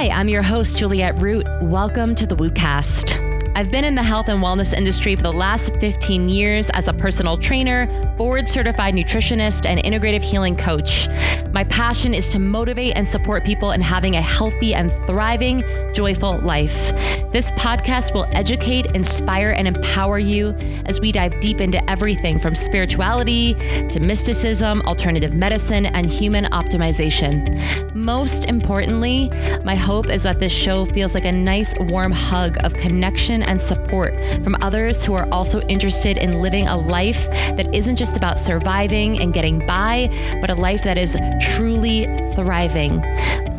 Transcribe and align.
Hi, 0.00 0.08
I'm 0.08 0.30
your 0.30 0.40
host, 0.40 0.78
Juliet 0.78 1.20
Root. 1.20 1.46
Welcome 1.60 2.14
to 2.14 2.26
the 2.26 2.34
WooCast. 2.34 3.29
I've 3.60 3.70
been 3.70 3.84
in 3.84 3.94
the 3.94 4.02
health 4.02 4.30
and 4.30 4.42
wellness 4.42 4.72
industry 4.72 5.14
for 5.14 5.22
the 5.22 5.34
last 5.34 5.76
15 5.80 6.30
years 6.30 6.70
as 6.70 6.88
a 6.88 6.94
personal 6.94 7.36
trainer, 7.36 7.86
board 8.16 8.48
certified 8.48 8.94
nutritionist, 8.94 9.66
and 9.66 9.78
integrative 9.80 10.22
healing 10.22 10.56
coach. 10.56 11.08
My 11.52 11.64
passion 11.64 12.14
is 12.14 12.30
to 12.30 12.38
motivate 12.38 12.96
and 12.96 13.06
support 13.06 13.44
people 13.44 13.72
in 13.72 13.82
having 13.82 14.14
a 14.14 14.22
healthy 14.22 14.72
and 14.72 14.90
thriving, 15.06 15.62
joyful 15.92 16.38
life. 16.38 16.90
This 17.32 17.50
podcast 17.50 18.14
will 18.14 18.24
educate, 18.32 18.86
inspire, 18.94 19.50
and 19.50 19.68
empower 19.68 20.18
you 20.18 20.54
as 20.86 21.00
we 21.00 21.12
dive 21.12 21.38
deep 21.40 21.60
into 21.60 21.90
everything 21.90 22.38
from 22.38 22.54
spirituality 22.54 23.54
to 23.90 24.00
mysticism, 24.00 24.80
alternative 24.82 25.34
medicine, 25.34 25.84
and 25.86 26.10
human 26.10 26.46
optimization. 26.46 27.94
Most 27.94 28.46
importantly, 28.46 29.28
my 29.64 29.76
hope 29.76 30.08
is 30.08 30.22
that 30.22 30.40
this 30.40 30.52
show 30.52 30.86
feels 30.86 31.12
like 31.14 31.24
a 31.24 31.32
nice, 31.32 31.74
warm 31.80 32.12
hug 32.12 32.56
of 32.64 32.74
connection 32.74 33.42
and 33.50 33.60
support 33.60 34.14
from 34.44 34.56
others 34.60 35.04
who 35.04 35.12
are 35.12 35.28
also 35.32 35.60
interested 35.62 36.16
in 36.16 36.40
living 36.40 36.68
a 36.68 36.76
life 36.76 37.28
that 37.56 37.74
isn't 37.74 37.96
just 37.96 38.16
about 38.16 38.38
surviving 38.38 39.18
and 39.20 39.34
getting 39.34 39.58
by, 39.66 40.08
but 40.40 40.50
a 40.50 40.54
life 40.54 40.84
that 40.84 40.96
is 40.96 41.18
truly 41.40 42.04
thriving. 42.36 43.02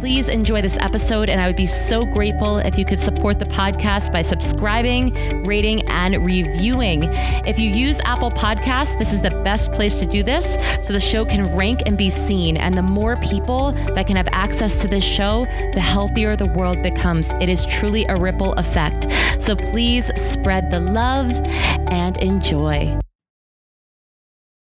Please 0.02 0.30
enjoy 0.30 0.64
this 0.64 0.80
episode, 0.80 1.30
and 1.30 1.40
I 1.40 1.46
would 1.46 1.56
be 1.56 1.68
so 1.68 2.08
grateful 2.08 2.58
if 2.58 2.76
you 2.76 2.86
could 2.86 2.98
support 2.98 3.38
the 3.38 3.46
podcast 3.46 4.12
by 4.12 4.24
subscribing, 4.24 5.14
rating, 5.44 5.88
and 5.90 6.26
reviewing. 6.26 7.04
If 7.46 7.60
you 7.60 7.70
use 7.70 8.00
Apple 8.04 8.32
Podcasts, 8.32 8.98
this 8.98 9.14
is 9.14 9.22
the 9.22 9.30
best 9.30 9.72
place 9.74 10.00
to 10.00 10.08
do 10.08 10.24
this 10.24 10.58
so 10.82 10.92
the 10.92 11.00
show 11.00 11.24
can 11.24 11.56
rank 11.56 11.82
and 11.86 12.00
be 12.00 12.10
seen. 12.10 12.58
And 12.58 12.76
the 12.76 12.82
more 12.82 13.16
people 13.18 13.74
that 13.94 14.08
can 14.08 14.16
have 14.16 14.28
access 14.32 14.82
to 14.82 14.88
this 14.88 15.04
show, 15.04 15.46
the 15.76 15.80
healthier 15.80 16.36
the 16.36 16.48
world 16.48 16.82
becomes. 16.82 17.32
It 17.34 17.48
is 17.48 17.64
truly 17.68 18.04
a 18.10 18.18
ripple 18.18 18.54
effect. 18.54 19.06
So 19.40 19.56
please 19.56 20.10
spread 20.20 20.72
the 20.72 20.80
love 20.80 21.30
and 21.92 22.18
enjoy. 22.18 23.00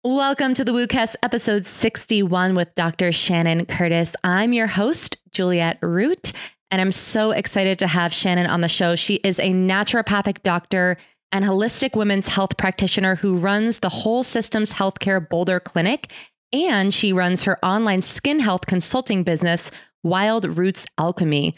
Welcome 0.05 0.55
to 0.55 0.65
the 0.65 0.73
WooCast 0.73 1.15
episode 1.23 1.65
61 1.65 2.57
with 2.57 2.75
Dr. 2.75 3.13
Shannon 3.13 3.67
Curtis. 3.67 4.17
I'm 4.25 4.53
your 4.53 4.67
host, 4.67 5.19
Juliet 5.31 5.79
Root, 5.81 6.33
and 6.73 6.81
I'm 6.81 6.91
so 6.91 7.31
excited 7.31 7.79
to 7.79 7.87
have 7.87 8.13
Shannon 8.13 8.49
on 8.49 8.63
the 8.63 8.69
show. 8.69 8.97
She 8.97 9.15
is 9.23 9.39
a 9.39 9.51
naturopathic 9.51 10.43
doctor 10.43 10.97
and 11.31 11.45
holistic 11.45 11.95
women's 11.95 12.27
health 12.27 12.57
practitioner 12.57 13.15
who 13.15 13.37
runs 13.37 13.79
the 13.79 13.89
Whole 13.89 14.25
Systems 14.25 14.73
Healthcare 14.73 15.29
Boulder 15.29 15.61
Clinic, 15.61 16.11
and 16.53 16.93
she 16.93 17.13
runs 17.13 17.45
her 17.45 17.65
online 17.65 18.03
skin 18.03 18.41
health 18.41 18.67
consulting 18.67 19.23
business, 19.23 19.71
Wild 20.03 20.59
Roots 20.59 20.85
Alchemy. 20.99 21.55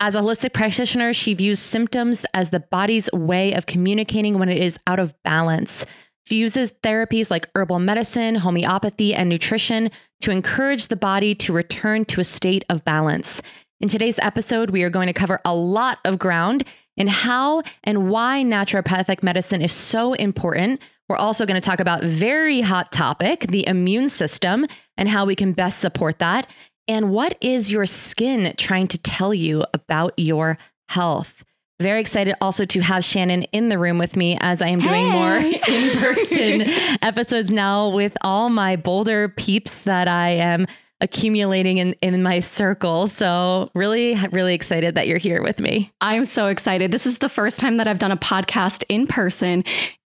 As 0.00 0.16
a 0.16 0.18
holistic 0.18 0.52
practitioner, 0.52 1.12
she 1.12 1.34
views 1.34 1.60
symptoms 1.60 2.26
as 2.34 2.50
the 2.50 2.58
body's 2.58 3.08
way 3.12 3.52
of 3.52 3.66
communicating 3.66 4.40
when 4.40 4.48
it 4.48 4.60
is 4.60 4.80
out 4.88 4.98
of 4.98 5.14
balance. 5.22 5.86
She 6.26 6.36
uses 6.36 6.72
therapies 6.82 7.30
like 7.30 7.50
herbal 7.54 7.80
medicine, 7.80 8.36
homeopathy, 8.36 9.14
and 9.14 9.28
nutrition 9.28 9.90
to 10.22 10.30
encourage 10.30 10.88
the 10.88 10.96
body 10.96 11.34
to 11.34 11.52
return 11.52 12.04
to 12.06 12.20
a 12.20 12.24
state 12.24 12.64
of 12.70 12.84
balance. 12.84 13.42
In 13.80 13.88
today's 13.88 14.18
episode, 14.20 14.70
we 14.70 14.82
are 14.82 14.90
going 14.90 15.08
to 15.08 15.12
cover 15.12 15.40
a 15.44 15.54
lot 15.54 15.98
of 16.04 16.18
ground 16.18 16.64
in 16.96 17.08
how 17.08 17.62
and 17.82 18.08
why 18.08 18.42
naturopathic 18.42 19.22
medicine 19.22 19.60
is 19.60 19.72
so 19.72 20.14
important. 20.14 20.80
We're 21.08 21.16
also 21.16 21.44
going 21.44 21.60
to 21.60 21.66
talk 21.66 21.80
about 21.80 22.02
very 22.02 22.62
hot 22.62 22.90
topic, 22.92 23.48
the 23.48 23.66
immune 23.66 24.08
system 24.08 24.66
and 24.96 25.08
how 25.08 25.26
we 25.26 25.34
can 25.34 25.52
best 25.52 25.80
support 25.80 26.20
that. 26.20 26.48
And 26.88 27.10
what 27.10 27.36
is 27.42 27.70
your 27.70 27.84
skin 27.84 28.54
trying 28.56 28.88
to 28.88 28.98
tell 28.98 29.34
you 29.34 29.64
about 29.74 30.14
your 30.16 30.56
health? 30.88 31.44
Very 31.80 32.00
excited 32.00 32.36
also 32.40 32.64
to 32.66 32.80
have 32.80 33.04
Shannon 33.04 33.42
in 33.44 33.68
the 33.68 33.78
room 33.78 33.98
with 33.98 34.16
me 34.16 34.38
as 34.40 34.62
I 34.62 34.68
am 34.68 34.80
doing 34.80 35.08
more 35.08 35.36
in 35.68 35.98
person 35.98 36.62
episodes 37.02 37.50
now 37.50 37.88
with 37.88 38.16
all 38.20 38.48
my 38.48 38.76
Boulder 38.76 39.28
peeps 39.28 39.78
that 39.80 40.06
I 40.06 40.30
am 40.30 40.66
accumulating 41.00 41.78
in, 41.78 41.94
in 42.00 42.22
my 42.22 42.38
circle. 42.38 43.08
So, 43.08 43.70
really, 43.74 44.16
really 44.30 44.54
excited 44.54 44.94
that 44.94 45.08
you're 45.08 45.18
here 45.18 45.42
with 45.42 45.60
me. 45.60 45.92
I'm 46.00 46.24
so 46.24 46.46
excited. 46.46 46.92
This 46.92 47.06
is 47.06 47.18
the 47.18 47.28
first 47.28 47.58
time 47.58 47.76
that 47.76 47.88
I've 47.88 47.98
done 47.98 48.12
a 48.12 48.16
podcast 48.16 48.84
in 48.88 49.08
person 49.08 49.64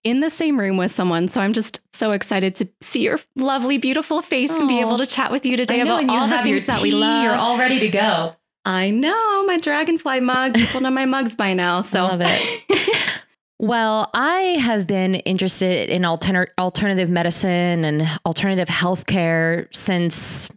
in 0.04 0.20
the 0.20 0.30
same 0.30 0.60
room 0.60 0.76
with 0.76 0.92
someone. 0.92 1.28
So 1.28 1.40
I'm 1.40 1.54
just 1.54 1.80
so 1.94 2.12
excited 2.12 2.54
to 2.56 2.68
see 2.82 3.00
your 3.00 3.18
lovely, 3.36 3.78
beautiful 3.78 4.20
face 4.20 4.52
Aww. 4.52 4.60
and 4.60 4.68
be 4.68 4.80
able 4.80 4.98
to 4.98 5.06
chat 5.06 5.32
with 5.32 5.46
you 5.46 5.56
today 5.56 5.82
know, 5.82 5.98
about 5.98 6.08
all 6.10 6.28
the 6.28 6.42
things 6.42 6.66
that 6.66 6.82
we 6.82 6.92
love. 6.92 7.24
You're 7.24 7.34
all 7.34 7.58
ready 7.58 7.80
to 7.80 7.88
go. 7.88 8.36
I 8.64 8.90
know 8.90 9.44
my 9.44 9.58
dragonfly 9.58 10.20
mug. 10.20 10.54
People 10.54 10.80
know 10.80 10.90
my 10.90 11.04
mugs 11.04 11.36
by 11.36 11.52
now. 11.54 11.82
So 11.82 12.04
I 12.04 12.08
love 12.08 12.22
it. 12.24 13.20
well, 13.58 14.10
I 14.14 14.58
have 14.60 14.86
been 14.86 15.16
interested 15.16 15.90
in 15.90 16.04
alter- 16.04 16.52
alternative 16.58 17.10
medicine 17.10 17.84
and 17.84 18.08
alternative 18.24 18.68
healthcare 18.68 19.74
since 19.74 20.48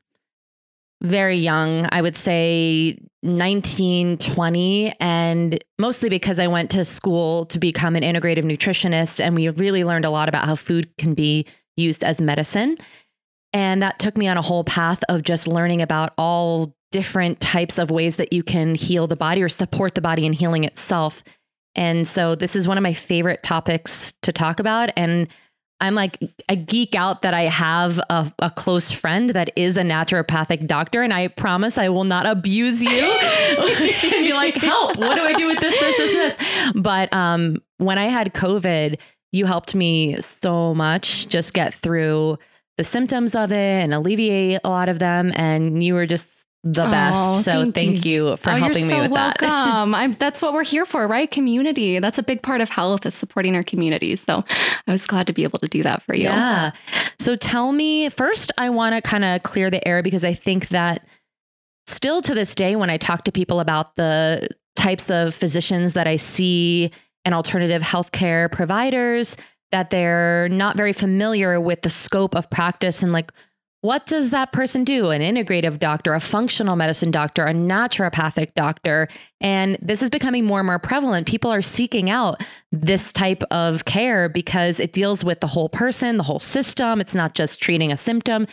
very 1.02 1.38
young. 1.38 1.88
I 1.92 2.02
would 2.02 2.16
say 2.16 2.98
19, 3.24 4.18
20, 4.18 4.94
and 5.00 5.64
mostly 5.78 6.10
because 6.10 6.40
I 6.40 6.48
went 6.48 6.72
to 6.72 6.86
school 6.86 7.46
to 7.48 7.60
become 7.60 7.96
an 7.96 8.04
integrative 8.04 8.44
nutritionist. 8.44 9.20
And 9.20 9.36
we 9.36 9.50
really 9.50 9.84
learned 9.84 10.06
a 10.06 10.10
lot 10.10 10.30
about 10.30 10.46
how 10.46 10.56
food 10.56 10.90
can 10.98 11.14
be 11.14 11.46
used 11.76 12.04
as 12.04 12.22
medicine. 12.22 12.78
And 13.58 13.82
that 13.82 13.98
took 13.98 14.16
me 14.18 14.28
on 14.28 14.38
a 14.38 14.42
whole 14.44 14.64
path 14.64 15.02
of 15.10 15.24
just 15.24 15.48
learning 15.48 15.82
about 15.82 16.14
all 16.16 16.76
different 16.92 17.40
types 17.40 17.80
of 17.80 17.90
ways 17.90 18.18
that 18.18 18.32
you 18.32 18.44
can 18.44 18.76
heal 18.76 19.08
the 19.08 19.16
body 19.16 19.42
or 19.42 19.50
support 19.50 19.96
the 19.96 20.02
body 20.02 20.28
in 20.28 20.34
healing 20.34 20.64
itself. 20.64 21.24
And 21.74 22.08
so 22.08 22.36
this 22.36 22.56
is 22.56 22.68
one 22.68 22.78
of 22.78 22.84
my 22.84 22.94
favorite 22.94 23.42
topics 23.42 24.14
to 24.22 24.32
talk 24.32 24.60
about. 24.60 24.92
And 24.96 25.28
I'm 25.82 25.96
like, 25.96 26.20
a 26.48 26.56
geek 26.56 26.94
out 26.94 27.24
that 27.24 27.34
I 27.34 27.46
have 27.46 28.00
a, 28.12 28.32
a, 28.38 28.52
close 28.52 28.92
friend 28.92 29.32
that 29.32 29.50
is 29.56 29.76
a 29.76 29.82
naturopathic 29.82 30.68
doctor. 30.68 31.02
And 31.02 31.12
I 31.12 31.28
promise 31.28 31.80
I 31.80 31.90
will 31.90 32.04
not 32.04 32.28
abuse 32.28 32.84
you 32.84 32.90
and 32.92 34.24
be 34.24 34.34
like, 34.34 34.56
help, 34.58 34.98
what 34.98 35.16
do 35.16 35.24
I 35.24 35.34
do 35.34 35.48
with 35.48 35.60
this, 35.62 35.80
this, 35.80 35.98
this, 35.98 36.38
this? 36.38 36.72
But 36.76 37.12
um, 37.12 37.64
when 37.78 37.98
I 37.98 38.06
had 38.06 38.36
COVID, 38.36 39.00
you 39.32 39.48
helped 39.48 39.74
me 39.74 40.22
so 40.22 40.76
much 40.76 41.28
just 41.28 41.56
get 41.56 41.74
through 41.74 42.38
the 42.78 42.84
symptoms 42.84 43.36
of 43.36 43.52
it 43.52 43.56
and 43.56 43.94
alleviate 43.94 44.62
a 44.64 44.70
lot 44.70 44.90
of 44.90 45.00
them. 45.00 45.32
And 45.36 45.84
you 45.84 45.94
were 45.94 46.06
just 46.06 46.28
the 46.64 46.86
oh, 46.86 46.92
best. 46.92 47.44
So 47.44 47.52
thank, 47.52 47.76
thank 47.76 48.06
you. 48.06 48.30
you. 48.30 48.38
for 48.38 48.52
oh, 48.52 48.56
helping 48.56 48.86
so 48.86 48.96
me 48.96 49.02
with 49.02 49.12
welcome. 49.40 49.92
that. 49.92 50.20
that's 50.20 50.42
what 50.42 50.54
we're 50.54 50.64
here 50.64 50.86
for, 50.86 51.08
right? 51.08 51.30
Community. 51.30 52.00
That's 52.00 52.18
a 52.18 52.24
big 52.24 52.42
part 52.42 52.62
of 52.62 52.70
health 52.70 53.06
is 53.06 53.16
supporting 53.16 53.56
our 53.56 53.64
community. 53.64 54.16
So 54.16 54.44
I 54.88 54.92
was 54.92 55.06
glad 55.06 55.28
to 55.28 55.34
be 55.34 55.44
able 55.44 55.60
to 55.60 55.68
do 55.68 55.84
that 55.84 56.02
for 56.04 56.16
you. 56.16 56.24
Yeah. 56.24 56.72
So 57.20 57.36
tell 57.36 57.72
me 57.72 58.10
first, 58.10 58.52
I 58.58 58.70
want 58.70 58.96
to 58.96 59.02
kind 59.02 59.24
of 59.24 59.44
clear 59.44 59.70
the 59.70 59.86
air 59.88 60.04
because 60.04 60.24
I 60.24 60.34
think 60.34 60.70
that 60.70 61.06
still 61.86 62.22
to 62.22 62.34
this 62.34 62.54
day, 62.56 62.76
when 62.76 62.90
I 62.90 62.98
talk 62.98 63.24
to 63.26 63.32
people 63.32 63.60
about 63.60 63.96
the 63.96 64.50
types 64.76 65.10
of 65.10 65.34
physicians 65.34 65.94
that 65.94 66.08
I 66.08 66.18
see 66.18 66.92
and 67.26 67.34
alternative 67.34 67.82
healthcare 67.82 68.52
providers, 68.52 69.38
that 69.72 69.90
they're 69.90 70.48
not 70.50 70.78
very 70.78 70.94
familiar 70.94 71.60
with 71.60 71.82
the 71.82 71.90
scope 71.90 72.36
of 72.36 72.50
practice 72.50 73.04
and 73.04 73.12
like 73.12 73.32
what 73.82 74.08
does 74.08 74.32
that 74.32 74.52
person 74.52 74.84
do? 74.84 75.12
An 75.12 75.22
integrative 75.22 75.80
doctor, 75.80 76.14
a 76.14 76.20
functional 76.20 76.76
medicine 76.76 77.12
doctor, 77.12 77.46
a 77.46 77.54
naturopathic 77.54 78.54
doctor. 78.56 79.08
And 79.40 79.78
this 79.82 80.02
is 80.02 80.10
becoming 80.10 80.46
more 80.46 80.60
and 80.60 80.68
more 80.68 80.80
prevalent. 80.80 81.28
People 81.28 81.52
are 81.54 81.62
seeking 81.62 82.10
out 82.10 82.44
this 82.72 83.14
type 83.14 83.44
of 83.52 83.86
care 83.86 84.30
because 84.30 84.80
it 84.80 84.94
deals 84.94 85.24
with 85.24 85.42
the 85.42 85.48
whole 85.48 85.70
person, 85.70 86.18
the 86.18 86.24
whole 86.24 86.40
system. 86.40 87.00
It's 87.00 87.16
not 87.16 87.36
just 87.36 87.62
treating 87.62 87.92
a 87.92 87.98
symptom. 87.98 88.48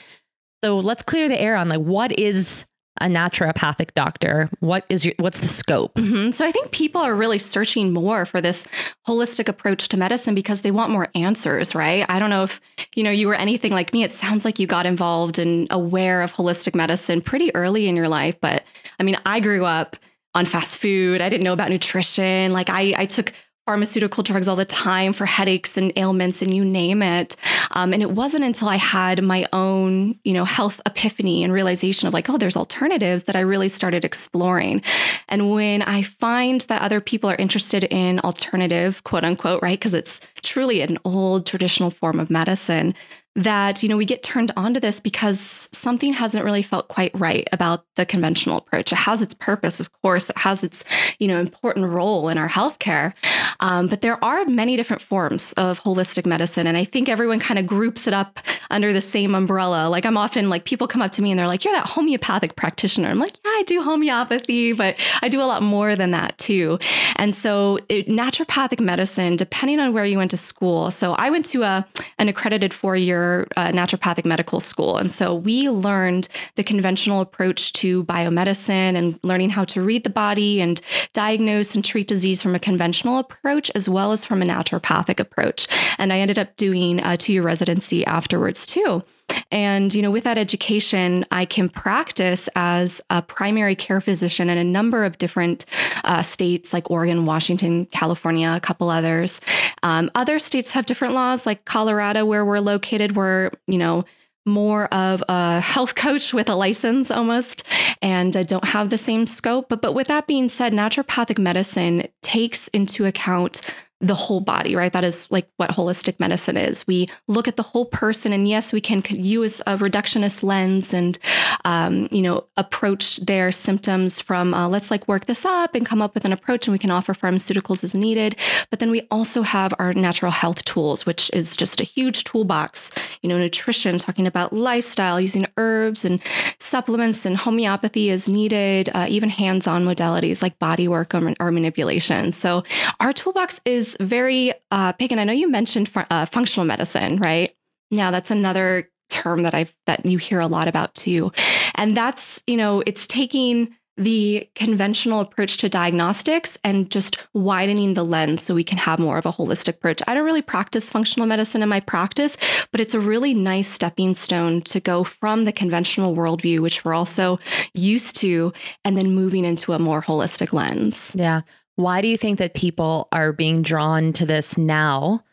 So 0.63 0.79
let's 0.79 1.03
clear 1.03 1.29
the 1.29 1.41
air 1.41 1.57
on 1.57 1.69
like 1.69 1.81
what 1.81 2.17
is 2.19 2.67
a 3.01 3.07
naturopathic 3.07 3.93
doctor 3.95 4.49
what 4.61 4.85
is 4.89 5.05
your 5.05 5.15
what's 5.19 5.41
the 5.41 5.49
scope? 5.49 5.95
Mm-hmm. 5.95 6.31
so 6.31 6.45
i 6.47 6.53
think 6.53 6.71
people 6.71 7.01
are 7.01 7.15
really 7.15 7.39
searching 7.39 7.93
more 7.93 8.25
for 8.25 8.41
this 8.41 8.67
holistic 9.07 9.49
approach 9.49 9.89
to 9.89 9.97
medicine 9.97 10.35
because 10.35 10.63
they 10.63 10.71
want 10.71 10.93
more 10.93 11.09
answers 11.15 11.75
right? 11.75 12.07
I 12.09 12.19
don't 12.19 12.31
know 12.31 12.45
if 12.45 12.61
you 12.95 13.03
know 13.03 13.11
you 13.11 13.27
were 13.27 13.35
anything 13.35 13.73
like 13.73 13.93
me. 13.93 14.05
It 14.05 14.13
sounds 14.13 14.45
like 14.45 14.59
you 14.59 14.67
got 14.67 14.87
involved 14.87 15.39
and 15.39 15.67
aware 15.71 16.23
of 16.23 16.33
holistic 16.33 16.75
medicine 16.75 17.21
pretty 17.21 17.55
early 17.55 17.89
in 17.89 17.97
your 17.97 18.09
life 18.09 18.41
but 18.41 18.65
i 18.99 19.03
mean 19.03 19.17
i 19.27 19.41
grew 19.41 19.65
up 19.65 19.97
on 20.35 20.45
fast 20.45 20.81
food. 20.81 21.21
I 21.21 21.29
didn't 21.29 21.45
know 21.45 21.53
about 21.53 21.71
nutrition. 21.71 22.53
Like 22.53 22.71
i 22.71 22.93
i 22.97 23.05
took 23.05 23.33
pharmaceutical 23.67 24.23
drugs 24.23 24.47
all 24.47 24.57
the 24.57 24.65
time 24.65 25.13
for 25.13 25.25
headaches 25.25 25.77
and 25.77 25.93
ailments 25.97 26.43
and 26.43 26.55
you 26.55 26.65
name 26.65 27.03
it. 27.03 27.35
Um, 27.71 27.95
and 27.95 28.03
it 28.03 28.11
wasn't 28.11 28.45
until 28.45 28.69
I 28.69 28.77
had 28.77 29.23
my 29.23 29.49
own, 29.53 30.19
you 30.23 30.35
know, 30.35 30.45
health 30.45 30.81
epiphany 30.85 31.43
and 31.43 31.53
realization 31.53 32.07
of 32.07 32.13
like, 32.13 32.29
oh, 32.29 32.37
there's 32.37 32.57
alternatives 32.57 33.23
that 33.25 33.37
I 33.37 33.41
really 33.41 33.69
started 33.69 34.05
exploring. 34.05 34.83
And 35.29 35.51
when 35.51 35.81
I 35.83 36.03
find 36.03 36.61
that 36.63 36.83
other 36.83 37.01
people 37.01 37.31
are 37.31 37.37
interested 37.37 37.85
in 37.85 38.21
alternative, 38.21 39.03
quote 39.05 39.25
unquote, 39.25 39.63
right? 39.63 39.79
Because 39.79 39.95
it's 39.95 40.21
truly 40.43 40.83
an 40.83 40.99
old 41.05 41.47
traditional 41.47 41.91
form 41.91 42.21
of 42.21 42.29
medicine. 42.29 42.95
That 43.37 43.83
you 43.83 43.89
know 43.89 43.97
we 43.97 44.05
get 44.05 44.23
turned 44.23 44.53
onto 44.57 44.79
this 44.79 45.01
because 45.01 45.69
something 45.73 46.13
hasn't 46.13 46.45
really 46.45 46.63
felt 46.63 46.87
quite 46.89 47.11
right 47.19 47.49
about 47.51 47.85
the 47.97 48.07
conventional 48.07 48.59
approach. 48.59 48.93
It 48.93 48.97
has 48.97 49.21
its 49.21 49.35
purpose 49.35 49.81
of 49.81 49.91
course. 50.03 50.31
It 50.31 50.39
has 50.39 50.63
its 50.63 50.85
you 51.19 51.27
know 51.27 51.41
important 51.41 51.87
role 51.87 52.29
in 52.29 52.39
our 52.39 52.49
healthcare. 52.49 53.13
Um, 53.61 53.89
but 53.89 54.03
there 54.03 54.23
are 54.23 54.45
many 54.45 54.77
different 54.77 55.03
forms 55.03 55.53
of 55.55 55.81
holistic 55.81 56.27
medicine 56.27 56.67
and 56.67 56.77
i 56.77 56.85
think 56.85 57.09
everyone 57.09 57.41
kind 57.41 57.59
of 57.59 57.67
groups 57.67 58.07
it 58.07 58.15
up 58.15 58.41
under 58.71 58.93
the 58.93 59.01
same 59.01 59.35
umbrella. 59.35 59.89
Like 59.89 60.07
i'm 60.07 60.17
often 60.17 60.49
like 60.49 60.65
people 60.65 60.87
come 60.87 61.03
up 61.03 61.11
to 61.13 61.23
me 61.23 61.31
and 61.33 61.39
they're 61.39 61.49
like 61.49 61.65
you're 61.65 61.75
that 61.75 61.89
homeopathic 61.89 62.55
practitioner. 62.55 63.09
I'm 63.09 63.19
like 63.19 63.37
yeah 63.45 63.51
i 63.51 63.63
do 63.67 63.83
homeopathy 63.83 64.73
but 64.73 64.97
i 65.23 65.29
do 65.29 65.41
a 65.41 65.45
lot 65.45 65.63
more 65.63 65.97
than 65.97 66.13
that 66.13 66.39
too. 66.39 66.79
And 67.17 67.35
so 67.35 67.79
it, 67.89 68.07
naturopathic 68.07 68.81
medicine 68.81 69.35
depending 69.35 69.81
on 69.81 69.93
where 69.93 70.05
you 70.05 70.19
went 70.19 70.31
to 70.31 70.37
school 70.37 70.93
so 70.93 71.15
i 71.15 71.31
went 71.31 71.47
to 71.47 71.63
a 71.63 71.85
an 72.19 72.29
accredited 72.29 72.73
four 72.73 72.97
year 72.97 73.24
uh, 73.57 73.69
naturopathic 73.69 74.25
medical 74.25 74.61
school. 74.61 74.99
And 74.99 75.13
so 75.13 75.35
we 75.35 75.69
learned 75.69 76.29
the 76.57 76.65
conventional 76.65 77.21
approach 77.21 77.73
to 77.75 78.05
biomedicine 78.05 78.97
and 78.97 79.19
learning 79.23 79.51
how 79.51 79.65
to 79.67 79.83
read 79.83 80.05
the 80.05 80.11
body 80.11 80.61
and 80.61 80.81
diagnose 81.13 81.75
and 81.75 81.85
treat 81.85 82.09
disease 82.09 82.43
from 82.43 82.55
a 82.55 82.59
conventional 82.59 83.19
approach 83.19 83.71
as 83.75 83.89
well 83.89 84.13
as 84.13 84.25
from 84.25 84.43
a 84.43 84.47
naturopathic 84.47 85.21
approach. 85.21 85.67
And 85.99 86.13
I 86.13 86.19
ended 86.19 86.39
up 86.39 86.57
doing 86.57 87.01
a 87.01 87.17
two 87.17 87.33
year 87.33 87.43
residency 87.43 88.05
afterwards 88.07 88.67
too. 88.67 89.03
And, 89.51 89.95
you 89.95 90.03
know, 90.03 90.11
with 90.11 90.25
that 90.25 90.37
education, 90.37 91.25
I 91.31 91.45
can 91.45 91.69
practice 91.69 92.49
as 92.57 93.01
a 93.09 93.23
primary 93.23 93.77
care 93.77 94.01
physician 94.01 94.51
in 94.51 94.59
a 94.59 94.65
number 94.65 95.05
of 95.05 95.19
different 95.19 95.65
uh, 96.03 96.23
states 96.23 96.73
like 96.73 96.91
Oregon, 96.91 97.25
Washington, 97.25 97.87
California, 97.87 98.53
a 98.55 98.61
couple 98.61 98.91
others. 98.91 99.41
Um, 99.83 100.11
other 100.15 100.39
states 100.39 100.73
have 100.73 100.87
different 100.87 101.15
laws, 101.15 101.47
like 101.47 101.65
Colorado, 101.65 102.25
where 102.25 102.45
we're 102.45 102.59
located, 102.59 103.17
where, 103.17 103.53
you 103.67 103.79
know, 103.79 104.05
more 104.47 104.93
of 104.93 105.23
a 105.29 105.61
health 105.61 105.95
coach 105.95 106.35
with 106.35 106.49
a 106.49 106.55
license 106.55 107.11
almost 107.11 107.63
and 108.03 108.33
don't 108.47 108.65
have 108.65 108.91
the 108.91 108.99
same 108.99 109.27
scope 109.27 109.71
but 109.71 109.81
but 109.81 109.95
with 109.95 110.09
that 110.09 110.27
being 110.27 110.51
said 110.51 110.73
naturopathic 110.73 111.39
medicine 111.39 112.07
takes 112.21 112.69
into 112.69 113.07
account 113.07 113.63
the 114.07 114.15
whole 114.15 114.41
body, 114.41 114.77
right? 114.77 114.93
That 114.93 115.05
is 115.05 115.29
like 115.31 115.49
what 115.57 115.71
holistic 115.71 116.21
medicine 116.21 116.57
is. 116.57 116.87
We 116.87 117.07
look 117.29 117.49
at 117.49 117.57
the 117.57 117.63
whole 117.63 117.87
person, 117.87 118.33
and 118.33 118.49
yes, 118.49 118.73
we 118.73 118.81
can 118.81 119.03
use 119.11 119.61
a 119.67 119.77
reductionist 119.77 120.43
lens 120.43 120.93
and, 120.93 121.19
um, 121.65 122.09
you 122.11 122.23
know, 122.23 122.47
approach 122.57 123.19
their 123.19 123.51
symptoms 123.53 124.21
from 124.21 124.55
uh, 124.55 124.69
let's 124.69 124.91
like 124.91 125.09
work 125.09 125.27
this 125.27 125.45
up 125.45 125.75
and 125.75 125.87
come 125.87 126.03
up 126.03 126.15
with 126.15 126.25
an 126.25 126.33
approach, 126.33 126.67
and 126.67 126.73
we 126.73 126.79
can 126.79 126.91
offer 126.91 127.15
pharmaceuticals 127.15 127.83
as 127.83 127.95
needed. 127.95 128.37
But 128.71 128.79
then 128.79 128.91
we 128.91 129.07
also 129.11 129.43
have 129.43 129.73
our 129.79 129.93
natural 129.93 130.33
health 130.33 130.65
tools, 130.65 131.07
which 131.07 131.31
is 131.33 131.57
just 131.57 131.81
a 131.81 131.85
huge 131.85 132.25
toolbox. 132.25 132.91
You 133.23 133.29
know, 133.31 133.39
nutrition, 133.39 133.99
talking 133.99 134.27
about 134.27 134.53
lifestyle, 134.53 135.21
using 135.21 135.47
herbs 135.57 136.05
and 136.05 136.21
supplements 136.59 137.25
and 137.25 137.37
homeopathy 137.37 138.11
as 138.11 138.29
needed, 138.29 138.91
uh, 138.95 139.07
even 139.09 139.31
hands-on 139.31 139.85
modalities 139.85 140.43
like 140.43 140.59
body 140.59 140.89
work 140.89 141.15
or, 141.15 141.35
or 141.41 141.51
manipulation. 141.51 142.33
So 142.33 142.65
our 143.01 143.13
toolbox 143.13 143.61
is 143.65 143.94
very 144.01 144.55
uh, 144.71 144.93
Pagan. 144.93 145.19
I 145.19 145.25
know 145.25 145.33
you 145.33 145.51
mentioned 145.51 145.91
uh, 145.95 146.27
functional 146.27 146.67
medicine, 146.67 147.19
right? 147.19 147.53
Now 147.91 148.11
that's 148.11 148.31
another 148.31 148.91
term 149.11 149.43
that 149.45 149.55
I've 149.55 149.75
that 149.87 150.05
you 150.07 150.19
hear 150.19 150.41
a 150.41 150.47
lot 150.47 150.69
about 150.69 150.95
too, 150.95 151.33
and 151.75 151.97
that's 151.97 152.43
you 152.47 152.57
know 152.57 152.83
it's 152.87 153.07
taking 153.07 153.75
the 153.97 154.49
conventional 154.55 155.21
approach 155.21 155.57
to 155.59 155.69
diagnostics 155.69 156.59
and 156.65 156.91
just 156.91 157.17
widening 157.33 157.95
the 157.95 158.05
lens 158.05 158.43
so 158.43 158.55
we 158.55 158.65
can 158.65 158.79
have 158.79 158.99
more 158.99 159.19
of 159.19 159.27
a 159.27 159.33
holistic 159.33 159.77
approach. 159.77 160.03
I 160.09 160.15
don't 160.15 160.25
really 160.25 160.43
practice 160.43 160.91
functional 160.91 161.29
medicine 161.29 161.63
in 161.63 161.69
my 161.69 161.81
practice, 161.81 162.37
but 162.73 162.81
it's 162.81 162.95
a 162.95 163.01
really 163.01 163.35
nice 163.35 163.69
stepping 163.69 164.15
stone 164.17 164.63
to 164.63 164.81
go 164.81 165.05
from 165.05 165.45
the 165.45 165.53
conventional 165.53 166.17
worldview, 166.17 166.59
which 166.59 166.85
we're 166.85 166.95
also 166.95 167.39
used 167.73 168.17
to, 168.17 168.53
and 168.85 168.97
then 168.97 169.15
moving 169.15 169.45
into 169.45 169.73
a 169.73 169.79
more 169.79 170.03
holistic 170.03 170.53
lens. 170.53 171.15
Yeah. 171.17 171.43
Why 171.77 172.01
do 172.01 172.09
you 172.09 172.17
think 172.17 172.39
that 172.39 172.55
people 172.55 173.09
are 173.13 173.33
being 173.33 173.63
drawn 173.63 174.13
to 174.15 174.27
this 174.27 174.57
now 174.57 175.25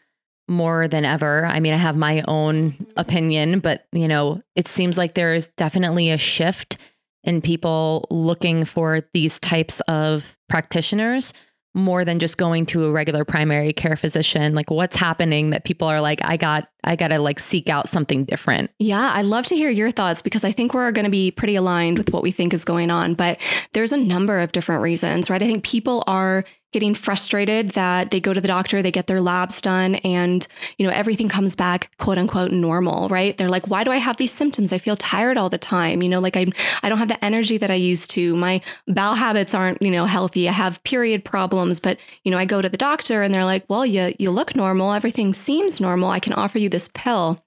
more 0.47 0.87
than 0.87 1.05
ever? 1.05 1.45
I 1.45 1.59
mean, 1.59 1.73
I 1.73 1.77
have 1.77 1.95
my 1.95 2.23
own 2.27 2.71
mm-hmm. 2.71 2.83
opinion, 2.97 3.59
but 3.59 3.85
you 3.91 4.07
know, 4.07 4.41
it 4.55 4.67
seems 4.67 4.97
like 4.97 5.13
there 5.13 5.33
is 5.33 5.47
definitely 5.57 6.09
a 6.09 6.17
shift 6.17 6.77
in 7.23 7.41
people 7.41 8.07
looking 8.09 8.65
for 8.65 9.01
these 9.13 9.39
types 9.39 9.79
of 9.81 10.35
practitioners 10.49 11.33
more 11.73 12.03
than 12.03 12.19
just 12.19 12.37
going 12.37 12.65
to 12.67 12.85
a 12.85 12.91
regular 12.91 13.23
primary 13.23 13.71
care 13.71 13.95
physician. 13.95 14.53
Like 14.53 14.69
what's 14.69 14.95
happening 14.95 15.51
that 15.51 15.63
people 15.63 15.87
are 15.87 16.01
like 16.01 16.23
i 16.23 16.35
got 16.37 16.67
i 16.83 16.95
got 16.95 17.09
to 17.09 17.19
like 17.19 17.39
seek 17.39 17.69
out 17.69 17.87
something 17.87 18.25
different? 18.25 18.71
Yeah 18.79 19.11
i'd 19.15 19.25
love 19.25 19.45
to 19.47 19.55
hear 19.55 19.69
your 19.69 19.91
thoughts 19.91 20.21
because 20.21 20.43
i 20.43 20.51
think 20.51 20.73
we're 20.73 20.91
going 20.91 21.05
to 21.05 21.11
be 21.11 21.31
pretty 21.31 21.55
aligned 21.55 21.97
with 21.97 22.11
what 22.11 22.23
we 22.23 22.31
think 22.31 22.53
is 22.53 22.65
going 22.65 22.91
on 22.91 23.13
but 23.13 23.39
there's 23.73 23.91
a 23.91 23.97
number 23.97 24.39
of 24.39 24.51
different 24.51 24.81
reasons 24.81 25.29
right? 25.29 25.41
I 25.41 25.45
think 25.45 25.63
people 25.63 26.03
are 26.07 26.43
getting 26.71 26.93
frustrated 26.93 27.71
that 27.71 28.11
they 28.11 28.19
go 28.19 28.33
to 28.33 28.41
the 28.41 28.47
doctor, 28.47 28.81
they 28.81 28.91
get 28.91 29.07
their 29.07 29.21
labs 29.21 29.61
done, 29.61 29.95
and 29.95 30.47
you 30.77 30.85
know 30.85 30.93
everything 30.93 31.29
comes 31.29 31.55
back 31.55 31.95
quote 31.97 32.17
unquote 32.17 32.51
normal, 32.51 33.09
right? 33.09 33.37
They're 33.37 33.49
like, 33.49 33.67
why 33.67 33.83
do 33.83 33.91
I 33.91 33.97
have 33.97 34.17
these 34.17 34.31
symptoms? 34.31 34.73
I 34.73 34.77
feel 34.77 34.95
tired 34.95 35.37
all 35.37 35.49
the 35.49 35.57
time. 35.57 36.01
You 36.01 36.09
know, 36.09 36.19
like 36.19 36.37
I 36.37 36.47
I 36.83 36.89
don't 36.89 36.97
have 36.97 37.07
the 37.07 37.23
energy 37.23 37.57
that 37.57 37.71
I 37.71 37.75
used 37.75 38.11
to. 38.11 38.35
My 38.35 38.61
bowel 38.87 39.15
habits 39.15 39.53
aren't 39.53 39.81
you 39.81 39.91
know 39.91 40.05
healthy. 40.05 40.47
I 40.47 40.53
have 40.53 40.83
period 40.83 41.25
problems, 41.25 41.79
but 41.79 41.97
you 42.23 42.31
know 42.31 42.37
I 42.37 42.45
go 42.45 42.61
to 42.61 42.69
the 42.69 42.77
doctor 42.77 43.23
and 43.23 43.33
they're 43.33 43.45
like, 43.45 43.65
well, 43.69 43.85
you 43.85 44.13
you 44.17 44.31
look 44.31 44.55
normal. 44.55 44.93
Everything 44.93 45.33
seems 45.33 45.81
normal. 45.81 46.09
I 46.09 46.19
can 46.19 46.33
offer 46.33 46.57
you 46.57 46.69
this 46.69 46.89
pill. 46.93 47.43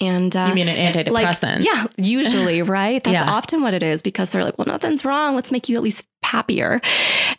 And 0.00 0.36
uh, 0.36 0.46
you 0.48 0.54
mean 0.54 0.68
an 0.68 0.92
antidepressant? 0.92 1.56
Like, 1.58 1.64
yeah, 1.64 1.86
usually, 1.96 2.62
right? 2.78 3.02
That's 3.02 3.22
yeah. 3.22 3.30
often 3.30 3.62
what 3.62 3.72
it 3.72 3.82
is 3.82 4.02
because 4.02 4.30
they're 4.30 4.44
like, 4.44 4.58
well, 4.58 4.66
nothing's 4.66 5.04
wrong. 5.04 5.34
Let's 5.34 5.50
make 5.50 5.68
you 5.68 5.76
at 5.76 5.82
least 5.82 6.04
happier. 6.26 6.80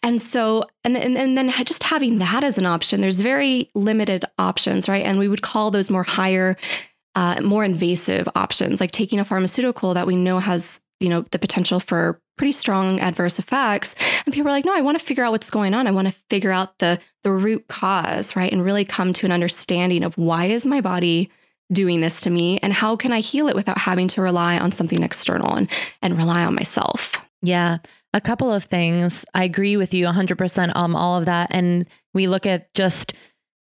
And 0.01 0.21
so, 0.21 0.63
and, 0.83 0.97
and, 0.97 1.17
and 1.17 1.37
then 1.37 1.51
just 1.65 1.83
having 1.83 2.17
that 2.17 2.43
as 2.43 2.57
an 2.57 2.65
option, 2.65 3.01
there's 3.01 3.19
very 3.19 3.69
limited 3.75 4.25
options, 4.39 4.87
right? 4.89 5.05
And 5.05 5.19
we 5.19 5.27
would 5.27 5.41
call 5.41 5.71
those 5.71 5.89
more 5.89 6.03
higher, 6.03 6.57
uh, 7.15 7.41
more 7.41 7.63
invasive 7.63 8.27
options, 8.35 8.79
like 8.79 8.91
taking 8.91 9.19
a 9.19 9.25
pharmaceutical 9.25 9.93
that 9.93 10.07
we 10.07 10.15
know 10.15 10.39
has, 10.39 10.79
you 10.99 11.09
know, 11.09 11.21
the 11.31 11.39
potential 11.39 11.79
for 11.79 12.19
pretty 12.37 12.51
strong 12.51 12.99
adverse 12.99 13.39
effects. 13.39 13.95
And 14.25 14.33
people 14.33 14.49
are 14.49 14.51
like, 14.51 14.65
no, 14.65 14.73
I 14.73 14.81
want 14.81 14.97
to 14.97 15.03
figure 15.03 15.23
out 15.23 15.31
what's 15.31 15.49
going 15.49 15.73
on. 15.73 15.87
I 15.87 15.91
want 15.91 16.07
to 16.07 16.15
figure 16.29 16.51
out 16.51 16.77
the 16.79 16.99
the 17.23 17.31
root 17.31 17.67
cause, 17.67 18.35
right? 18.35 18.51
And 18.51 18.63
really 18.63 18.85
come 18.85 19.11
to 19.13 19.25
an 19.25 19.31
understanding 19.31 20.03
of 20.03 20.17
why 20.17 20.45
is 20.45 20.65
my 20.65 20.81
body 20.81 21.29
doing 21.71 21.99
this 21.99 22.21
to 22.21 22.29
me 22.29 22.59
and 22.59 22.71
how 22.71 22.95
can 22.95 23.11
I 23.11 23.19
heal 23.19 23.49
it 23.49 23.55
without 23.55 23.77
having 23.77 24.07
to 24.09 24.21
rely 24.21 24.57
on 24.57 24.71
something 24.71 25.03
external 25.03 25.53
and, 25.55 25.69
and 26.01 26.17
rely 26.17 26.45
on 26.45 26.55
myself. 26.55 27.19
Yeah. 27.41 27.79
A 28.17 28.21
couple 28.21 28.51
of 28.51 28.63
things. 28.63 29.25
I 29.35 29.43
agree 29.43 29.77
with 29.77 29.93
you 29.93 30.07
100% 30.07 30.71
on 30.75 30.95
all 30.95 31.19
of 31.19 31.25
that. 31.25 31.49
And 31.51 31.85
we 32.15 32.25
look 32.25 32.47
at 32.47 32.73
just 32.73 33.13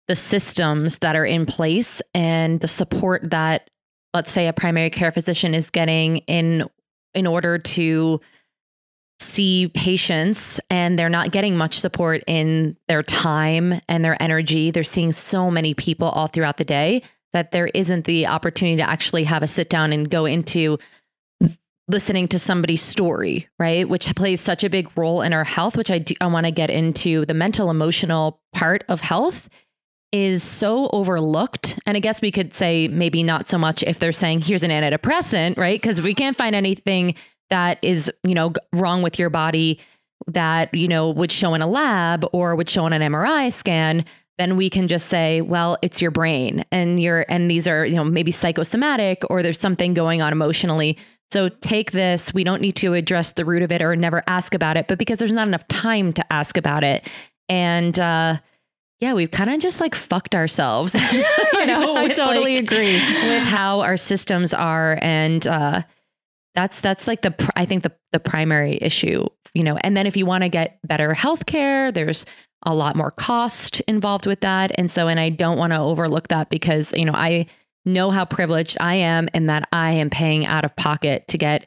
the 0.06 0.14
systems 0.14 0.98
that 0.98 1.16
are 1.16 1.26
in 1.26 1.46
place 1.46 2.00
and 2.14 2.60
the 2.60 2.68
support 2.68 3.28
that, 3.30 3.68
let's 4.14 4.30
say, 4.30 4.46
a 4.46 4.52
primary 4.52 4.90
care 4.90 5.10
physician 5.10 5.52
is 5.52 5.70
getting 5.70 6.18
in 6.28 6.64
in 7.12 7.26
order 7.26 7.58
to 7.58 8.20
see 9.18 9.66
patients 9.74 10.60
and 10.70 10.96
they're 10.96 11.08
not 11.08 11.32
getting 11.32 11.56
much 11.56 11.80
support 11.80 12.22
in 12.28 12.76
their 12.86 13.02
time 13.02 13.80
and 13.88 14.04
their 14.04 14.22
energy. 14.22 14.70
They're 14.70 14.84
seeing 14.84 15.10
so 15.10 15.50
many 15.50 15.74
people 15.74 16.06
all 16.08 16.28
throughout 16.28 16.58
the 16.58 16.64
day 16.64 17.02
that 17.32 17.50
there 17.50 17.66
isn't 17.66 18.04
the 18.04 18.28
opportunity 18.28 18.76
to 18.76 18.88
actually 18.88 19.24
have 19.24 19.42
a 19.42 19.48
sit 19.48 19.68
down 19.68 19.92
and 19.92 20.08
go 20.08 20.24
into 20.24 20.78
listening 21.88 22.28
to 22.28 22.38
somebody's 22.38 22.82
story, 22.82 23.48
right? 23.58 23.88
Which 23.88 24.14
plays 24.16 24.40
such 24.40 24.64
a 24.64 24.70
big 24.70 24.90
role 24.96 25.22
in 25.22 25.32
our 25.32 25.44
health, 25.44 25.76
which 25.76 25.90
I 25.90 25.98
do, 25.98 26.14
I 26.20 26.26
want 26.26 26.46
to 26.46 26.52
get 26.52 26.70
into 26.70 27.24
the 27.24 27.34
mental 27.34 27.70
emotional 27.70 28.40
part 28.52 28.84
of 28.88 29.00
health 29.00 29.48
is 30.12 30.42
so 30.42 30.88
overlooked. 30.92 31.78
And 31.86 31.96
I 31.96 32.00
guess 32.00 32.22
we 32.22 32.30
could 32.30 32.54
say 32.54 32.88
maybe 32.88 33.22
not 33.22 33.48
so 33.48 33.58
much 33.58 33.82
if 33.82 33.98
they're 33.98 34.12
saying 34.12 34.40
here's 34.40 34.62
an 34.62 34.70
antidepressant, 34.70 35.56
right? 35.56 35.80
Because 35.80 35.98
if 35.98 36.04
we 36.04 36.14
can't 36.14 36.36
find 36.36 36.54
anything 36.54 37.14
that 37.50 37.78
is, 37.82 38.10
you 38.24 38.34
know, 38.34 38.52
wrong 38.72 39.02
with 39.02 39.18
your 39.18 39.30
body 39.30 39.78
that, 40.28 40.72
you 40.74 40.88
know, 40.88 41.10
would 41.10 41.30
show 41.30 41.54
in 41.54 41.62
a 41.62 41.66
lab 41.66 42.24
or 42.32 42.56
would 42.56 42.68
show 42.68 42.84
on 42.84 42.92
an 42.92 43.02
MRI 43.02 43.52
scan 43.52 44.04
then 44.38 44.56
we 44.56 44.68
can 44.68 44.86
just 44.88 45.08
say, 45.08 45.40
well, 45.40 45.78
it's 45.82 46.02
your 46.02 46.10
brain 46.10 46.64
and 46.70 47.00
you're 47.00 47.24
and 47.28 47.50
these 47.50 47.66
are, 47.66 47.86
you 47.86 47.94
know, 47.94 48.04
maybe 48.04 48.30
psychosomatic 48.30 49.22
or 49.30 49.42
there's 49.42 49.60
something 49.60 49.94
going 49.94 50.20
on 50.20 50.32
emotionally. 50.32 50.98
So 51.33 51.49
take 51.49 51.92
this. 51.92 52.33
We 52.33 52.45
don't 52.45 52.62
need 52.62 52.76
to 52.76 52.95
address 52.95 53.33
the 53.33 53.45
root 53.45 53.62
of 53.62 53.73
it 53.73 53.83
or 53.83 53.97
never 53.97 54.23
ask 54.26 54.54
about 54.54 54.76
it, 54.76 54.87
but 54.88 54.99
because 54.99 55.18
there's 55.18 55.33
not 55.33 55.49
enough 55.49 55.66
time 55.68 56.12
to 56.14 56.33
ask 56.33 56.56
about 56.56 56.85
it. 56.85 57.09
And 57.49 57.99
uh 57.99 58.38
yeah, 59.00 59.12
we've 59.12 59.30
kind 59.30 59.50
of 59.50 59.61
just 59.61 59.80
like 59.80 59.95
fucked 59.95 60.35
ourselves. 60.35 60.95
you 61.12 61.21
know, 61.66 61.97
I 61.99 62.09
totally 62.09 62.56
like, 62.56 62.64
agree 62.64 62.95
with 62.95 63.42
how 63.42 63.80
our 63.80 63.97
systems 63.97 64.54
are 64.54 64.99
and 65.02 65.47
uh 65.47 65.83
that's 66.54 66.80
that's 66.80 67.06
like 67.06 67.23
the 67.23 67.35
I 67.54 67.66
think 67.66 67.83
the 67.83 67.92
the 68.12 68.21
primary 68.21 68.78
issue, 68.80 69.26
you 69.52 69.62
know. 69.62 69.76
And 69.76 69.97
then 69.97 70.06
if 70.06 70.16
you 70.16 70.25
want 70.26 70.42
to 70.42 70.49
get 70.49 70.78
better 70.85 71.12
health 71.12 71.47
care, 71.47 71.92
there's 71.92 72.25
a 72.62 72.75
lot 72.75 72.97
more 72.97 73.11
cost 73.11 73.80
involved 73.83 74.26
with 74.26 74.40
that. 74.40 74.73
And 74.76 74.90
so, 74.90 75.06
and 75.09 75.21
I 75.21 75.28
don't 75.28 75.59
want 75.59 75.73
to 75.73 75.78
overlook 75.78 76.28
that 76.28 76.49
because, 76.49 76.92
you 76.92 77.04
know, 77.04 77.12
I 77.12 77.47
know 77.86 78.10
how 78.10 78.24
privileged 78.24 78.76
I 78.80 78.96
am 78.96 79.28
and 79.32 79.48
that 79.48 79.68
I 79.72 79.92
am 79.92 80.10
paying 80.10 80.44
out 80.44 80.64
of 80.64 80.76
pocket 80.76 81.26
to 81.28 81.38
get 81.38 81.66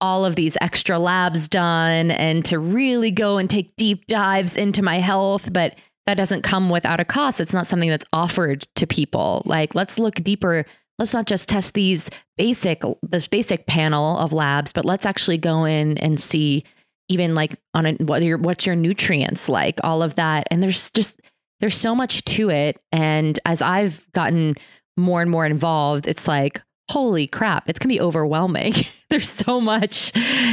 all 0.00 0.24
of 0.24 0.34
these 0.34 0.56
extra 0.60 0.98
labs 0.98 1.48
done 1.48 2.10
and 2.10 2.44
to 2.46 2.58
really 2.58 3.10
go 3.10 3.36
and 3.36 3.50
take 3.50 3.76
deep 3.76 4.06
dives 4.06 4.56
into 4.56 4.82
my 4.82 4.98
health. 4.98 5.52
But 5.52 5.76
that 6.06 6.16
doesn't 6.16 6.42
come 6.42 6.70
without 6.70 7.00
a 7.00 7.04
cost. 7.04 7.40
It's 7.40 7.52
not 7.52 7.66
something 7.66 7.90
that's 7.90 8.06
offered 8.12 8.62
to 8.76 8.86
people. 8.86 9.42
Like, 9.44 9.74
let's 9.74 9.98
look 9.98 10.14
deeper. 10.14 10.64
Let's 10.98 11.14
not 11.14 11.26
just 11.26 11.48
test 11.48 11.74
these 11.74 12.10
basic, 12.36 12.82
this 13.02 13.28
basic 13.28 13.66
panel 13.66 14.18
of 14.18 14.32
labs, 14.32 14.72
but 14.72 14.84
let's 14.84 15.06
actually 15.06 15.38
go 15.38 15.64
in 15.64 15.98
and 15.98 16.20
see 16.20 16.64
even 17.08 17.34
like 17.34 17.56
on 17.74 17.86
a, 17.86 17.92
what 17.94 18.22
your, 18.22 18.38
what's 18.38 18.66
your 18.66 18.76
nutrients 18.76 19.48
like, 19.48 19.78
all 19.84 20.02
of 20.02 20.14
that. 20.14 20.46
And 20.50 20.62
there's 20.62 20.90
just, 20.90 21.20
there's 21.60 21.76
so 21.76 21.94
much 21.94 22.24
to 22.24 22.50
it. 22.50 22.80
And 22.92 23.38
as 23.44 23.60
I've 23.60 24.06
gotten 24.12 24.54
more 24.96 25.22
and 25.22 25.30
more 25.30 25.46
involved, 25.46 26.06
it's 26.06 26.28
like, 26.28 26.62
holy 26.90 27.26
crap, 27.26 27.68
it's 27.68 27.78
going 27.78 27.88
to 27.88 27.94
be 27.94 28.00
overwhelming. 28.00 28.74
There's 29.10 29.28
so 29.28 29.60
much 29.60 30.12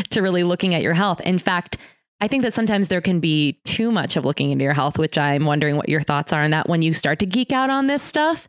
to 0.10 0.22
really 0.22 0.44
looking 0.44 0.74
at 0.74 0.82
your 0.82 0.94
health. 0.94 1.22
In 1.22 1.40
fact, 1.40 1.78
I 2.20 2.28
think 2.28 2.44
that 2.44 2.54
sometimes 2.54 2.88
there 2.88 3.02
can 3.02 3.20
be 3.20 3.60
too 3.66 3.92
much 3.92 4.16
of 4.16 4.26
looking 4.26 4.52
into 4.52 4.64
your 4.64 4.74
health, 4.74 4.98
which 4.98 5.18
I'm 5.18 5.46
wondering 5.46 5.78
what 5.78 5.90
your 5.90 6.02
thoughts 6.02 6.34
are 6.34 6.44
on 6.44 6.52
that 6.52 6.68
when 6.68 6.82
you 6.82 6.94
start 6.94 7.20
to 7.20 7.26
geek 7.26 7.52
out 7.52 7.70
on 7.70 7.88
this 7.88 8.02
stuff, 8.02 8.48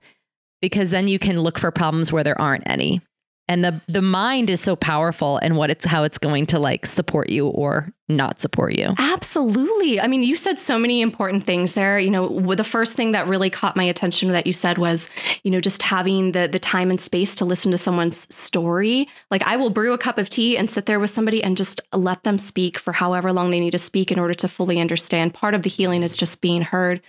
because 0.62 0.90
then 0.90 1.06
you 1.06 1.18
can 1.18 1.40
look 1.40 1.58
for 1.58 1.70
problems 1.70 2.10
where 2.10 2.24
there 2.24 2.40
aren't 2.40 2.68
any 2.68 3.02
and 3.48 3.64
the 3.64 3.80
the 3.88 4.02
mind 4.02 4.50
is 4.50 4.60
so 4.60 4.76
powerful 4.76 5.38
and 5.38 5.56
what 5.56 5.70
it's 5.70 5.84
how 5.84 6.04
it's 6.04 6.18
going 6.18 6.46
to 6.46 6.58
like 6.58 6.86
support 6.86 7.30
you 7.30 7.48
or 7.48 7.92
not 8.10 8.40
support 8.40 8.74
you. 8.74 8.94
Absolutely. 8.96 10.00
I 10.00 10.06
mean 10.06 10.22
you 10.22 10.36
said 10.36 10.58
so 10.58 10.78
many 10.78 11.00
important 11.00 11.44
things 11.44 11.74
there. 11.74 11.98
You 11.98 12.10
know 12.10 12.54
the 12.54 12.64
first 12.64 12.96
thing 12.96 13.12
that 13.12 13.26
really 13.26 13.50
caught 13.50 13.76
my 13.76 13.84
attention 13.84 14.32
that 14.32 14.46
you 14.46 14.52
said 14.52 14.78
was 14.78 15.08
you 15.42 15.50
know 15.50 15.60
just 15.60 15.82
having 15.82 16.32
the 16.32 16.48
the 16.50 16.58
time 16.58 16.90
and 16.90 17.00
space 17.00 17.34
to 17.36 17.44
listen 17.44 17.70
to 17.72 17.78
someone's 17.78 18.32
story. 18.34 19.08
Like 19.30 19.42
i 19.42 19.56
will 19.56 19.70
brew 19.70 19.92
a 19.92 19.98
cup 19.98 20.18
of 20.18 20.28
tea 20.28 20.56
and 20.56 20.70
sit 20.70 20.86
there 20.86 21.00
with 21.00 21.10
somebody 21.10 21.42
and 21.42 21.56
just 21.56 21.80
let 21.92 22.22
them 22.24 22.38
speak 22.38 22.78
for 22.78 22.92
however 22.92 23.32
long 23.32 23.50
they 23.50 23.60
need 23.60 23.72
to 23.72 23.78
speak 23.78 24.12
in 24.12 24.18
order 24.18 24.34
to 24.34 24.48
fully 24.48 24.80
understand. 24.80 25.34
Part 25.34 25.54
of 25.54 25.62
the 25.62 25.70
healing 25.70 26.02
is 26.02 26.16
just 26.16 26.40
being 26.40 26.62
heard 26.62 27.00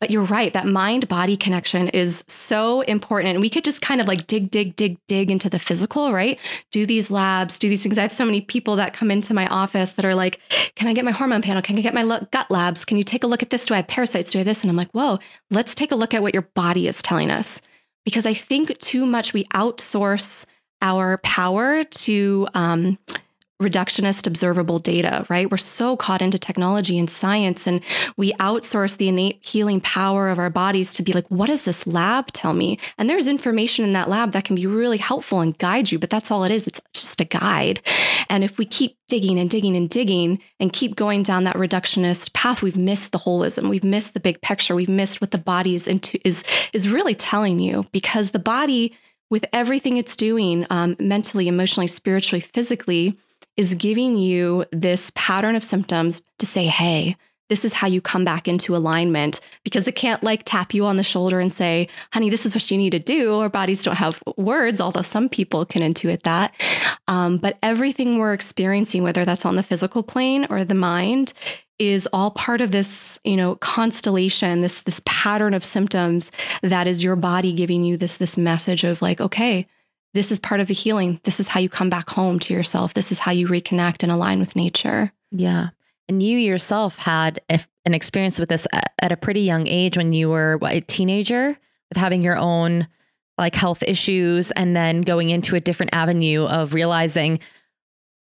but 0.00 0.10
you're 0.10 0.24
right, 0.24 0.52
that 0.52 0.66
mind 0.66 1.08
body 1.08 1.36
connection 1.36 1.88
is 1.88 2.24
so 2.28 2.82
important. 2.82 3.34
And 3.34 3.40
we 3.40 3.50
could 3.50 3.64
just 3.64 3.82
kind 3.82 4.00
of 4.00 4.06
like 4.06 4.26
dig, 4.26 4.50
dig, 4.50 4.76
dig, 4.76 4.98
dig 5.08 5.30
into 5.30 5.50
the 5.50 5.58
physical, 5.58 6.12
right? 6.12 6.38
Do 6.70 6.86
these 6.86 7.10
labs, 7.10 7.58
do 7.58 7.68
these 7.68 7.82
things. 7.82 7.98
I 7.98 8.02
have 8.02 8.12
so 8.12 8.24
many 8.24 8.40
people 8.40 8.76
that 8.76 8.92
come 8.92 9.10
into 9.10 9.34
my 9.34 9.48
office 9.48 9.92
that 9.94 10.04
are 10.04 10.14
like, 10.14 10.40
Can 10.76 10.86
I 10.86 10.92
get 10.92 11.04
my 11.04 11.10
hormone 11.10 11.42
panel? 11.42 11.62
Can 11.62 11.76
I 11.76 11.80
get 11.80 11.94
my 11.94 12.04
gut 12.30 12.50
labs? 12.50 12.84
Can 12.84 12.96
you 12.96 13.04
take 13.04 13.24
a 13.24 13.26
look 13.26 13.42
at 13.42 13.50
this? 13.50 13.66
Do 13.66 13.74
I 13.74 13.78
have 13.78 13.88
parasites? 13.88 14.32
Do 14.32 14.38
I 14.38 14.40
have 14.40 14.46
this? 14.46 14.62
And 14.62 14.70
I'm 14.70 14.76
like, 14.76 14.90
Whoa, 14.92 15.18
let's 15.50 15.74
take 15.74 15.90
a 15.90 15.96
look 15.96 16.14
at 16.14 16.22
what 16.22 16.34
your 16.34 16.48
body 16.54 16.86
is 16.86 17.02
telling 17.02 17.30
us. 17.30 17.60
Because 18.04 18.24
I 18.24 18.34
think 18.34 18.78
too 18.78 19.04
much 19.04 19.32
we 19.32 19.44
outsource 19.46 20.46
our 20.80 21.18
power 21.18 21.82
to 21.82 22.46
um, 22.54 22.98
reductionist 23.60 24.26
observable 24.26 24.78
data, 24.78 25.26
right? 25.28 25.50
We're 25.50 25.56
so 25.56 25.96
caught 25.96 26.22
into 26.22 26.38
technology 26.38 26.98
and 26.98 27.10
science, 27.10 27.66
and 27.66 27.80
we 28.16 28.32
outsource 28.34 28.96
the 28.96 29.08
innate 29.08 29.38
healing 29.40 29.80
power 29.80 30.28
of 30.28 30.38
our 30.38 30.50
bodies 30.50 30.94
to 30.94 31.02
be 31.02 31.12
like, 31.12 31.26
what 31.28 31.46
does 31.46 31.64
this 31.64 31.86
lab 31.86 32.30
tell 32.32 32.52
me? 32.52 32.78
And 32.98 33.10
there's 33.10 33.26
information 33.26 33.84
in 33.84 33.92
that 33.94 34.08
lab 34.08 34.32
that 34.32 34.44
can 34.44 34.54
be 34.54 34.66
really 34.66 34.98
helpful 34.98 35.40
and 35.40 35.58
guide 35.58 35.90
you, 35.90 35.98
but 35.98 36.10
that's 36.10 36.30
all 36.30 36.44
it 36.44 36.52
is. 36.52 36.66
It's 36.68 36.80
just 36.94 37.20
a 37.20 37.24
guide. 37.24 37.80
And 38.28 38.44
if 38.44 38.58
we 38.58 38.64
keep 38.64 38.96
digging 39.08 39.38
and 39.38 39.50
digging 39.50 39.74
and 39.74 39.90
digging 39.90 40.40
and 40.60 40.72
keep 40.72 40.94
going 40.94 41.22
down 41.22 41.44
that 41.44 41.56
reductionist 41.56 42.32
path, 42.34 42.62
we've 42.62 42.76
missed 42.76 43.12
the 43.12 43.18
holism. 43.18 43.68
We've 43.68 43.84
missed 43.84 44.14
the 44.14 44.20
big 44.20 44.40
picture. 44.40 44.76
We've 44.76 44.88
missed 44.88 45.20
what 45.20 45.32
the 45.32 45.38
body 45.38 45.74
is 45.74 45.88
into 45.88 46.20
is 46.24 46.44
is 46.72 46.88
really 46.88 47.14
telling 47.14 47.58
you 47.58 47.84
because 47.90 48.30
the 48.30 48.38
body 48.38 48.92
with 49.30 49.44
everything 49.52 49.96
it's 49.96 50.16
doing 50.16 50.66
um, 50.70 50.96
mentally, 50.98 51.48
emotionally, 51.48 51.86
spiritually, 51.86 52.40
physically, 52.40 53.18
is 53.58 53.74
giving 53.74 54.16
you 54.16 54.64
this 54.72 55.12
pattern 55.14 55.56
of 55.56 55.64
symptoms 55.64 56.22
to 56.38 56.46
say, 56.46 56.66
hey, 56.66 57.16
this 57.48 57.64
is 57.64 57.72
how 57.72 57.88
you 57.88 58.00
come 58.00 58.24
back 58.24 58.46
into 58.46 58.76
alignment 58.76 59.40
because 59.64 59.88
it 59.88 59.96
can't 59.96 60.22
like 60.22 60.42
tap 60.44 60.72
you 60.74 60.84
on 60.84 60.96
the 60.96 61.02
shoulder 61.02 61.40
and 61.40 61.52
say, 61.52 61.88
honey, 62.12 62.30
this 62.30 62.46
is 62.46 62.54
what 62.54 62.70
you 62.70 62.78
need 62.78 62.90
to 62.90 62.98
do. 62.98 63.34
Our 63.38 63.48
bodies 63.48 63.82
don't 63.82 63.96
have 63.96 64.22
words, 64.36 64.80
although 64.80 65.02
some 65.02 65.28
people 65.28 65.64
can 65.64 65.82
intuit 65.82 66.22
that. 66.22 66.54
Um, 67.08 67.38
but 67.38 67.58
everything 67.62 68.18
we're 68.18 68.34
experiencing, 68.34 69.02
whether 69.02 69.24
that's 69.24 69.46
on 69.46 69.56
the 69.56 69.62
physical 69.62 70.02
plane 70.02 70.46
or 70.50 70.62
the 70.62 70.74
mind, 70.74 71.32
is 71.78 72.08
all 72.12 72.32
part 72.32 72.60
of 72.60 72.70
this, 72.70 73.18
you 73.24 73.36
know, 73.36 73.54
constellation, 73.56 74.60
this 74.60 74.82
this 74.82 75.00
pattern 75.04 75.54
of 75.54 75.64
symptoms 75.64 76.30
that 76.62 76.86
is 76.86 77.02
your 77.02 77.16
body 77.16 77.52
giving 77.52 77.82
you 77.82 77.96
this 77.96 78.18
this 78.18 78.36
message 78.36 78.84
of 78.84 79.00
like, 79.00 79.20
okay, 79.20 79.66
this 80.14 80.32
is 80.32 80.38
part 80.38 80.60
of 80.60 80.66
the 80.66 80.74
healing. 80.74 81.20
This 81.24 81.40
is 81.40 81.48
how 81.48 81.60
you 81.60 81.68
come 81.68 81.90
back 81.90 82.10
home 82.10 82.38
to 82.40 82.54
yourself. 82.54 82.94
This 82.94 83.12
is 83.12 83.18
how 83.18 83.32
you 83.32 83.48
reconnect 83.48 84.02
and 84.02 84.10
align 84.10 84.38
with 84.38 84.56
nature. 84.56 85.12
Yeah. 85.30 85.68
And 86.08 86.22
you 86.22 86.38
yourself 86.38 86.96
had 86.96 87.40
an 87.50 87.94
experience 87.94 88.38
with 88.38 88.48
this 88.48 88.66
at 88.72 89.12
a 89.12 89.16
pretty 89.16 89.42
young 89.42 89.66
age 89.66 89.96
when 89.96 90.12
you 90.12 90.30
were 90.30 90.56
what, 90.56 90.74
a 90.74 90.80
teenager 90.80 91.58
with 91.90 91.98
having 91.98 92.22
your 92.22 92.36
own 92.36 92.88
like 93.36 93.54
health 93.54 93.82
issues 93.82 94.50
and 94.52 94.74
then 94.74 95.02
going 95.02 95.30
into 95.30 95.54
a 95.54 95.60
different 95.60 95.94
avenue 95.94 96.44
of 96.44 96.74
realizing, 96.74 97.38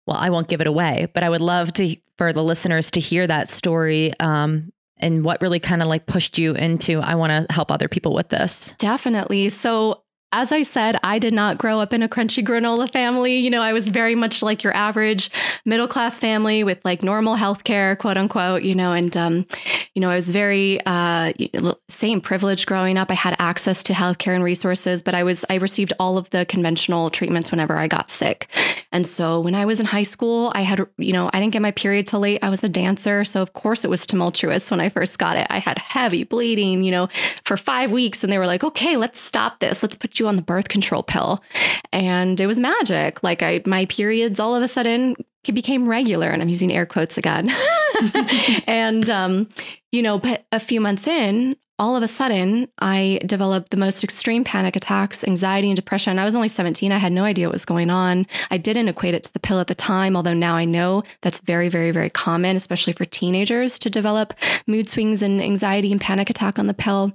well, 0.06 0.16
I 0.16 0.30
won't 0.30 0.48
give 0.48 0.60
it 0.60 0.66
away, 0.66 1.08
but 1.14 1.22
I 1.22 1.30
would 1.30 1.40
love 1.40 1.72
to 1.74 1.96
for 2.16 2.32
the 2.32 2.42
listeners 2.42 2.90
to 2.92 3.00
hear 3.00 3.26
that 3.26 3.48
story 3.48 4.12
um, 4.20 4.72
and 4.96 5.22
what 5.22 5.42
really 5.42 5.60
kind 5.60 5.82
of 5.82 5.88
like 5.88 6.06
pushed 6.06 6.38
you 6.38 6.54
into 6.54 7.00
I 7.00 7.14
want 7.14 7.30
to 7.30 7.52
help 7.52 7.70
other 7.70 7.88
people 7.88 8.14
with 8.14 8.30
this. 8.30 8.74
Definitely. 8.78 9.50
So 9.50 10.02
as 10.36 10.52
I 10.52 10.60
said, 10.60 10.98
I 11.02 11.18
did 11.18 11.32
not 11.32 11.56
grow 11.56 11.80
up 11.80 11.94
in 11.94 12.02
a 12.02 12.08
crunchy 12.10 12.46
granola 12.46 12.92
family. 12.92 13.38
You 13.38 13.48
know, 13.48 13.62
I 13.62 13.72
was 13.72 13.88
very 13.88 14.14
much 14.14 14.42
like 14.42 14.62
your 14.62 14.76
average 14.76 15.30
middle 15.64 15.88
class 15.88 16.18
family 16.18 16.62
with 16.62 16.78
like 16.84 17.02
normal 17.02 17.36
healthcare, 17.36 17.96
quote 17.96 18.18
unquote, 18.18 18.62
you 18.62 18.74
know, 18.74 18.92
and, 18.92 19.16
um, 19.16 19.46
you 19.94 20.02
know, 20.02 20.10
I 20.10 20.14
was 20.14 20.28
very, 20.28 20.78
uh, 20.84 21.32
same 21.88 22.20
privileged 22.20 22.66
growing 22.66 22.98
up. 22.98 23.10
I 23.10 23.14
had 23.14 23.34
access 23.38 23.82
to 23.84 23.94
healthcare 23.94 24.34
and 24.34 24.44
resources, 24.44 25.02
but 25.02 25.14
I 25.14 25.22
was, 25.22 25.46
I 25.48 25.54
received 25.54 25.94
all 25.98 26.18
of 26.18 26.28
the 26.28 26.44
conventional 26.44 27.08
treatments 27.08 27.50
whenever 27.50 27.78
I 27.78 27.88
got 27.88 28.10
sick. 28.10 28.48
And 28.92 29.06
so 29.06 29.40
when 29.40 29.54
I 29.54 29.64
was 29.64 29.80
in 29.80 29.86
high 29.86 30.02
school, 30.02 30.52
I 30.54 30.62
had, 30.62 30.86
you 30.98 31.14
know, 31.14 31.30
I 31.32 31.40
didn't 31.40 31.54
get 31.54 31.62
my 31.62 31.70
period 31.70 32.06
till 32.06 32.20
late. 32.20 32.40
I 32.42 32.50
was 32.50 32.62
a 32.62 32.68
dancer. 32.68 33.24
So 33.24 33.40
of 33.40 33.54
course 33.54 33.86
it 33.86 33.90
was 33.90 34.06
tumultuous 34.06 34.70
when 34.70 34.80
I 34.80 34.90
first 34.90 35.18
got 35.18 35.38
it. 35.38 35.46
I 35.48 35.60
had 35.60 35.78
heavy 35.78 36.24
bleeding, 36.24 36.82
you 36.82 36.90
know, 36.90 37.08
for 37.46 37.56
five 37.56 37.90
weeks. 37.90 38.22
And 38.22 38.30
they 38.30 38.38
were 38.38 38.46
like, 38.46 38.62
okay, 38.62 38.98
let's 38.98 39.18
stop 39.18 39.60
this. 39.60 39.82
Let's 39.82 39.96
put 39.96 40.18
you 40.18 40.25
on 40.26 40.36
the 40.36 40.42
birth 40.42 40.68
control 40.68 41.02
pill. 41.02 41.42
And 41.92 42.40
it 42.40 42.46
was 42.46 42.60
magic. 42.60 43.22
Like 43.22 43.42
I 43.42 43.62
my 43.66 43.86
periods 43.86 44.40
all 44.40 44.54
of 44.54 44.62
a 44.62 44.68
sudden 44.68 45.16
became 45.44 45.88
regular 45.88 46.28
and 46.28 46.42
I'm 46.42 46.48
using 46.48 46.72
air 46.72 46.86
quotes 46.86 47.18
again. 47.18 47.50
and 48.66 49.08
um, 49.08 49.48
you 49.92 50.02
know, 50.02 50.18
but 50.18 50.44
a 50.52 50.60
few 50.60 50.80
months 50.80 51.06
in, 51.06 51.56
all 51.78 51.94
of 51.94 52.02
a 52.02 52.08
sudden, 52.08 52.68
I 52.78 53.20
developed 53.26 53.70
the 53.70 53.76
most 53.76 54.02
extreme 54.02 54.44
panic 54.44 54.76
attacks, 54.76 55.22
anxiety, 55.24 55.68
and 55.68 55.76
depression. 55.76 56.18
I 56.18 56.24
was 56.24 56.34
only 56.34 56.48
17. 56.48 56.90
I 56.90 56.96
had 56.96 57.12
no 57.12 57.24
idea 57.24 57.48
what 57.48 57.52
was 57.52 57.66
going 57.66 57.90
on. 57.90 58.26
I 58.50 58.56
didn't 58.56 58.88
equate 58.88 59.14
it 59.14 59.24
to 59.24 59.32
the 59.32 59.40
pill 59.40 59.60
at 59.60 59.66
the 59.66 59.74
time, 59.74 60.16
although 60.16 60.32
now 60.32 60.56
I 60.56 60.64
know 60.64 61.02
that's 61.20 61.40
very, 61.40 61.68
very, 61.68 61.90
very 61.90 62.08
common, 62.08 62.56
especially 62.56 62.94
for 62.94 63.04
teenagers 63.04 63.78
to 63.80 63.90
develop 63.90 64.32
mood 64.66 64.88
swings 64.88 65.20
and 65.20 65.42
anxiety 65.42 65.92
and 65.92 66.00
panic 66.00 66.30
attack 66.30 66.58
on 66.58 66.66
the 66.66 66.74
pill. 66.74 67.12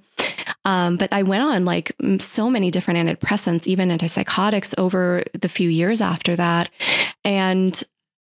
Um, 0.64 0.98
but 0.98 1.12
I 1.12 1.24
went 1.24 1.44
on 1.44 1.66
like 1.66 1.92
so 2.20 2.50
many 2.50 2.70
different 2.70 3.00
antidepressants, 3.00 3.66
even 3.66 3.90
antipsychotics 3.90 4.76
over 4.78 5.24
the 5.34 5.50
few 5.50 5.70
years 5.70 6.02
after 6.02 6.36
that. 6.36 6.70
And 7.26 7.84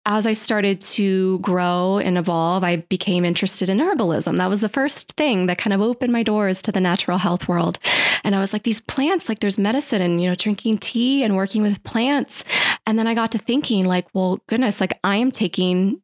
as 0.06 0.24
I 0.24 0.34
started 0.34 0.80
to 0.82 1.40
grow 1.40 1.98
and 1.98 2.16
evolve, 2.16 2.62
I 2.62 2.76
became 2.76 3.24
interested 3.24 3.68
in 3.68 3.78
herbalism. 3.78 4.38
That 4.38 4.48
was 4.48 4.60
the 4.60 4.68
first 4.68 5.12
thing 5.12 5.46
that 5.46 5.58
kind 5.58 5.74
of 5.74 5.82
opened 5.82 6.12
my 6.12 6.22
doors 6.22 6.62
to 6.62 6.72
the 6.72 6.80
natural 6.80 7.18
health 7.18 7.48
world. 7.48 7.80
And 8.22 8.34
I 8.34 8.38
was 8.38 8.52
like, 8.52 8.62
these 8.62 8.80
plants, 8.80 9.28
like 9.28 9.40
there's 9.40 9.58
medicine 9.58 10.00
and, 10.00 10.20
you 10.20 10.28
know, 10.28 10.36
drinking 10.36 10.78
tea 10.78 11.24
and 11.24 11.36
working 11.36 11.60
with 11.60 11.82
plants. 11.82 12.44
And 12.86 12.96
then 12.96 13.08
I 13.08 13.14
got 13.14 13.32
to 13.32 13.38
thinking, 13.38 13.84
like, 13.84 14.06
well, 14.14 14.40
goodness, 14.46 14.80
like 14.80 14.96
I 15.02 15.16
am 15.16 15.32
taking 15.32 16.00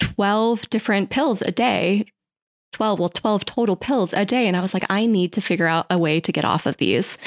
12 0.00 0.68
different 0.68 1.08
pills 1.08 1.40
a 1.40 1.50
day 1.50 2.04
12, 2.72 2.98
well, 2.98 3.08
12 3.08 3.44
total 3.44 3.76
pills 3.76 4.12
a 4.12 4.24
day. 4.24 4.46
And 4.46 4.56
I 4.56 4.60
was 4.60 4.74
like, 4.74 4.84
I 4.88 5.06
need 5.06 5.32
to 5.32 5.40
figure 5.40 5.66
out 5.66 5.86
a 5.90 5.98
way 5.98 6.20
to 6.20 6.32
get 6.32 6.44
off 6.44 6.66
of 6.66 6.76
these. 6.76 7.18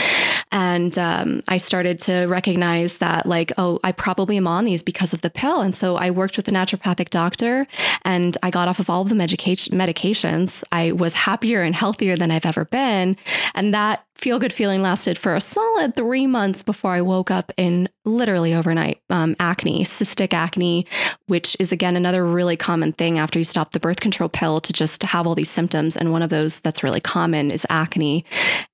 And 0.52 0.98
um, 0.98 1.44
I 1.48 1.58
started 1.58 2.00
to 2.00 2.26
recognize 2.26 2.98
that, 2.98 3.26
like, 3.26 3.52
oh, 3.58 3.80
I 3.84 3.92
probably 3.92 4.38
am 4.38 4.48
on 4.48 4.66
these 4.66 4.84
because 4.84 5.14
of 5.14 5.22
the 5.22 5.30
pill. 5.30 5.62
And 5.62 5.76
so 5.76 5.96
I 5.96 6.12
worked 6.12 6.38
with 6.38 6.48
a 6.48 6.52
naturopathic 6.52 7.10
doctor 7.10 7.68
and 8.04 8.38
I 8.44 8.50
got 8.50 8.68
off 8.68 8.80
of 8.80 8.90
all 8.90 9.02
of 9.02 9.10
the 9.10 9.16
medication 9.16 9.78
medications. 9.78 10.64
I 10.72 10.92
was 10.92 11.14
happier 11.14 11.62
and 11.62 11.74
healthier 11.74 12.16
than 12.16 12.32
I've 12.32 12.46
ever 12.46 12.66
been. 12.66 13.16
And 13.56 13.74
that 13.74 14.06
feel 14.22 14.38
good 14.38 14.54
feeling 14.54 14.84
lasted 14.84 15.18
for 15.18 15.34
a 15.34 15.42
solid 15.42 15.96
three 15.96 16.28
months 16.28 16.62
before 16.62 16.92
I 16.92 17.02
woke 17.02 17.32
up 17.32 17.52
in 17.58 17.90
literally 18.06 18.54
overnight 18.54 19.02
um, 19.10 19.36
acne, 19.40 19.84
cystic 19.84 20.32
acne, 20.32 20.86
which 21.26 21.58
is 21.60 21.72
again 21.72 21.96
another 21.96 22.24
really 22.24 22.56
common 22.56 22.94
thing 22.94 23.18
after 23.18 23.40
you 23.40 23.44
stop 23.44 23.72
the 23.72 23.80
birth 23.80 24.00
control 24.00 24.30
pill 24.30 24.62
to 24.62 24.72
just 24.72 25.02
have 25.02 25.26
all 25.26 25.34
these 25.34 25.50
symptoms. 25.50 25.98
And 25.98 26.12
one 26.12 26.22
of 26.22 26.30
those 26.30 26.60
that's 26.60 26.84
really 26.84 27.00
common 27.00 27.50
is 27.50 27.66
acne. 27.72 28.24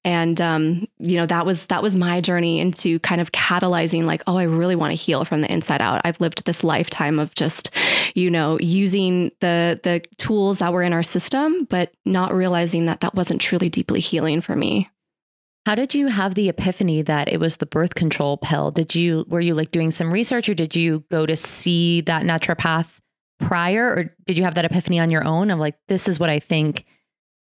And, 0.03 0.39
um, 0.41 0.85
you 0.99 1.15
know, 1.15 1.25
that 1.25 1.45
was 1.45 1.67
that 1.67 1.81
was 1.81 1.95
my 1.95 2.19
journey 2.19 2.59
into 2.59 2.99
kind 2.99 3.21
of 3.21 3.31
catalyzing 3.31 4.03
like, 4.03 4.21
oh, 4.27 4.37
I 4.37 4.43
really 4.43 4.75
want 4.75 4.91
to 4.91 4.95
heal 4.95 5.23
from 5.23 5.39
the 5.39 5.51
inside 5.51 5.81
out. 5.81 6.01
I've 6.03 6.19
lived 6.19 6.43
this 6.43 6.61
lifetime 6.61 7.19
of 7.19 7.33
just, 7.35 7.69
you 8.15 8.29
know, 8.29 8.57
using 8.59 9.31
the 9.39 9.79
the 9.83 10.01
tools 10.17 10.59
that 10.59 10.73
were 10.73 10.83
in 10.83 10.91
our 10.91 11.03
system, 11.03 11.63
but 11.69 11.93
not 12.05 12.33
realizing 12.33 12.85
that 12.87 12.99
that 12.99 13.15
wasn't 13.15 13.39
truly 13.39 13.69
deeply 13.69 14.01
healing 14.01 14.41
for 14.41 14.55
me. 14.55 14.89
How 15.67 15.75
did 15.75 15.93
you 15.93 16.07
have 16.07 16.33
the 16.33 16.47
epiphany 16.47 17.01
that 17.01 17.27
it 17.27 17.41
was 17.41 17.57
the 17.57 17.65
birth 17.65 17.93
control 17.93 18.37
pill? 18.37 18.71
Did 18.71 18.95
you 18.95 19.25
were 19.27 19.41
you 19.41 19.53
like 19.53 19.71
doing 19.71 19.91
some 19.91 20.13
research 20.13 20.47
or 20.47 20.53
did 20.53 20.77
you 20.77 21.03
go 21.11 21.25
to 21.25 21.35
see 21.35 21.99
that 22.03 22.23
naturopath 22.23 23.01
prior 23.37 23.85
or 23.85 24.15
did 24.25 24.37
you 24.37 24.45
have 24.45 24.55
that 24.55 24.63
epiphany 24.63 24.97
on 24.97 25.11
your 25.11 25.25
own 25.25 25.51
of 25.51 25.59
like 25.59 25.75
this 25.89 26.07
is 26.07 26.21
what 26.21 26.29
I 26.29 26.39
think 26.39 26.85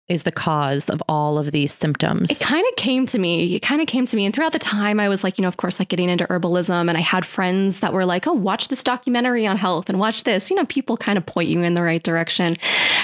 is 0.10 0.24
the 0.24 0.32
cause 0.32 0.90
of 0.90 1.04
all 1.10 1.38
of 1.38 1.52
these 1.52 1.74
symptoms? 1.74 2.32
It 2.32 2.40
kind 2.40 2.66
of 2.70 2.76
came 2.78 3.06
to 3.08 3.20
me. 3.20 3.56
It 3.56 3.60
kind 3.60 3.82
of 3.82 3.88
came 3.88 4.06
to 4.06 4.16
me. 4.16 4.26
And 4.26 4.34
throughout 4.34 4.54
the 4.54 4.60
time, 4.60 5.00
I 5.00 5.10
was 5.10 5.24
like, 5.24 5.38
you 5.38 5.42
know, 5.42 5.50
of 5.50 5.58
course, 5.58 5.80
like 5.80 5.90
getting 5.90 6.10
into 6.10 6.26
herbalism. 6.26 6.88
And 6.88 6.98
I 6.98 7.02
had 7.02 7.26
friends 7.26 7.82
that 7.82 7.92
were 7.92 8.06
like, 8.06 8.26
oh, 8.26 8.34
watch 8.34 8.70
this 8.70 8.84
documentary 8.84 9.46
on 9.46 9.58
health 9.58 9.90
and 9.90 10.00
watch 10.00 10.24
this. 10.24 10.50
You 10.50 10.56
know, 10.56 10.66
people 10.66 10.96
kind 10.96 11.18
of 11.18 11.26
point 11.26 11.50
you 11.50 11.62
in 11.62 11.74
the 11.74 11.84
right 11.84 12.02
direction. 12.02 12.56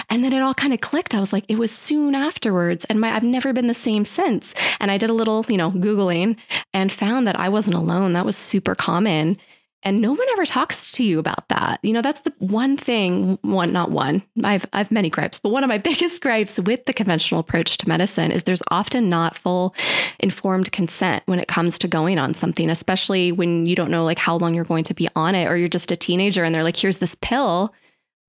And 0.09 0.23
then 0.23 0.33
it 0.33 0.41
all 0.41 0.53
kind 0.53 0.73
of 0.73 0.79
clicked. 0.79 1.13
I 1.13 1.19
was 1.19 1.33
like, 1.33 1.45
it 1.49 1.57
was 1.57 1.71
soon 1.71 2.15
afterwards. 2.15 2.85
And 2.85 3.01
my, 3.01 3.13
I've 3.13 3.23
never 3.23 3.51
been 3.51 3.67
the 3.67 3.73
same 3.73 4.05
since. 4.05 4.55
And 4.79 4.89
I 4.89 4.97
did 4.97 5.09
a 5.09 5.13
little, 5.13 5.45
you 5.49 5.57
know, 5.57 5.71
Googling 5.71 6.37
and 6.73 6.91
found 6.91 7.27
that 7.27 7.39
I 7.39 7.49
wasn't 7.49 7.75
alone. 7.75 8.13
That 8.13 8.25
was 8.25 8.37
super 8.37 8.75
common. 8.75 9.37
And 9.83 10.01
no 10.01 10.11
one 10.11 10.27
ever 10.31 10.45
talks 10.45 10.91
to 10.93 11.03
you 11.03 11.19
about 11.19 11.49
that. 11.49 11.79
You 11.83 11.93
know, 11.93 12.01
that's 12.01 12.21
the 12.21 12.33
one 12.39 12.77
thing, 12.77 13.37
one, 13.41 13.71
not 13.71 13.91
one, 13.91 14.23
I've, 14.43 14.65
I've 14.73 14.91
many 14.91 15.09
gripes, 15.09 15.39
but 15.39 15.49
one 15.49 15.63
of 15.63 15.67
my 15.67 15.77
biggest 15.93 16.21
gripes 16.21 16.59
with 16.59 16.85
the 16.85 16.93
conventional 16.93 17.39
approach 17.39 17.77
to 17.77 17.87
medicine 17.87 18.31
is 18.31 18.43
there's 18.43 18.63
often 18.71 19.09
not 19.09 19.35
full 19.35 19.75
informed 20.19 20.71
consent 20.71 21.23
when 21.25 21.39
it 21.39 21.47
comes 21.47 21.77
to 21.79 21.87
going 21.87 22.17
on 22.17 22.33
something, 22.33 22.69
especially 22.69 23.31
when 23.31 23.65
you 23.65 23.75
don't 23.75 23.91
know 23.91 24.03
like 24.03 24.19
how 24.19 24.37
long 24.37 24.53
you're 24.53 24.63
going 24.63 24.85
to 24.85 24.93
be 24.93 25.07
on 25.15 25.35
it 25.35 25.47
or 25.47 25.57
you're 25.57 25.67
just 25.67 25.91
a 25.91 25.95
teenager 25.95 26.43
and 26.43 26.55
they're 26.55 26.63
like, 26.63 26.77
here's 26.77 26.97
this 26.97 27.15
pill 27.15 27.73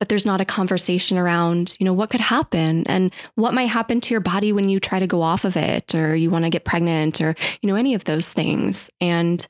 but 0.00 0.08
there's 0.08 0.26
not 0.26 0.40
a 0.40 0.44
conversation 0.44 1.16
around, 1.16 1.76
you 1.78 1.84
know, 1.84 1.92
what 1.92 2.10
could 2.10 2.20
happen 2.20 2.86
and 2.86 3.12
what 3.36 3.54
might 3.54 3.70
happen 3.70 4.00
to 4.02 4.12
your 4.12 4.20
body 4.20 4.52
when 4.52 4.68
you 4.68 4.80
try 4.80 4.98
to 4.98 5.06
go 5.06 5.22
off 5.22 5.44
of 5.44 5.56
it 5.56 5.94
or 5.94 6.14
you 6.14 6.30
want 6.30 6.44
to 6.44 6.50
get 6.50 6.64
pregnant 6.64 7.20
or, 7.20 7.34
you 7.62 7.68
know, 7.68 7.76
any 7.76 7.94
of 7.94 8.04
those 8.04 8.32
things. 8.32 8.90
And 9.00 9.46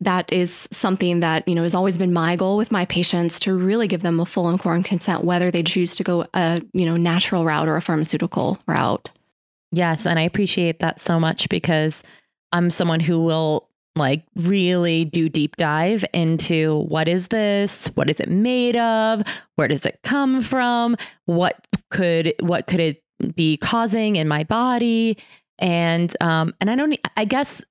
that 0.00 0.32
is 0.32 0.68
something 0.70 1.20
that 1.20 1.46
you 1.46 1.54
know 1.54 1.62
has 1.62 1.74
always 1.74 1.98
been 1.98 2.12
my 2.12 2.36
goal 2.36 2.56
with 2.56 2.72
my 2.72 2.84
patients 2.86 3.38
to 3.40 3.54
really 3.54 3.86
give 3.86 4.02
them 4.02 4.20
a 4.20 4.26
full 4.26 4.46
and 4.46 4.54
informed 4.54 4.84
consent 4.84 5.24
whether 5.24 5.50
they 5.50 5.62
choose 5.62 5.96
to 5.96 6.04
go 6.04 6.26
a 6.34 6.60
you 6.72 6.86
know 6.86 6.96
natural 6.96 7.44
route 7.44 7.68
or 7.68 7.76
a 7.76 7.82
pharmaceutical 7.82 8.58
route. 8.66 9.10
Yes 9.72 10.06
and 10.06 10.18
i 10.18 10.22
appreciate 10.22 10.80
that 10.80 10.98
so 11.00 11.20
much 11.20 11.48
because 11.48 12.02
i'm 12.52 12.70
someone 12.70 13.00
who 13.00 13.22
will 13.22 13.70
like 13.96 14.24
really 14.36 15.04
do 15.04 15.28
deep 15.28 15.56
dive 15.56 16.04
into 16.12 16.82
what 16.82 17.08
is 17.08 17.28
this? 17.28 17.88
What 17.88 18.08
is 18.08 18.20
it 18.20 18.28
made 18.28 18.76
of? 18.76 19.22
Where 19.56 19.68
does 19.68 19.84
it 19.84 19.98
come 20.02 20.40
from? 20.40 20.96
What 21.26 21.66
could 21.90 22.34
what 22.40 22.66
could 22.66 22.80
it 22.80 23.02
be 23.34 23.56
causing 23.56 24.16
in 24.16 24.28
my 24.28 24.44
body? 24.44 25.18
And 25.58 26.14
um 26.20 26.54
and 26.60 26.70
i 26.70 26.74
don't 26.74 26.98
i 27.16 27.24
guess 27.24 27.62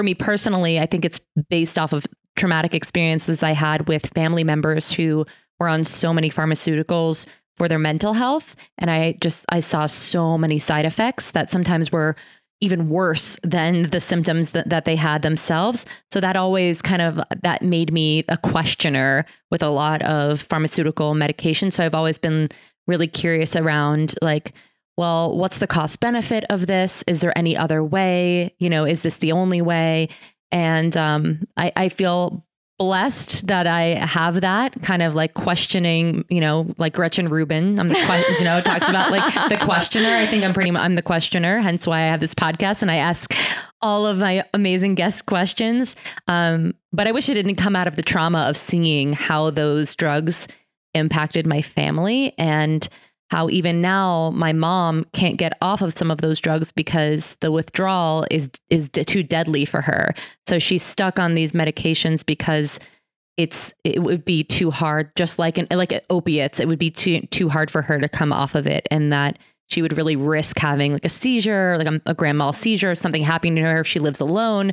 for 0.00 0.04
me 0.04 0.14
personally, 0.14 0.80
I 0.80 0.86
think 0.86 1.04
it's 1.04 1.20
based 1.50 1.78
off 1.78 1.92
of 1.92 2.06
traumatic 2.34 2.74
experiences 2.74 3.42
I 3.42 3.52
had 3.52 3.86
with 3.86 4.06
family 4.14 4.44
members 4.44 4.90
who 4.90 5.26
were 5.58 5.68
on 5.68 5.84
so 5.84 6.14
many 6.14 6.30
pharmaceuticals 6.30 7.26
for 7.58 7.68
their 7.68 7.78
mental 7.78 8.14
health. 8.14 8.56
And 8.78 8.90
I 8.90 9.18
just, 9.20 9.44
I 9.50 9.60
saw 9.60 9.84
so 9.84 10.38
many 10.38 10.58
side 10.58 10.86
effects 10.86 11.32
that 11.32 11.50
sometimes 11.50 11.92
were 11.92 12.16
even 12.62 12.88
worse 12.88 13.38
than 13.42 13.90
the 13.90 14.00
symptoms 14.00 14.52
that, 14.52 14.70
that 14.70 14.86
they 14.86 14.96
had 14.96 15.20
themselves. 15.20 15.84
So 16.10 16.18
that 16.20 16.34
always 16.34 16.80
kind 16.80 17.02
of, 17.02 17.20
that 17.42 17.60
made 17.60 17.92
me 17.92 18.24
a 18.30 18.38
questioner 18.38 19.26
with 19.50 19.62
a 19.62 19.68
lot 19.68 20.00
of 20.00 20.40
pharmaceutical 20.40 21.14
medication. 21.14 21.70
So 21.70 21.84
I've 21.84 21.94
always 21.94 22.16
been 22.16 22.48
really 22.86 23.06
curious 23.06 23.54
around 23.54 24.14
like, 24.22 24.54
well, 25.00 25.34
what's 25.34 25.56
the 25.56 25.66
cost 25.66 25.98
benefit 26.00 26.44
of 26.50 26.66
this? 26.66 27.02
Is 27.06 27.20
there 27.20 27.36
any 27.38 27.56
other 27.56 27.82
way? 27.82 28.54
You 28.58 28.68
know, 28.68 28.84
is 28.84 29.00
this 29.00 29.16
the 29.16 29.32
only 29.32 29.62
way? 29.62 30.10
And 30.52 30.94
um, 30.94 31.48
I, 31.56 31.72
I 31.74 31.88
feel 31.88 32.44
blessed 32.78 33.46
that 33.46 33.66
I 33.66 33.94
have 33.94 34.42
that 34.42 34.82
kind 34.82 35.00
of 35.00 35.14
like 35.14 35.32
questioning, 35.32 36.26
you 36.28 36.42
know, 36.42 36.74
like 36.76 36.92
Gretchen 36.92 37.30
Rubin. 37.30 37.80
I'm 37.80 37.88
the, 37.88 37.94
que- 37.94 38.34
you 38.40 38.44
know, 38.44 38.60
talks 38.60 38.90
about 38.90 39.10
like 39.10 39.48
the 39.48 39.56
questioner. 39.64 40.10
I 40.10 40.26
think 40.26 40.44
I'm 40.44 40.52
pretty, 40.52 40.70
much 40.70 40.82
I'm 40.82 40.96
the 40.96 41.02
questioner, 41.02 41.60
hence 41.60 41.86
why 41.86 42.00
I 42.00 42.08
have 42.08 42.20
this 42.20 42.34
podcast 42.34 42.82
and 42.82 42.90
I 42.90 42.96
ask 42.96 43.34
all 43.80 44.06
of 44.06 44.18
my 44.18 44.44
amazing 44.52 44.96
guest 44.96 45.24
questions. 45.24 45.96
Um, 46.28 46.74
but 46.92 47.08
I 47.08 47.12
wish 47.12 47.30
it 47.30 47.34
didn't 47.34 47.54
come 47.54 47.74
out 47.74 47.86
of 47.86 47.96
the 47.96 48.02
trauma 48.02 48.40
of 48.40 48.54
seeing 48.58 49.14
how 49.14 49.48
those 49.48 49.94
drugs 49.94 50.46
impacted 50.92 51.46
my 51.46 51.62
family 51.62 52.34
and 52.36 52.86
how 53.30 53.48
even 53.48 53.80
now 53.80 54.30
my 54.30 54.52
mom 54.52 55.04
can't 55.12 55.36
get 55.36 55.56
off 55.62 55.82
of 55.82 55.96
some 55.96 56.10
of 56.10 56.20
those 56.20 56.40
drugs 56.40 56.72
because 56.72 57.36
the 57.40 57.52
withdrawal 57.52 58.26
is 58.30 58.50
is 58.70 58.88
too 58.88 59.22
deadly 59.22 59.64
for 59.64 59.80
her. 59.80 60.14
So 60.48 60.58
she's 60.58 60.82
stuck 60.82 61.18
on 61.18 61.34
these 61.34 61.52
medications 61.52 62.26
because 62.26 62.80
it's 63.36 63.72
it 63.84 64.02
would 64.02 64.24
be 64.24 64.44
too 64.44 64.70
hard 64.70 65.14
just 65.16 65.38
like 65.38 65.56
an 65.56 65.66
like 65.70 66.04
opiates 66.10 66.60
it 66.60 66.68
would 66.68 66.78
be 66.78 66.90
too 66.90 67.20
too 67.30 67.48
hard 67.48 67.70
for 67.70 67.80
her 67.80 67.98
to 67.98 68.08
come 68.08 68.32
off 68.32 68.54
of 68.54 68.66
it 68.66 68.86
and 68.90 69.12
that 69.12 69.38
she 69.68 69.80
would 69.80 69.96
really 69.96 70.16
risk 70.16 70.58
having 70.58 70.92
like 70.92 71.04
a 71.04 71.08
seizure 71.08 71.78
like 71.78 71.86
a, 71.86 72.00
a 72.06 72.14
grand 72.14 72.36
mal 72.36 72.52
seizure 72.52 72.94
something 72.94 73.22
happening 73.22 73.54
to 73.54 73.62
her 73.62 73.80
if 73.80 73.86
she 73.86 73.98
lives 73.98 74.20
alone 74.20 74.72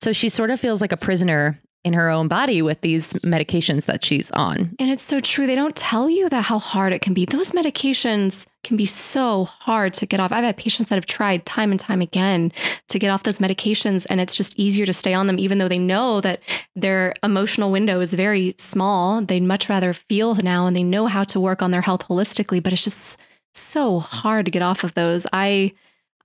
so 0.00 0.12
she 0.12 0.28
sort 0.28 0.50
of 0.50 0.58
feels 0.58 0.80
like 0.80 0.90
a 0.90 0.96
prisoner 0.96 1.60
in 1.84 1.92
her 1.92 2.10
own 2.10 2.28
body 2.28 2.60
with 2.60 2.80
these 2.80 3.12
medications 3.14 3.86
that 3.86 4.04
she's 4.04 4.30
on. 4.32 4.74
And 4.78 4.90
it's 4.90 5.02
so 5.02 5.20
true. 5.20 5.46
They 5.46 5.54
don't 5.54 5.76
tell 5.76 6.10
you 6.10 6.28
that 6.28 6.42
how 6.42 6.58
hard 6.58 6.92
it 6.92 7.00
can 7.00 7.14
be. 7.14 7.24
Those 7.24 7.52
medications 7.52 8.46
can 8.64 8.76
be 8.76 8.86
so 8.86 9.44
hard 9.44 9.94
to 9.94 10.06
get 10.06 10.20
off. 10.20 10.32
I've 10.32 10.44
had 10.44 10.56
patients 10.56 10.88
that 10.88 10.96
have 10.96 11.06
tried 11.06 11.46
time 11.46 11.70
and 11.70 11.78
time 11.78 12.00
again 12.00 12.52
to 12.88 12.98
get 12.98 13.10
off 13.10 13.22
those 13.22 13.38
medications, 13.38 14.06
and 14.10 14.20
it's 14.20 14.36
just 14.36 14.58
easier 14.58 14.86
to 14.86 14.92
stay 14.92 15.14
on 15.14 15.26
them, 15.26 15.38
even 15.38 15.58
though 15.58 15.68
they 15.68 15.78
know 15.78 16.20
that 16.20 16.40
their 16.74 17.14
emotional 17.22 17.70
window 17.70 18.00
is 18.00 18.12
very 18.12 18.54
small. 18.58 19.22
They'd 19.22 19.42
much 19.42 19.68
rather 19.68 19.92
feel 19.92 20.34
now 20.36 20.66
and 20.66 20.76
they 20.76 20.82
know 20.82 21.06
how 21.06 21.24
to 21.24 21.40
work 21.40 21.62
on 21.62 21.70
their 21.70 21.82
health 21.82 22.06
holistically, 22.08 22.62
but 22.62 22.72
it's 22.72 22.84
just 22.84 23.18
so 23.54 23.98
hard 23.98 24.46
to 24.46 24.50
get 24.50 24.62
off 24.62 24.84
of 24.84 24.94
those. 24.94 25.26
I 25.32 25.72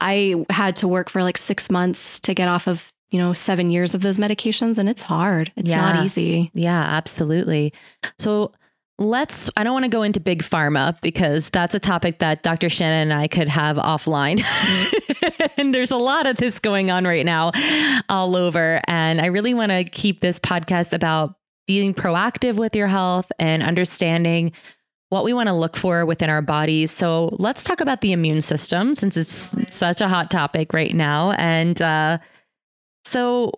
I 0.01 0.45
had 0.49 0.75
to 0.77 0.87
work 0.87 1.09
for 1.09 1.23
like 1.23 1.37
six 1.37 1.71
months 1.71 2.19
to 2.21 2.33
get 2.33 2.47
off 2.47 2.67
of 2.67 2.92
you 3.13 3.19
know, 3.19 3.31
seven 3.31 3.69
years 3.69 3.93
of 3.93 4.01
those 4.01 4.17
medications 4.17 4.79
and 4.79 4.89
it's 4.89 5.03
hard. 5.03 5.51
It's 5.55 5.69
yeah. 5.69 5.79
not 5.79 6.03
easy. 6.03 6.49
Yeah, 6.55 6.81
absolutely. 6.81 7.71
So 8.17 8.51
let's, 8.97 9.51
I 9.55 9.63
don't 9.63 9.73
want 9.73 9.85
to 9.85 9.89
go 9.89 10.01
into 10.01 10.19
big 10.19 10.41
pharma 10.41 10.99
because 11.01 11.51
that's 11.51 11.75
a 11.75 11.79
topic 11.79 12.17
that 12.19 12.41
Dr. 12.41 12.69
Shannon 12.69 13.11
and 13.11 13.13
I 13.13 13.27
could 13.27 13.47
have 13.47 13.77
offline. 13.77 14.43
and 15.57 15.75
there's 15.75 15.91
a 15.91 15.97
lot 15.97 16.25
of 16.25 16.37
this 16.37 16.59
going 16.59 16.89
on 16.89 17.05
right 17.05 17.23
now 17.23 17.51
all 18.09 18.35
over. 18.35 18.81
And 18.87 19.21
I 19.21 19.27
really 19.27 19.53
want 19.53 19.71
to 19.71 19.83
keep 19.83 20.21
this 20.21 20.39
podcast 20.39 20.91
about 20.91 21.35
being 21.67 21.93
proactive 21.93 22.55
with 22.55 22.75
your 22.75 22.87
health 22.87 23.31
and 23.37 23.61
understanding 23.61 24.53
what 25.09 25.23
we 25.23 25.33
want 25.33 25.49
to 25.49 25.53
look 25.53 25.77
for 25.77 26.03
within 26.07 26.31
our 26.31 26.41
bodies. 26.41 26.89
So 26.89 27.29
let's 27.33 27.61
talk 27.61 27.79
about 27.79 28.01
the 28.01 28.11
immune 28.11 28.41
system 28.41 28.95
since 28.95 29.15
it's 29.15 29.55
such 29.71 30.01
a 30.01 30.07
hot 30.07 30.31
topic 30.31 30.73
right 30.73 30.95
now. 30.95 31.33
And, 31.33 31.79
uh, 31.79 32.17
so, 33.05 33.51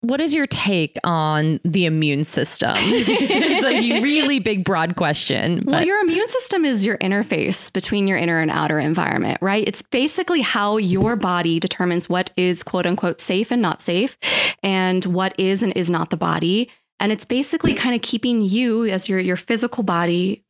what 0.00 0.20
is 0.20 0.32
your 0.32 0.46
take 0.46 0.96
on 1.02 1.58
the 1.64 1.84
immune 1.84 2.22
system? 2.22 2.72
it's 2.76 3.64
a 3.64 4.00
really 4.00 4.38
big, 4.38 4.64
broad 4.64 4.94
question. 4.94 5.56
But. 5.56 5.66
Well, 5.66 5.86
your 5.86 6.00
immune 6.00 6.28
system 6.28 6.64
is 6.64 6.86
your 6.86 6.98
interface 6.98 7.72
between 7.72 8.06
your 8.06 8.16
inner 8.16 8.38
and 8.38 8.50
outer 8.50 8.78
environment, 8.78 9.38
right? 9.40 9.64
It's 9.66 9.82
basically 9.82 10.40
how 10.40 10.76
your 10.76 11.16
body 11.16 11.58
determines 11.58 12.08
what 12.08 12.30
is 12.36 12.62
quote 12.62 12.86
unquote 12.86 13.20
safe 13.20 13.50
and 13.50 13.60
not 13.60 13.82
safe, 13.82 14.16
and 14.62 15.04
what 15.04 15.38
is 15.38 15.62
and 15.62 15.76
is 15.76 15.90
not 15.90 16.10
the 16.10 16.16
body. 16.16 16.70
And 17.00 17.12
it's 17.12 17.24
basically 17.24 17.74
kind 17.74 17.94
of 17.94 18.02
keeping 18.02 18.42
you 18.42 18.86
as 18.86 19.08
your, 19.08 19.20
your 19.20 19.36
physical 19.36 19.82
body 19.84 20.44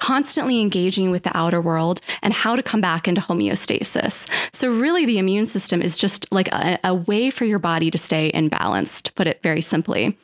constantly 0.00 0.60
engaging 0.60 1.10
with 1.10 1.22
the 1.22 1.36
outer 1.36 1.60
world 1.60 2.00
and 2.22 2.32
how 2.32 2.54
to 2.54 2.62
come 2.62 2.80
back 2.80 3.08
into 3.08 3.20
homeostasis. 3.20 4.28
So, 4.52 4.70
really, 4.70 5.06
the 5.06 5.18
immune 5.18 5.46
system 5.46 5.80
is 5.80 5.96
just 5.96 6.30
like 6.32 6.48
a, 6.48 6.78
a 6.84 6.94
way 6.94 7.30
for 7.30 7.44
your 7.44 7.58
body 7.58 7.90
to 7.90 7.98
stay 7.98 8.28
in 8.28 8.48
balance, 8.48 9.00
to 9.02 9.12
put 9.12 9.26
it 9.26 9.42
very 9.42 9.60
simply. 9.60 10.16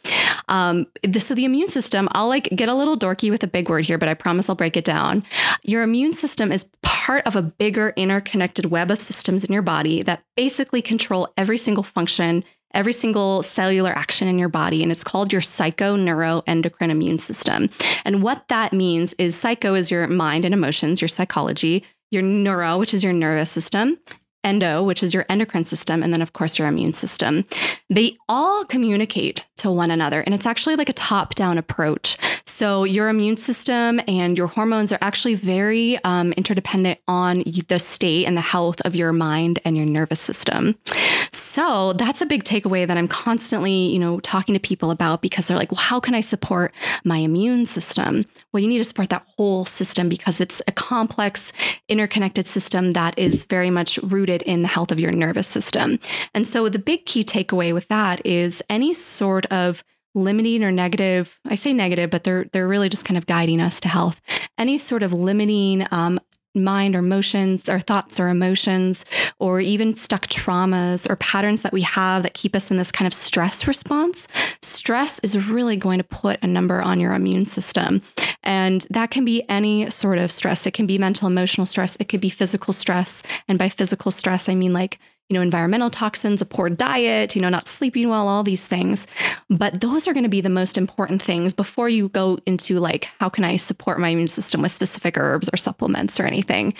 Um, 0.48 0.86
the, 1.02 1.20
so, 1.20 1.34
the 1.34 1.44
immune 1.44 1.68
system, 1.68 2.08
I'll 2.12 2.28
like 2.28 2.48
get 2.54 2.68
a 2.68 2.74
little 2.74 2.98
dorky 2.98 3.30
with 3.30 3.42
a 3.42 3.46
big 3.46 3.68
word 3.68 3.84
here, 3.84 3.98
but 3.98 4.08
I 4.08 4.14
promise 4.14 4.48
I'll 4.48 4.56
break 4.56 4.76
it 4.76 4.84
down. 4.84 5.24
Your 5.62 5.82
immune 5.82 6.12
system 6.12 6.52
is 6.52 6.66
part 6.82 7.26
of 7.26 7.36
a 7.36 7.42
bigger 7.42 7.92
interconnected 7.96 8.66
web 8.66 8.90
of 8.90 9.00
systems 9.00 9.44
in 9.44 9.52
your 9.52 9.62
body 9.62 10.02
that 10.02 10.22
basically 10.36 10.82
control 10.82 11.28
every 11.36 11.58
single 11.58 11.84
function 11.84 12.44
every 12.74 12.92
single 12.92 13.42
cellular 13.42 13.90
action 13.90 14.28
in 14.28 14.38
your 14.38 14.48
body, 14.48 14.82
and 14.82 14.90
it's 14.90 15.04
called 15.04 15.32
your 15.32 15.42
psychoneuroendocrine 15.42 16.90
immune 16.90 17.18
system. 17.18 17.70
And 18.04 18.22
what 18.22 18.48
that 18.48 18.72
means 18.72 19.14
is 19.14 19.36
psycho 19.36 19.74
is 19.74 19.90
your 19.90 20.06
mind 20.06 20.44
and 20.44 20.54
emotions, 20.54 21.00
your 21.00 21.08
psychology, 21.08 21.84
your 22.10 22.22
neuro, 22.22 22.78
which 22.78 22.94
is 22.94 23.04
your 23.04 23.12
nervous 23.12 23.50
system, 23.50 23.98
endo, 24.42 24.82
which 24.82 25.02
is 25.02 25.12
your 25.12 25.26
endocrine 25.28 25.64
system, 25.64 26.02
and 26.02 26.12
then, 26.12 26.22
of 26.22 26.32
course, 26.32 26.58
your 26.58 26.68
immune 26.68 26.92
system. 26.92 27.44
They 27.88 28.16
all 28.28 28.64
communicate 28.64 29.46
to 29.58 29.70
one 29.70 29.90
another, 29.90 30.22
and 30.22 30.34
it's 30.34 30.46
actually 30.46 30.76
like 30.76 30.88
a 30.88 30.94
top 30.94 31.34
down 31.34 31.58
approach. 31.58 32.16
So, 32.50 32.82
your 32.82 33.08
immune 33.08 33.36
system 33.36 34.00
and 34.08 34.36
your 34.36 34.48
hormones 34.48 34.90
are 34.92 34.98
actually 35.00 35.36
very 35.36 36.02
um, 36.02 36.32
interdependent 36.32 36.98
on 37.06 37.44
the 37.68 37.78
state 37.78 38.26
and 38.26 38.36
the 38.36 38.40
health 38.40 38.80
of 38.80 38.96
your 38.96 39.12
mind 39.12 39.60
and 39.64 39.76
your 39.76 39.86
nervous 39.86 40.20
system. 40.20 40.76
So, 41.30 41.92
that's 41.92 42.20
a 42.20 42.26
big 42.26 42.42
takeaway 42.42 42.88
that 42.88 42.98
I'm 42.98 43.06
constantly, 43.06 43.86
you 43.86 44.00
know, 44.00 44.18
talking 44.20 44.52
to 44.54 44.58
people 44.58 44.90
about 44.90 45.22
because 45.22 45.46
they're 45.46 45.56
like, 45.56 45.70
well, 45.70 45.80
how 45.80 46.00
can 46.00 46.16
I 46.16 46.20
support 46.20 46.74
my 47.04 47.18
immune 47.18 47.66
system? 47.66 48.26
Well, 48.52 48.60
you 48.60 48.68
need 48.68 48.78
to 48.78 48.84
support 48.84 49.10
that 49.10 49.26
whole 49.36 49.64
system 49.64 50.08
because 50.08 50.40
it's 50.40 50.60
a 50.66 50.72
complex, 50.72 51.52
interconnected 51.88 52.48
system 52.48 52.92
that 52.92 53.16
is 53.16 53.44
very 53.44 53.70
much 53.70 53.96
rooted 53.98 54.42
in 54.42 54.62
the 54.62 54.68
health 54.68 54.90
of 54.90 54.98
your 54.98 55.12
nervous 55.12 55.46
system. 55.46 56.00
And 56.34 56.48
so, 56.48 56.68
the 56.68 56.80
big 56.80 57.06
key 57.06 57.22
takeaway 57.22 57.72
with 57.72 57.86
that 57.88 58.26
is 58.26 58.60
any 58.68 58.92
sort 58.92 59.46
of 59.46 59.84
limiting 60.14 60.64
or 60.64 60.72
negative 60.72 61.38
i 61.48 61.54
say 61.54 61.72
negative 61.72 62.10
but 62.10 62.24
they're 62.24 62.44
they're 62.52 62.68
really 62.68 62.88
just 62.88 63.04
kind 63.04 63.18
of 63.18 63.26
guiding 63.26 63.60
us 63.60 63.80
to 63.80 63.88
health. 63.88 64.20
Any 64.58 64.78
sort 64.78 65.02
of 65.02 65.12
limiting 65.12 65.86
um, 65.90 66.20
mind 66.54 66.96
or 66.96 66.98
emotions 66.98 67.68
or 67.68 67.78
thoughts 67.78 68.18
or 68.18 68.28
emotions 68.28 69.04
or 69.38 69.60
even 69.60 69.94
stuck 69.94 70.26
traumas 70.26 71.08
or 71.08 71.14
patterns 71.16 71.62
that 71.62 71.72
we 71.72 71.82
have 71.82 72.24
that 72.24 72.34
keep 72.34 72.56
us 72.56 72.72
in 72.72 72.76
this 72.76 72.90
kind 72.90 73.06
of 73.06 73.14
stress 73.14 73.68
response 73.68 74.26
stress 74.60 75.20
is 75.20 75.48
really 75.48 75.76
going 75.76 75.98
to 75.98 76.04
put 76.04 76.42
a 76.42 76.46
number 76.46 76.82
on 76.82 76.98
your 76.98 77.14
immune 77.14 77.46
system. 77.46 78.02
And 78.42 78.84
that 78.90 79.12
can 79.12 79.24
be 79.24 79.48
any 79.48 79.90
sort 79.90 80.18
of 80.18 80.32
stress. 80.32 80.66
It 80.66 80.74
can 80.74 80.86
be 80.86 80.98
mental 80.98 81.28
emotional 81.28 81.66
stress. 81.66 81.96
It 82.00 82.08
could 82.08 82.20
be 82.20 82.30
physical 82.30 82.72
stress. 82.72 83.22
And 83.46 83.58
by 83.58 83.68
physical 83.68 84.10
stress 84.10 84.48
i 84.48 84.54
mean 84.54 84.72
like 84.72 84.98
you 85.30 85.34
know, 85.34 85.42
environmental 85.42 85.90
toxins, 85.90 86.42
a 86.42 86.44
poor 86.44 86.68
diet, 86.68 87.36
you 87.36 87.40
know, 87.40 87.48
not 87.48 87.68
sleeping 87.68 88.08
well, 88.08 88.26
all 88.26 88.42
these 88.42 88.66
things. 88.66 89.06
But 89.48 89.80
those 89.80 90.08
are 90.08 90.12
going 90.12 90.24
to 90.24 90.28
be 90.28 90.40
the 90.40 90.48
most 90.48 90.76
important 90.76 91.22
things 91.22 91.54
before 91.54 91.88
you 91.88 92.08
go 92.08 92.38
into 92.46 92.80
like, 92.80 93.08
how 93.20 93.28
can 93.28 93.44
I 93.44 93.54
support 93.54 94.00
my 94.00 94.08
immune 94.08 94.26
system 94.26 94.62
with 94.62 94.72
specific 94.72 95.16
herbs 95.16 95.48
or 95.52 95.56
supplements 95.56 96.18
or 96.18 96.24
anything. 96.24 96.74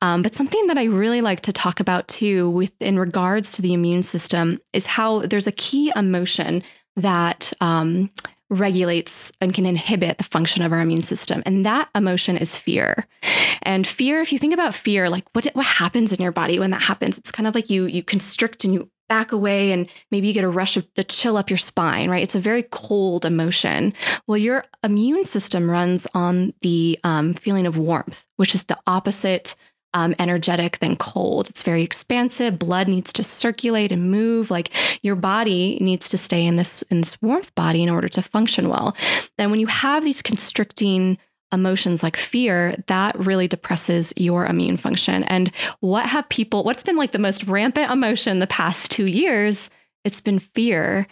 Um, 0.00 0.22
but 0.22 0.34
something 0.34 0.68
that 0.68 0.78
I 0.78 0.84
really 0.84 1.20
like 1.20 1.40
to 1.42 1.52
talk 1.52 1.80
about 1.80 2.06
too, 2.06 2.48
with 2.50 2.72
in 2.80 3.00
regards 3.00 3.52
to 3.52 3.62
the 3.62 3.74
immune 3.74 4.04
system, 4.04 4.60
is 4.72 4.86
how 4.86 5.26
there's 5.26 5.48
a 5.48 5.52
key 5.52 5.92
emotion 5.96 6.62
that 6.96 7.52
um, 7.60 8.10
regulates 8.50 9.32
and 9.40 9.52
can 9.52 9.66
inhibit 9.66 10.18
the 10.18 10.24
function 10.24 10.62
of 10.62 10.72
our 10.72 10.80
immune 10.80 11.02
system. 11.02 11.42
And 11.44 11.66
that 11.66 11.88
emotion 11.94 12.36
is 12.36 12.56
fear. 12.56 13.06
And 13.62 13.86
fear, 13.86 14.20
if 14.20 14.32
you 14.32 14.38
think 14.38 14.54
about 14.54 14.74
fear, 14.74 15.10
like 15.10 15.24
what, 15.32 15.46
what 15.52 15.66
happens 15.66 16.12
in 16.12 16.22
your 16.22 16.32
body 16.32 16.58
when 16.58 16.70
that 16.70 16.82
happens? 16.82 17.18
It's 17.18 17.32
kind 17.32 17.46
of 17.46 17.54
like 17.54 17.70
you 17.70 17.86
you 17.86 18.02
constrict 18.02 18.64
and 18.64 18.72
you 18.72 18.90
back 19.08 19.32
away 19.32 19.72
and 19.72 19.88
maybe 20.10 20.28
you 20.28 20.34
get 20.34 20.44
a 20.44 20.48
rush 20.48 20.76
of 20.76 20.86
a 20.96 21.02
chill 21.02 21.36
up 21.36 21.50
your 21.50 21.56
spine, 21.58 22.10
right? 22.10 22.22
It's 22.22 22.34
a 22.34 22.40
very 22.40 22.62
cold 22.62 23.24
emotion. 23.24 23.94
Well, 24.26 24.36
your 24.36 24.64
immune 24.84 25.24
system 25.24 25.70
runs 25.70 26.06
on 26.14 26.52
the 26.60 26.98
um, 27.04 27.32
feeling 27.32 27.66
of 27.66 27.76
warmth, 27.76 28.26
which 28.36 28.54
is 28.54 28.64
the 28.64 28.78
opposite 28.86 29.54
um, 29.94 30.14
energetic 30.18 30.78
than 30.78 30.96
cold. 30.96 31.48
It's 31.48 31.62
very 31.62 31.82
expansive. 31.82 32.58
Blood 32.58 32.88
needs 32.88 33.12
to 33.14 33.24
circulate 33.24 33.92
and 33.92 34.10
move. 34.10 34.50
Like 34.50 34.70
your 35.02 35.16
body 35.16 35.78
needs 35.80 36.10
to 36.10 36.18
stay 36.18 36.44
in 36.44 36.56
this 36.56 36.82
in 36.82 37.00
this 37.00 37.20
warmth 37.22 37.54
body 37.54 37.82
in 37.82 37.90
order 37.90 38.08
to 38.08 38.22
function 38.22 38.68
well. 38.68 38.96
Then 39.38 39.50
when 39.50 39.60
you 39.60 39.66
have 39.66 40.04
these 40.04 40.22
constricting 40.22 41.18
emotions 41.52 42.02
like 42.02 42.16
fear, 42.16 42.76
that 42.88 43.18
really 43.18 43.48
depresses 43.48 44.12
your 44.16 44.46
immune 44.46 44.76
function. 44.76 45.24
And 45.24 45.50
what 45.80 46.06
have 46.06 46.28
people? 46.28 46.64
What's 46.64 46.82
been 46.82 46.96
like 46.96 47.12
the 47.12 47.18
most 47.18 47.44
rampant 47.44 47.90
emotion 47.90 48.38
the 48.38 48.46
past 48.46 48.90
two 48.90 49.06
years? 49.06 49.70
It's 50.04 50.20
been 50.20 50.38
fear. 50.38 51.06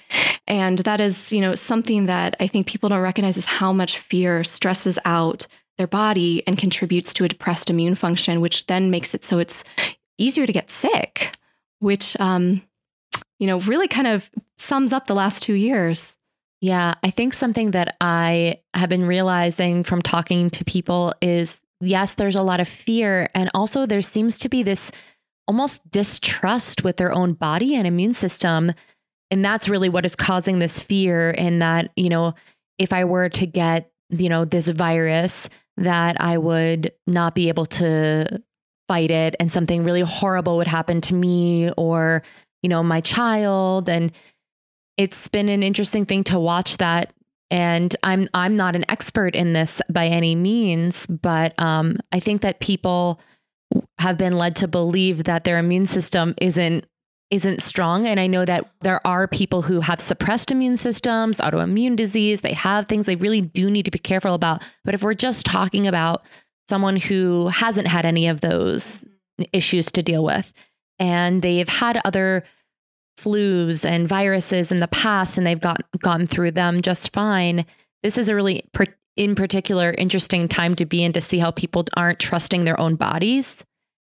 And 0.46 0.78
that 0.80 1.00
is, 1.00 1.32
you 1.32 1.40
know, 1.40 1.54
something 1.54 2.06
that 2.06 2.36
I 2.38 2.46
think 2.46 2.66
people 2.66 2.88
don't 2.88 3.00
recognize 3.00 3.36
is 3.36 3.44
how 3.46 3.72
much 3.72 3.98
fear 3.98 4.44
stresses 4.44 4.98
out 5.04 5.46
their 5.78 5.86
body 5.86 6.42
and 6.46 6.58
contributes 6.58 7.12
to 7.14 7.24
a 7.24 7.28
depressed 7.28 7.70
immune 7.70 7.94
function, 7.94 8.40
which 8.40 8.66
then 8.66 8.90
makes 8.90 9.14
it 9.14 9.24
so 9.24 9.38
it's 9.38 9.64
easier 10.18 10.46
to 10.46 10.52
get 10.52 10.70
sick, 10.70 11.36
which, 11.80 12.18
um, 12.20 12.62
you 13.38 13.46
know, 13.46 13.60
really 13.60 13.88
kind 13.88 14.06
of 14.06 14.30
sums 14.58 14.92
up 14.92 15.06
the 15.06 15.14
last 15.14 15.42
two 15.42 15.54
years. 15.54 16.16
Yeah, 16.62 16.94
I 17.02 17.10
think 17.10 17.34
something 17.34 17.72
that 17.72 17.96
I 18.00 18.60
have 18.72 18.88
been 18.88 19.04
realizing 19.04 19.84
from 19.84 20.00
talking 20.00 20.48
to 20.50 20.64
people 20.64 21.12
is 21.20 21.60
yes, 21.80 22.14
there's 22.14 22.36
a 22.36 22.42
lot 22.42 22.60
of 22.60 22.68
fear. 22.68 23.28
And 23.34 23.50
also, 23.54 23.86
there 23.86 24.02
seems 24.02 24.38
to 24.38 24.48
be 24.48 24.62
this 24.62 24.90
almost 25.46 25.88
distrust 25.90 26.82
with 26.82 26.96
their 26.96 27.12
own 27.12 27.34
body 27.34 27.74
and 27.76 27.86
immune 27.86 28.14
system. 28.14 28.72
And 29.30 29.44
that's 29.44 29.68
really 29.68 29.88
what 29.88 30.04
is 30.04 30.16
causing 30.16 30.58
this 30.58 30.80
fear. 30.80 31.34
And 31.36 31.62
that, 31.62 31.90
you 31.96 32.08
know, 32.08 32.34
if 32.78 32.92
I 32.92 33.04
were 33.04 33.28
to 33.28 33.46
get, 33.46 33.90
you 34.10 34.28
know, 34.28 34.44
this 34.44 34.68
virus, 34.68 35.48
that 35.76 36.20
I 36.20 36.38
would 36.38 36.92
not 37.06 37.34
be 37.34 37.48
able 37.48 37.66
to 37.66 38.42
fight 38.88 39.10
it 39.10 39.36
and 39.40 39.50
something 39.50 39.84
really 39.84 40.00
horrible 40.00 40.56
would 40.56 40.66
happen 40.66 41.00
to 41.02 41.14
me 41.14 41.70
or, 41.76 42.22
you 42.62 42.68
know, 42.68 42.82
my 42.82 43.00
child. 43.00 43.88
And 43.88 44.12
it's 44.96 45.28
been 45.28 45.48
an 45.48 45.62
interesting 45.62 46.06
thing 46.06 46.24
to 46.24 46.38
watch 46.38 46.78
that. 46.78 47.12
And 47.50 47.94
I'm 48.02 48.28
I'm 48.34 48.56
not 48.56 48.74
an 48.74 48.84
expert 48.88 49.36
in 49.36 49.52
this 49.52 49.80
by 49.88 50.08
any 50.08 50.34
means, 50.34 51.06
but 51.06 51.54
um, 51.58 51.98
I 52.10 52.18
think 52.18 52.42
that 52.42 52.58
people 52.60 53.20
have 53.98 54.18
been 54.18 54.32
led 54.32 54.56
to 54.56 54.68
believe 54.68 55.24
that 55.24 55.44
their 55.44 55.58
immune 55.58 55.86
system 55.86 56.34
isn't 56.40 56.86
isn't 57.30 57.60
strong. 57.60 58.06
And 58.06 58.20
I 58.20 58.26
know 58.26 58.44
that 58.44 58.70
there 58.82 59.04
are 59.06 59.26
people 59.26 59.62
who 59.62 59.80
have 59.80 60.00
suppressed 60.00 60.52
immune 60.52 60.76
systems, 60.76 61.38
autoimmune 61.38 61.96
disease, 61.96 62.40
they 62.40 62.52
have 62.52 62.86
things 62.86 63.06
they 63.06 63.16
really 63.16 63.40
do 63.40 63.70
need 63.70 63.84
to 63.84 63.90
be 63.90 63.98
careful 63.98 64.34
about. 64.34 64.62
But 64.84 64.94
if 64.94 65.02
we're 65.02 65.14
just 65.14 65.44
talking 65.44 65.86
about 65.86 66.24
someone 66.68 66.96
who 66.96 67.48
hasn't 67.48 67.88
had 67.88 68.06
any 68.06 68.28
of 68.28 68.40
those 68.40 69.04
issues 69.52 69.90
to 69.92 70.02
deal 70.02 70.24
with, 70.24 70.52
and 70.98 71.42
they've 71.42 71.68
had 71.68 72.00
other 72.04 72.44
flus 73.18 73.84
and 73.84 74.06
viruses 74.06 74.70
in 74.70 74.80
the 74.80 74.88
past 74.88 75.36
and 75.36 75.46
they've 75.46 75.60
got, 75.60 75.82
gotten 75.98 76.26
through 76.26 76.52
them 76.52 76.80
just 76.80 77.12
fine, 77.12 77.66
this 78.02 78.18
is 78.18 78.28
a 78.28 78.34
really, 78.34 78.68
in 79.16 79.34
particular, 79.34 79.94
interesting 79.98 80.46
time 80.46 80.76
to 80.76 80.86
be 80.86 81.02
in 81.02 81.12
to 81.12 81.20
see 81.20 81.38
how 81.38 81.50
people 81.50 81.84
aren't 81.96 82.20
trusting 82.20 82.64
their 82.64 82.78
own 82.78 82.94
bodies 82.94 83.64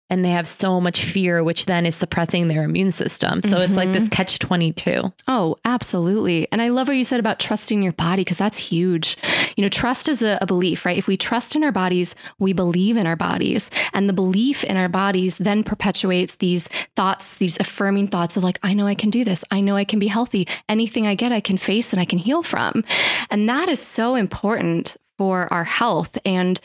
and 0.09 0.25
they 0.25 0.29
have 0.29 0.47
so 0.47 0.81
much 0.81 1.03
fear, 1.03 1.43
which 1.43 1.65
then 1.65 1.85
is 1.85 1.95
suppressing 1.95 2.47
their 2.47 2.63
immune 2.63 2.91
system. 2.91 3.41
So 3.43 3.49
mm-hmm. 3.49 3.61
it's 3.61 3.77
like 3.77 3.91
this 3.91 4.03
mm-hmm. 4.03 4.15
catch 4.15 4.39
22. 4.39 5.13
Oh, 5.27 5.57
absolutely. 5.65 6.47
And 6.51 6.61
I 6.61 6.69
love 6.69 6.87
what 6.87 6.97
you 6.97 7.03
said 7.03 7.19
about 7.19 7.39
trusting 7.39 7.83
your 7.83 7.93
body 7.93 8.21
because 8.21 8.37
that's 8.37 8.57
huge. 8.57 9.17
You 9.55 9.63
know, 9.63 9.69
trust 9.69 10.07
is 10.07 10.23
a, 10.23 10.37
a, 10.41 10.45
belief, 10.45 10.85
right? 10.85 10.97
If 10.97 11.07
we 11.07 11.15
trust 11.15 11.55
in 11.55 11.63
our 11.63 11.71
bodies, 11.71 12.15
we 12.39 12.53
believe 12.53 12.97
in 12.97 13.05
our 13.05 13.15
bodies. 13.15 13.69
And 13.93 14.09
the 14.09 14.13
belief 14.13 14.63
in 14.63 14.77
our 14.77 14.89
bodies 14.89 15.37
then 15.37 15.63
perpetuates 15.63 16.35
these 16.37 16.67
thoughts, 16.95 17.37
these 17.37 17.59
affirming 17.59 18.07
thoughts 18.07 18.35
of 18.35 18.43
like, 18.43 18.57
I 18.63 18.73
know 18.73 18.87
I 18.87 18.95
can 18.95 19.11
do 19.11 19.23
this. 19.23 19.43
I 19.51 19.61
know 19.61 19.75
I 19.75 19.85
can 19.85 19.99
be 19.99 20.07
healthy. 20.07 20.47
Anything 20.67 21.05
I 21.05 21.13
get, 21.13 21.31
I 21.31 21.39
can 21.39 21.57
face 21.57 21.93
and 21.93 21.99
I 21.99 22.05
can 22.05 22.19
heal 22.19 22.41
from. 22.41 22.83
And 23.29 23.47
that 23.47 23.69
is 23.69 23.79
so 23.79 24.15
important 24.15 24.97
for 25.17 25.51
our 25.53 25.65
health. 25.65 26.17
And 26.25 26.59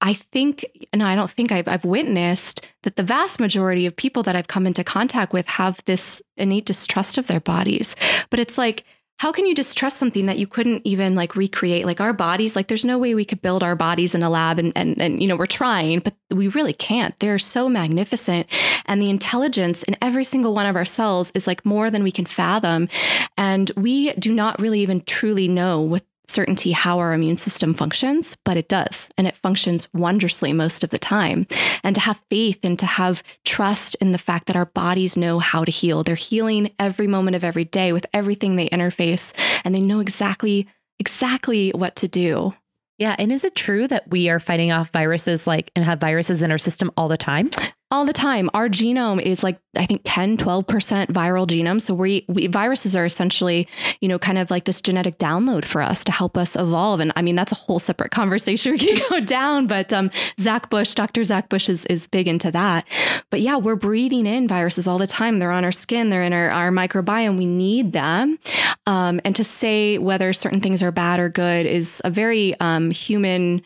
I 0.00 0.14
think, 0.14 0.64
and 0.92 1.02
I 1.02 1.14
don't 1.14 1.30
think 1.30 1.52
I've, 1.52 1.68
I've 1.68 1.84
witnessed 1.84 2.66
that 2.82 2.96
the 2.96 3.02
vast 3.02 3.38
majority 3.38 3.84
of 3.86 3.94
people 3.94 4.22
that 4.22 4.34
I've 4.34 4.48
come 4.48 4.66
into 4.66 4.82
contact 4.82 5.32
with 5.32 5.46
have 5.46 5.84
this 5.84 6.22
innate 6.36 6.64
distrust 6.64 7.18
of 7.18 7.26
their 7.26 7.40
bodies. 7.40 7.96
But 8.30 8.40
it's 8.40 8.56
like, 8.56 8.84
how 9.18 9.32
can 9.32 9.44
you 9.44 9.54
distrust 9.54 9.98
something 9.98 10.24
that 10.24 10.38
you 10.38 10.46
couldn't 10.46 10.80
even 10.86 11.14
like 11.14 11.36
recreate? 11.36 11.84
Like 11.84 12.00
our 12.00 12.14
bodies, 12.14 12.56
like 12.56 12.68
there's 12.68 12.86
no 12.86 12.96
way 12.96 13.14
we 13.14 13.26
could 13.26 13.42
build 13.42 13.62
our 13.62 13.76
bodies 13.76 14.14
in 14.14 14.22
a 14.22 14.30
lab 14.30 14.58
and, 14.58 14.72
and, 14.74 14.98
and 14.98 15.20
you 15.20 15.28
know, 15.28 15.36
we're 15.36 15.44
trying, 15.44 15.98
but 15.98 16.14
we 16.30 16.48
really 16.48 16.72
can't. 16.72 17.14
They're 17.18 17.38
so 17.38 17.68
magnificent. 17.68 18.46
And 18.86 19.02
the 19.02 19.10
intelligence 19.10 19.82
in 19.82 19.94
every 20.00 20.24
single 20.24 20.54
one 20.54 20.64
of 20.64 20.74
our 20.74 20.86
cells 20.86 21.32
is 21.34 21.46
like 21.46 21.66
more 21.66 21.90
than 21.90 22.02
we 22.02 22.10
can 22.10 22.24
fathom. 22.24 22.88
And 23.36 23.70
we 23.76 24.14
do 24.14 24.32
not 24.32 24.58
really 24.58 24.80
even 24.80 25.02
truly 25.02 25.48
know 25.48 25.82
what 25.82 26.02
certainty 26.30 26.72
how 26.72 26.98
our 26.98 27.12
immune 27.12 27.36
system 27.36 27.74
functions, 27.74 28.36
but 28.44 28.56
it 28.56 28.68
does. 28.68 29.10
And 29.18 29.26
it 29.26 29.36
functions 29.36 29.88
wondrously 29.92 30.52
most 30.52 30.84
of 30.84 30.90
the 30.90 30.98
time. 30.98 31.46
And 31.82 31.94
to 31.94 32.00
have 32.00 32.22
faith 32.30 32.60
and 32.62 32.78
to 32.78 32.86
have 32.86 33.22
trust 33.44 33.96
in 33.96 34.12
the 34.12 34.18
fact 34.18 34.46
that 34.46 34.56
our 34.56 34.66
bodies 34.66 35.16
know 35.16 35.38
how 35.38 35.64
to 35.64 35.70
heal. 35.70 36.02
They're 36.02 36.14
healing 36.14 36.70
every 36.78 37.06
moment 37.06 37.36
of 37.36 37.44
every 37.44 37.64
day 37.64 37.92
with 37.92 38.06
everything 38.14 38.56
they 38.56 38.68
interface, 38.68 39.32
and 39.64 39.74
they 39.74 39.80
know 39.80 40.00
exactly, 40.00 40.66
exactly 40.98 41.70
what 41.70 41.96
to 41.96 42.08
do. 42.08 42.54
Yeah. 42.98 43.16
And 43.18 43.32
is 43.32 43.44
it 43.44 43.54
true 43.54 43.88
that 43.88 44.10
we 44.10 44.28
are 44.28 44.38
fighting 44.38 44.72
off 44.72 44.90
viruses 44.92 45.46
like 45.46 45.70
and 45.74 45.84
have 45.84 46.00
viruses 46.00 46.42
in 46.42 46.50
our 46.50 46.58
system 46.58 46.90
all 46.96 47.08
the 47.08 47.16
time? 47.16 47.50
All 47.90 48.04
the 48.04 48.12
time. 48.12 48.48
Our 48.54 48.68
genome 48.68 49.20
is 49.20 49.42
like, 49.42 49.58
I 49.74 49.84
think 49.84 50.02
10, 50.04 50.36
12% 50.36 51.08
viral 51.08 51.46
genome. 51.46 51.82
So 51.82 51.92
we, 51.92 52.24
we, 52.28 52.46
viruses 52.46 52.94
are 52.94 53.04
essentially, 53.04 53.66
you 54.00 54.08
know, 54.08 54.18
kind 54.18 54.38
of 54.38 54.50
like 54.50 54.64
this 54.64 54.80
genetic 54.80 55.18
download 55.18 55.64
for 55.64 55.82
us 55.82 56.04
to 56.04 56.12
help 56.12 56.36
us 56.36 56.54
evolve. 56.54 57.00
And 57.00 57.12
I 57.16 57.22
mean, 57.22 57.34
that's 57.34 57.50
a 57.50 57.56
whole 57.56 57.80
separate 57.80 58.10
conversation 58.12 58.72
we 58.72 58.78
can 58.78 59.00
go 59.10 59.20
down. 59.20 59.66
But 59.66 59.92
um, 59.92 60.10
Zach 60.38 60.70
Bush, 60.70 60.94
Dr. 60.94 61.24
Zach 61.24 61.48
Bush 61.48 61.68
is, 61.68 61.84
is 61.86 62.06
big 62.06 62.28
into 62.28 62.50
that. 62.52 62.86
But 63.30 63.40
yeah, 63.40 63.56
we're 63.56 63.76
breathing 63.76 64.26
in 64.26 64.46
viruses 64.46 64.86
all 64.86 64.98
the 64.98 65.06
time. 65.06 65.40
They're 65.40 65.50
on 65.50 65.64
our 65.64 65.72
skin, 65.72 66.10
they're 66.10 66.22
in 66.22 66.32
our, 66.32 66.50
our 66.50 66.70
microbiome. 66.70 67.36
We 67.36 67.46
need 67.46 67.92
them. 67.92 68.38
Um, 68.86 69.20
and 69.24 69.34
to 69.34 69.44
say 69.44 69.98
whether 69.98 70.32
certain 70.32 70.60
things 70.60 70.82
are 70.82 70.92
bad 70.92 71.18
or 71.18 71.28
good 71.28 71.66
is 71.66 72.00
a 72.04 72.10
very 72.10 72.58
um, 72.60 72.90
human 72.90 73.62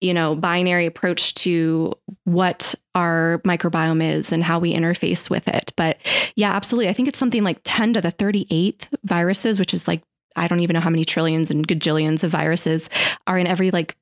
you 0.00 0.14
know, 0.14 0.34
binary 0.34 0.86
approach 0.86 1.34
to 1.34 1.94
what 2.24 2.74
our 2.94 3.40
microbiome 3.44 4.02
is 4.02 4.32
and 4.32 4.42
how 4.42 4.58
we 4.58 4.74
interface 4.74 5.28
with 5.28 5.46
it. 5.48 5.72
But 5.76 5.98
yeah, 6.36 6.52
absolutely. 6.52 6.88
I 6.88 6.92
think 6.92 7.08
it's 7.08 7.18
something 7.18 7.44
like 7.44 7.60
10 7.64 7.94
to 7.94 8.00
the 8.00 8.12
38th 8.12 8.88
viruses, 9.04 9.58
which 9.58 9.74
is 9.74 9.86
like, 9.86 10.02
I 10.36 10.48
don't 10.48 10.60
even 10.60 10.74
know 10.74 10.80
how 10.80 10.90
many 10.90 11.04
trillions 11.04 11.50
and 11.50 11.66
gajillions 11.66 12.24
of 12.24 12.30
viruses 12.30 12.88
are 13.26 13.38
in 13.38 13.46
every 13.46 13.70
like 13.70 13.96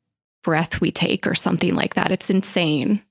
breath 0.44 0.80
we 0.80 0.92
take 0.92 1.26
or 1.26 1.34
something 1.34 1.74
like 1.74 1.94
that. 1.94 2.12
It's 2.12 2.30
insane. 2.30 3.02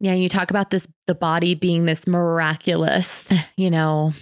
Yeah. 0.00 0.12
And 0.12 0.22
you 0.22 0.28
talk 0.28 0.50
about 0.50 0.70
this, 0.70 0.86
the 1.06 1.14
body 1.14 1.54
being 1.54 1.86
this 1.86 2.06
miraculous, 2.06 3.26
you 3.56 3.70
know, 3.70 4.12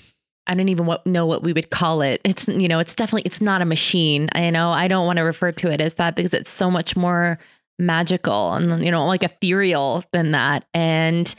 I 0.47 0.55
don't 0.55 0.69
even 0.69 0.89
know 1.07 1.27
what 1.27 1.43
we 1.43 1.53
would 1.53 1.71
call 1.71 2.03
it. 2.03 2.21
It's, 2.25 2.47
you 2.47 2.69
know, 2.69 2.79
it's 2.79 2.95
definitely, 2.95 3.23
it's 3.25 3.41
not 3.41 3.63
a 3.63 3.65
machine. 3.65 4.29
I 4.33 4.51
know 4.51 4.71
I 4.71 4.87
don't 4.87 5.07
want 5.07 5.17
to 5.19 5.23
refer 5.23 5.53
to 5.53 5.71
it 5.71 5.81
as 5.81 5.95
that 5.95 6.15
because 6.15 6.35
it's 6.35 6.51
so 6.51 6.71
much 6.71 6.97
more 6.97 7.39
magical 7.79 8.53
and 8.53 8.85
you 8.85 8.91
know 8.91 9.07
like 9.07 9.23
ethereal 9.23 10.05
than 10.13 10.33
that. 10.33 10.65
And 10.75 11.33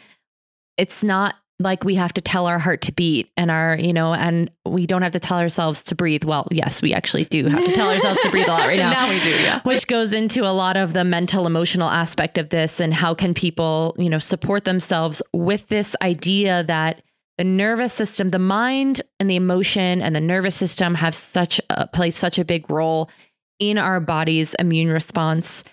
it's 0.78 1.04
not 1.04 1.36
like 1.60 1.84
we 1.84 1.96
have 1.96 2.12
to 2.14 2.22
tell 2.22 2.48
our 2.48 2.60
heart 2.60 2.82
to 2.82 2.92
beat 2.92 3.32
and 3.38 3.52
our 3.52 3.78
you 3.78 3.94
know 3.94 4.14
and 4.14 4.50
we 4.66 4.86
don't 4.86 5.02
have 5.02 5.12
to 5.12 5.20
tell 5.20 5.38
ourselves 5.38 5.84
to 5.84 5.96
breathe. 5.96 6.24
Well 6.24 6.48
yes 6.52 6.82
we 6.82 6.94
actually 6.94 7.26
do 7.26 7.48
have 7.48 7.64
to 7.64 7.72
tell 7.72 7.90
ourselves 7.90 8.20
to 8.22 8.30
breathe 8.30 8.48
a 8.48 8.52
lot 8.52 8.68
right 8.68 8.80
now. 8.80 8.92
Now 8.92 9.10
we 9.10 9.20
do 9.20 9.30
yeah. 9.30 9.62
Which 9.64 9.88
goes 9.88 10.14
into 10.14 10.44
a 10.44 10.52
lot 10.52 10.78
of 10.78 10.94
the 10.94 11.04
mental 11.04 11.46
emotional 11.46 11.90
aspect 11.90 12.38
of 12.38 12.50
this 12.50 12.80
and 12.80 12.94
how 12.94 13.14
can 13.14 13.34
people 13.34 13.96
you 13.98 14.10
know 14.10 14.20
support 14.20 14.66
themselves 14.66 15.22
with 15.34 15.68
this 15.68 15.96
idea 16.02 16.64
that 16.64 17.02
the 17.38 17.44
nervous 17.44 17.94
system 17.94 18.30
the 18.30 18.40
mind 18.40 19.02
and 19.20 19.30
the 19.30 19.36
emotion 19.36 20.02
and 20.02 20.16
the 20.16 20.22
nervous 20.22 20.56
system 20.56 20.96
have 20.96 21.16
such 21.16 21.62
a 21.70 21.88
play 21.88 22.12
such 22.12 22.40
a 22.40 22.46
big 22.46 22.70
role 22.70 23.10
in 23.60 23.78
our 23.78 24.00
body's 24.00 24.54
immune 24.56 24.90
response 24.90 25.64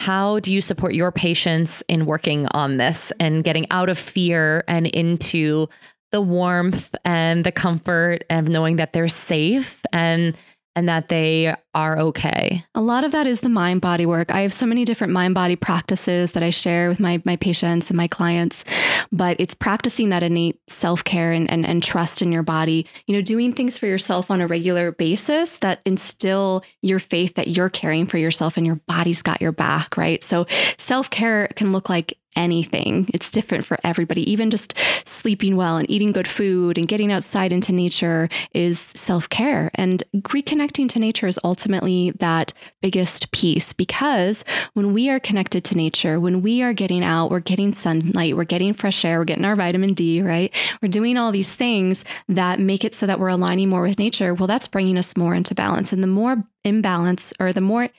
how 0.00 0.40
do 0.40 0.52
you 0.52 0.62
support 0.62 0.94
your 0.94 1.12
patients 1.12 1.84
in 1.86 2.06
working 2.06 2.46
on 2.52 2.78
this 2.78 3.12
and 3.20 3.44
getting 3.44 3.66
out 3.70 3.90
of 3.90 3.98
fear 3.98 4.64
and 4.66 4.86
into 4.86 5.68
the 6.10 6.22
warmth 6.22 6.94
and 7.04 7.44
the 7.44 7.52
comfort 7.52 8.24
of 8.30 8.48
knowing 8.48 8.76
that 8.76 8.94
they're 8.94 9.08
safe? 9.08 9.82
And 9.92 10.34
and 10.76 10.88
that 10.88 11.08
they 11.08 11.54
are 11.74 11.98
okay. 11.98 12.64
A 12.74 12.80
lot 12.80 13.04
of 13.04 13.12
that 13.12 13.26
is 13.26 13.40
the 13.40 13.48
mind 13.48 13.80
body 13.80 14.06
work. 14.06 14.30
I 14.30 14.42
have 14.42 14.52
so 14.52 14.66
many 14.66 14.84
different 14.84 15.12
mind 15.12 15.34
body 15.34 15.56
practices 15.56 16.32
that 16.32 16.42
I 16.42 16.50
share 16.50 16.88
with 16.88 17.00
my, 17.00 17.20
my 17.24 17.36
patients 17.36 17.90
and 17.90 17.96
my 17.96 18.06
clients, 18.06 18.64
but 19.10 19.36
it's 19.40 19.54
practicing 19.54 20.10
that 20.10 20.22
innate 20.22 20.60
self 20.68 21.02
care 21.04 21.32
and, 21.32 21.50
and, 21.50 21.66
and 21.66 21.82
trust 21.82 22.22
in 22.22 22.32
your 22.32 22.42
body, 22.42 22.86
you 23.06 23.14
know, 23.14 23.20
doing 23.20 23.52
things 23.52 23.76
for 23.76 23.86
yourself 23.86 24.30
on 24.30 24.40
a 24.40 24.46
regular 24.46 24.92
basis 24.92 25.58
that 25.58 25.80
instill 25.84 26.62
your 26.82 26.98
faith 26.98 27.34
that 27.34 27.48
you're 27.48 27.70
caring 27.70 28.06
for 28.06 28.18
yourself 28.18 28.56
and 28.56 28.66
your 28.66 28.80
body's 28.86 29.22
got 29.22 29.40
your 29.40 29.52
back, 29.52 29.96
right? 29.96 30.22
So 30.22 30.46
self 30.78 31.10
care 31.10 31.48
can 31.56 31.72
look 31.72 31.88
like 31.88 32.16
anything. 32.40 33.08
It's 33.12 33.30
different 33.30 33.66
for 33.66 33.78
everybody. 33.84 34.28
Even 34.30 34.50
just 34.50 34.76
sleeping 35.06 35.54
well 35.54 35.76
and 35.76 35.88
eating 35.90 36.12
good 36.12 36.26
food 36.26 36.78
and 36.78 36.88
getting 36.88 37.12
outside 37.12 37.52
into 37.52 37.72
nature 37.72 38.28
is 38.54 38.78
self 38.80 39.28
care. 39.28 39.70
And 39.74 40.02
reconnecting 40.16 40.88
to 40.88 40.98
nature 40.98 41.26
is 41.26 41.38
ultimately 41.44 42.12
that 42.12 42.52
biggest 42.80 43.30
piece 43.32 43.72
because 43.74 44.44
when 44.72 44.94
we 44.94 45.10
are 45.10 45.20
connected 45.20 45.62
to 45.64 45.76
nature, 45.76 46.18
when 46.18 46.40
we 46.40 46.62
are 46.62 46.72
getting 46.72 47.04
out, 47.04 47.30
we're 47.30 47.40
getting 47.40 47.74
sunlight, 47.74 48.36
we're 48.36 48.44
getting 48.44 48.72
fresh 48.72 49.04
air, 49.04 49.18
we're 49.18 49.24
getting 49.24 49.44
our 49.44 49.56
vitamin 49.56 49.92
D, 49.92 50.22
right? 50.22 50.52
We're 50.80 50.88
doing 50.88 51.18
all 51.18 51.32
these 51.32 51.54
things 51.54 52.04
that 52.28 52.58
make 52.58 52.84
it 52.84 52.94
so 52.94 53.06
that 53.06 53.20
we're 53.20 53.28
aligning 53.28 53.68
more 53.68 53.82
with 53.82 53.98
nature. 53.98 54.32
Well, 54.32 54.46
that's 54.46 54.68
bringing 54.68 54.96
us 54.96 55.16
more 55.16 55.34
into 55.34 55.54
balance. 55.54 55.92
And 55.92 56.02
the 56.02 56.06
more 56.06 56.44
imbalance 56.64 57.32
or 57.38 57.52
the 57.52 57.60
more 57.60 57.90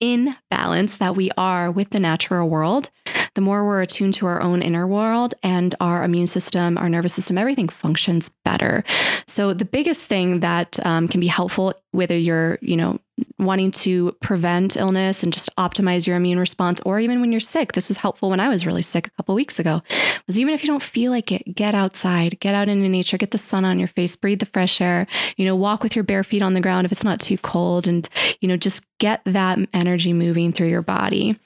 in 0.00 0.36
balance 0.50 0.98
that 0.98 1.16
we 1.16 1.30
are 1.38 1.70
with 1.70 1.90
the 1.90 2.00
natural 2.00 2.48
world, 2.48 2.90
the 3.36 3.42
more 3.42 3.64
we're 3.66 3.82
attuned 3.82 4.14
to 4.14 4.26
our 4.26 4.40
own 4.40 4.62
inner 4.62 4.86
world 4.86 5.34
and 5.42 5.74
our 5.78 6.02
immune 6.02 6.26
system, 6.26 6.78
our 6.78 6.88
nervous 6.88 7.12
system, 7.14 7.36
everything 7.36 7.68
functions 7.68 8.30
better. 8.44 8.82
So 9.26 9.52
the 9.52 9.66
biggest 9.66 10.08
thing 10.08 10.40
that 10.40 10.78
um, 10.84 11.06
can 11.06 11.20
be 11.20 11.26
helpful, 11.26 11.74
whether 11.92 12.16
you're, 12.16 12.58
you 12.62 12.76
know, 12.76 12.98
wanting 13.38 13.70
to 13.70 14.12
prevent 14.20 14.76
illness 14.76 15.22
and 15.22 15.32
just 15.32 15.54
optimize 15.56 16.06
your 16.06 16.16
immune 16.16 16.38
response, 16.38 16.80
or 16.82 16.98
even 16.98 17.20
when 17.20 17.30
you're 17.30 17.40
sick, 17.40 17.72
this 17.72 17.88
was 17.88 17.98
helpful 17.98 18.30
when 18.30 18.40
I 18.40 18.48
was 18.48 18.66
really 18.66 18.82
sick 18.82 19.06
a 19.06 19.10
couple 19.10 19.34
weeks 19.34 19.58
ago, 19.58 19.82
was 20.26 20.38
even 20.38 20.54
if 20.54 20.62
you 20.62 20.68
don't 20.68 20.82
feel 20.82 21.12
like 21.12 21.30
it, 21.30 21.54
get 21.54 21.74
outside, 21.74 22.40
get 22.40 22.54
out 22.54 22.68
into 22.68 22.88
nature, 22.88 23.18
get 23.18 23.30
the 23.32 23.38
sun 23.38 23.64
on 23.64 23.78
your 23.78 23.88
face, 23.88 24.16
breathe 24.16 24.40
the 24.40 24.46
fresh 24.46 24.80
air, 24.80 25.06
you 25.36 25.44
know, 25.44 25.54
walk 25.54 25.82
with 25.82 25.94
your 25.94 26.04
bare 26.04 26.24
feet 26.24 26.42
on 26.42 26.54
the 26.54 26.60
ground 26.60 26.84
if 26.84 26.92
it's 26.92 27.04
not 27.04 27.20
too 27.20 27.38
cold, 27.38 27.86
and, 27.86 28.08
you 28.40 28.48
know, 28.48 28.56
just 28.56 28.84
get 28.98 29.20
that 29.24 29.58
energy 29.72 30.12
moving 30.12 30.52
through 30.52 30.68
your 30.68 30.82
body. 30.82 31.38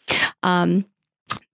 Um, 0.43 0.85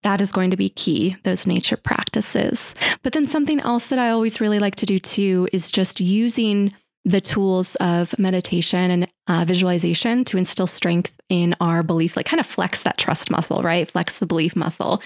that 0.03 0.21
is 0.21 0.33
going 0.33 0.51
to 0.51 0.57
be 0.57 0.69
key, 0.69 1.17
those 1.25 1.47
nature 1.47 1.77
practices. 1.77 2.75
But 3.03 3.12
then 3.12 3.27
something 3.27 3.61
else 3.61 3.89
that 3.89 3.99
I 3.99 4.11
always 4.11 4.41
really 4.41 4.59
like 4.59 4.77
to 4.77 4.87
do 4.87 4.99
too 4.99 5.49
is 5.53 5.71
just 5.71 6.01
using 6.01 6.73
the 7.07 7.21
tools 7.21 7.77
of 7.77 8.19
meditation 8.19 8.90
and 8.90 9.12
uh, 9.29 9.45
visualization 9.47 10.25
to 10.25 10.37
instill 10.37 10.66
strength 10.66 11.12
in 11.29 11.55
our 11.61 11.85
belief, 11.85 12.16
like 12.16 12.27
kind 12.27 12.40
of 12.40 12.47
flex 12.47 12.83
that 12.83 12.99
trust 12.99 13.31
muscle, 13.31 13.62
right? 13.62 13.88
Flex 13.90 14.19
the 14.19 14.27
belief 14.27 14.57
muscle. 14.57 15.01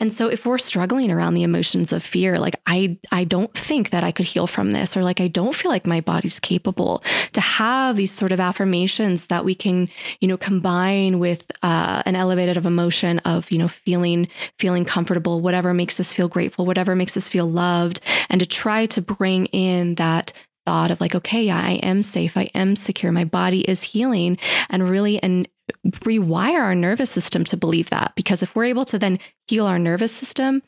And 0.00 0.12
so 0.12 0.28
if 0.28 0.46
we're 0.46 0.56
struggling 0.56 1.10
around 1.10 1.34
the 1.34 1.42
emotions 1.42 1.92
of 1.92 2.02
fear, 2.02 2.38
like 2.38 2.56
I 2.66 2.98
I 3.10 3.24
don't 3.24 3.52
think 3.52 3.90
that 3.90 4.02
I 4.02 4.12
could 4.12 4.24
heal 4.24 4.46
from 4.46 4.70
this, 4.70 4.96
or 4.96 5.04
like 5.04 5.20
I 5.20 5.28
don't 5.28 5.54
feel 5.54 5.70
like 5.70 5.86
my 5.86 6.00
body's 6.00 6.40
capable 6.40 7.02
to 7.32 7.40
have 7.42 7.96
these 7.96 8.12
sort 8.12 8.32
of 8.32 8.40
affirmations 8.40 9.26
that 9.26 9.44
we 9.44 9.54
can, 9.54 9.90
you 10.20 10.28
know, 10.28 10.38
combine 10.38 11.18
with 11.18 11.50
uh, 11.62 12.02
an 12.06 12.16
elevated 12.16 12.56
of 12.56 12.64
emotion 12.64 13.18
of, 13.20 13.50
you 13.50 13.58
know, 13.58 13.68
feeling 13.68 14.26
feeling 14.58 14.86
comfortable, 14.86 15.42
whatever 15.42 15.74
makes 15.74 16.00
us 16.00 16.14
feel 16.14 16.28
grateful, 16.28 16.64
whatever 16.64 16.94
makes 16.94 17.14
us 17.16 17.28
feel 17.28 17.46
loved, 17.46 18.00
and 18.30 18.40
to 18.40 18.46
try 18.46 18.86
to 18.86 19.02
bring 19.02 19.46
in 19.46 19.96
that 19.96 20.32
thought 20.66 20.90
of 20.90 21.00
like, 21.00 21.14
okay, 21.14 21.50
I 21.50 21.72
am 21.74 22.02
safe, 22.02 22.36
I 22.36 22.44
am 22.54 22.76
secure, 22.76 23.12
my 23.12 23.24
body 23.24 23.60
is 23.62 23.82
healing, 23.82 24.38
and 24.70 24.88
really 24.88 25.22
and 25.22 25.48
rewire 25.86 26.60
our 26.60 26.74
nervous 26.74 27.10
system 27.10 27.44
to 27.44 27.56
believe 27.56 27.90
that. 27.90 28.12
Because 28.16 28.42
if 28.42 28.54
we're 28.54 28.64
able 28.64 28.84
to 28.86 28.98
then 28.98 29.18
heal 29.48 29.66
our 29.66 29.78
nervous 29.78 30.12
system, 30.12 30.62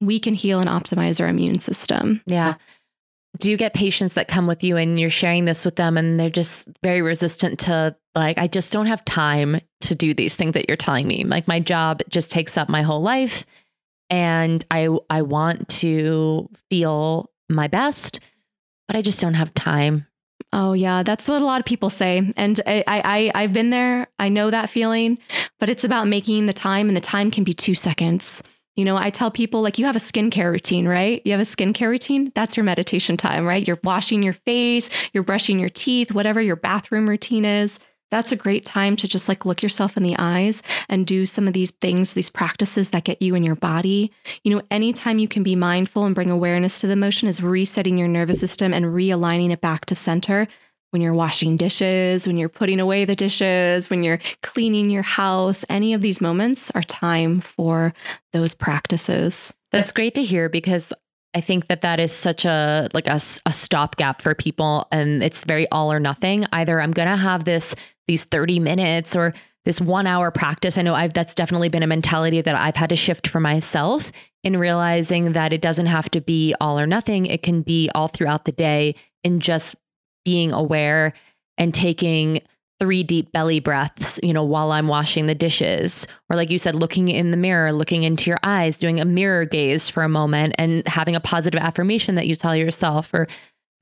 we 0.00 0.18
can 0.18 0.34
heal 0.34 0.58
and 0.58 0.68
optimize 0.68 1.20
our 1.20 1.28
immune 1.28 1.58
system. 1.58 2.22
Yeah. 2.26 2.54
Do 3.38 3.50
you 3.50 3.56
get 3.56 3.74
patients 3.74 4.14
that 4.14 4.28
come 4.28 4.46
with 4.46 4.64
you 4.64 4.76
and 4.76 4.98
you're 4.98 5.10
sharing 5.10 5.44
this 5.44 5.64
with 5.64 5.76
them 5.76 5.98
and 5.98 6.18
they're 6.18 6.30
just 6.30 6.66
very 6.82 7.02
resistant 7.02 7.58
to 7.60 7.94
like, 8.14 8.38
I 8.38 8.46
just 8.46 8.72
don't 8.72 8.86
have 8.86 9.04
time 9.04 9.60
to 9.82 9.94
do 9.94 10.14
these 10.14 10.36
things 10.36 10.54
that 10.54 10.68
you're 10.68 10.76
telling 10.76 11.06
me. 11.06 11.24
Like 11.24 11.46
my 11.46 11.60
job 11.60 12.00
just 12.08 12.30
takes 12.30 12.56
up 12.56 12.68
my 12.68 12.80
whole 12.80 13.02
life 13.02 13.44
and 14.08 14.64
I 14.70 14.88
I 15.10 15.22
want 15.22 15.68
to 15.80 16.48
feel 16.70 17.30
my 17.48 17.68
best 17.68 18.20
but 18.86 18.96
I 18.96 19.02
just 19.02 19.20
don't 19.20 19.34
have 19.34 19.54
time. 19.54 20.06
Oh 20.52 20.72
yeah, 20.72 21.02
that's 21.02 21.28
what 21.28 21.42
a 21.42 21.44
lot 21.44 21.60
of 21.60 21.66
people 21.66 21.90
say, 21.90 22.32
and 22.36 22.60
I, 22.66 22.84
I 22.86 23.32
I've 23.34 23.52
been 23.52 23.70
there. 23.70 24.08
I 24.18 24.28
know 24.28 24.50
that 24.50 24.70
feeling, 24.70 25.18
but 25.58 25.68
it's 25.68 25.84
about 25.84 26.08
making 26.08 26.46
the 26.46 26.52
time, 26.52 26.88
and 26.88 26.96
the 26.96 27.00
time 27.00 27.30
can 27.30 27.44
be 27.44 27.52
two 27.52 27.74
seconds. 27.74 28.42
You 28.76 28.84
know, 28.84 28.96
I 28.96 29.10
tell 29.10 29.30
people 29.30 29.62
like 29.62 29.78
you 29.78 29.86
have 29.86 29.96
a 29.96 30.00
skincare 30.00 30.52
routine, 30.52 30.86
right? 30.86 31.22
You 31.24 31.32
have 31.32 31.40
a 31.40 31.44
skincare 31.44 31.88
routine. 31.88 32.30
That's 32.34 32.56
your 32.56 32.64
meditation 32.64 33.16
time, 33.16 33.46
right? 33.46 33.66
You're 33.66 33.80
washing 33.82 34.22
your 34.22 34.34
face, 34.34 34.90
you're 35.12 35.24
brushing 35.24 35.58
your 35.58 35.70
teeth, 35.70 36.12
whatever 36.12 36.40
your 36.40 36.56
bathroom 36.56 37.08
routine 37.08 37.44
is 37.44 37.78
that's 38.10 38.32
a 38.32 38.36
great 38.36 38.64
time 38.64 38.96
to 38.96 39.08
just 39.08 39.28
like 39.28 39.44
look 39.44 39.62
yourself 39.62 39.96
in 39.96 40.02
the 40.02 40.16
eyes 40.18 40.62
and 40.88 41.06
do 41.06 41.26
some 41.26 41.46
of 41.46 41.52
these 41.52 41.72
things, 41.72 42.14
these 42.14 42.30
practices 42.30 42.90
that 42.90 43.04
get 43.04 43.20
you 43.20 43.34
in 43.34 43.42
your 43.42 43.56
body. 43.56 44.12
You 44.44 44.54
know, 44.54 44.62
anytime 44.70 45.18
you 45.18 45.28
can 45.28 45.42
be 45.42 45.56
mindful 45.56 46.04
and 46.04 46.14
bring 46.14 46.30
awareness 46.30 46.80
to 46.80 46.86
the 46.86 46.96
motion 46.96 47.28
is 47.28 47.42
resetting 47.42 47.98
your 47.98 48.08
nervous 48.08 48.40
system 48.40 48.72
and 48.72 48.86
realigning 48.86 49.50
it 49.50 49.60
back 49.60 49.86
to 49.86 49.94
center. 49.94 50.46
When 50.90 51.02
you're 51.02 51.14
washing 51.14 51.56
dishes, 51.56 52.26
when 52.26 52.38
you're 52.38 52.48
putting 52.48 52.80
away 52.80 53.04
the 53.04 53.16
dishes, 53.16 53.90
when 53.90 54.04
you're 54.04 54.20
cleaning 54.42 54.88
your 54.88 55.02
house, 55.02 55.64
any 55.68 55.92
of 55.92 56.00
these 56.00 56.20
moments 56.20 56.70
are 56.70 56.82
time 56.82 57.40
for 57.40 57.92
those 58.32 58.54
practices. 58.54 59.52
That's 59.72 59.92
great 59.92 60.14
to 60.14 60.22
hear 60.22 60.48
because 60.48 60.92
I 61.34 61.40
think 61.40 61.66
that 61.66 61.82
that 61.82 62.00
is 62.00 62.12
such 62.12 62.46
a 62.46 62.88
like 62.94 63.08
a, 63.08 63.20
a 63.44 63.52
stopgap 63.52 64.22
for 64.22 64.34
people 64.34 64.88
and 64.90 65.22
it's 65.22 65.40
very 65.40 65.68
all 65.70 65.92
or 65.92 66.00
nothing. 66.00 66.46
Either 66.52 66.80
I'm 66.80 66.94
to 66.94 67.04
have 67.04 67.44
this 67.44 67.74
these 68.06 68.24
30 68.24 68.60
minutes 68.60 69.16
or 69.16 69.34
this 69.64 69.80
one 69.80 70.06
hour 70.06 70.30
practice. 70.30 70.78
I 70.78 70.82
know 70.82 70.94
I've 70.94 71.12
that's 71.12 71.34
definitely 71.34 71.68
been 71.68 71.82
a 71.82 71.88
mentality 71.88 72.40
that 72.40 72.54
I've 72.54 72.76
had 72.76 72.90
to 72.90 72.96
shift 72.96 73.26
for 73.26 73.40
myself 73.40 74.12
in 74.44 74.58
realizing 74.58 75.32
that 75.32 75.52
it 75.52 75.60
doesn't 75.60 75.86
have 75.86 76.08
to 76.10 76.20
be 76.20 76.54
all 76.60 76.78
or 76.78 76.86
nothing. 76.86 77.26
It 77.26 77.42
can 77.42 77.62
be 77.62 77.90
all 77.94 78.08
throughout 78.08 78.44
the 78.44 78.52
day 78.52 78.94
in 79.24 79.40
just 79.40 79.74
being 80.24 80.52
aware 80.52 81.14
and 81.58 81.74
taking 81.74 82.42
three 82.78 83.02
deep 83.02 83.32
belly 83.32 83.58
breaths, 83.58 84.20
you 84.22 84.32
know, 84.32 84.44
while 84.44 84.70
I'm 84.70 84.86
washing 84.86 85.26
the 85.26 85.34
dishes. 85.34 86.06
Or 86.28 86.36
like 86.36 86.50
you 86.50 86.58
said, 86.58 86.74
looking 86.74 87.08
in 87.08 87.30
the 87.30 87.36
mirror, 87.36 87.72
looking 87.72 88.02
into 88.02 88.30
your 88.30 88.38
eyes, 88.42 88.78
doing 88.78 89.00
a 89.00 89.04
mirror 89.04 89.46
gaze 89.46 89.88
for 89.88 90.02
a 90.02 90.08
moment 90.08 90.54
and 90.58 90.86
having 90.86 91.16
a 91.16 91.20
positive 91.20 91.60
affirmation 91.60 92.16
that 92.16 92.26
you 92.26 92.36
tell 92.36 92.54
yourself 92.54 93.12
or 93.14 93.26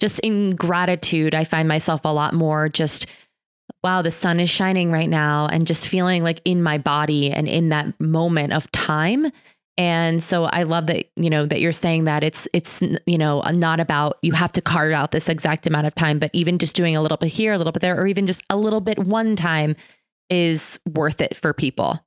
just 0.01 0.21
in 0.21 0.55
gratitude, 0.55 1.35
I 1.35 1.45
find 1.45 1.69
myself 1.69 2.03
a 2.05 2.13
lot 2.13 2.35
more 2.35 2.69
just 2.69 3.07
wow, 3.85 4.01
the 4.01 4.11
sun 4.11 4.41
is 4.41 4.49
shining 4.49 4.91
right 4.91 5.09
now 5.09 5.47
and 5.47 5.67
just 5.67 5.87
feeling 5.87 6.25
like 6.25 6.41
in 6.47 6.63
my 6.63 6.79
body 6.79 7.31
and 7.31 7.47
in 7.47 7.69
that 7.69 8.01
moment 8.01 8.55
of 8.55 8.71
time. 8.73 9.31
And 9.77 10.23
so 10.23 10.45
I 10.45 10.63
love 10.63 10.87
that, 10.87 11.11
you 11.17 11.29
know, 11.29 11.47
that 11.47 11.61
you're 11.61 11.73
saying 11.73 12.05
that 12.05 12.25
it's, 12.25 12.49
it's, 12.55 12.81
you 13.07 13.19
know, 13.19 13.43
not 13.43 13.81
about 13.81 14.19
you 14.23 14.33
have 14.33 14.53
to 14.53 14.63
carve 14.63 14.93
out 14.93 15.11
this 15.11 15.29
exact 15.29 15.67
amount 15.67 15.87
of 15.87 15.95
time, 15.95 16.19
but 16.19 16.31
even 16.33 16.59
just 16.59 16.75
doing 16.75 16.97
a 16.97 17.03
little 17.03 17.19
bit 17.19 17.29
here, 17.29 17.53
a 17.53 17.59
little 17.59 17.73
bit 17.73 17.83
there, 17.83 18.01
or 18.01 18.07
even 18.07 18.25
just 18.25 18.43
a 18.49 18.57
little 18.57 18.81
bit 18.81 18.99
one 18.99 19.37
time 19.37 19.77
is 20.31 20.81
worth 20.95 21.21
it 21.21 21.37
for 21.37 21.53
people. 21.53 22.01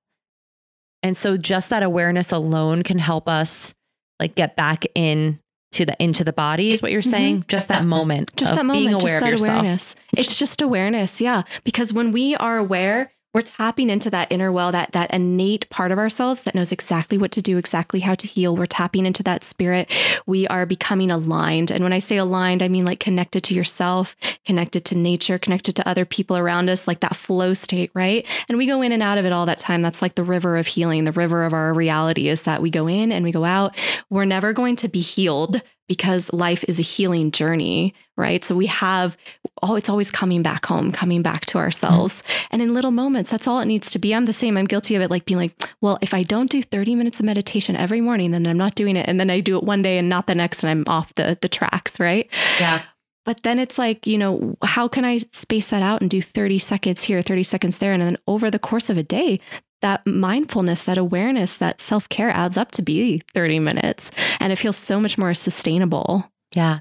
And 1.03 1.15
so 1.15 1.37
just 1.37 1.69
that 1.69 1.83
awareness 1.83 2.31
alone 2.31 2.81
can 2.83 2.97
help 2.97 3.29
us 3.29 3.75
like 4.19 4.33
get 4.33 4.55
back 4.55 4.85
in 4.95 5.39
to 5.71 5.85
the 5.85 6.01
into 6.01 6.23
the 6.23 6.33
body 6.33 6.71
is 6.71 6.81
what 6.81 6.91
you're 6.91 7.01
saying? 7.01 7.39
Mm-hmm. 7.39 7.47
just 7.47 7.67
that 7.67 7.85
moment 7.85 8.35
just 8.35 8.55
that 8.55 8.65
moment 8.65 9.01
just 9.01 9.19
that 9.19 9.33
awareness. 9.33 9.95
It's 10.15 10.37
just 10.37 10.61
awareness 10.61 11.21
yeah. 11.21 11.43
Because 11.63 11.93
when 11.93 12.11
we 12.11 12.35
are 12.35 12.57
aware 12.57 13.11
we're 13.37 13.43
tapping 13.43 13.91
into 13.91 14.09
that 14.09 14.31
inner 14.31 14.51
well 14.51 14.71
that 14.71 14.93
that 14.93 15.13
innate 15.13 15.69
part 15.69 15.91
of 15.91 15.99
ourselves 15.99 16.41
that 16.41 16.55
knows 16.55 16.71
exactly 16.71 17.19
what 17.19 17.31
to 17.31 17.39
do 17.39 17.59
exactly 17.59 17.99
how 17.99 18.15
to 18.15 18.25
heal. 18.25 18.55
We're 18.55 18.65
tapping 18.65 19.05
into 19.05 19.21
that 19.23 19.43
spirit. 19.43 19.91
We 20.25 20.47
are 20.47 20.65
becoming 20.65 21.11
aligned. 21.11 21.69
And 21.69 21.83
when 21.83 21.93
i 21.93 21.99
say 21.99 22.17
aligned 22.17 22.63
i 22.63 22.67
mean 22.67 22.83
like 22.83 22.99
connected 22.99 23.43
to 23.43 23.53
yourself 23.53 24.15
connected 24.43 24.85
to 24.85 24.95
nature 24.95 25.37
connected 25.37 25.75
to 25.75 25.87
other 25.87 26.03
people 26.03 26.35
around 26.35 26.67
us 26.67 26.87
like 26.87 27.01
that 27.01 27.15
flow 27.15 27.53
state 27.53 27.91
right? 27.93 28.25
And 28.49 28.57
we 28.57 28.65
go 28.65 28.81
in 28.81 28.91
and 28.91 29.03
out 29.03 29.19
of 29.19 29.25
it 29.25 29.31
all 29.31 29.45
that 29.45 29.59
time. 29.59 29.83
That's 29.83 30.01
like 30.01 30.15
the 30.15 30.23
river 30.23 30.57
of 30.57 30.65
healing. 30.65 31.03
The 31.03 31.11
river 31.11 31.43
of 31.43 31.53
our 31.53 31.75
reality 31.75 32.29
is 32.29 32.41
that 32.43 32.59
we 32.59 32.71
go 32.71 32.87
in 32.87 33.11
and 33.11 33.23
we 33.23 33.31
go 33.31 33.45
out. 33.45 33.77
We're 34.09 34.25
never 34.25 34.51
going 34.51 34.77
to 34.77 34.87
be 34.87 35.01
healed 35.01 35.61
because 35.87 36.31
life 36.33 36.63
is 36.67 36.79
a 36.79 36.83
healing 36.83 37.31
journey, 37.31 37.93
right? 38.17 38.43
So 38.43 38.55
we 38.55 38.65
have, 38.65 39.17
oh, 39.63 39.75
it's 39.75 39.89
always 39.89 40.11
coming 40.11 40.43
back 40.43 40.65
home, 40.65 40.91
coming 40.91 41.21
back 41.21 41.45
to 41.47 41.57
ourselves. 41.57 42.21
Mm-hmm. 42.21 42.47
And 42.51 42.61
in 42.61 42.73
little 42.73 42.91
moments, 42.91 43.31
that's 43.31 43.47
all 43.47 43.59
it 43.59 43.65
needs 43.65 43.91
to 43.91 43.99
be. 43.99 44.13
I'm 44.13 44.25
the 44.25 44.33
same. 44.33 44.57
I'm 44.57 44.65
guilty 44.65 44.95
of 44.95 45.01
it, 45.01 45.09
like 45.09 45.25
being 45.25 45.37
like, 45.37 45.69
well, 45.81 45.97
if 46.01 46.13
I 46.13 46.23
don't 46.23 46.49
do 46.49 46.61
30 46.61 46.95
minutes 46.95 47.19
of 47.19 47.25
meditation 47.25 47.75
every 47.75 48.01
morning, 48.01 48.31
then 48.31 48.47
I'm 48.47 48.57
not 48.57 48.75
doing 48.75 48.95
it. 48.95 49.07
And 49.07 49.19
then 49.19 49.29
I 49.29 49.39
do 49.39 49.57
it 49.57 49.63
one 49.63 49.81
day 49.81 49.97
and 49.97 50.09
not 50.09 50.27
the 50.27 50.35
next, 50.35 50.63
and 50.63 50.69
I'm 50.69 50.83
off 50.87 51.13
the, 51.15 51.37
the 51.41 51.49
tracks, 51.49 51.99
right? 51.99 52.29
Yeah. 52.59 52.81
But 53.25 53.43
then 53.43 53.59
it's 53.59 53.77
like, 53.77 54.07
you 54.07 54.17
know, 54.17 54.55
how 54.63 54.87
can 54.87 55.03
I 55.03 55.17
space 55.33 55.67
that 55.71 55.81
out 55.81 55.99
and 55.99 56.09
do 56.09 56.21
30 56.21 56.59
seconds 56.59 57.03
here, 57.03 57.21
30 57.21 57.43
seconds 57.43 57.77
there? 57.79 57.91
And 57.91 58.01
then 58.01 58.17
over 58.25 58.49
the 58.49 58.57
course 58.57 58.89
of 58.89 58.97
a 58.97 59.03
day, 59.03 59.41
that 59.81 60.05
mindfulness, 60.05 60.83
that 60.85 60.97
awareness, 60.97 61.57
that 61.57 61.81
self 61.81 62.09
care 62.09 62.29
adds 62.29 62.57
up 62.57 62.71
to 62.71 62.81
be 62.81 63.21
30 63.33 63.59
minutes. 63.59 64.11
And 64.39 64.51
it 64.51 64.57
feels 64.57 64.77
so 64.77 64.99
much 64.99 65.17
more 65.17 65.33
sustainable. 65.33 66.29
Yeah. 66.55 66.79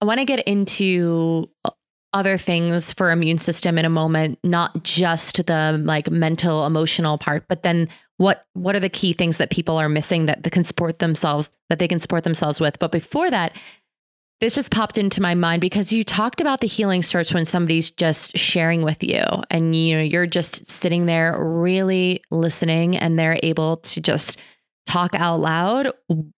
I 0.00 0.04
want 0.04 0.20
to 0.20 0.24
get 0.24 0.46
into 0.46 1.50
uh, 1.64 1.70
other 2.12 2.38
things 2.38 2.92
for 2.92 3.10
immune 3.10 3.38
system 3.38 3.78
in 3.78 3.84
a 3.84 3.90
moment 3.90 4.38
not 4.42 4.82
just 4.82 5.46
the 5.46 5.80
like 5.84 6.10
mental 6.10 6.66
emotional 6.66 7.18
part 7.18 7.44
but 7.48 7.62
then 7.62 7.88
what 8.16 8.44
what 8.54 8.74
are 8.74 8.80
the 8.80 8.88
key 8.88 9.12
things 9.12 9.38
that 9.38 9.50
people 9.50 9.76
are 9.76 9.88
missing 9.88 10.26
that 10.26 10.42
they 10.42 10.50
can 10.50 10.64
support 10.64 10.98
themselves 10.98 11.50
that 11.68 11.78
they 11.78 11.86
can 11.86 12.00
support 12.00 12.24
themselves 12.24 12.60
with 12.60 12.78
but 12.80 12.90
before 12.90 13.30
that 13.30 13.56
this 14.40 14.54
just 14.54 14.70
popped 14.70 14.98
into 14.98 15.20
my 15.20 15.34
mind 15.34 15.60
because 15.60 15.92
you 15.92 16.02
talked 16.02 16.40
about 16.40 16.60
the 16.60 16.66
healing 16.66 17.02
starts 17.02 17.32
when 17.32 17.44
somebody's 17.44 17.90
just 17.90 18.36
sharing 18.36 18.82
with 18.82 19.04
you 19.04 19.22
and 19.50 19.76
you 19.76 19.96
know 19.96 20.02
you're 20.02 20.26
just 20.26 20.68
sitting 20.70 21.06
there 21.06 21.36
really 21.38 22.22
listening 22.30 22.96
and 22.96 23.18
they're 23.18 23.38
able 23.42 23.78
to 23.78 24.00
just 24.00 24.38
talk 24.86 25.14
out 25.14 25.40
loud 25.40 25.92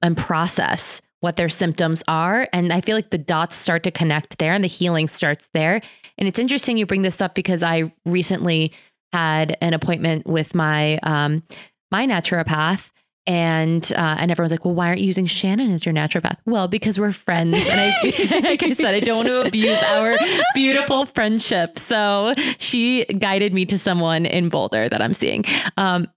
and 0.03 0.17
process 0.17 1.03
what 1.21 1.37
their 1.37 1.51
symptoms 1.51 2.03
are 2.09 2.49
and 2.53 2.73
I 2.73 2.81
feel 2.81 2.97
like 2.97 3.11
the 3.11 3.19
dots 3.19 3.55
start 3.55 3.83
to 3.83 3.91
connect 3.91 4.39
there 4.39 4.55
and 4.55 4.65
the 4.65 4.69
healing 4.69 5.07
starts 5.07 5.49
there. 5.53 5.83
And 6.17 6.27
it's 6.27 6.39
interesting 6.39 6.79
you 6.79 6.87
bring 6.87 7.03
this 7.03 7.21
up 7.21 7.35
because 7.35 7.63
I 7.63 7.93
recently 8.07 8.73
had 9.13 9.57
an 9.61 9.75
appointment 9.75 10.27
with 10.27 10.55
my 10.55 10.99
um 11.03 11.43
my 11.91 12.07
naturopath 12.07 12.91
and 13.31 13.93
uh, 13.95 14.17
and 14.19 14.33
everyone's 14.33 14.51
like, 14.51 14.65
well, 14.65 14.75
why 14.75 14.89
aren't 14.89 14.99
you 14.99 15.07
using 15.07 15.27
Shannon 15.27 15.71
as 15.71 15.87
your 15.87 15.95
naturopath? 15.95 16.37
Well, 16.47 16.67
because 16.67 16.99
we're 16.99 17.13
friends, 17.13 17.65
and 17.69 17.81
I, 17.81 18.41
like 18.43 18.65
I 18.65 18.73
said, 18.73 18.93
I 18.93 18.99
don't 18.99 19.19
want 19.19 19.29
to 19.29 19.47
abuse 19.47 19.81
our 19.85 20.19
beautiful 20.53 21.07
friendship. 21.07 21.79
So 21.79 22.35
she 22.59 23.05
guided 23.05 23.55
me 23.55 23.67
to 23.67 23.79
someone 23.79 24.27
in 24.27 24.49
Boulder 24.49 24.89
that 24.89 25.01
I'm 25.01 25.15
seeing. 25.15 25.45
Um, 25.77 26.09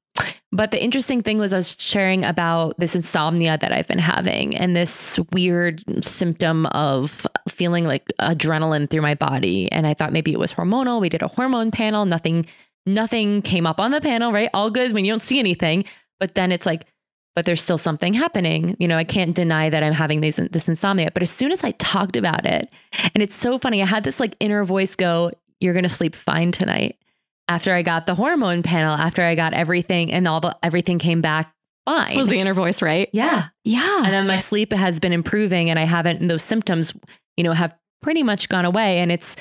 but 0.52 0.72
the 0.72 0.84
interesting 0.84 1.22
thing 1.22 1.38
was 1.38 1.54
I 1.54 1.58
was 1.58 1.80
sharing 1.80 2.24
about 2.24 2.80
this 2.80 2.96
insomnia 2.96 3.60
that 3.60 3.72
I've 3.72 3.88
been 3.88 4.00
having 4.00 4.56
and 4.56 4.76
this 4.76 5.20
weird 5.32 5.84
symptom 6.04 6.66
of 6.68 7.28
feeling 7.48 7.84
like 7.84 8.06
adrenaline 8.20 8.90
through 8.90 9.02
my 9.02 9.14
body. 9.14 9.72
And 9.72 9.86
I 9.86 9.94
thought 9.94 10.14
maybe 10.14 10.32
it 10.32 10.40
was 10.40 10.54
hormonal. 10.54 11.00
We 11.00 11.10
did 11.10 11.22
a 11.22 11.28
hormone 11.28 11.70
panel. 11.70 12.06
Nothing, 12.06 12.48
nothing 12.88 13.44
came 13.44 13.68
up 13.68 13.80
on 13.80 13.92
the 13.92 14.02
panel, 14.02 14.32
right? 14.32 14.50
All 14.56 14.72
good 14.72 14.94
when 14.94 15.06
you 15.06 15.12
don't 15.12 15.22
see 15.22 15.38
anything. 15.38 15.86
But 16.20 16.36
then 16.36 16.52
it's 16.52 16.66
like 16.66 16.86
but 17.36 17.46
there's 17.46 17.62
still 17.62 17.78
something 17.78 18.14
happening. 18.14 18.76
You 18.80 18.88
know, 18.88 18.98
I 18.98 19.04
can't 19.04 19.36
deny 19.36 19.70
that 19.70 19.84
I'm 19.84 19.94
having 19.94 20.22
these, 20.22 20.36
this 20.36 20.68
insomnia. 20.68 21.12
But 21.12 21.24
as 21.24 21.32
soon 21.32 21.52
as 21.52 21.64
I 21.64 21.72
talked 21.72 22.16
about 22.16 22.46
it, 22.46 22.70
and 23.14 23.24
it's 23.24 23.36
so 23.36 23.58
funny, 23.58 23.82
I 23.82 23.86
had 23.86 24.04
this 24.04 24.20
like 24.20 24.36
inner 24.40 24.64
voice 24.64 24.96
go, 24.96 25.32
You're 25.60 25.74
going 25.74 25.84
to 25.84 25.90
sleep 25.90 26.16
fine 26.16 26.52
tonight. 26.52 26.98
After 27.48 27.74
I 27.74 27.82
got 27.82 28.06
the 28.06 28.16
hormone 28.16 28.64
panel, 28.64 28.94
after 28.96 29.22
I 29.22 29.36
got 29.36 29.54
everything 29.54 30.12
and 30.12 30.28
all 30.28 30.40
the 30.40 30.58
everything 30.64 31.00
came 31.00 31.22
back 31.22 31.54
fine. 31.86 32.18
Was 32.18 32.30
the 32.30 32.40
inner 32.40 32.54
voice 32.54 32.82
right? 32.82 33.10
Yeah. 33.14 33.48
Yeah. 33.64 34.04
And 34.04 34.14
then 34.14 34.28
my 34.28 34.38
sleep 34.38 34.72
has 34.74 35.00
been 35.00 35.14
improving 35.14 35.70
and 35.70 35.78
I 35.78 35.84
haven't, 35.84 36.22
and 36.22 36.30
those 36.30 36.44
symptoms, 36.44 36.94
you 37.38 37.44
know, 37.44 37.54
have 37.54 37.74
pretty 38.02 38.24
much 38.24 38.50
gone 38.50 38.66
away. 38.66 39.00
And 39.00 39.12
it's, 39.12 39.36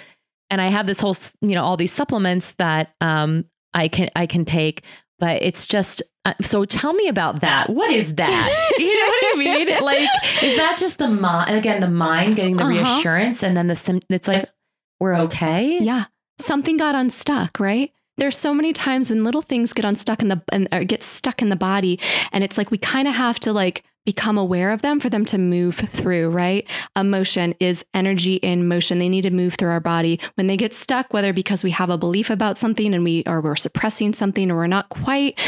and 0.50 0.60
I 0.60 0.68
have 0.68 0.86
this 0.86 1.00
whole, 1.00 1.16
you 1.40 1.54
know, 1.54 1.64
all 1.64 1.76
these 1.76 1.92
supplements 1.92 2.52
that 2.54 2.94
um, 3.00 3.44
I 3.74 3.88
can, 3.88 4.10
I 4.16 4.26
can 4.26 4.44
take, 4.44 4.82
but 5.22 5.40
it's 5.40 5.68
just 5.68 6.02
uh, 6.24 6.34
so 6.40 6.64
tell 6.64 6.92
me 6.94 7.06
about 7.06 7.42
that. 7.42 7.70
What 7.70 7.92
is 7.92 8.16
that? 8.16 8.74
you 8.76 9.00
know 9.00 9.06
what 9.06 9.24
I 9.24 9.38
mean? 9.38 9.84
Like, 9.84 10.08
is 10.42 10.56
that 10.56 10.76
just 10.76 10.98
the 10.98 11.06
mind? 11.06 11.54
Again, 11.54 11.80
the 11.80 11.88
mind 11.88 12.34
getting 12.34 12.56
the 12.56 12.64
uh-huh. 12.64 12.72
reassurance, 12.72 13.44
and 13.44 13.56
then 13.56 13.68
the 13.68 13.76
sim- 13.76 14.02
it's 14.10 14.26
like 14.26 14.50
we're 14.98 15.14
okay. 15.14 15.78
Yeah, 15.80 16.06
something 16.40 16.76
got 16.76 16.96
unstuck, 16.96 17.60
right? 17.60 17.92
There's 18.18 18.36
so 18.36 18.52
many 18.52 18.72
times 18.72 19.10
when 19.10 19.22
little 19.22 19.42
things 19.42 19.72
get 19.72 19.84
unstuck 19.84 20.22
in 20.22 20.28
the 20.28 20.42
and 20.50 20.68
get 20.88 21.04
stuck 21.04 21.40
in 21.40 21.50
the 21.50 21.56
body, 21.56 22.00
and 22.32 22.42
it's 22.42 22.58
like 22.58 22.72
we 22.72 22.78
kind 22.78 23.06
of 23.06 23.14
have 23.14 23.38
to 23.40 23.52
like 23.52 23.84
become 24.04 24.36
aware 24.36 24.70
of 24.70 24.82
them 24.82 24.98
for 24.98 25.08
them 25.08 25.24
to 25.26 25.38
move 25.38 25.76
through, 25.76 26.30
right? 26.30 26.68
Emotion 26.96 27.54
is 27.60 27.84
energy 27.94 28.34
in 28.36 28.66
motion. 28.66 28.98
They 28.98 29.08
need 29.08 29.22
to 29.22 29.30
move 29.30 29.54
through 29.54 29.70
our 29.70 29.80
body. 29.80 30.18
When 30.34 30.48
they 30.48 30.56
get 30.56 30.74
stuck, 30.74 31.12
whether 31.12 31.32
because 31.32 31.62
we 31.62 31.70
have 31.70 31.90
a 31.90 31.98
belief 31.98 32.30
about 32.30 32.58
something 32.58 32.94
and 32.94 33.04
we 33.04 33.22
or 33.26 33.40
we're 33.40 33.56
suppressing 33.56 34.12
something 34.12 34.50
or 34.50 34.56
we're 34.56 34.66
not 34.66 34.88
quite 34.88 35.38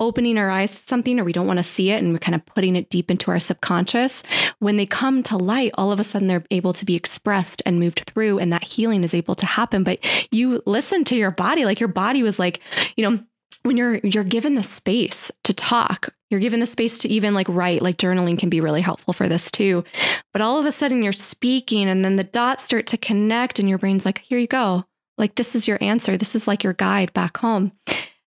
opening 0.00 0.38
our 0.38 0.50
eyes 0.50 0.76
to 0.76 0.82
something 0.82 1.20
or 1.20 1.24
we 1.24 1.32
don't 1.32 1.46
want 1.46 1.58
to 1.58 1.64
see 1.64 1.90
it 1.90 2.02
and 2.02 2.12
we're 2.12 2.18
kind 2.18 2.34
of 2.34 2.44
putting 2.46 2.74
it 2.74 2.90
deep 2.90 3.10
into 3.10 3.30
our 3.30 3.38
subconscious, 3.38 4.22
when 4.58 4.76
they 4.76 4.86
come 4.86 5.22
to 5.22 5.36
light, 5.36 5.70
all 5.74 5.92
of 5.92 6.00
a 6.00 6.04
sudden 6.04 6.26
they're 6.26 6.44
able 6.50 6.72
to 6.72 6.84
be 6.84 6.96
expressed 6.96 7.62
and 7.66 7.78
moved 7.78 8.04
through 8.06 8.38
and 8.38 8.52
that 8.52 8.64
healing 8.64 9.04
is 9.04 9.14
able 9.14 9.34
to 9.34 9.46
happen. 9.46 9.84
But 9.84 9.98
you 10.32 10.62
listen 10.66 11.04
to 11.04 11.16
your 11.16 11.30
body, 11.30 11.64
like 11.64 11.80
your 11.80 11.88
body 11.88 12.22
was 12.22 12.38
like, 12.38 12.60
you 12.96 13.08
know, 13.08 13.20
when 13.62 13.76
you're 13.76 13.96
you're 13.98 14.24
given 14.24 14.54
the 14.54 14.62
space 14.62 15.30
to 15.44 15.52
talk 15.52 16.10
you're 16.30 16.40
given 16.40 16.60
the 16.60 16.66
space 16.66 17.00
to 17.00 17.08
even 17.08 17.34
like 17.34 17.48
write 17.48 17.82
like 17.82 17.96
journaling 17.96 18.38
can 18.38 18.48
be 18.48 18.60
really 18.60 18.80
helpful 18.80 19.12
for 19.12 19.28
this 19.28 19.50
too. 19.50 19.84
But 20.32 20.42
all 20.42 20.58
of 20.58 20.64
a 20.64 20.72
sudden 20.72 21.02
you're 21.02 21.12
speaking 21.12 21.88
and 21.88 22.04
then 22.04 22.16
the 22.16 22.24
dots 22.24 22.62
start 22.62 22.86
to 22.88 22.96
connect 22.96 23.58
and 23.58 23.68
your 23.68 23.78
brain's 23.78 24.04
like 24.04 24.18
here 24.18 24.38
you 24.38 24.46
go. 24.46 24.84
Like 25.18 25.34
this 25.34 25.54
is 25.54 25.66
your 25.66 25.78
answer. 25.80 26.16
This 26.16 26.34
is 26.34 26.46
like 26.46 26.64
your 26.64 26.72
guide 26.72 27.12
back 27.12 27.36
home. 27.36 27.72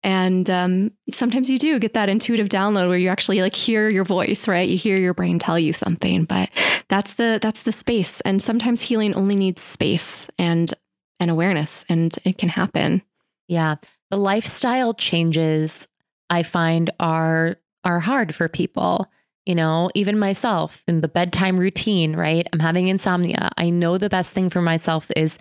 And 0.02 0.48
um, 0.50 0.92
sometimes 1.10 1.50
you 1.50 1.58
do 1.58 1.80
get 1.80 1.94
that 1.94 2.08
intuitive 2.08 2.48
download 2.48 2.86
where 2.88 2.98
you 2.98 3.08
actually 3.08 3.40
like 3.40 3.56
hear 3.56 3.88
your 3.88 4.04
voice 4.04 4.46
right? 4.46 4.68
You 4.68 4.76
hear 4.76 4.98
your 4.98 5.14
brain 5.14 5.38
tell 5.38 5.58
you 5.58 5.72
something 5.72 6.26
but 6.26 6.50
that's 6.88 7.14
the 7.14 7.38
that's 7.40 7.62
the 7.62 7.72
space. 7.72 8.20
And 8.20 8.42
sometimes 8.42 8.82
healing 8.82 9.14
only 9.14 9.36
needs 9.36 9.62
space 9.62 10.28
and 10.38 10.72
and 11.18 11.30
awareness 11.30 11.86
and 11.88 12.14
it 12.24 12.36
can 12.36 12.50
happen. 12.50 13.02
Yeah 13.48 13.76
the 14.10 14.16
lifestyle 14.16 14.94
changes 14.94 15.88
I 16.30 16.42
find 16.42 16.90
are 17.00 17.56
are 17.84 18.00
hard 18.00 18.34
for 18.34 18.48
people. 18.48 19.10
You 19.44 19.54
know, 19.54 19.90
even 19.94 20.18
myself 20.18 20.82
in 20.88 21.02
the 21.02 21.08
bedtime 21.08 21.56
routine, 21.56 22.16
right? 22.16 22.48
I'm 22.52 22.58
having 22.58 22.88
insomnia. 22.88 23.50
I 23.56 23.70
know 23.70 23.96
the 23.96 24.08
best 24.08 24.32
thing 24.32 24.50
for 24.50 24.60
myself 24.60 25.08
is 25.14 25.38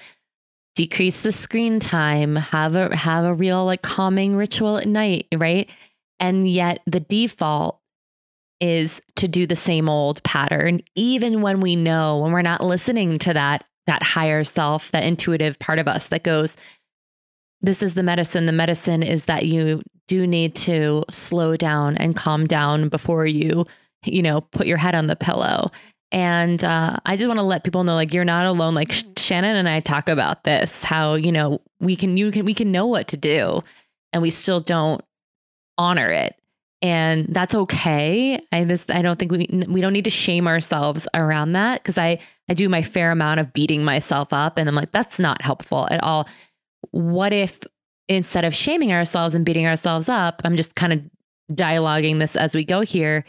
decrease 0.76 1.22
the 1.22 1.32
screen 1.32 1.80
time, 1.80 2.36
have 2.36 2.76
a 2.76 2.96
have 2.96 3.26
a 3.26 3.34
real 3.34 3.66
like 3.66 3.82
calming 3.82 4.36
ritual 4.36 4.78
at 4.78 4.88
night, 4.88 5.28
right? 5.36 5.70
And 6.20 6.48
yet 6.48 6.82
the 6.86 7.00
default 7.00 7.80
is 8.62 9.02
to 9.16 9.28
do 9.28 9.46
the 9.46 9.56
same 9.56 9.90
old 9.90 10.24
pattern 10.24 10.82
even 10.96 11.42
when 11.42 11.60
we 11.60 11.76
know 11.76 12.20
when 12.20 12.32
we're 12.32 12.42
not 12.42 12.64
listening 12.64 13.20
to 13.20 13.34
that 13.34 13.66
that 13.88 14.02
higher 14.02 14.44
self, 14.44 14.92
that 14.92 15.04
intuitive 15.04 15.60
part 15.60 15.78
of 15.78 15.88
us 15.88 16.08
that 16.08 16.24
goes 16.24 16.56
this 17.66 17.82
is 17.82 17.96
the 17.96 18.04
medicine. 18.04 18.46
The 18.46 18.52
medicine 18.52 19.04
is 19.04 19.26
that 19.26 19.46
you 19.46 19.82
do 20.08 20.28
need 20.28 20.56
to 20.56 21.04
slow 21.10 21.56
down 21.56 21.98
and 21.98 22.16
calm 22.16 22.46
down 22.46 22.90
before 22.90 23.26
you, 23.26 23.66
you 24.04 24.22
know, 24.22 24.42
put 24.42 24.68
your 24.68 24.78
head 24.78 24.94
on 24.96 25.08
the 25.08 25.16
pillow. 25.16 25.72
And 26.12 26.64
uh, 26.64 26.98
I 27.06 27.18
just 27.18 27.28
want 27.28 27.40
to 27.40 27.44
let 27.44 27.64
people 27.64 27.84
know, 27.84 27.96
like, 27.96 28.14
you're 28.14 28.24
not 28.24 28.46
alone. 28.46 28.76
Like 28.76 28.94
Shannon 29.18 29.56
and 29.56 29.68
I 29.68 29.80
talk 29.80 30.08
about 30.08 30.44
this, 30.44 30.84
how 30.84 31.16
you 31.16 31.32
know 31.32 31.60
we 31.80 31.96
can, 31.96 32.16
you 32.16 32.32
can, 32.32 32.46
we 32.46 32.54
can 32.54 32.72
know 32.72 32.86
what 32.86 33.08
to 33.10 33.18
do, 33.18 33.64
and 34.14 34.22
we 34.22 34.30
still 34.30 34.60
don't 34.60 35.04
honor 35.78 36.10
it, 36.10 36.36
and 36.82 37.26
that's 37.30 37.56
okay. 37.56 38.40
I 38.52 38.64
this, 38.64 38.86
I 38.90 39.02
don't 39.02 39.18
think 39.20 39.32
we 39.32 39.50
we 39.68 39.82
don't 39.82 39.92
need 39.92 40.06
to 40.06 40.12
shame 40.12 40.48
ourselves 40.48 41.08
around 41.16 41.54
that 41.54 41.82
because 41.82 41.98
I 41.98 42.20
I 42.48 42.54
do 42.54 42.70
my 42.70 42.84
fair 42.84 43.12
amount 43.12 43.40
of 43.40 43.52
beating 43.52 43.84
myself 43.84 44.32
up, 44.32 44.58
and 44.58 44.70
I'm 44.70 44.76
like, 44.76 44.92
that's 44.92 45.20
not 45.20 45.42
helpful 45.42 45.88
at 45.90 46.02
all. 46.04 46.30
What 46.92 47.34
if 47.34 47.60
instead 48.08 48.46
of 48.46 48.54
shaming 48.54 48.92
ourselves 48.92 49.36
and 49.36 49.46
beating 49.46 49.66
ourselves 49.66 50.10
up, 50.10 50.42
I'm 50.44 50.56
just 50.56 50.76
kind 50.76 50.94
of 50.94 51.02
dialoguing 51.52 52.20
this 52.20 52.36
as 52.36 52.56
we 52.56 52.64
go 52.64 52.82
here 52.82 53.24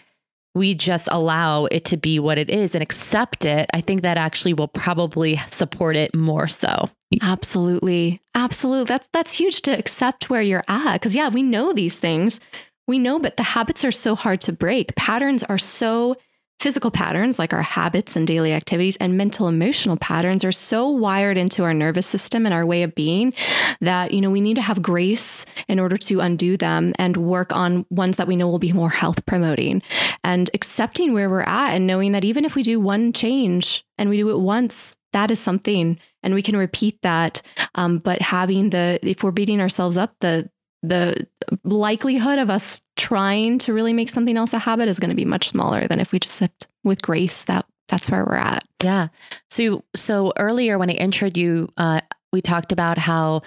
we 0.56 0.74
just 0.74 1.06
allow 1.12 1.66
it 1.66 1.84
to 1.84 1.98
be 1.98 2.18
what 2.18 2.38
it 2.38 2.48
is 2.48 2.74
and 2.74 2.82
accept 2.82 3.44
it, 3.44 3.68
I 3.74 3.82
think 3.82 4.00
that 4.00 4.16
actually 4.16 4.54
will 4.54 4.68
probably 4.68 5.36
support 5.48 5.96
it 5.96 6.14
more 6.14 6.48
so. 6.48 6.88
Absolutely. 7.20 8.22
Absolutely. 8.34 8.86
That's 8.86 9.06
that's 9.12 9.32
huge 9.34 9.60
to 9.62 9.78
accept 9.78 10.30
where 10.30 10.40
you're 10.40 10.64
at 10.66 10.96
cuz 11.02 11.14
yeah, 11.14 11.28
we 11.28 11.42
know 11.42 11.74
these 11.74 12.00
things. 12.00 12.40
We 12.88 12.98
know 12.98 13.18
but 13.18 13.36
the 13.36 13.42
habits 13.42 13.84
are 13.84 13.92
so 13.92 14.14
hard 14.14 14.40
to 14.42 14.52
break. 14.52 14.96
Patterns 14.96 15.42
are 15.42 15.58
so 15.58 16.16
Physical 16.58 16.90
patterns, 16.90 17.38
like 17.38 17.52
our 17.52 17.62
habits 17.62 18.16
and 18.16 18.26
daily 18.26 18.54
activities, 18.54 18.96
and 18.96 19.16
mental 19.16 19.46
emotional 19.46 19.98
patterns, 19.98 20.42
are 20.42 20.52
so 20.52 20.88
wired 20.88 21.36
into 21.36 21.64
our 21.64 21.74
nervous 21.74 22.06
system 22.06 22.46
and 22.46 22.54
our 22.54 22.64
way 22.64 22.82
of 22.82 22.94
being 22.94 23.34
that, 23.82 24.12
you 24.12 24.22
know, 24.22 24.30
we 24.30 24.40
need 24.40 24.54
to 24.54 24.62
have 24.62 24.80
grace 24.80 25.44
in 25.68 25.78
order 25.78 25.98
to 25.98 26.20
undo 26.20 26.56
them 26.56 26.94
and 26.98 27.18
work 27.18 27.54
on 27.54 27.84
ones 27.90 28.16
that 28.16 28.26
we 28.26 28.36
know 28.36 28.48
will 28.48 28.58
be 28.58 28.72
more 28.72 28.88
health 28.88 29.24
promoting 29.26 29.82
and 30.24 30.50
accepting 30.54 31.12
where 31.12 31.28
we're 31.28 31.42
at 31.42 31.74
and 31.74 31.86
knowing 31.86 32.12
that 32.12 32.24
even 32.24 32.44
if 32.44 32.54
we 32.54 32.62
do 32.62 32.80
one 32.80 33.12
change 33.12 33.84
and 33.98 34.08
we 34.08 34.16
do 34.16 34.30
it 34.30 34.38
once, 34.38 34.96
that 35.12 35.30
is 35.30 35.38
something 35.38 35.98
and 36.22 36.34
we 36.34 36.42
can 36.42 36.56
repeat 36.56 37.00
that. 37.02 37.42
Um, 37.74 37.98
but 37.98 38.22
having 38.22 38.70
the, 38.70 38.98
if 39.02 39.22
we're 39.22 39.30
beating 39.30 39.60
ourselves 39.60 39.98
up, 39.98 40.14
the, 40.20 40.50
the 40.82 41.26
likelihood 41.64 42.38
of 42.38 42.50
us 42.50 42.80
trying 42.96 43.58
to 43.58 43.72
really 43.72 43.92
make 43.92 44.10
something 44.10 44.36
else 44.36 44.52
a 44.52 44.58
habit 44.58 44.88
is 44.88 44.98
going 44.98 45.10
to 45.10 45.16
be 45.16 45.24
much 45.24 45.48
smaller 45.48 45.86
than 45.88 46.00
if 46.00 46.12
we 46.12 46.18
just 46.18 46.34
sipped 46.34 46.66
with 46.84 47.02
grace 47.02 47.44
that 47.44 47.66
that's 47.88 48.10
where 48.10 48.24
we're 48.24 48.36
at. 48.36 48.64
Yeah. 48.82 49.08
So 49.50 49.84
so 49.94 50.32
earlier 50.38 50.78
when 50.78 50.90
i 50.90 50.96
introed 50.96 51.36
you 51.36 51.68
uh, 51.76 52.00
we 52.32 52.40
talked 52.40 52.72
about 52.72 52.98
how 52.98 53.42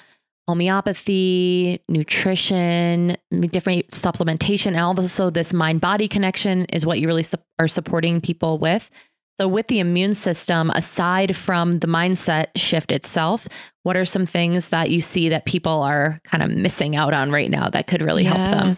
homeopathy 0.47 1.79
nutrition 1.87 3.15
different 3.51 3.87
supplementation 3.89 4.67
and 4.67 4.79
also 4.79 5.29
this 5.29 5.53
mind 5.53 5.79
body 5.79 6.07
connection 6.07 6.65
is 6.65 6.87
what 6.87 6.99
you 6.99 7.05
really 7.05 7.21
su- 7.21 7.37
are 7.59 7.67
supporting 7.67 8.19
people 8.19 8.57
with 8.57 8.89
so, 9.39 9.47
with 9.47 9.67
the 9.67 9.79
immune 9.79 10.15
system, 10.15 10.69
aside 10.71 11.33
from 11.33 11.71
the 11.71 11.87
mindset 11.87 12.47
shift 12.57 12.91
itself, 12.91 13.47
what 13.83 13.95
are 13.95 14.03
some 14.03 14.25
things 14.25 14.67
that 14.67 14.89
you 14.89 14.99
see 14.99 15.29
that 15.29 15.45
people 15.45 15.81
are 15.81 16.19
kind 16.25 16.43
of 16.43 16.49
missing 16.49 16.97
out 16.97 17.13
on 17.13 17.31
right 17.31 17.49
now 17.49 17.69
that 17.69 17.87
could 17.87 18.01
really 18.01 18.25
yes. 18.25 18.35
help 18.35 18.49
them? 18.49 18.75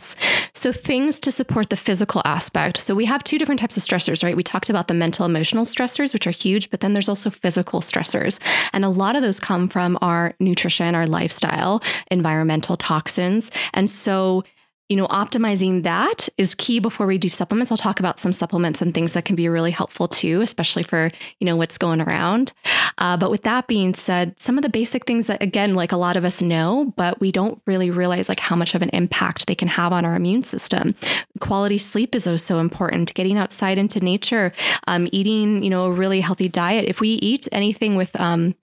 So, 0.53 0.72
things 0.72 1.20
to 1.22 1.32
support 1.32 1.72
the 1.72 1.76
physical 1.76 2.22
aspect. 2.26 2.78
So, 2.78 2.93
we 2.93 3.05
have 3.05 3.24
two 3.24 3.39
different 3.39 3.59
types 3.59 3.76
of 3.76 3.82
stressors, 3.82 4.24
right? 4.24 4.38
We 4.38 4.43
talked 4.43 4.70
about 4.70 4.88
the 4.88 4.93
mental 4.93 5.26
emotional 5.26 5.66
stressors, 5.66 6.14
which 6.14 6.28
are 6.28 6.32
huge, 6.32 6.70
but 6.70 6.82
then 6.82 6.93
there's 6.93 7.09
also 7.09 7.32
physical 7.32 7.80
stressors. 7.80 8.39
And 8.72 8.86
a 8.86 8.89
lot 8.89 9.16
of 9.16 9.24
those 9.24 9.39
come 9.39 9.68
from 9.68 9.97
our 10.03 10.36
nutrition, 10.39 10.93
our 10.93 11.07
lifestyle, 11.07 11.82
environmental 12.12 12.78
toxins. 12.78 13.49
And 13.74 13.89
so, 13.89 14.43
you 14.92 14.98
know, 14.98 15.08
optimizing 15.08 15.84
that 15.84 16.28
is 16.38 16.54
key 16.54 16.80
before 16.80 17.08
we 17.08 17.18
do 17.18 17.30
supplements. 17.30 17.72
I'll 17.72 17.78
talk 17.78 18.02
about 18.02 18.20
some 18.20 18.34
supplements 18.34 18.82
and 18.82 18.94
things 18.94 19.14
that 19.14 19.24
can 19.24 19.38
be 19.38 19.48
really 19.48 19.72
helpful 19.72 20.10
too, 20.10 20.42
especially 20.42 20.84
for, 20.84 21.10
you 21.39 21.46
know, 21.46 21.56
what's 21.56 21.78
going 21.78 22.02
around. 22.02 22.52
Uh, 22.98 23.16
but 23.16 23.32
with 23.32 23.44
that 23.44 23.68
being 23.68 23.94
said, 23.94 24.36
some 24.38 24.58
of 24.58 24.64
the 24.64 24.70
basic 24.70 25.06
things 25.06 25.28
that, 25.28 25.42
again, 25.42 25.76
like 25.76 25.94
a 25.94 25.98
lot 25.98 26.18
of 26.18 26.26
us 26.26 26.42
know, 26.42 26.94
but 26.98 27.22
we 27.22 27.32
don't 27.32 27.62
really 27.66 27.89
realize 27.89 28.28
like 28.28 28.42
how 28.42 28.54
much 28.54 28.76
of 28.76 28.82
an 28.82 28.89
impact 28.89 29.48
they 29.48 29.56
can 29.56 29.70
have 29.70 29.94
on 29.94 30.04
our 30.04 30.14
immune 30.14 30.44
system. 30.44 30.94
Quality 31.39 31.78
sleep 31.78 32.14
is 32.14 32.28
also 32.28 32.60
important. 32.60 33.14
Getting 33.14 33.38
outside 33.38 33.78
into 33.78 34.02
nature, 34.02 34.52
um, 34.88 35.08
eating, 35.14 35.64
you 35.64 35.70
know, 35.70 35.86
a 35.86 35.92
really 35.92 36.20
healthy 36.20 36.50
diet. 36.50 36.84
If 36.84 37.00
we 37.00 37.12
eat 37.12 37.48
anything 37.54 37.96
with, 37.96 38.14
um, 38.20 38.56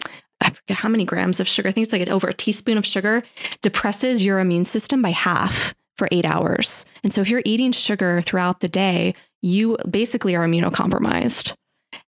I 0.42 0.50
forget 0.50 0.76
how 0.76 0.90
many 0.90 1.06
grams 1.06 1.40
of 1.40 1.48
sugar. 1.48 1.70
I 1.70 1.72
think 1.72 1.84
it's 1.84 1.92
like 1.94 2.06
over 2.08 2.28
a 2.28 2.34
teaspoon 2.34 2.76
of 2.76 2.84
sugar 2.84 3.22
depresses 3.62 4.22
your 4.22 4.40
immune 4.40 4.66
system 4.66 5.00
by 5.00 5.10
half 5.10 5.74
for 5.98 6.08
eight 6.10 6.24
hours. 6.24 6.86
And 7.02 7.12
so 7.12 7.20
if 7.20 7.28
you're 7.28 7.42
eating 7.44 7.72
sugar 7.72 8.22
throughout 8.22 8.60
the 8.60 8.68
day, 8.68 9.14
you 9.42 9.76
basically 9.90 10.34
are 10.36 10.46
immunocompromised. 10.46 11.54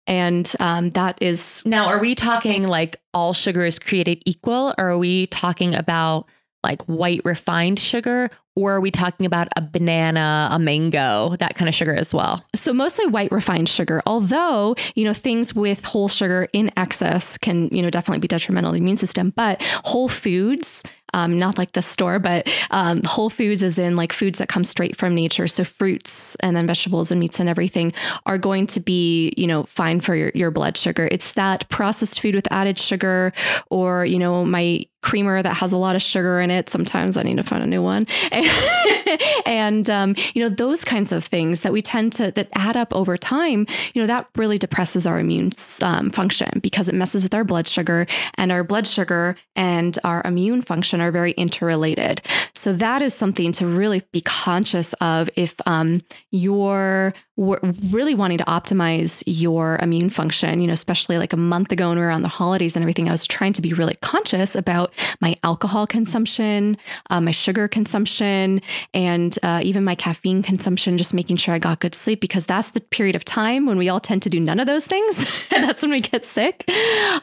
And 0.06 0.50
um, 0.60 0.90
that 0.90 1.18
is. 1.20 1.62
Now, 1.66 1.88
are 1.88 2.00
we 2.00 2.14
talking 2.14 2.66
like 2.66 2.96
all 3.12 3.32
sugar 3.32 3.64
is 3.66 3.78
created 3.78 4.22
equal, 4.24 4.74
or 4.78 4.90
are 4.90 4.98
we 4.98 5.26
talking 5.26 5.74
about 5.74 6.26
like 6.64 6.82
white 6.84 7.20
refined 7.24 7.78
sugar, 7.78 8.30
or 8.56 8.72
are 8.72 8.80
we 8.80 8.90
talking 8.90 9.26
about 9.26 9.48
a 9.54 9.62
banana, 9.62 10.48
a 10.50 10.58
mango, 10.58 11.36
that 11.36 11.54
kind 11.54 11.68
of 11.68 11.74
sugar 11.74 11.94
as 11.94 12.12
well? 12.12 12.44
So 12.56 12.72
mostly 12.72 13.06
white 13.06 13.30
refined 13.30 13.68
sugar, 13.68 14.02
although, 14.06 14.74
you 14.96 15.04
know, 15.04 15.14
things 15.14 15.54
with 15.54 15.84
whole 15.84 16.08
sugar 16.08 16.48
in 16.52 16.72
excess 16.76 17.38
can, 17.38 17.68
you 17.68 17.82
know, 17.82 17.90
definitely 17.90 18.18
be 18.18 18.28
detrimental 18.28 18.72
to 18.72 18.74
the 18.74 18.80
immune 18.80 18.96
system, 18.96 19.30
but 19.36 19.62
whole 19.84 20.08
foods 20.08 20.82
um, 21.14 21.38
not 21.38 21.58
like 21.58 21.72
the 21.72 21.82
store, 21.82 22.18
but 22.18 22.48
um, 22.70 23.02
whole 23.04 23.30
foods 23.30 23.62
is 23.62 23.78
in 23.78 23.96
like 23.96 24.12
foods 24.12 24.38
that 24.38 24.48
come 24.48 24.64
straight 24.64 24.96
from 24.96 25.14
nature. 25.14 25.46
So 25.46 25.64
fruits 25.64 26.36
and 26.36 26.56
then 26.56 26.66
vegetables 26.66 27.10
and 27.10 27.20
meats 27.20 27.40
and 27.40 27.48
everything 27.48 27.92
are 28.26 28.38
going 28.38 28.66
to 28.68 28.80
be, 28.80 29.32
you 29.36 29.46
know, 29.46 29.64
fine 29.64 30.00
for 30.00 30.14
your, 30.14 30.32
your 30.34 30.50
blood 30.50 30.76
sugar. 30.76 31.08
It's 31.10 31.32
that 31.32 31.68
processed 31.68 32.20
food 32.20 32.34
with 32.34 32.50
added 32.50 32.78
sugar 32.78 33.32
or, 33.70 34.04
you 34.04 34.18
know, 34.18 34.44
my 34.44 34.84
creamer 35.00 35.40
that 35.42 35.54
has 35.54 35.72
a 35.72 35.76
lot 35.76 35.94
of 35.94 36.02
sugar 36.02 36.40
in 36.40 36.50
it. 36.50 36.68
Sometimes 36.68 37.16
I 37.16 37.22
need 37.22 37.36
to 37.36 37.42
find 37.42 37.62
a 37.62 37.66
new 37.66 37.82
one. 37.82 38.06
and, 39.46 39.88
um, 39.88 40.16
you 40.34 40.42
know, 40.42 40.48
those 40.48 40.84
kinds 40.84 41.12
of 41.12 41.24
things 41.24 41.62
that 41.62 41.72
we 41.72 41.80
tend 41.80 42.12
to, 42.14 42.32
that 42.32 42.48
add 42.54 42.76
up 42.76 42.92
over 42.92 43.16
time, 43.16 43.66
you 43.94 44.02
know, 44.02 44.06
that 44.06 44.28
really 44.34 44.58
depresses 44.58 45.06
our 45.06 45.18
immune 45.20 45.52
um, 45.82 46.10
function 46.10 46.50
because 46.60 46.88
it 46.88 46.94
messes 46.94 47.22
with 47.22 47.32
our 47.32 47.44
blood 47.44 47.68
sugar 47.68 48.06
and 48.34 48.50
our 48.50 48.64
blood 48.64 48.86
sugar 48.86 49.36
and 49.54 49.98
our 50.02 50.20
immune 50.24 50.62
function 50.62 50.97
are 51.00 51.10
very 51.10 51.32
interrelated. 51.32 52.20
So 52.54 52.72
that 52.74 53.02
is 53.02 53.14
something 53.14 53.52
to 53.52 53.66
really 53.66 54.02
be 54.12 54.20
conscious 54.20 54.92
of 54.94 55.30
if 55.36 55.54
um, 55.66 56.02
you're 56.30 57.14
really 57.38 58.16
wanting 58.16 58.36
to 58.38 58.44
optimize 58.44 59.22
your 59.24 59.78
immune 59.80 60.10
function, 60.10 60.60
you 60.60 60.66
know, 60.66 60.72
especially 60.72 61.18
like 61.18 61.32
a 61.32 61.36
month 61.36 61.70
ago 61.70 61.88
when 61.88 61.98
we 61.98 62.04
were 62.04 62.10
on 62.10 62.22
the 62.22 62.28
holidays 62.28 62.74
and 62.74 62.82
everything, 62.82 63.08
I 63.08 63.12
was 63.12 63.28
trying 63.28 63.52
to 63.52 63.62
be 63.62 63.72
really 63.72 63.94
conscious 64.02 64.56
about 64.56 64.92
my 65.20 65.36
alcohol 65.44 65.86
consumption, 65.86 66.76
uh, 67.10 67.20
my 67.20 67.30
sugar 67.30 67.68
consumption, 67.68 68.60
and 68.92 69.38
uh, 69.44 69.60
even 69.62 69.84
my 69.84 69.94
caffeine 69.94 70.42
consumption, 70.42 70.98
just 70.98 71.14
making 71.14 71.36
sure 71.36 71.54
I 71.54 71.60
got 71.60 71.78
good 71.78 71.94
sleep 71.94 72.20
because 72.20 72.44
that's 72.44 72.70
the 72.70 72.80
period 72.80 73.14
of 73.14 73.24
time 73.24 73.66
when 73.66 73.78
we 73.78 73.88
all 73.88 74.00
tend 74.00 74.22
to 74.22 74.30
do 74.30 74.40
none 74.40 74.58
of 74.58 74.66
those 74.66 74.86
things. 74.86 75.24
and 75.52 75.62
that's 75.62 75.82
when 75.82 75.92
we 75.92 76.00
get 76.00 76.24
sick. 76.24 76.68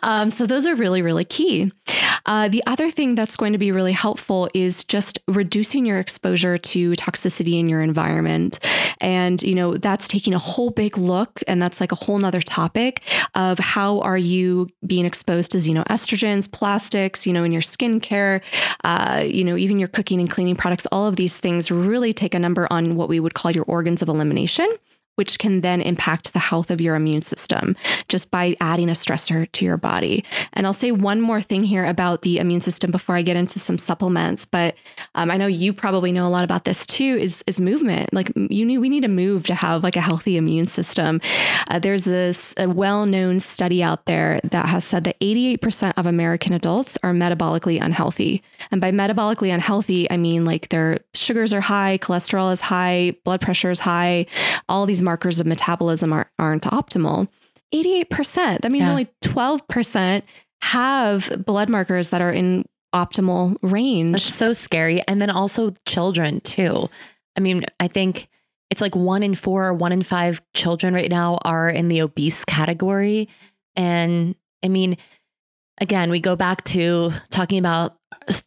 Um, 0.02 0.32
so 0.32 0.46
those 0.46 0.66
are 0.66 0.76
really, 0.76 1.02
really 1.02 1.26
key. 1.26 1.74
Uh, 2.26 2.48
the 2.48 2.64
other 2.68 2.90
thing 2.90 3.16
that's 3.16 3.36
going 3.36 3.52
to 3.52 3.60
be 3.60 3.65
really 3.72 3.92
helpful 3.92 4.50
is 4.54 4.84
just 4.84 5.20
reducing 5.28 5.86
your 5.86 6.00
exposure 6.00 6.58
to 6.58 6.92
toxicity 6.94 7.60
in 7.60 7.70
your 7.70 7.82
environment. 7.82 8.60
And, 9.02 9.42
you 9.42 9.56
know, 9.56 9.78
that's 9.78 10.08
taking 10.08 10.34
a 10.34 10.40
whole 10.40 10.70
big 10.70 10.98
look, 10.98 11.42
and 11.48 11.62
that's 11.62 11.82
like 11.82 11.92
a 11.92 11.96
whole 11.96 12.18
nother 12.18 12.42
topic 12.42 13.02
of 13.34 13.60
how 13.60 14.00
are 14.02 14.18
you 14.18 14.70
being 14.86 15.06
exposed 15.06 15.52
to 15.52 15.58
xenoestrogens, 15.58 16.52
plastics, 16.52 17.26
you 17.26 17.34
know, 17.34 17.44
in 17.44 17.52
your 17.52 17.62
skincare, 17.62 18.42
uh, 18.84 19.24
you 19.26 19.44
know, 19.44 19.58
even 19.58 19.80
your 19.80 19.88
cooking 19.88 20.20
and 20.20 20.30
cleaning 20.30 20.56
products, 20.56 20.86
all 20.88 21.08
of 21.08 21.16
these 21.16 21.40
things 21.40 21.72
really 21.72 22.14
take 22.14 22.34
a 22.34 22.40
number 22.40 22.68
on 22.72 22.96
what 22.96 23.10
we 23.10 23.20
would 23.20 23.34
call 23.34 23.52
your 23.52 23.66
organs 23.66 24.02
of 24.02 24.10
elimination 24.10 24.68
which 25.16 25.40
can 25.40 25.62
then 25.62 25.82
impact 25.82 26.34
the 26.34 26.40
health 26.40 26.70
of 26.70 26.82
your 26.82 26.96
immune 26.96 27.22
system 27.22 27.76
just 28.08 28.32
by 28.32 28.56
adding 28.60 28.90
a 28.90 28.94
stressor 28.94 29.52
to 29.52 29.66
your 29.66 29.78
body. 29.78 30.24
And 30.54 30.66
I'll 30.66 30.74
say 30.74 30.92
one 30.92 31.22
more 31.22 31.42
thing 31.42 31.64
here 31.64 31.86
about 31.86 32.22
the 32.22 32.38
immune 32.38 32.62
system 32.62 32.92
before 32.92 33.16
I 33.16 33.22
get 33.22 33.36
into 33.36 33.60
some 33.60 33.78
supplements. 33.78 34.46
But 34.46 34.76
um, 35.16 35.32
I 35.32 35.38
know 35.38 35.48
you 35.48 35.74
probably 35.74 36.12
know 36.12 36.28
a 36.28 36.30
lot 36.30 36.44
about 36.44 36.66
this 36.66 36.86
too. 36.86 37.18
Is 37.20 37.44
is 37.48 37.60
movement? 37.60 38.14
Like 38.14 38.32
you 38.36 38.66
need 38.66 38.80
we 38.80 38.90
need 38.90 39.04
to 39.04 39.08
move 39.08 39.44
to 39.44 39.56
have 39.56 39.84
like 39.84 39.96
a 39.96 40.02
healthy 40.02 40.38
immune 40.38 40.68
system. 40.68 41.22
Uh, 41.70 41.80
there's 41.80 42.04
this 42.06 42.54
a 42.58 42.68
well 42.70 43.06
known 43.06 43.40
study 43.40 43.82
out 43.82 44.06
there 44.06 44.40
that 44.44 44.68
has 44.68 44.84
said 44.84 45.04
that 45.06 45.20
88% 45.20 45.94
of 45.98 46.06
American 46.06 46.54
adults 46.54 46.98
are 47.04 47.14
metabolically 47.14 47.82
unhealthy. 47.82 48.44
And 48.72 48.82
by 48.82 48.92
metabolically 48.92 49.54
unhealthy, 49.54 50.10
I 50.12 50.18
mean 50.18 50.46
like 50.46 50.70
their 50.70 51.00
sugars 51.14 51.54
are 51.54 51.62
high, 51.62 51.98
cholesterol 52.02 52.52
is 52.52 52.62
high, 52.62 53.16
blood 53.24 53.42
pressure 53.42 53.72
is 53.72 53.80
high, 53.80 54.26
all 54.68 54.86
these 54.86 55.02
markers 55.06 55.40
of 55.40 55.48
metabolism 55.48 56.12
are, 56.12 56.30
aren't 56.38 56.64
optimal. 56.64 57.30
88%. 57.74 58.62
That 58.62 58.72
means 58.72 58.84
yeah. 58.84 58.90
only 58.90 59.08
12% 59.24 60.24
have 60.62 61.46
blood 61.46 61.70
markers 61.70 62.10
that 62.10 62.22
are 62.22 62.32
in 62.32 62.66
optimal 62.94 63.58
range. 63.62 64.14
That's 64.14 64.34
so 64.34 64.54
scary. 64.54 65.02
And 65.08 65.22
then 65.22 65.30
also 65.30 65.72
children 65.86 66.42
too. 66.42 66.90
I 67.38 67.42
mean, 67.42 67.66
I 67.80 67.88
think 67.88 68.30
it's 68.70 68.82
like 68.82 68.96
one 68.96 69.24
in 69.24 69.36
four 69.36 69.68
or 69.68 69.74
one 69.74 69.92
in 69.92 70.02
five 70.02 70.42
children 70.54 70.94
right 70.94 71.10
now 71.10 71.38
are 71.44 71.70
in 71.70 71.88
the 71.88 72.02
obese 72.02 72.46
category. 72.46 73.30
And 73.76 74.36
I 74.64 74.70
mean, 74.70 74.98
again, 75.80 76.10
we 76.10 76.20
go 76.20 76.36
back 76.36 76.64
to 76.66 77.12
talking 77.30 77.60
about, 77.60 77.98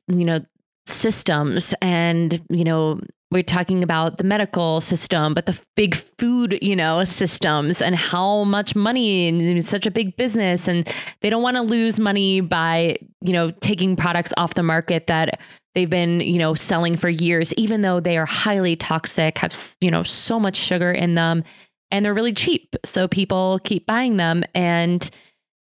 you 0.08 0.24
know, 0.24 0.40
systems 0.86 1.74
and, 1.82 2.42
you 2.48 2.64
know, 2.64 3.00
we're 3.30 3.42
talking 3.42 3.82
about 3.82 4.16
the 4.16 4.24
medical 4.24 4.80
system, 4.80 5.34
but 5.34 5.46
the 5.46 5.60
big 5.76 5.94
food, 5.94 6.58
you 6.62 6.74
know, 6.74 7.04
systems 7.04 7.82
and 7.82 7.94
how 7.94 8.44
much 8.44 8.74
money 8.74 9.28
and 9.28 9.64
such 9.64 9.86
a 9.86 9.90
big 9.90 10.16
business. 10.16 10.66
And 10.66 10.88
they 11.20 11.28
don't 11.28 11.42
want 11.42 11.56
to 11.56 11.62
lose 11.62 12.00
money 12.00 12.40
by, 12.40 12.96
you 13.20 13.32
know, 13.32 13.50
taking 13.50 13.96
products 13.96 14.32
off 14.38 14.54
the 14.54 14.62
market 14.62 15.08
that 15.08 15.40
they've 15.74 15.90
been, 15.90 16.20
you 16.20 16.38
know, 16.38 16.54
selling 16.54 16.96
for 16.96 17.10
years, 17.10 17.52
even 17.54 17.82
though 17.82 18.00
they 18.00 18.16
are 18.16 18.26
highly 18.26 18.76
toxic, 18.76 19.36
have, 19.38 19.54
you 19.80 19.90
know, 19.90 20.02
so 20.02 20.40
much 20.40 20.56
sugar 20.56 20.90
in 20.90 21.14
them 21.14 21.44
and 21.90 22.04
they're 22.04 22.14
really 22.14 22.32
cheap. 22.32 22.76
So 22.84 23.08
people 23.08 23.58
keep 23.62 23.84
buying 23.84 24.16
them. 24.16 24.42
And 24.54 25.04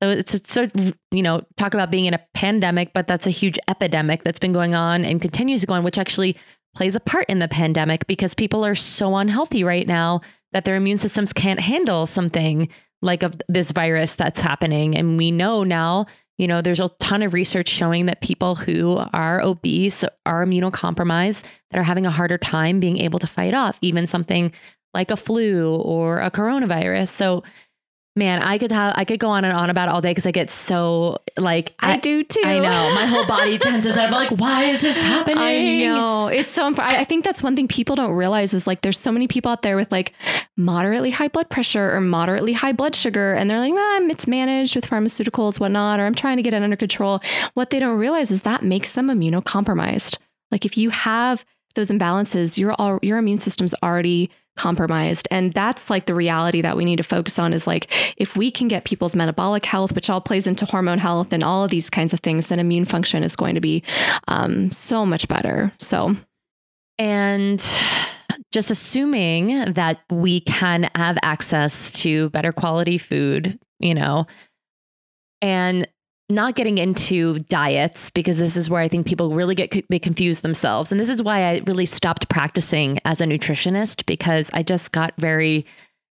so 0.02 0.10
it's, 0.10 0.34
it's 0.34 0.52
so, 0.52 0.66
you 1.12 1.22
know, 1.22 1.42
talk 1.56 1.74
about 1.74 1.92
being 1.92 2.06
in 2.06 2.14
a 2.14 2.20
pandemic, 2.34 2.92
but 2.92 3.06
that's 3.06 3.28
a 3.28 3.30
huge 3.30 3.56
epidemic 3.68 4.24
that's 4.24 4.40
been 4.40 4.52
going 4.52 4.74
on 4.74 5.04
and 5.04 5.22
continues 5.22 5.60
to 5.60 5.68
go 5.68 5.74
on, 5.74 5.84
which 5.84 5.98
actually 5.98 6.36
plays 6.74 6.94
a 6.94 7.00
part 7.00 7.26
in 7.28 7.38
the 7.38 7.48
pandemic 7.48 8.06
because 8.06 8.34
people 8.34 8.64
are 8.64 8.74
so 8.74 9.16
unhealthy 9.16 9.64
right 9.64 9.86
now 9.86 10.20
that 10.52 10.64
their 10.64 10.76
immune 10.76 10.98
systems 10.98 11.32
can't 11.32 11.60
handle 11.60 12.06
something 12.06 12.68
like 13.02 13.24
this 13.48 13.72
virus 13.72 14.14
that's 14.14 14.40
happening. 14.40 14.96
And 14.96 15.18
we 15.18 15.30
know 15.30 15.64
now, 15.64 16.06
you 16.38 16.46
know, 16.46 16.62
there's 16.62 16.80
a 16.80 16.88
ton 17.00 17.22
of 17.22 17.34
research 17.34 17.68
showing 17.68 18.06
that 18.06 18.22
people 18.22 18.54
who 18.54 19.02
are 19.12 19.42
obese 19.42 20.04
are 20.24 20.46
immunocompromised 20.46 21.44
that 21.70 21.78
are 21.78 21.82
having 21.82 22.06
a 22.06 22.10
harder 22.10 22.38
time 22.38 22.80
being 22.80 22.98
able 22.98 23.18
to 23.18 23.26
fight 23.26 23.54
off 23.54 23.78
even 23.80 24.06
something 24.06 24.52
like 24.94 25.10
a 25.10 25.16
flu 25.16 25.76
or 25.76 26.20
a 26.20 26.30
coronavirus. 26.30 27.08
So 27.08 27.42
Man, 28.14 28.42
I 28.42 28.58
could 28.58 28.72
have 28.72 28.92
I 28.94 29.06
could 29.06 29.18
go 29.18 29.30
on 29.30 29.46
and 29.46 29.56
on 29.56 29.70
about 29.70 29.88
it 29.88 29.92
all 29.92 30.02
day 30.02 30.10
because 30.10 30.26
I 30.26 30.32
get 30.32 30.50
so 30.50 31.18
like 31.38 31.72
I, 31.78 31.94
I, 31.94 31.96
do 31.96 32.22
too. 32.22 32.42
I 32.44 32.58
know 32.58 32.94
my 32.94 33.06
whole 33.06 33.24
body 33.24 33.58
tenses. 33.60 33.96
I'm 33.96 34.10
like, 34.10 34.30
why 34.32 34.64
is 34.64 34.82
this 34.82 35.00
happening? 35.00 35.38
I 35.38 35.86
know 35.86 36.26
it's 36.26 36.52
so. 36.52 36.66
important. 36.66 36.98
I 36.98 37.04
think 37.04 37.24
that's 37.24 37.42
one 37.42 37.56
thing 37.56 37.68
people 37.68 37.96
don't 37.96 38.12
realize 38.12 38.52
is 38.52 38.66
like 38.66 38.82
there's 38.82 38.98
so 38.98 39.12
many 39.12 39.28
people 39.28 39.50
out 39.50 39.62
there 39.62 39.76
with 39.76 39.90
like 39.90 40.12
moderately 40.58 41.10
high 41.10 41.28
blood 41.28 41.48
pressure 41.48 41.94
or 41.94 42.02
moderately 42.02 42.52
high 42.52 42.72
blood 42.72 42.94
sugar, 42.94 43.32
and 43.32 43.48
they're 43.48 43.58
like, 43.58 43.72
ah, 43.74 44.00
it's 44.02 44.26
managed 44.26 44.76
with 44.76 44.84
pharmaceuticals, 44.86 45.58
whatnot, 45.58 45.98
or 45.98 46.04
I'm 46.04 46.14
trying 46.14 46.36
to 46.36 46.42
get 46.42 46.52
it 46.52 46.62
under 46.62 46.76
control. 46.76 47.20
What 47.54 47.70
they 47.70 47.80
don't 47.80 47.98
realize 47.98 48.30
is 48.30 48.42
that 48.42 48.62
makes 48.62 48.92
them 48.92 49.06
immunocompromised. 49.06 50.18
Like 50.50 50.66
if 50.66 50.76
you 50.76 50.90
have 50.90 51.46
those 51.74 51.90
imbalances, 51.90 52.58
your 52.58 52.74
all 52.74 52.98
your 53.02 53.16
immune 53.16 53.38
system's 53.38 53.74
already 53.82 54.30
compromised. 54.56 55.26
And 55.30 55.52
that's 55.52 55.90
like 55.90 56.06
the 56.06 56.14
reality 56.14 56.60
that 56.60 56.76
we 56.76 56.84
need 56.84 56.96
to 56.96 57.02
focus 57.02 57.38
on 57.38 57.52
is 57.52 57.66
like 57.66 57.90
if 58.16 58.36
we 58.36 58.50
can 58.50 58.68
get 58.68 58.84
people's 58.84 59.16
metabolic 59.16 59.64
health, 59.64 59.94
which 59.94 60.10
all 60.10 60.20
plays 60.20 60.46
into 60.46 60.66
hormone 60.66 60.98
health 60.98 61.32
and 61.32 61.42
all 61.42 61.64
of 61.64 61.70
these 61.70 61.88
kinds 61.88 62.12
of 62.12 62.20
things, 62.20 62.48
then 62.48 62.58
immune 62.58 62.84
function 62.84 63.22
is 63.22 63.36
going 63.36 63.54
to 63.54 63.60
be 63.60 63.82
um, 64.28 64.70
so 64.70 65.06
much 65.06 65.26
better. 65.28 65.72
So, 65.78 66.14
and 66.98 67.64
just 68.52 68.70
assuming 68.70 69.72
that 69.72 70.00
we 70.10 70.40
can 70.40 70.90
have 70.94 71.18
access 71.22 71.90
to 71.92 72.28
better 72.30 72.52
quality 72.52 72.98
food, 72.98 73.58
you 73.80 73.94
know, 73.94 74.26
and 75.40 75.88
not 76.32 76.54
getting 76.54 76.78
into 76.78 77.38
diets 77.40 78.10
because 78.10 78.38
this 78.38 78.56
is 78.56 78.68
where 78.68 78.80
I 78.80 78.88
think 78.88 79.06
people 79.06 79.34
really 79.34 79.54
get 79.54 79.88
they 79.88 79.98
confuse 79.98 80.40
themselves. 80.40 80.90
And 80.90 81.00
this 81.00 81.08
is 81.08 81.22
why 81.22 81.42
I 81.42 81.60
really 81.66 81.86
stopped 81.86 82.28
practicing 82.28 82.98
as 83.04 83.20
a 83.20 83.24
nutritionist 83.24 84.06
because 84.06 84.50
I 84.52 84.62
just 84.62 84.92
got 84.92 85.14
very 85.18 85.66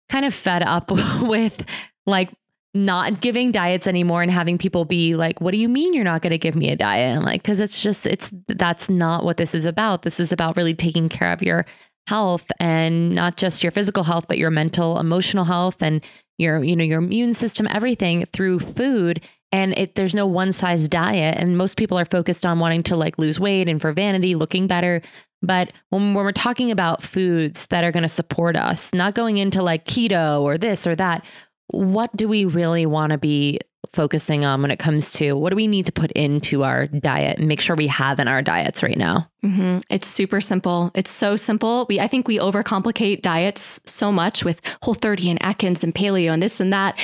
kind 0.09 0.25
of 0.25 0.33
fed 0.33 0.63
up 0.63 0.91
with 1.21 1.65
like 2.05 2.31
not 2.75 3.21
giving 3.21 3.51
diets 3.51 3.85
anymore 3.85 4.21
and 4.23 4.31
having 4.31 4.57
people 4.57 4.85
be 4.85 5.15
like, 5.15 5.41
"What 5.41 5.51
do 5.51 5.57
you 5.57 5.69
mean 5.69 5.93
you're 5.93 6.03
not 6.03 6.21
going 6.21 6.31
to 6.31 6.37
give 6.37 6.55
me 6.55 6.69
a 6.69 6.75
diet?" 6.75 7.17
I'm 7.17 7.23
like, 7.23 7.43
"Cuz 7.43 7.59
it's 7.59 7.81
just 7.81 8.07
it's 8.07 8.31
that's 8.47 8.89
not 8.89 9.23
what 9.23 9.37
this 9.37 9.53
is 9.53 9.65
about. 9.65 10.01
This 10.03 10.19
is 10.19 10.31
about 10.31 10.57
really 10.57 10.73
taking 10.73 11.09
care 11.09 11.31
of 11.31 11.41
your 11.41 11.65
health 12.07 12.51
and 12.59 13.15
not 13.15 13.37
just 13.37 13.63
your 13.63 13.71
physical 13.71 14.03
health 14.03 14.25
but 14.27 14.37
your 14.37 14.51
mental, 14.51 14.99
emotional 14.99 15.45
health 15.45 15.81
and 15.81 16.01
your 16.37 16.63
you 16.63 16.75
know 16.75 16.83
your 16.83 16.99
immune 16.99 17.33
system 17.33 17.67
everything 17.69 18.25
through 18.25 18.59
food 18.59 19.21
and 19.53 19.77
it 19.77 19.93
there's 19.95 20.15
no 20.15 20.25
one 20.25 20.51
size 20.51 20.89
diet. 20.89 21.37
And 21.37 21.57
most 21.57 21.77
people 21.77 21.97
are 21.97 22.05
focused 22.05 22.45
on 22.45 22.59
wanting 22.59 22.83
to 22.83 22.97
like 22.97 23.17
lose 23.17 23.39
weight 23.39 23.69
and 23.69 23.79
for 23.79 23.93
vanity 23.93 24.35
looking 24.35 24.67
better. 24.67 25.01
But 25.41 25.71
when, 25.89 26.13
when 26.15 26.25
we're 26.25 26.31
talking 26.31 26.71
about 26.71 27.03
foods 27.03 27.67
that 27.67 27.83
are 27.83 27.91
going 27.91 28.03
to 28.03 28.09
support 28.09 28.57
us 28.57 28.91
not 28.93 29.13
going 29.13 29.37
into 29.37 29.61
like 29.61 29.85
keto 29.85 30.41
or 30.41 30.57
this 30.57 30.85
or 30.87 30.95
that 30.95 31.25
what 31.67 32.13
do 32.15 32.27
we 32.27 32.45
really 32.45 32.85
want 32.85 33.11
to 33.11 33.17
be 33.17 33.59
focusing 33.91 34.43
on 34.43 34.61
when 34.61 34.71
it 34.71 34.79
comes 34.79 35.11
to 35.11 35.33
what 35.33 35.51
do 35.51 35.55
we 35.55 35.67
need 35.67 35.85
to 35.85 35.91
put 35.91 36.11
into 36.13 36.63
our 36.63 36.87
diet 36.87 37.37
and 37.37 37.47
make 37.47 37.61
sure 37.61 37.75
we 37.75 37.85
have 37.85 38.19
in 38.19 38.27
our 38.27 38.41
diets 38.41 38.81
right 38.81 38.97
now? 38.97 39.29
Mm-hmm. 39.45 39.79
it's 39.89 40.07
super 40.07 40.41
simple. 40.41 40.89
It's 40.95 41.11
so 41.11 41.35
simple. 41.35 41.85
We 41.87 41.99
i 41.99 42.07
think 42.07 42.27
we 42.27 42.39
overcomplicate 42.39 43.21
diets 43.21 43.79
so 43.85 44.11
much 44.11 44.43
with 44.43 44.61
whole 44.81 44.95
30 44.95 45.29
and 45.29 45.43
atkins 45.43 45.83
and 45.83 45.93
paleo 45.93 46.33
and 46.33 46.41
this 46.41 46.59
and 46.59 46.73
that 46.73 46.97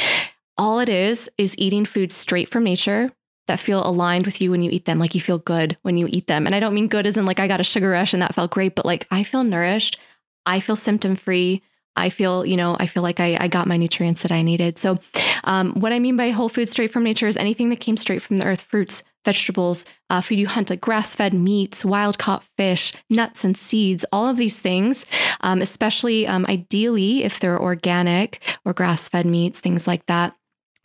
all 0.60 0.80
it 0.80 0.90
is 0.90 1.32
is 1.38 1.58
eating 1.58 1.86
food 1.86 2.12
straight 2.12 2.50
from 2.50 2.66
nature 2.66 3.10
that 3.48 3.60
feel 3.60 3.86
aligned 3.88 4.26
with 4.26 4.42
you 4.42 4.52
when 4.52 4.62
you 4.62 4.70
eat 4.70 4.86
them. 4.86 5.00
Like 5.00 5.16
you 5.16 5.22
feel 5.22 5.40
good 5.40 5.78
when 5.82 5.96
you 5.96 6.08
eat 6.10 6.28
them. 6.28 6.46
And 6.46 6.54
I 6.54 6.60
don't 6.60 6.74
mean 6.76 6.88
good 6.88 7.08
as 7.08 7.18
in 7.18 7.26
like 7.26 7.40
I 7.40 7.48
got 7.48 7.62
a 7.62 7.64
sugar 7.64 7.90
rush 7.90 8.14
and 8.14 8.22
that 8.22 8.36
felt 8.36 8.52
great, 8.52 8.76
but 8.76 8.86
like 8.86 9.08
I 9.10 9.24
feel 9.24 9.44
nourished. 9.44 9.98
I 10.46 10.60
feel 10.60 10.76
symptom 10.76 11.16
free. 11.16 11.64
I 11.96 12.10
feel, 12.10 12.46
you 12.46 12.58
know, 12.58 12.78
I 12.80 12.86
feel 12.86 13.04
like 13.04 13.20
I, 13.20 13.38
I 13.40 13.48
got 13.48 13.68
my 13.68 13.78
nutrients 13.78 14.22
that 14.22 14.32
I 14.32 14.42
needed. 14.42 14.78
So, 14.78 15.00
um, 15.46 15.74
what 15.74 15.92
I 15.92 16.00
mean 16.00 16.16
by 16.16 16.30
whole 16.30 16.50
food 16.50 16.70
straight 16.70 16.92
from 16.92 17.04
nature 17.04 17.28
is 17.28 17.36
anything 17.36 17.70
that 17.70 17.80
came 17.80 17.98
straight 17.98 18.22
from 18.22 18.38
the 18.38 18.46
earth 18.46 18.62
fruits, 18.62 19.04
vegetables, 19.26 19.86
uh, 20.10 20.22
food 20.22 20.38
you 20.38 20.48
hunt, 20.48 20.70
like 20.70 20.82
grass 20.82 21.16
fed 21.16 21.34
meats, 21.34 21.84
wild 21.84 22.18
caught 22.18 22.44
fish, 22.44 22.94
nuts 23.10 23.44
and 23.44 23.58
seeds, 23.58 24.06
all 24.12 24.28
of 24.28 24.38
these 24.38 24.62
things, 24.62 25.06
um, 25.42 25.62
especially 25.62 26.28
um, 26.28 26.46
ideally 26.48 27.24
if 27.24 27.40
they're 27.40 27.60
organic 27.60 28.42
or 28.66 28.74
grass 28.74 29.10
fed 29.10 29.26
meats, 29.26 29.60
things 29.60 29.88
like 29.88 30.06
that 30.06 30.36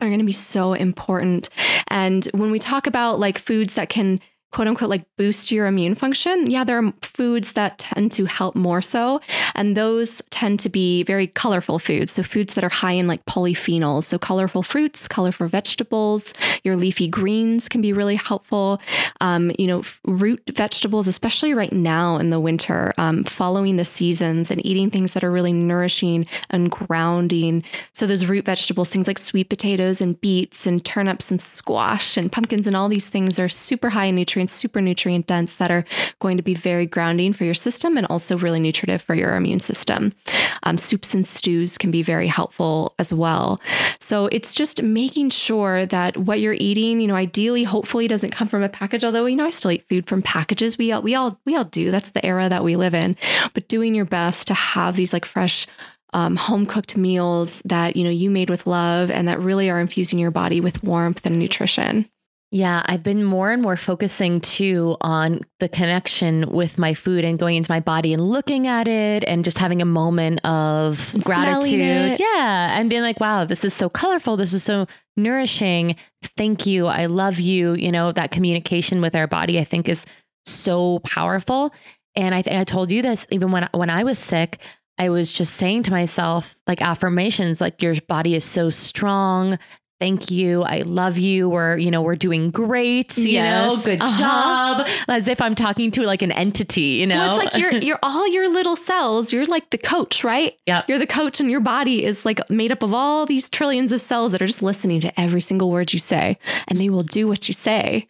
are 0.01 0.07
going 0.07 0.19
to 0.19 0.25
be 0.25 0.31
so 0.31 0.73
important. 0.73 1.49
And 1.87 2.25
when 2.33 2.51
we 2.51 2.59
talk 2.59 2.87
about 2.87 3.19
like 3.19 3.37
foods 3.37 3.75
that 3.75 3.89
can 3.89 4.19
quote 4.55 4.69
unquote 4.69 4.89
like 4.89 5.05
boost 5.17 5.51
your 5.51 5.67
immune 5.67 5.95
function, 5.95 6.49
yeah, 6.49 6.63
there 6.63 6.79
are 6.81 6.93
foods 7.01 7.53
that 7.53 7.77
tend 7.77 8.09
to 8.13 8.23
help 8.23 8.55
more 8.55 8.81
so. 8.81 9.19
And 9.53 9.75
those 9.75 10.21
tend 10.29 10.61
to 10.61 10.69
be 10.69 11.03
very 11.03 11.27
colorful 11.27 11.77
foods. 11.77 12.13
So, 12.13 12.23
foods 12.23 12.53
that 12.53 12.63
are 12.63 12.69
high 12.69 12.93
in 12.93 13.05
like 13.05 13.25
polyphenols. 13.25 14.03
So, 14.03 14.17
colorful 14.17 14.63
fruits, 14.63 15.09
colorful 15.09 15.49
vegetables, 15.49 16.33
your 16.63 16.77
leafy 16.77 17.07
greens 17.09 17.67
can 17.67 17.81
be 17.81 17.91
really 17.91 18.15
helpful. 18.15 18.81
Um, 19.19 19.51
you 19.59 19.67
know, 19.67 19.83
root 20.05 20.41
vegetables, 20.55 21.07
especially 21.07 21.53
right 21.53 21.73
now 21.73 22.17
in 22.17 22.29
the 22.29 22.39
winter, 22.39 22.93
um, 22.97 23.25
following 23.25 23.75
the 23.75 23.85
seasons 23.85 24.51
and 24.51 24.65
eating 24.65 24.89
things 24.89 25.13
that 25.13 25.23
are 25.23 25.31
really 25.31 25.53
nourishing 25.53 26.27
and 26.49 26.71
grounding. 26.71 27.63
So, 27.91 28.07
those 28.07 28.25
root 28.25 28.45
vegetables, 28.45 28.89
things 28.89 29.07
like 29.07 29.17
sweet 29.17 29.49
potatoes 29.49 29.99
and 29.99 30.19
beets 30.21 30.65
and 30.65 30.83
turnips 30.85 31.29
and 31.29 31.41
squash 31.41 32.15
and 32.15 32.31
pumpkins 32.31 32.67
and 32.67 32.75
all 32.75 32.87
these 32.87 33.09
things 33.09 33.37
are 33.37 33.49
super 33.49 33.89
high 33.89 34.05
in 34.05 34.15
nutrients 34.15 34.34
nutrients, 34.35 34.53
super 34.53 34.81
nutrient 34.81 35.27
dense, 35.27 35.55
that 35.55 35.71
are 35.71 35.85
going 36.19 36.35
to 36.35 36.43
be 36.43 36.53
very 36.53 36.85
grounding 36.85 37.31
for 37.31 37.45
your 37.45 37.53
system 37.53 37.97
and 37.97 38.05
also 38.07 38.37
really 38.37 38.59
nutritive 38.59 39.01
for 39.01 39.15
your 39.15 39.35
immune 39.35 39.59
system. 39.59 40.11
Um, 40.63 40.77
soups 40.77 41.13
and 41.13 41.25
stews 41.25 41.77
can 41.77 41.89
be 41.89 42.03
very 42.03 42.27
helpful 42.27 42.93
as 42.99 43.13
well. 43.13 43.61
So 43.99 44.27
it's 44.27 44.53
just 44.53 44.83
making 44.83 45.29
sure 45.29 45.85
that 45.85 46.17
what 46.17 46.41
you're 46.41 46.57
eating, 46.59 46.99
you 46.99 47.07
know, 47.07 47.15
ideally, 47.15 47.63
hopefully, 47.63 48.07
doesn't 48.07 48.31
come 48.31 48.49
from 48.49 48.61
a 48.61 48.69
package. 48.69 49.05
Although 49.05 49.25
you 49.25 49.37
know, 49.37 49.45
I 49.45 49.51
still 49.51 49.71
eat 49.71 49.87
food 49.87 50.07
from 50.07 50.21
packages. 50.21 50.77
We 50.77 50.91
all, 50.91 51.01
we 51.01 51.15
all 51.15 51.39
we 51.45 51.55
all 51.55 51.63
do. 51.63 51.91
That's 51.91 52.11
the 52.11 52.25
era 52.25 52.49
that 52.49 52.63
we 52.63 52.75
live 52.75 52.93
in. 52.93 53.15
But 53.53 53.69
doing 53.69 53.95
your 53.95 54.05
best 54.05 54.47
to 54.47 54.53
have 54.53 54.97
these 54.97 55.13
like 55.13 55.25
fresh 55.25 55.65
um, 56.13 56.35
home 56.35 56.65
cooked 56.65 56.97
meals 56.97 57.61
that 57.65 57.95
you 57.95 58.03
know 58.03 58.09
you 58.09 58.29
made 58.29 58.49
with 58.49 58.67
love 58.67 59.11
and 59.11 59.27
that 59.27 59.39
really 59.39 59.69
are 59.69 59.79
infusing 59.79 60.19
your 60.19 60.31
body 60.31 60.61
with 60.61 60.83
warmth 60.83 61.25
and 61.25 61.39
nutrition. 61.39 62.09
Yeah, 62.55 62.83
I've 62.85 63.03
been 63.03 63.25
more 63.25 63.51
and 63.51 63.61
more 63.61 63.75
focusing 63.75 64.39
too 64.39 64.95
on 65.01 65.41
the 65.59 65.67
connection 65.67 66.49
with 66.49 66.77
my 66.77 66.93
food 66.93 67.25
and 67.25 67.37
going 67.37 67.57
into 67.57 67.69
my 67.69 67.81
body 67.81 68.13
and 68.13 68.21
looking 68.29 68.65
at 68.65 68.87
it 68.87 69.25
and 69.27 69.43
just 69.43 69.57
having 69.57 69.81
a 69.81 69.85
moment 69.85 70.39
of 70.45 71.13
And 71.13 71.21
gratitude. 71.21 71.81
it. 72.13 72.19
Yeah, 72.21 72.79
and 72.79 72.89
being 72.89 73.01
like, 73.01 73.19
wow, 73.19 73.43
this 73.43 73.65
is 73.65 73.73
so 73.73 73.89
colorful. 73.89 74.37
This 74.37 74.53
is 74.53 74.63
so 74.63 74.87
nourishing. 75.17 75.97
Thank 76.37 76.65
you. 76.65 76.85
I 76.87 77.07
love 77.07 77.41
you. 77.41 77.73
You 77.73 77.91
know, 77.91 78.13
that 78.13 78.31
communication 78.31 79.01
with 79.01 79.15
our 79.15 79.27
body, 79.27 79.59
I 79.59 79.65
think, 79.65 79.89
is 79.89 80.05
so 80.45 80.99
powerful. 80.99 81.73
And 82.15 82.33
I 82.33 82.41
think 82.41 82.55
I 82.57 82.63
told 82.63 82.89
you 82.89 83.01
this 83.01 83.27
even 83.31 83.51
when 83.51 83.67
when 83.73 83.89
I 83.89 84.05
was 84.05 84.17
sick. 84.17 84.61
I 84.97 85.09
was 85.09 85.33
just 85.33 85.55
saying 85.55 85.83
to 85.83 85.91
myself, 85.91 86.57
like 86.67 86.81
affirmations, 86.81 87.59
like 87.59 87.83
your 87.83 87.95
body 88.07 88.33
is 88.33 88.45
so 88.45 88.69
strong. 88.69 89.59
Thank 90.05 90.29
you. 90.29 90.61
I 90.61 90.81
love 90.81 91.17
you. 91.17 91.49
We're, 91.49 91.77
you 91.77 91.89
know, 91.89 92.03
we're 92.03 92.15
doing 92.15 92.51
great. 92.51 93.17
You 93.17 93.39
know, 93.39 93.71
Yes. 93.73 93.85
good 93.85 94.01
Uh-huh. 94.01 94.19
job. 94.19 94.87
As 95.07 95.27
if 95.27 95.41
I'm 95.41 95.55
talking 95.55 95.89
to 95.91 96.03
like 96.03 96.21
an 96.21 96.31
entity, 96.31 96.99
you 97.01 97.07
know? 97.07 97.17
Well, 97.17 97.35
it's 97.39 97.43
like 97.43 97.57
you're 97.59 97.73
you're 97.87 97.97
all 98.03 98.27
your 98.27 98.47
little 98.47 98.75
cells. 98.75 99.33
You're 99.33 99.45
like 99.45 99.71
the 99.71 99.79
coach, 99.79 100.23
right? 100.23 100.53
Yeah. 100.67 100.81
You're 100.87 100.99
the 100.99 101.07
coach, 101.07 101.39
and 101.39 101.49
your 101.49 101.59
body 101.59 102.05
is 102.05 102.23
like 102.23 102.39
made 102.51 102.71
up 102.71 102.83
of 102.83 102.93
all 102.93 103.25
these 103.25 103.49
trillions 103.49 103.91
of 103.91 103.99
cells 103.99 104.31
that 104.31 104.41
are 104.43 104.47
just 104.47 104.61
listening 104.61 104.99
to 104.99 105.19
every 105.19 105.41
single 105.41 105.71
word 105.71 105.91
you 105.91 105.97
say, 105.99 106.37
and 106.67 106.77
they 106.77 106.89
will 106.91 107.03
do 107.03 107.27
what 107.27 107.47
you 107.47 107.53
say. 107.55 108.07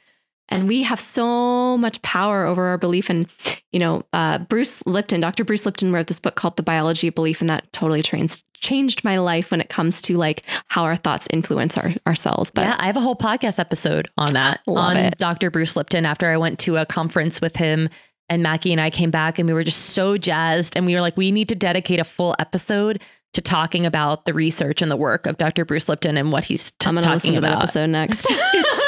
And 0.50 0.68
we 0.68 0.84
have 0.84 1.00
so 1.00 1.78
much 1.78 2.02
power 2.02 2.46
over 2.46 2.66
our 2.66 2.78
belief. 2.78 3.10
And 3.10 3.28
you 3.72 3.80
know, 3.80 4.04
uh, 4.14 4.38
Bruce 4.40 4.86
Lipton, 4.86 5.20
Dr. 5.20 5.44
Bruce 5.44 5.66
Lipton, 5.66 5.92
wrote 5.92 6.08
this 6.08 6.20
book 6.20 6.36
called 6.36 6.56
The 6.56 6.64
Biology 6.64 7.08
of 7.08 7.16
Belief, 7.16 7.42
and 7.42 7.50
that 7.50 7.72
totally 7.74 8.04
trans- 8.04 8.44
changed 8.54 9.04
my 9.04 9.18
life 9.18 9.52
when 9.52 9.60
it 9.60 9.70
comes 9.70 10.02
to 10.04 10.18
like 10.18 10.44
how 10.68 10.84
our 10.84 10.96
thoughts 10.96 11.28
influence 11.32 11.78
our 11.78 11.92
our 12.06 12.16
cells. 12.16 12.52
But 12.52 12.62
yeah, 12.62 12.76
I 12.80 12.88
have 12.88 12.98
a 12.98 13.02
whole 13.02 13.16
podcast 13.16 13.60
episode 13.60 14.08
on 14.18 14.34
that 14.34 14.62
on 14.68 14.98
it. 14.98 15.18
Dr. 15.18 15.50
Bruce 15.52 15.76
Lipton 15.76 16.06
after 16.06 16.28
I 16.28 16.38
went 16.38 16.60
to 16.60 16.78
a 16.78 16.86
conference 16.86 17.42
with 17.42 17.56
him 17.56 17.90
and 18.30 18.42
Mackie 18.42 18.72
and 18.72 18.82
I 18.82 18.90
came 18.90 19.12
back 19.12 19.38
and 19.38 19.48
we 19.48 19.54
were 19.54 19.64
just 19.64 19.92
so 19.92 20.18
jazzed 20.18 20.76
and 20.76 20.86
we 20.86 20.96
were 20.96 21.02
like 21.02 21.18
we 21.18 21.32
need 21.32 21.50
to 21.50 21.56
dedicate 21.56 22.00
a 22.00 22.04
full 22.04 22.36
episode 22.40 23.02
to 23.34 23.42
talking 23.42 23.86
about 23.86 24.26
the 24.26 24.34
research 24.34 24.82
and 24.82 24.90
the 24.90 24.96
work 24.96 25.28
of 25.28 25.38
Dr. 25.38 25.66
Bruce 25.66 25.90
Lipton 25.90 26.18
and 26.18 26.32
what 26.32 26.46
he's 26.46 26.72
t- 26.72 26.88
I'm 26.88 26.96
gonna 26.96 27.10
listen 27.10 27.34
talking 27.34 27.36
to 27.36 27.42
that 27.42 27.52
about. 27.52 27.64
episode 27.64 27.90
next. 27.90 28.26
it's 28.30 28.85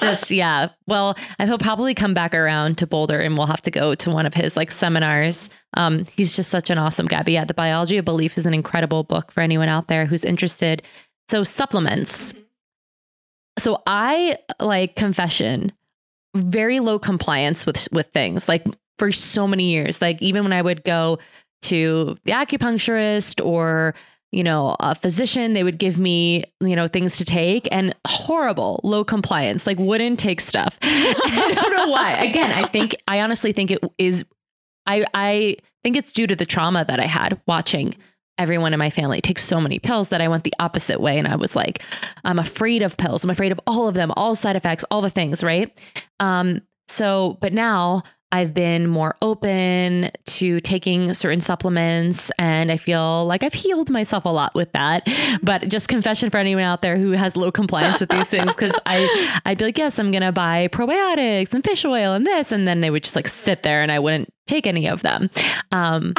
just 0.00 0.30
yeah. 0.30 0.68
Well, 0.86 1.16
I 1.38 1.46
he'll 1.46 1.58
probably 1.58 1.94
come 1.94 2.14
back 2.14 2.34
around 2.34 2.78
to 2.78 2.86
Boulder, 2.86 3.20
and 3.20 3.36
we'll 3.36 3.46
have 3.46 3.62
to 3.62 3.70
go 3.70 3.94
to 3.94 4.10
one 4.10 4.26
of 4.26 4.34
his 4.34 4.56
like 4.56 4.70
seminars. 4.70 5.50
Um, 5.74 6.04
he's 6.16 6.36
just 6.36 6.50
such 6.50 6.70
an 6.70 6.78
awesome 6.78 7.06
guy. 7.06 7.22
But 7.22 7.32
yeah, 7.32 7.44
the 7.44 7.54
Biology 7.54 7.96
of 7.98 8.04
Belief 8.04 8.38
is 8.38 8.46
an 8.46 8.54
incredible 8.54 9.04
book 9.04 9.32
for 9.32 9.40
anyone 9.40 9.68
out 9.68 9.88
there 9.88 10.06
who's 10.06 10.24
interested. 10.24 10.82
So 11.28 11.44
supplements. 11.44 12.34
So 13.58 13.82
I 13.86 14.38
like 14.60 14.96
confession, 14.96 15.72
very 16.34 16.80
low 16.80 16.98
compliance 16.98 17.66
with 17.66 17.88
with 17.92 18.08
things 18.08 18.48
like 18.48 18.64
for 18.98 19.12
so 19.12 19.46
many 19.46 19.70
years. 19.70 20.00
Like 20.00 20.20
even 20.22 20.44
when 20.44 20.52
I 20.52 20.62
would 20.62 20.84
go 20.84 21.18
to 21.62 22.16
the 22.24 22.32
acupuncturist 22.32 23.44
or 23.44 23.94
you 24.32 24.42
know, 24.42 24.74
a 24.80 24.94
physician, 24.94 25.52
they 25.52 25.62
would 25.62 25.78
give 25.78 25.98
me, 25.98 26.44
you 26.60 26.74
know, 26.74 26.88
things 26.88 27.18
to 27.18 27.24
take 27.24 27.68
and 27.70 27.94
horrible, 28.06 28.80
low 28.82 29.04
compliance, 29.04 29.66
like 29.66 29.78
wouldn't 29.78 30.18
take 30.18 30.40
stuff. 30.40 30.78
I 30.82 31.54
don't 31.54 31.76
know 31.76 31.88
why. 31.88 32.14
Again, 32.14 32.50
I 32.50 32.66
think, 32.66 32.96
I 33.06 33.20
honestly 33.20 33.52
think 33.52 33.70
it 33.70 33.80
is, 33.98 34.24
I, 34.86 35.04
I 35.12 35.56
think 35.84 35.96
it's 35.96 36.12
due 36.12 36.26
to 36.26 36.34
the 36.34 36.46
trauma 36.46 36.84
that 36.86 36.98
I 36.98 37.06
had 37.06 37.40
watching 37.46 37.94
everyone 38.38 38.72
in 38.72 38.78
my 38.78 38.88
family 38.88 39.20
take 39.20 39.38
so 39.38 39.60
many 39.60 39.78
pills 39.78 40.08
that 40.08 40.22
I 40.22 40.28
went 40.28 40.44
the 40.44 40.54
opposite 40.58 41.00
way. 41.00 41.18
And 41.18 41.28
I 41.28 41.36
was 41.36 41.54
like, 41.54 41.82
I'm 42.24 42.38
afraid 42.38 42.80
of 42.80 42.96
pills. 42.96 43.22
I'm 43.22 43.30
afraid 43.30 43.52
of 43.52 43.60
all 43.66 43.86
of 43.86 43.94
them, 43.94 44.10
all 44.16 44.34
side 44.34 44.56
effects, 44.56 44.82
all 44.90 45.02
the 45.02 45.10
things, 45.10 45.44
right? 45.44 45.78
Um, 46.20 46.62
so, 46.88 47.36
but 47.42 47.52
now 47.52 48.02
I've 48.32 48.54
been 48.54 48.86
more 48.88 49.14
open 49.20 50.10
to 50.24 50.58
taking 50.60 51.12
certain 51.12 51.42
supplements 51.42 52.32
and 52.38 52.72
I 52.72 52.78
feel 52.78 53.26
like 53.26 53.42
I've 53.42 53.52
healed 53.52 53.90
myself 53.90 54.24
a 54.24 54.30
lot 54.30 54.54
with 54.54 54.72
that. 54.72 55.06
But 55.42 55.68
just 55.68 55.88
confession 55.88 56.30
for 56.30 56.38
anyone 56.38 56.64
out 56.64 56.80
there 56.80 56.96
who 56.96 57.10
has 57.12 57.36
low 57.36 57.52
compliance 57.52 58.00
with 58.00 58.08
these 58.08 58.28
things 58.28 58.56
cuz 58.56 58.72
I 58.86 59.40
I'd 59.44 59.58
be 59.58 59.66
like, 59.66 59.76
"Yes, 59.78 59.98
I'm 59.98 60.10
going 60.10 60.22
to 60.22 60.32
buy 60.32 60.68
probiotics 60.68 61.52
and 61.52 61.62
fish 61.62 61.84
oil 61.84 62.14
and 62.14 62.26
this." 62.26 62.52
And 62.52 62.66
then 62.66 62.80
they 62.80 62.88
would 62.90 63.04
just 63.04 63.16
like 63.16 63.28
sit 63.28 63.62
there 63.62 63.82
and 63.82 63.92
I 63.92 63.98
wouldn't 63.98 64.32
take 64.46 64.66
any 64.66 64.88
of 64.88 65.02
them. 65.02 65.28
Um 65.70 66.14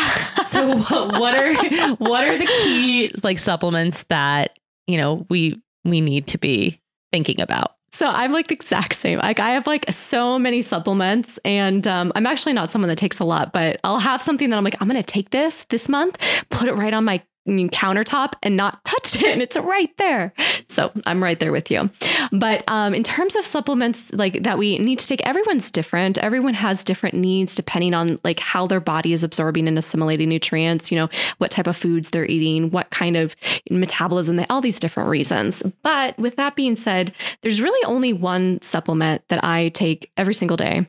so 0.46 0.78
what 0.78 1.36
are 1.36 1.54
what 1.96 2.24
are 2.26 2.38
the 2.38 2.46
key 2.46 3.12
like 3.24 3.40
supplements 3.40 4.04
that, 4.04 4.60
you 4.86 4.98
know, 4.98 5.26
we 5.30 5.60
we 5.84 6.00
need 6.00 6.28
to 6.28 6.38
be 6.38 6.80
thinking 7.12 7.42
about? 7.42 7.72
So 7.94 8.08
I'm 8.08 8.32
like 8.32 8.48
the 8.48 8.56
exact 8.56 8.96
same. 8.96 9.20
Like 9.20 9.40
I 9.40 9.52
have 9.52 9.68
like 9.68 9.86
so 9.92 10.40
many 10.40 10.64
supplements, 10.64 11.40
and 11.46 11.86
um, 11.86 12.12
I'm 12.16 12.26
actually 12.26 12.54
not 12.54 12.72
someone 12.72 12.90
that 12.90 12.98
takes 12.98 13.20
a 13.20 13.24
lot, 13.24 13.54
but 13.54 13.80
I'll 13.84 14.00
have 14.00 14.20
something 14.20 14.50
that 14.50 14.58
I'm 14.58 14.64
like, 14.64 14.82
I'm 14.82 14.88
gonna 14.88 15.04
take 15.04 15.30
this 15.30 15.66
this 15.66 15.88
month, 15.88 16.18
put 16.50 16.68
it 16.68 16.74
right 16.74 16.92
on 16.92 17.06
my 17.06 17.22
countertop, 17.48 18.34
and 18.42 18.56
not 18.56 18.84
touch 18.86 19.22
it, 19.22 19.42
it's 19.42 19.58
right 19.58 19.96
there. 19.98 20.34
So 20.68 20.92
I'm 21.06 21.24
right 21.24 21.40
there 21.40 21.52
with 21.52 21.70
you. 21.70 21.90
But 22.32 22.64
um, 22.68 22.94
in 22.94 23.04
terms 23.04 23.36
of 23.36 23.46
supplements, 23.46 24.12
like 24.14 24.44
that 24.44 24.58
we 24.58 24.78
need 24.80 25.00
to 25.00 25.08
take, 25.08 25.22
everyone's 25.26 25.72
different. 25.72 26.18
Everyone 26.18 26.54
has 26.54 26.84
different 26.84 27.16
needs 27.16 27.56
depending 27.56 27.94
on 27.94 28.20
like 28.24 28.40
how 28.40 28.68
their 28.68 28.80
body 28.80 29.14
is 29.14 29.24
absorbing 29.24 29.68
and 29.68 29.78
assimilating 29.78 30.30
nutrients. 30.30 30.92
You 30.92 31.00
know, 31.00 31.10
what 31.38 31.52
type 31.52 31.68
of 31.68 31.76
foods 31.76 32.10
they're 32.10 32.26
eating, 32.26 32.72
what 32.72 32.90
kind 32.90 33.18
of 33.18 33.36
metabolism, 33.70 34.36
they 34.36 34.46
all 34.50 34.62
these 34.62 34.80
different 34.80 35.10
reasons. 35.10 35.64
But 35.84 36.18
with 36.18 36.36
that 36.38 36.56
being 36.56 36.76
said, 36.76 37.14
there's 37.42 37.62
really 37.62 37.84
only 37.86 38.14
one 38.14 38.62
supplement 38.62 39.28
that 39.28 39.44
I 39.44 39.70
take 39.70 40.12
every 40.18 40.34
single 40.34 40.58
day. 40.58 40.88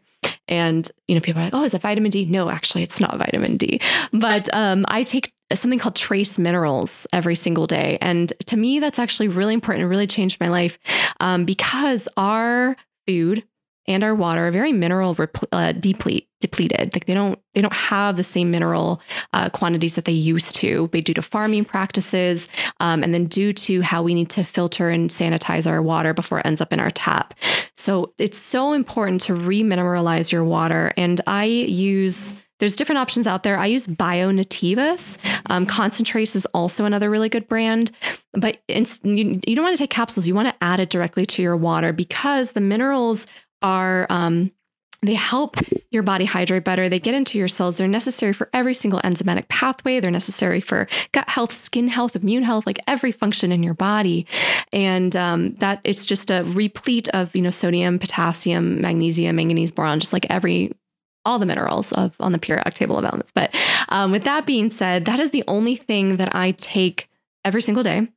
And 0.49 0.91
you 1.09 1.15
know, 1.15 1.21
people 1.21 1.41
are 1.41 1.47
like, 1.47 1.55
"Oh, 1.55 1.65
is 1.65 1.75
it 1.75 1.83
vitamin 1.83 2.11
D?" 2.11 2.27
No, 2.27 2.51
actually, 2.51 2.83
it's 2.83 3.01
not 3.01 3.19
vitamin 3.19 3.57
D. 3.57 3.81
But 4.13 4.49
um, 4.53 4.85
I 4.89 5.03
take 5.03 5.33
something 5.53 5.79
called 5.79 5.97
trace 5.97 6.39
minerals 6.39 7.07
every 7.13 7.35
single 7.35 7.67
day, 7.67 7.99
and 8.01 8.33
to 8.47 8.57
me, 8.57 8.81
that's 8.81 8.99
actually 8.99 9.29
really 9.29 9.55
important 9.55 9.83
and 9.83 9.91
really 9.91 10.07
changed 10.07 10.41
my 10.41 10.49
life 10.49 10.79
um, 11.21 11.45
because 11.45 12.09
our 12.17 12.77
food 13.07 13.45
and 13.87 14.03
our 14.03 14.15
water 14.15 14.47
are 14.47 14.51
very 14.51 14.73
mineral 14.73 15.15
repl- 15.15 15.47
uh, 15.53 15.73
deplete 15.73 16.29
depleted. 16.41 16.95
Like 16.95 17.07
they 17.07 17.15
don't 17.15 17.39
they 17.55 17.63
don't 17.63 17.73
have 17.73 18.17
the 18.17 18.25
same 18.25 18.51
mineral 18.51 19.01
uh, 19.33 19.49
quantities 19.49 19.95
that 19.95 20.05
they 20.05 20.13
used 20.13 20.55
to, 20.57 20.89
due 20.89 21.15
to 21.15 21.23
farming 21.23 21.65
practices, 21.65 22.49
um, 22.81 23.03
and 23.03 23.15
then 23.15 23.27
due 23.27 23.53
to 23.53 23.81
how 23.81 24.03
we 24.03 24.15
need 24.15 24.31
to 24.31 24.45
filter 24.45 24.91
and 24.91 25.11
sanitize 25.11 25.67
our 25.67 25.81
water 25.81 26.13
before 26.13 26.41
it 26.41 26.47
ends 26.47 26.61
up 26.61 26.73
in 26.73 26.81
our 26.81 26.91
tap. 26.91 27.35
So 27.77 28.13
it's 28.19 28.39
so 28.39 28.73
important 28.73 29.23
to 29.23 29.33
remineralize 29.33 30.33
your 30.33 30.45
water. 30.45 30.93
And 30.97 31.21
I 31.27 31.45
use 31.45 32.35
there's 32.61 32.77
different 32.77 32.99
options 32.99 33.27
out 33.27 33.43
there. 33.43 33.59
I 33.59 33.67
use 33.67 33.87
BioNativus. 33.87 35.19
Um, 35.47 35.67
Concentrace 35.67 36.37
is 36.37 36.47
also 36.47 36.85
another 36.85 37.11
really 37.11 37.29
good 37.29 37.47
brand, 37.47 37.91
but 38.33 38.59
you, 38.69 39.41
you 39.47 39.57
don't 39.57 39.65
want 39.65 39.77
to 39.77 39.83
take 39.83 39.91
capsules. 39.91 40.27
You 40.27 40.35
want 40.35 40.49
to 40.49 40.65
add 40.65 40.81
it 40.81 40.91
directly 40.91 41.27
to 41.27 41.43
your 41.43 41.57
water 41.57 41.93
because 41.93 42.53
the 42.53 42.61
minerals 42.61 43.27
are 43.63 44.07
um, 44.11 44.53
they 45.05 45.15
help 45.15 45.57
your 45.91 46.03
body 46.03 46.25
hydrate 46.25 46.65
better. 46.65 46.89
They 46.89 46.99
get 46.99 47.15
into 47.15 47.39
your 47.39 47.49
cells. 47.49 47.77
They're 47.77 47.87
necessary 47.87 48.33
for 48.33 48.49
every 48.55 48.73
single 48.73 49.01
enzymatic 49.03 49.49
pathway. 49.49 50.01
They're 50.01 50.11
necessary 50.11 50.61
for 50.61 50.89
gut 51.13 51.29
health, 51.29 51.53
skin 51.53 51.89
health, 51.89 52.17
immune 52.17 52.43
health, 52.43 52.67
like 52.67 52.79
every 52.87 53.13
function 53.13 53.53
in 53.53 53.63
your 53.63 53.75
body. 53.75 54.27
And 54.73 55.15
um, 55.15 55.55
that 55.57 55.81
it's 55.85 56.07
just 56.07 56.31
a 56.31 56.43
replete 56.45 57.09
of 57.09 57.35
you 57.37 57.43
know 57.43 57.51
sodium, 57.51 57.99
potassium, 57.99 58.81
magnesium, 58.81 59.37
manganese, 59.37 59.73
boron, 59.73 60.01
just 60.01 60.15
like 60.15 60.27
every 60.31 60.73
all 61.25 61.39
the 61.39 61.47
minerals 61.47 61.93
of 61.93 62.17
on 62.21 62.33
the 62.33 62.39
periodic 62.39 62.75
table 62.75 62.99
of 62.99 63.05
elements. 63.05 63.33
But 63.33 63.55
um, 63.89 64.13
with 64.13 64.25
that 64.25 64.47
being 64.47 64.71
said, 64.71 65.05
that 65.07 65.21
is 65.21 65.31
the 65.31 65.45
only 65.49 65.77
thing 65.77 66.17
that 66.17 66.35
I 66.35 66.53
take 66.53 67.09
every 67.45 67.63
single 67.63 67.83
day. 67.83 68.09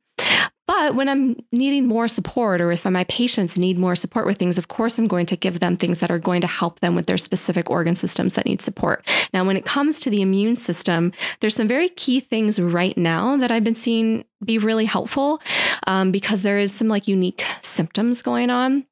But 0.68 0.94
when 0.94 1.08
I'm 1.08 1.34
needing 1.50 1.86
more 1.86 2.08
support, 2.08 2.60
or 2.60 2.70
if 2.70 2.84
my 2.84 3.04
patients 3.04 3.58
need 3.58 3.78
more 3.78 3.96
support 3.96 4.26
with 4.26 4.36
things, 4.36 4.58
of 4.58 4.68
course, 4.68 4.98
I'm 4.98 5.08
going 5.08 5.24
to 5.26 5.36
give 5.36 5.60
them 5.60 5.76
things 5.76 6.00
that 6.00 6.10
are 6.10 6.18
going 6.18 6.42
to 6.42 6.46
help 6.46 6.80
them 6.80 6.94
with 6.94 7.06
their 7.06 7.16
specific 7.16 7.70
organ 7.70 7.94
systems 7.94 8.34
that 8.34 8.44
need 8.44 8.60
support. 8.60 9.02
Now, 9.32 9.46
when 9.46 9.56
it 9.56 9.64
comes 9.64 9.98
to 10.00 10.10
the 10.10 10.20
immune 10.20 10.56
system, 10.56 11.12
there's 11.40 11.56
some 11.56 11.68
very 11.68 11.88
key 11.88 12.20
things 12.20 12.60
right 12.60 12.96
now 12.98 13.38
that 13.38 13.50
I've 13.50 13.64
been 13.64 13.74
seeing 13.74 14.26
be 14.44 14.58
really 14.58 14.84
helpful 14.84 15.40
um, 15.86 16.12
because 16.12 16.42
there 16.42 16.58
is 16.58 16.70
some 16.70 16.88
like 16.88 17.08
unique 17.08 17.44
symptoms 17.62 18.20
going 18.20 18.50
on. 18.50 18.84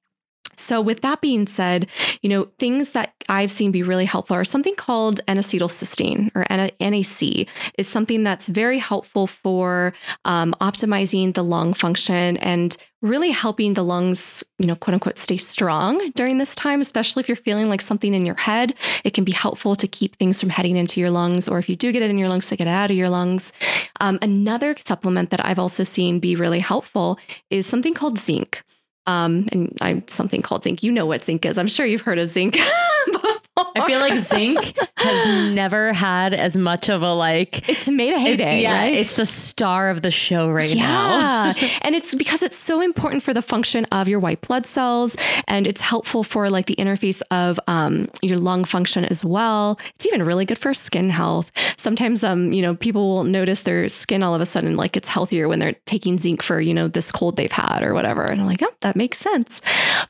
So, 0.56 0.80
with 0.80 1.02
that 1.02 1.20
being 1.20 1.46
said, 1.46 1.86
you 2.22 2.28
know, 2.28 2.48
things 2.58 2.92
that 2.92 3.14
I've 3.28 3.50
seen 3.50 3.72
be 3.72 3.82
really 3.82 4.04
helpful 4.04 4.36
are 4.36 4.44
something 4.44 4.74
called 4.74 5.20
N-acetylcysteine 5.28 6.30
or 6.34 6.46
NAC 6.50 7.48
is 7.78 7.88
something 7.88 8.22
that's 8.22 8.48
very 8.48 8.78
helpful 8.78 9.26
for 9.26 9.92
um, 10.24 10.54
optimizing 10.60 11.34
the 11.34 11.44
lung 11.44 11.74
function 11.74 12.36
and 12.38 12.76
really 13.02 13.30
helping 13.30 13.74
the 13.74 13.84
lungs, 13.84 14.42
you 14.58 14.66
know, 14.66 14.74
quote 14.74 14.94
unquote, 14.94 15.18
stay 15.18 15.36
strong 15.36 16.10
during 16.14 16.38
this 16.38 16.54
time, 16.54 16.80
especially 16.80 17.20
if 17.20 17.28
you're 17.28 17.36
feeling 17.36 17.68
like 17.68 17.80
something 17.80 18.14
in 18.14 18.24
your 18.24 18.36
head. 18.36 18.74
It 19.04 19.12
can 19.12 19.24
be 19.24 19.32
helpful 19.32 19.76
to 19.76 19.86
keep 19.86 20.16
things 20.16 20.40
from 20.40 20.50
heading 20.50 20.76
into 20.76 21.00
your 21.00 21.10
lungs, 21.10 21.48
or 21.48 21.58
if 21.58 21.68
you 21.68 21.76
do 21.76 21.92
get 21.92 22.02
it 22.02 22.10
in 22.10 22.18
your 22.18 22.28
lungs, 22.28 22.48
to 22.48 22.56
get 22.56 22.66
it 22.66 22.70
out 22.70 22.90
of 22.90 22.96
your 22.96 23.10
lungs. 23.10 23.52
Um, 24.00 24.18
another 24.22 24.74
supplement 24.84 25.30
that 25.30 25.44
I've 25.44 25.58
also 25.58 25.84
seen 25.84 26.20
be 26.20 26.36
really 26.36 26.60
helpful 26.60 27.18
is 27.50 27.66
something 27.66 27.94
called 27.94 28.18
zinc. 28.18 28.62
Um, 29.06 29.46
and 29.52 29.76
I'm 29.80 30.06
something 30.08 30.42
called 30.42 30.64
zinc. 30.64 30.82
You 30.82 30.92
know 30.92 31.06
what 31.06 31.24
zinc 31.24 31.46
is. 31.46 31.58
I'm 31.58 31.68
sure 31.68 31.86
you've 31.86 32.02
heard 32.02 32.18
of 32.18 32.28
zinc. 32.28 32.58
I 33.56 33.86
feel 33.86 34.00
like 34.00 34.18
zinc 34.20 34.76
has 34.96 35.54
never 35.54 35.92
had 35.92 36.34
as 36.34 36.56
much 36.56 36.88
of 36.88 37.02
a 37.02 37.12
like. 37.12 37.68
It's 37.68 37.86
made 37.86 38.12
a 38.12 38.18
heyday. 38.18 38.58
It, 38.58 38.62
yeah, 38.62 38.78
right? 38.78 38.94
it's 38.94 39.16
the 39.16 39.26
star 39.26 39.90
of 39.90 40.02
the 40.02 40.10
show 40.10 40.50
right 40.50 40.74
yeah. 40.74 40.82
now. 40.82 41.54
and 41.82 41.94
it's 41.94 42.14
because 42.14 42.42
it's 42.42 42.56
so 42.56 42.80
important 42.80 43.22
for 43.22 43.32
the 43.32 43.42
function 43.42 43.86
of 43.86 44.08
your 44.08 44.20
white 44.20 44.40
blood 44.42 44.66
cells, 44.66 45.16
and 45.48 45.66
it's 45.66 45.80
helpful 45.80 46.22
for 46.22 46.50
like 46.50 46.66
the 46.66 46.76
interface 46.76 47.22
of 47.30 47.58
um, 47.66 48.06
your 48.22 48.38
lung 48.38 48.64
function 48.64 49.04
as 49.04 49.24
well. 49.24 49.78
It's 49.94 50.06
even 50.06 50.22
really 50.22 50.44
good 50.44 50.58
for 50.58 50.74
skin 50.74 51.10
health. 51.10 51.50
Sometimes, 51.76 52.22
um, 52.24 52.52
you 52.52 52.62
know, 52.62 52.74
people 52.74 53.08
will 53.08 53.24
notice 53.24 53.62
their 53.62 53.88
skin 53.88 54.22
all 54.22 54.34
of 54.34 54.40
a 54.40 54.46
sudden 54.46 54.76
like 54.76 54.96
it's 54.96 55.08
healthier 55.08 55.48
when 55.48 55.58
they're 55.58 55.74
taking 55.86 56.18
zinc 56.18 56.42
for 56.42 56.60
you 56.60 56.74
know 56.74 56.88
this 56.88 57.10
cold 57.10 57.36
they've 57.36 57.52
had 57.52 57.82
or 57.82 57.94
whatever. 57.94 58.24
And 58.24 58.40
I'm 58.40 58.46
like, 58.46 58.62
oh, 58.62 58.74
that 58.80 58.96
makes 58.96 59.18
sense. 59.18 59.62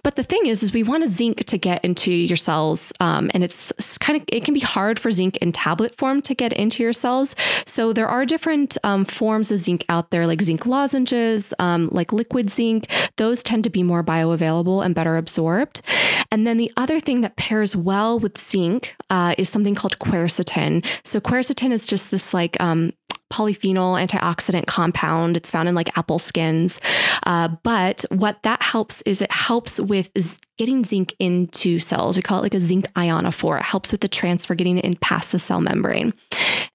But 0.02 0.16
the 0.16 0.24
thing 0.24 0.46
is, 0.46 0.62
is 0.62 0.72
we 0.72 0.82
want 0.82 1.04
a 1.04 1.08
zinc 1.08 1.44
to 1.44 1.58
get 1.58 1.84
into 1.84 2.12
your 2.12 2.36
cells. 2.36 2.92
Um, 3.00 3.30
and 3.36 3.44
it's 3.44 3.98
kind 3.98 4.16
of 4.16 4.24
it 4.28 4.44
can 4.44 4.54
be 4.54 4.60
hard 4.60 4.98
for 4.98 5.10
zinc 5.10 5.36
in 5.36 5.52
tablet 5.52 5.94
form 5.94 6.22
to 6.22 6.34
get 6.34 6.54
into 6.54 6.82
your 6.82 6.94
cells. 6.94 7.36
So 7.66 7.92
there 7.92 8.08
are 8.08 8.24
different 8.24 8.78
um, 8.82 9.04
forms 9.04 9.52
of 9.52 9.60
zinc 9.60 9.84
out 9.90 10.10
there, 10.10 10.26
like 10.26 10.40
zinc 10.40 10.64
lozenges, 10.64 11.52
um, 11.58 11.90
like 11.92 12.14
liquid 12.14 12.50
zinc. 12.50 12.88
Those 13.16 13.42
tend 13.42 13.64
to 13.64 13.70
be 13.70 13.82
more 13.82 14.02
bioavailable 14.02 14.82
and 14.82 14.94
better 14.94 15.18
absorbed. 15.18 15.82
And 16.32 16.46
then 16.46 16.56
the 16.56 16.72
other 16.78 16.98
thing 16.98 17.20
that 17.20 17.36
pairs 17.36 17.76
well 17.76 18.18
with 18.18 18.40
zinc 18.40 18.96
uh, 19.10 19.34
is 19.36 19.50
something 19.50 19.74
called 19.74 19.98
quercetin. 19.98 20.82
So 21.04 21.20
quercetin 21.20 21.72
is 21.72 21.86
just 21.86 22.10
this 22.10 22.32
like 22.32 22.58
um, 22.58 22.94
polyphenol 23.32 24.00
antioxidant 24.00 24.66
compound. 24.66 25.36
It's 25.36 25.50
found 25.50 25.68
in 25.68 25.74
like 25.74 25.96
apple 25.98 26.18
skins. 26.18 26.80
Uh, 27.24 27.48
but 27.62 28.04
what 28.10 28.42
that 28.42 28.62
helps 28.62 29.02
is 29.02 29.20
it 29.20 29.32
helps 29.32 29.80
with 29.80 30.10
getting 30.56 30.84
zinc 30.84 31.14
into 31.18 31.78
cells. 31.78 32.16
We 32.16 32.22
call 32.22 32.38
it 32.38 32.42
like 32.42 32.54
a 32.54 32.60
zinc 32.60 32.86
ionophore. 32.94 33.58
It 33.58 33.64
helps 33.64 33.92
with 33.92 34.00
the 34.00 34.08
transfer, 34.08 34.54
getting 34.54 34.78
it 34.78 34.84
in 34.84 34.94
past 34.96 35.32
the 35.32 35.38
cell 35.38 35.60
membrane. 35.60 36.14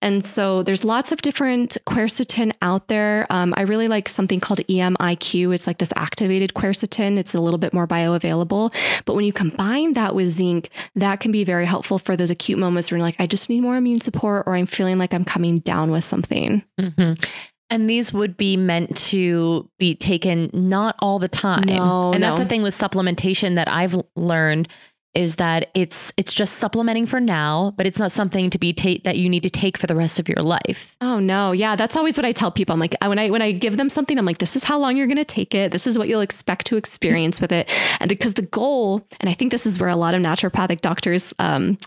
And 0.01 0.25
so 0.25 0.63
there's 0.63 0.83
lots 0.83 1.11
of 1.11 1.21
different 1.21 1.77
quercetin 1.85 2.53
out 2.61 2.87
there. 2.87 3.27
Um, 3.29 3.53
I 3.55 3.61
really 3.61 3.87
like 3.87 4.09
something 4.09 4.39
called 4.39 4.59
EMIQ. 4.67 5.53
It's 5.53 5.67
like 5.67 5.77
this 5.77 5.93
activated 5.95 6.53
quercetin. 6.53 7.17
It's 7.17 7.35
a 7.35 7.41
little 7.41 7.59
bit 7.59 7.73
more 7.73 7.87
bioavailable. 7.87 8.73
But 9.05 9.13
when 9.13 9.25
you 9.25 9.33
combine 9.33 9.93
that 9.93 10.15
with 10.15 10.29
zinc, 10.29 10.69
that 10.95 11.19
can 11.19 11.31
be 11.31 11.43
very 11.43 11.65
helpful 11.65 11.99
for 11.99 12.15
those 12.15 12.31
acute 12.31 12.57
moments 12.57 12.89
where 12.89 12.97
you're 12.97 13.05
like, 13.05 13.19
I 13.19 13.27
just 13.27 13.49
need 13.49 13.61
more 13.61 13.77
immune 13.77 14.01
support 14.01 14.43
or 14.47 14.55
I'm 14.55 14.65
feeling 14.65 14.97
like 14.97 15.13
I'm 15.13 15.25
coming 15.25 15.57
down 15.57 15.91
with 15.91 16.03
something. 16.03 16.63
Mm-hmm. 16.79 17.23
And 17.69 17.89
these 17.89 18.11
would 18.11 18.35
be 18.35 18.57
meant 18.57 18.97
to 18.97 19.69
be 19.79 19.95
taken 19.95 20.49
not 20.51 20.97
all 20.99 21.19
the 21.19 21.29
time. 21.29 21.63
No, 21.63 22.11
and 22.11 22.19
no. 22.19 22.27
that's 22.27 22.39
the 22.39 22.45
thing 22.45 22.63
with 22.63 22.77
supplementation 22.77 23.55
that 23.55 23.69
I've 23.69 23.95
learned 24.17 24.67
is 25.13 25.35
that 25.35 25.69
it's 25.73 26.13
it's 26.15 26.33
just 26.33 26.57
supplementing 26.57 27.05
for 27.05 27.19
now, 27.19 27.73
but 27.75 27.85
it's 27.85 27.99
not 27.99 28.11
something 28.11 28.49
to 28.49 28.57
be 28.57 28.73
ta- 28.73 29.01
that 29.03 29.17
you 29.17 29.29
need 29.29 29.43
to 29.43 29.49
take 29.49 29.77
for 29.77 29.87
the 29.87 29.95
rest 29.95 30.19
of 30.19 30.29
your 30.29 30.41
life. 30.41 30.95
Oh 31.01 31.19
no, 31.19 31.51
yeah, 31.51 31.75
that's 31.75 31.95
always 31.97 32.17
what 32.17 32.25
I 32.25 32.31
tell 32.31 32.51
people. 32.51 32.73
I'm 32.73 32.79
like 32.79 32.95
when 33.01 33.19
I 33.19 33.29
when 33.29 33.41
I 33.41 33.51
give 33.51 33.77
them 33.77 33.89
something, 33.89 34.17
I'm 34.17 34.25
like, 34.25 34.37
this 34.37 34.55
is 34.55 34.63
how 34.63 34.79
long 34.79 34.95
you're 34.95 35.07
going 35.07 35.17
to 35.17 35.25
take 35.25 35.53
it. 35.53 35.71
This 35.71 35.85
is 35.85 35.97
what 35.97 36.07
you'll 36.07 36.21
expect 36.21 36.67
to 36.67 36.77
experience 36.77 37.41
with 37.41 37.51
it, 37.51 37.69
and 37.99 38.07
because 38.07 38.35
the 38.35 38.43
goal, 38.43 39.05
and 39.19 39.29
I 39.29 39.33
think 39.33 39.51
this 39.51 39.65
is 39.65 39.79
where 39.79 39.89
a 39.89 39.95
lot 39.95 40.13
of 40.13 40.21
naturopathic 40.21 40.81
doctors. 40.81 41.33
Um, 41.39 41.77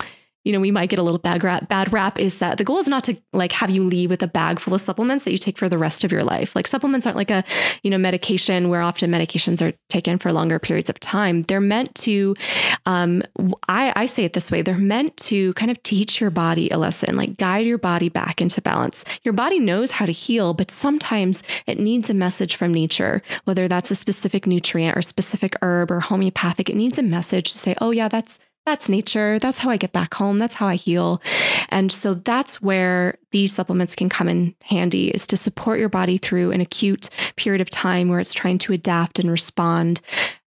you 0.45 0.53
know, 0.53 0.61
we 0.61 0.71
might 0.71 0.91
get 0.91 0.99
a 0.99 1.03
little 1.03 1.19
bad 1.19 1.43
rap, 1.43 1.69
bad 1.69 1.93
rap 1.93 2.19
is 2.19 2.39
that 2.39 2.59
the 2.59 2.65
goal 2.65 2.79
is 2.79 2.87
not 2.87 3.03
to 3.05 3.17
like 3.33 3.53
have 3.53 3.71
you 3.71 3.83
leave 3.83 4.11
with 4.11 4.23
a 4.23 4.29
bag 4.29 4.61
full 4.61 4.75
of 4.75 4.81
supplements 4.81 5.25
that 5.25 5.33
you 5.33 5.39
take 5.39 5.59
for 5.59 5.69
the 5.69 5.79
rest 5.79 6.05
of 6.05 6.13
your 6.13 6.23
life. 6.23 6.55
Like 6.55 6.67
supplements 6.67 7.07
aren't 7.07 7.17
like 7.17 7.31
a, 7.31 7.43
you 7.83 7.91
know, 7.91 7.99
medication 7.99 8.69
where 8.69 8.83
often 8.83 9.11
medications 9.11 9.67
are 9.67 9.77
taken 9.89 10.19
for 10.19 10.33
longer 10.33 10.59
periods 10.59 10.91
of 10.91 11.01
time. 11.01 11.43
They're 11.43 11.61
meant 11.61 11.95
to, 11.97 12.37
um, 12.85 13.23
I, 13.69 13.93
I 13.97 14.07
say 14.07 14.25
it 14.25 14.35
this 14.35 14.51
way, 14.51 14.63
they're 14.63 14.77
meant 14.77 15.17
to 15.19 15.55
kind 15.55 15.71
of 15.71 15.83
teach 15.83 16.21
your 16.21 16.31
body 16.31 16.69
a 16.71 16.77
lesson, 16.77 17.17
like 17.17 17.39
guide 17.39 17.67
your 17.67 17.79
body 17.79 18.09
back 18.11 18.43
into 18.43 18.61
balance. 18.61 19.05
Your 19.23 19.35
body 19.35 19.59
knows 19.59 19.93
how 19.93 20.05
to 20.05 20.13
heal, 20.13 20.53
but 20.53 20.71
sometimes 20.71 21.43
it 21.67 21.79
needs 21.79 22.11
a 22.11 22.15
message 22.15 22.57
from 22.57 22.73
nature, 22.73 23.23
whether 23.45 23.67
that's 23.67 23.91
a 23.91 23.95
specific 23.95 24.47
nutrient 24.47 24.97
or 24.97 25.03
specific 25.03 25.57
herb 25.63 25.91
or 25.91 26.01
homeopathic. 26.01 26.69
It 26.69 26.77
needs 26.77 26.99
a 26.99 27.03
message 27.03 27.53
to 27.53 27.59
say, 27.59 27.75
oh 27.81 27.91
yeah, 27.91 28.09
that's 28.09 28.39
that's 28.67 28.89
nature. 28.89 29.39
That's 29.39 29.59
how 29.59 29.71
I 29.71 29.77
get 29.77 29.93
back 29.93 30.15
home. 30.15 30.39
That's 30.39 30.55
how 30.55 30.67
I 30.67 30.77
heal. 30.77 31.21
And 31.69 31.93
so 31.93 32.15
that's 32.15 32.63
where 32.63 33.19
these 33.31 33.53
supplements 33.53 33.95
can 33.95 34.09
come 34.09 34.29
in 34.29 34.55
handy 34.63 35.09
is 35.09 35.27
to 35.29 35.37
support 35.37 35.79
your 35.79 35.89
body 35.89 36.19
through 36.19 36.51
an 36.53 36.61
acute 36.61 37.11
period 37.37 37.61
of 37.61 37.69
time 37.69 38.09
where 38.09 38.21
it's 38.21 38.33
trying 38.33 38.59
to 38.59 38.73
adapt 38.73 39.19
and 39.19 39.31
respond 39.31 40.01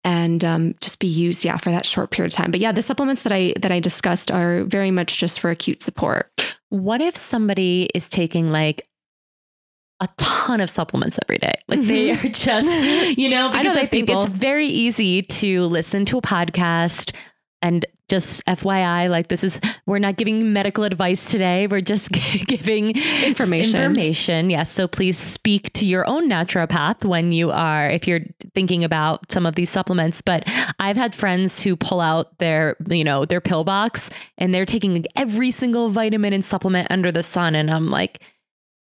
and 0.03 0.45
um, 0.45 0.76
just 0.82 0.99
be 0.99 1.07
used 1.07 1.43
yeah 1.43 1.57
for 1.57 1.72
that 1.72 1.86
short 1.86 2.11
period 2.11 2.32
of 2.32 2.36
time 2.36 2.51
but 2.51 2.59
yeah 2.59 2.72
the 2.72 2.84
supplements 2.84 3.24
that 3.24 3.32
i 3.32 3.55
that 3.59 3.72
i 3.72 3.80
discussed 3.80 4.30
are 4.30 4.63
very 4.66 4.91
much 4.91 5.18
just 5.18 5.39
for 5.39 5.49
acute 5.49 5.82
support 5.82 6.30
what 6.70 7.01
if 7.01 7.18
somebody 7.18 7.89
is 7.95 8.07
taking 8.07 8.51
like 8.51 8.88
a 10.01 10.09
ton 10.18 10.59
of 10.59 10.70
supplements 10.70 11.18
every 11.24 11.38
day. 11.38 11.53
Like 11.70 11.80
mm-hmm. 11.80 11.88
they 11.88 12.11
are 12.11 12.32
just, 12.32 12.78
you 13.18 13.30
know, 13.30 13.49
because 13.49 13.78
I, 13.78 13.82
I 13.82 13.86
think 13.86 14.07
people. 14.07 14.24
it's 14.24 14.28
very 14.28 14.68
easy 14.68 15.22
to 15.22 15.63
listen 15.63 16.03
to 16.05 16.18
a 16.18 16.22
podcast 16.22 17.16
and 17.61 17.86
just 18.08 18.45
FYI, 18.45 19.10
like 19.10 19.30
this 19.30 19.43
is, 19.43 19.60
we're 19.86 19.99
not 19.99 20.18
giving 20.18 20.53
medical 20.53 20.84
advice 20.84 21.26
today. 21.26 21.68
We're 21.68 21.82
just 21.82 22.12
giving 22.47 22.91
information. 23.24 23.82
Information. 23.82 24.49
Yes. 24.49 24.72
So 24.72 24.88
please 24.88 25.18
speak 25.18 25.74
to 25.74 25.86
your 25.86 26.08
own 26.08 26.30
naturopath 26.30 27.03
when 27.03 27.32
you 27.32 27.51
are, 27.51 27.89
if 27.89 28.08
you're 28.08 28.22
thinking 28.53 28.84
about 28.84 29.32
some 29.32 29.45
of 29.45 29.56
these 29.56 29.70
supplements. 29.70 30.22
But 30.22 30.43
I've 30.80 30.97
had 30.97 31.16
friends 31.16 31.62
who 31.62 31.76
pull 31.76 32.01
out 32.01 32.38
their, 32.38 32.76
you 32.89 33.03
know, 33.03 33.26
their 33.26 33.41
pill 33.41 33.64
box 33.64 34.10
and 34.38 34.53
they're 34.53 34.66
taking 34.66 35.06
every 35.16 35.51
single 35.51 35.89
vitamin 35.89 36.34
and 36.34 36.45
supplement 36.45 36.91
under 36.91 37.12
the 37.12 37.24
sun. 37.24 37.56
And 37.56 37.72
I'm 37.72 37.89
like, 37.89 38.22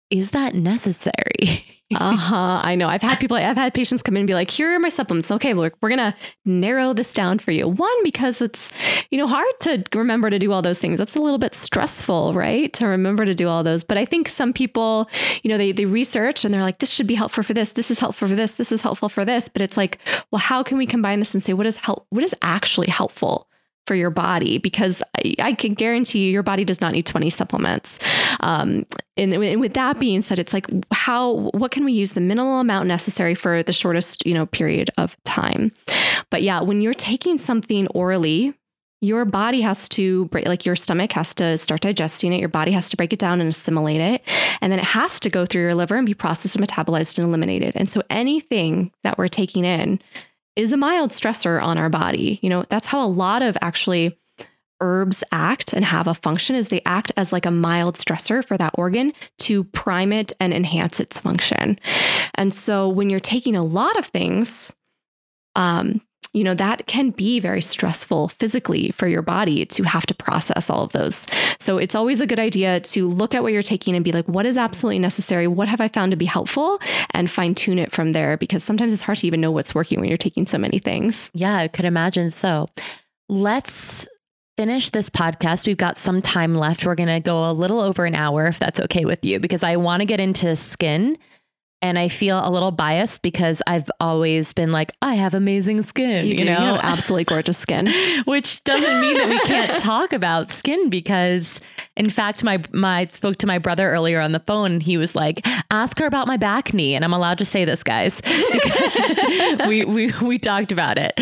is 0.09 0.31
that 0.31 0.55
necessary? 0.55 1.65
uh 1.95 2.15
huh. 2.15 2.61
I 2.63 2.75
know. 2.75 2.87
I've 2.87 3.01
had 3.01 3.19
people, 3.19 3.37
I've 3.37 3.57
had 3.57 3.73
patients 3.73 4.01
come 4.01 4.15
in 4.15 4.21
and 4.21 4.27
be 4.27 4.33
like, 4.33 4.49
here 4.49 4.73
are 4.73 4.79
my 4.79 4.89
supplements. 4.89 5.29
Okay, 5.31 5.53
we're, 5.53 5.71
we're 5.81 5.89
going 5.89 5.99
to 6.11 6.15
narrow 6.45 6.93
this 6.93 7.13
down 7.13 7.39
for 7.39 7.51
you. 7.51 7.67
One, 7.67 8.03
because 8.03 8.41
it's, 8.41 8.71
you 9.09 9.17
know, 9.17 9.27
hard 9.27 9.59
to 9.61 9.83
remember 9.93 10.29
to 10.29 10.39
do 10.39 10.51
all 10.51 10.61
those 10.61 10.79
things. 10.79 10.99
That's 10.99 11.15
a 11.15 11.21
little 11.21 11.37
bit 11.37 11.53
stressful, 11.53 12.33
right? 12.33 12.71
To 12.73 12.87
remember 12.87 13.25
to 13.25 13.33
do 13.33 13.47
all 13.47 13.63
those. 13.63 13.83
But 13.83 13.97
I 13.97 14.05
think 14.05 14.29
some 14.29 14.53
people, 14.53 15.09
you 15.43 15.49
know, 15.49 15.57
they, 15.57 15.71
they 15.71 15.85
research 15.85 16.45
and 16.45 16.53
they're 16.53 16.61
like, 16.61 16.79
this 16.79 16.91
should 16.91 17.07
be 17.07 17.15
helpful 17.15 17.43
for 17.43 17.53
this. 17.53 17.71
This 17.71 17.91
is 17.91 17.99
helpful 17.99 18.27
for 18.27 18.35
this. 18.35 18.53
This 18.53 18.71
is 18.71 18.81
helpful 18.81 19.09
for 19.09 19.25
this. 19.25 19.49
But 19.49 19.61
it's 19.61 19.77
like, 19.77 19.97
well, 20.31 20.39
how 20.39 20.63
can 20.63 20.77
we 20.77 20.85
combine 20.85 21.19
this 21.19 21.33
and 21.33 21.43
say, 21.43 21.53
what 21.53 21.65
is 21.65 21.77
help? 21.77 22.05
What 22.09 22.23
is 22.23 22.35
actually 22.41 22.87
helpful? 22.87 23.47
For 23.91 23.95
your 23.95 24.09
body 24.09 24.57
because 24.57 25.03
I, 25.17 25.35
I, 25.39 25.53
can 25.53 25.73
guarantee 25.73 26.19
you 26.19 26.31
your 26.31 26.43
body 26.43 26.63
does 26.63 26.79
not 26.79 26.93
need 26.93 27.05
20 27.05 27.29
supplements. 27.29 27.99
Um, 28.39 28.85
and, 29.17 29.33
and, 29.33 29.59
with 29.59 29.73
that 29.73 29.99
being 29.99 30.21
said, 30.21 30.39
it's 30.39 30.53
like 30.53 30.65
how 30.93 31.49
what 31.53 31.71
can 31.71 31.83
we 31.83 31.91
use 31.91 32.13
the 32.13 32.21
minimal 32.21 32.61
amount 32.61 32.87
necessary 32.87 33.35
for 33.35 33.63
the 33.63 33.73
shortest 33.73 34.25
you 34.25 34.33
know 34.33 34.45
period 34.45 34.89
of 34.97 35.21
time. 35.25 35.73
But 36.29 36.41
yeah, 36.41 36.61
when 36.61 36.79
you're 36.79 36.93
taking 36.93 37.37
something 37.37 37.87
orally. 37.87 38.53
Your 39.03 39.25
body 39.25 39.61
has 39.61 39.89
to 39.89 40.25
break, 40.25 40.45
like 40.45 40.63
your 40.63 40.75
stomach 40.75 41.11
has 41.13 41.33
to 41.33 41.57
start 41.57 41.81
digesting 41.81 42.33
it. 42.33 42.39
Your 42.39 42.49
body 42.49 42.71
has 42.71 42.87
to 42.91 42.97
break 42.97 43.11
it 43.11 43.17
down 43.17 43.41
and 43.41 43.49
assimilate 43.49 43.99
it. 43.99 44.21
And 44.61 44.71
then 44.71 44.77
it 44.77 44.85
has 44.85 45.19
to 45.21 45.29
go 45.31 45.43
through 45.43 45.63
your 45.63 45.73
liver 45.73 45.95
and 45.95 46.05
be 46.05 46.13
processed 46.13 46.55
and 46.55 46.63
metabolized 46.63 47.17
and 47.17 47.27
eliminated. 47.27 47.75
And 47.75 47.89
so 47.89 48.03
anything 48.11 48.91
that 49.03 49.17
we're 49.17 49.27
taking 49.27 49.65
in 49.65 49.99
is 50.55 50.73
a 50.73 50.77
mild 50.77 51.11
stressor 51.11 51.61
on 51.61 51.79
our 51.79 51.89
body. 51.89 52.39
You 52.41 52.49
know, 52.49 52.65
that's 52.69 52.87
how 52.87 53.05
a 53.05 53.07
lot 53.07 53.41
of 53.41 53.57
actually 53.61 54.17
herbs 54.81 55.23
act 55.31 55.73
and 55.73 55.85
have 55.85 56.07
a 56.07 56.13
function 56.15 56.55
is 56.55 56.69
they 56.69 56.81
act 56.85 57.11
as 57.15 57.31
like 57.31 57.45
a 57.45 57.51
mild 57.51 57.95
stressor 57.95 58.43
for 58.43 58.57
that 58.57 58.73
organ 58.73 59.13
to 59.37 59.63
prime 59.65 60.11
it 60.11 60.33
and 60.39 60.53
enhance 60.53 60.99
its 60.99 61.19
function. 61.19 61.79
And 62.35 62.53
so 62.53 62.89
when 62.89 63.09
you're 63.09 63.19
taking 63.19 63.55
a 63.55 63.63
lot 63.63 63.97
of 63.97 64.05
things, 64.05 64.75
um, 65.55 66.01
you 66.33 66.43
know, 66.43 66.53
that 66.53 66.87
can 66.87 67.09
be 67.09 67.39
very 67.39 67.61
stressful 67.61 68.29
physically 68.29 68.91
for 68.91 69.07
your 69.07 69.21
body 69.21 69.65
to 69.65 69.83
have 69.83 70.05
to 70.05 70.15
process 70.15 70.69
all 70.69 70.83
of 70.83 70.91
those. 70.93 71.27
So 71.59 71.77
it's 71.77 71.95
always 71.95 72.21
a 72.21 72.27
good 72.27 72.39
idea 72.39 72.79
to 72.79 73.07
look 73.07 73.35
at 73.35 73.43
what 73.43 73.51
you're 73.51 73.61
taking 73.61 73.95
and 73.95 74.03
be 74.03 74.11
like, 74.11 74.27
what 74.27 74.45
is 74.45 74.57
absolutely 74.57 74.99
necessary? 74.99 75.47
What 75.47 75.67
have 75.67 75.81
I 75.81 75.89
found 75.89 76.11
to 76.11 76.17
be 76.17 76.25
helpful? 76.25 76.79
And 77.11 77.29
fine 77.29 77.53
tune 77.53 77.79
it 77.79 77.91
from 77.91 78.13
there 78.13 78.37
because 78.37 78.63
sometimes 78.63 78.93
it's 78.93 79.01
hard 79.01 79.17
to 79.19 79.27
even 79.27 79.41
know 79.41 79.51
what's 79.51 79.75
working 79.75 79.99
when 79.99 80.07
you're 80.07 80.17
taking 80.17 80.45
so 80.45 80.57
many 80.57 80.79
things. 80.79 81.29
Yeah, 81.33 81.57
I 81.57 81.67
could 81.67 81.85
imagine 81.85 82.29
so. 82.29 82.69
Let's 83.27 84.07
finish 84.57 84.89
this 84.89 85.09
podcast. 85.09 85.67
We've 85.67 85.77
got 85.77 85.97
some 85.97 86.21
time 86.21 86.55
left. 86.55 86.85
We're 86.85 86.95
going 86.95 87.09
to 87.09 87.19
go 87.19 87.49
a 87.49 87.53
little 87.53 87.81
over 87.81 88.05
an 88.05 88.15
hour 88.15 88.47
if 88.47 88.59
that's 88.59 88.79
okay 88.79 89.05
with 89.05 89.23
you 89.25 89.39
because 89.39 89.63
I 89.63 89.75
want 89.75 90.01
to 90.01 90.05
get 90.05 90.19
into 90.19 90.55
skin 90.55 91.17
and 91.81 91.97
I 91.97 92.07
feel 92.07 92.39
a 92.43 92.49
little 92.49 92.71
biased 92.71 93.21
because 93.21 93.61
I've 93.67 93.89
always 93.99 94.53
been 94.53 94.71
like, 94.71 94.91
I 95.01 95.15
have 95.15 95.33
amazing 95.33 95.81
skin. 95.81 96.25
You, 96.25 96.31
you 96.31 96.37
do. 96.37 96.45
know, 96.45 96.51
You 96.51 96.65
have 96.65 96.79
absolutely 96.83 97.25
gorgeous 97.25 97.57
skin. 97.57 97.89
which 98.25 98.63
doesn't 98.63 99.01
mean 99.01 99.17
that 99.17 99.29
we 99.29 99.39
can't 99.41 99.79
talk 99.79 100.13
about 100.13 100.49
skin 100.49 100.89
because 100.89 101.59
in 101.95 102.09
fact 102.09 102.43
my 102.43 102.61
my 102.71 103.01
I 103.01 103.07
spoke 103.07 103.37
to 103.37 103.47
my 103.47 103.57
brother 103.57 103.89
earlier 103.89 104.19
on 104.19 104.31
the 104.31 104.39
phone 104.39 104.73
and 104.73 104.83
he 104.83 104.97
was 104.97 105.15
like 105.15 105.41
ask 105.71 105.97
her 105.99 106.05
about 106.05 106.27
my 106.27 106.37
bacne 106.37 106.91
and 106.91 107.03
I'm 107.03 107.13
allowed 107.13 107.39
to 107.39 107.45
say 107.45 107.65
this 107.65 107.81
guys 107.83 108.21
we 109.67 109.85
we 109.85 110.11
we 110.21 110.37
talked 110.37 110.71
about 110.71 110.97
it 110.99 111.13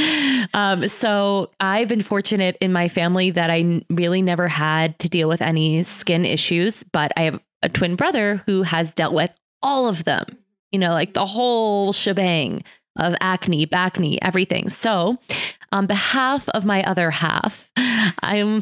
um, 0.54 0.88
so 0.88 1.52
I've 1.60 1.88
been 1.88 2.02
fortunate 2.02 2.58
in 2.60 2.74
my 2.74 2.90
family 2.90 3.32
that 3.32 3.50
I 3.50 3.82
really 3.90 4.22
never 4.22 4.48
had 4.48 5.00
to 5.00 5.08
deal 5.08 5.30
with 5.30 5.42
any 5.42 5.84
skin 5.84 6.26
issues 6.26 6.84
but 6.84 7.14
I 7.16 7.22
have 7.22 7.40
a 7.64 7.70
twin 7.70 7.96
brother 7.96 8.42
who 8.46 8.64
has 8.64 8.94
dealt 8.94 9.14
with 9.14 9.32
all 9.62 9.88
of 9.88 10.04
them 10.04 10.26
you 10.72 10.80
know 10.80 10.92
like 10.92 11.14
the 11.14 11.26
whole 11.26 11.94
shebang 11.94 12.64
of 13.00 13.16
acne, 13.22 13.66
bacne, 13.66 14.18
everything. 14.22 14.70
So, 14.70 15.18
on 15.72 15.86
behalf 15.86 16.48
of 16.50 16.66
my 16.66 16.84
other 16.84 17.12
half, 17.12 17.72
I'm 17.78 18.62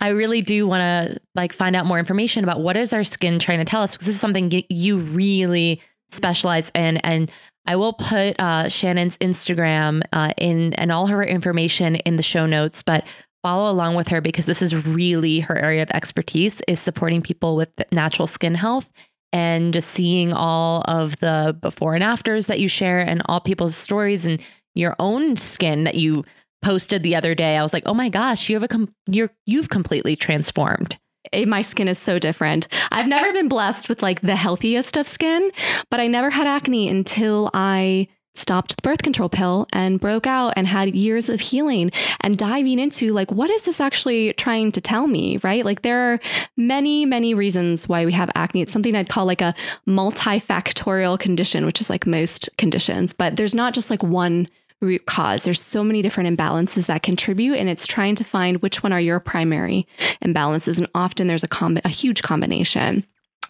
I 0.00 0.08
really 0.08 0.42
do 0.42 0.66
want 0.66 0.80
to 0.80 1.20
like 1.34 1.52
find 1.52 1.76
out 1.76 1.86
more 1.86 1.98
information 1.98 2.44
about 2.44 2.60
what 2.60 2.76
is 2.76 2.92
our 2.92 3.04
skin 3.04 3.38
trying 3.38 3.58
to 3.58 3.64
tell 3.64 3.82
us 3.82 3.92
because 3.92 4.06
this 4.06 4.14
is 4.14 4.20
something 4.20 4.50
you 4.68 4.98
really 4.98 5.80
specialize 6.10 6.70
in 6.74 6.98
and 6.98 7.30
I 7.68 7.74
will 7.74 7.94
put 7.94 8.38
uh, 8.38 8.68
Shannon's 8.68 9.18
Instagram 9.18 10.02
uh, 10.12 10.32
in 10.36 10.72
and 10.74 10.92
all 10.92 11.08
her 11.08 11.24
information 11.24 11.96
in 11.96 12.14
the 12.14 12.22
show 12.22 12.46
notes, 12.46 12.84
but 12.84 13.04
follow 13.42 13.70
along 13.70 13.96
with 13.96 14.06
her 14.08 14.20
because 14.20 14.46
this 14.46 14.62
is 14.62 14.86
really 14.86 15.40
her 15.40 15.58
area 15.58 15.82
of 15.82 15.90
expertise 15.90 16.62
is 16.68 16.80
supporting 16.80 17.22
people 17.22 17.56
with 17.56 17.70
natural 17.90 18.28
skin 18.28 18.54
health 18.54 18.92
and 19.36 19.74
just 19.74 19.90
seeing 19.90 20.32
all 20.32 20.82
of 20.88 21.18
the 21.18 21.54
before 21.60 21.94
and 21.94 22.02
afters 22.02 22.46
that 22.46 22.58
you 22.58 22.68
share 22.68 23.00
and 23.00 23.20
all 23.26 23.38
people's 23.38 23.76
stories 23.76 24.24
and 24.24 24.42
your 24.74 24.96
own 24.98 25.36
skin 25.36 25.84
that 25.84 25.96
you 25.96 26.24
posted 26.62 27.02
the 27.02 27.14
other 27.14 27.34
day. 27.34 27.58
I 27.58 27.62
was 27.62 27.74
like, 27.74 27.82
"Oh 27.84 27.92
my 27.92 28.08
gosh, 28.08 28.48
you 28.48 28.56
have 28.56 28.62
a 28.62 28.68
com- 28.68 28.88
you're 29.06 29.30
you've 29.44 29.68
completely 29.68 30.16
transformed." 30.16 30.96
Eh, 31.34 31.44
my 31.44 31.60
skin 31.60 31.86
is 31.86 31.98
so 31.98 32.18
different. 32.18 32.66
I've 32.90 33.08
never 33.08 33.30
been 33.32 33.48
blessed 33.48 33.90
with 33.90 34.02
like 34.02 34.22
the 34.22 34.36
healthiest 34.36 34.96
of 34.96 35.06
skin, 35.06 35.50
but 35.90 36.00
I 36.00 36.06
never 36.06 36.30
had 36.30 36.46
acne 36.46 36.88
until 36.88 37.50
I 37.52 38.08
stopped 38.36 38.76
the 38.76 38.82
birth 38.82 39.02
control 39.02 39.28
pill 39.28 39.66
and 39.72 40.00
broke 40.00 40.26
out 40.26 40.52
and 40.56 40.66
had 40.66 40.94
years 40.94 41.28
of 41.28 41.40
healing 41.40 41.90
and 42.20 42.36
diving 42.36 42.78
into 42.78 43.08
like 43.08 43.30
what 43.30 43.50
is 43.50 43.62
this 43.62 43.80
actually 43.80 44.32
trying 44.34 44.72
to 44.72 44.80
tell 44.80 45.06
me 45.06 45.38
right? 45.42 45.64
Like 45.64 45.82
there 45.82 46.12
are 46.12 46.20
many 46.56 47.04
many 47.04 47.34
reasons 47.34 47.88
why 47.88 48.04
we 48.04 48.12
have 48.12 48.30
acne. 48.34 48.62
It's 48.62 48.72
something 48.72 48.94
i'd 48.94 49.08
call 49.08 49.26
like 49.26 49.40
a 49.40 49.54
multifactorial 49.86 51.18
condition 51.18 51.66
which 51.66 51.80
is 51.80 51.90
like 51.90 52.06
most 52.06 52.48
conditions 52.58 53.12
but 53.12 53.36
there's 53.36 53.54
not 53.54 53.74
just 53.74 53.90
like 53.90 54.02
one 54.02 54.46
root 54.80 55.06
cause. 55.06 55.44
There's 55.44 55.60
so 55.60 55.82
many 55.82 56.02
different 56.02 56.36
imbalances 56.36 56.86
that 56.86 57.02
contribute 57.02 57.54
and 57.54 57.68
it's 57.68 57.86
trying 57.86 58.14
to 58.16 58.24
find 58.24 58.60
which 58.62 58.82
one 58.82 58.92
are 58.92 59.00
your 59.00 59.20
primary 59.20 59.86
imbalances 60.22 60.78
and 60.78 60.88
often 60.94 61.26
there's 61.26 61.42
a, 61.42 61.48
com- 61.48 61.78
a 61.84 61.88
huge 61.88 62.22
combination 62.22 63.04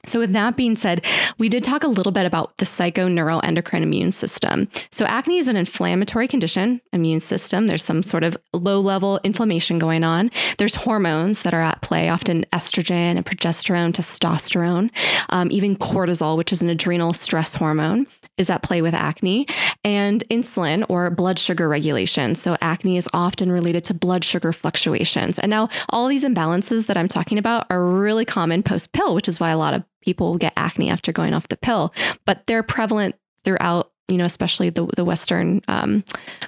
so, 0.06 0.18
with 0.18 0.32
that 0.32 0.56
being 0.56 0.74
said, 0.74 1.04
we 1.38 1.48
did 1.48 1.64
talk 1.64 1.82
a 1.82 1.88
little 1.88 2.12
bit 2.12 2.26
about 2.26 2.56
the 2.58 2.64
psychoneuroendocrine 2.64 3.82
immune 3.82 4.12
system. 4.12 4.68
So, 4.90 5.04
acne 5.04 5.38
is 5.38 5.48
an 5.48 5.56
inflammatory 5.56 6.28
condition, 6.28 6.80
immune 6.92 7.20
system. 7.20 7.66
There's 7.66 7.84
some 7.84 8.02
sort 8.02 8.24
of 8.24 8.36
low 8.52 8.80
level 8.80 9.20
inflammation 9.24 9.78
going 9.78 10.04
on. 10.04 10.30
There's 10.58 10.74
hormones 10.76 11.42
that 11.42 11.54
are 11.54 11.62
at 11.62 11.82
play, 11.82 12.08
often 12.08 12.44
estrogen 12.52 13.16
and 13.16 13.26
progesterone, 13.26 13.92
testosterone, 13.92 14.90
um, 15.30 15.48
even 15.50 15.76
cortisol, 15.76 16.36
which 16.36 16.52
is 16.52 16.62
an 16.62 16.70
adrenal 16.70 17.12
stress 17.12 17.54
hormone 17.54 18.06
is 18.38 18.50
at 18.50 18.62
play 18.62 18.82
with 18.82 18.94
acne, 18.94 19.46
and 19.82 20.22
insulin 20.28 20.84
or 20.88 21.10
blood 21.10 21.38
sugar 21.38 21.68
regulation. 21.68 22.34
So, 22.34 22.56
acne 22.60 22.96
is 22.96 23.08
often 23.12 23.50
related 23.50 23.84
to 23.84 23.94
blood 23.94 24.24
sugar 24.24 24.52
fluctuations. 24.52 25.38
And 25.38 25.50
now, 25.50 25.68
all 25.88 26.08
these 26.08 26.24
imbalances 26.24 26.86
that 26.86 26.96
I'm 26.96 27.08
talking 27.08 27.38
about 27.38 27.66
are 27.70 27.84
really 27.84 28.24
common 28.24 28.62
post 28.62 28.92
pill, 28.92 29.14
which 29.14 29.28
is 29.28 29.40
why 29.40 29.50
a 29.50 29.58
lot 29.58 29.74
of 29.74 29.84
people 30.06 30.30
will 30.30 30.38
get 30.38 30.54
acne 30.56 30.88
after 30.88 31.12
going 31.12 31.34
off 31.34 31.48
the 31.48 31.56
pill, 31.58 31.92
but 32.24 32.46
they're 32.46 32.62
prevalent 32.62 33.14
throughout. 33.44 33.92
You 34.08 34.16
know, 34.16 34.24
especially 34.24 34.70
the 34.70 34.86
the 34.96 35.04
Western 35.04 35.60
um, 35.68 36.04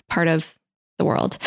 part 0.08 0.28
of 0.28 0.56
the 0.98 1.04
world. 1.04 1.38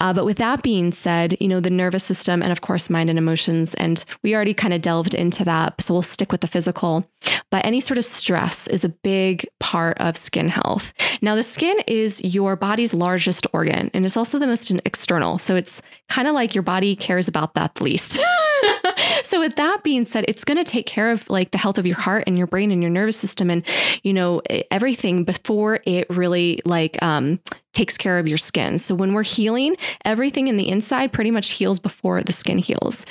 Uh, 0.00 0.12
but 0.12 0.24
with 0.24 0.38
that 0.38 0.62
being 0.62 0.92
said, 0.92 1.36
you 1.40 1.48
know, 1.48 1.60
the 1.60 1.70
nervous 1.70 2.04
system 2.04 2.42
and 2.42 2.52
of 2.52 2.60
course 2.60 2.88
mind 2.88 3.10
and 3.10 3.18
emotions, 3.18 3.74
and 3.74 4.04
we 4.22 4.34
already 4.34 4.54
kind 4.54 4.74
of 4.74 4.82
delved 4.82 5.14
into 5.14 5.44
that. 5.44 5.80
So 5.80 5.94
we'll 5.94 6.02
stick 6.02 6.30
with 6.32 6.40
the 6.40 6.46
physical. 6.46 7.08
But 7.50 7.64
any 7.64 7.80
sort 7.80 7.98
of 7.98 8.04
stress 8.04 8.66
is 8.68 8.84
a 8.84 8.88
big 8.88 9.48
part 9.58 9.98
of 9.98 10.16
skin 10.16 10.48
health. 10.48 10.92
Now, 11.20 11.34
the 11.34 11.42
skin 11.42 11.78
is 11.86 12.22
your 12.24 12.56
body's 12.56 12.94
largest 12.94 13.46
organ 13.52 13.90
and 13.94 14.04
it's 14.04 14.16
also 14.16 14.38
the 14.38 14.46
most 14.46 14.70
external. 14.84 15.38
So 15.38 15.56
it's 15.56 15.82
kind 16.08 16.28
of 16.28 16.34
like 16.34 16.54
your 16.54 16.62
body 16.62 16.94
cares 16.94 17.28
about 17.28 17.54
that 17.54 17.74
the 17.74 17.84
least. 17.84 18.20
so 19.24 19.40
with 19.40 19.56
that 19.56 19.82
being 19.82 20.04
said, 20.04 20.24
it's 20.28 20.44
going 20.44 20.58
to 20.58 20.64
take 20.64 20.86
care 20.86 21.10
of 21.10 21.28
like 21.30 21.50
the 21.50 21.58
health 21.58 21.78
of 21.78 21.86
your 21.86 21.96
heart 21.96 22.24
and 22.26 22.36
your 22.36 22.46
brain 22.46 22.70
and 22.70 22.82
your 22.82 22.90
nervous 22.90 23.16
system 23.16 23.50
and 23.50 23.64
you 24.02 24.12
know 24.12 24.42
everything 24.70 25.24
before 25.24 25.80
it 25.84 26.08
really 26.10 26.60
like 26.64 27.00
um 27.02 27.40
takes 27.78 27.96
care 27.96 28.18
of 28.18 28.26
your 28.28 28.38
skin. 28.38 28.76
So 28.76 28.92
when 28.92 29.14
we're 29.14 29.22
healing, 29.22 29.76
everything 30.04 30.48
in 30.48 30.56
the 30.56 30.68
inside 30.68 31.12
pretty 31.12 31.30
much 31.30 31.50
heals 31.50 31.78
before 31.78 32.20
the 32.22 32.32
skin 32.32 32.58
heals. 32.58 33.06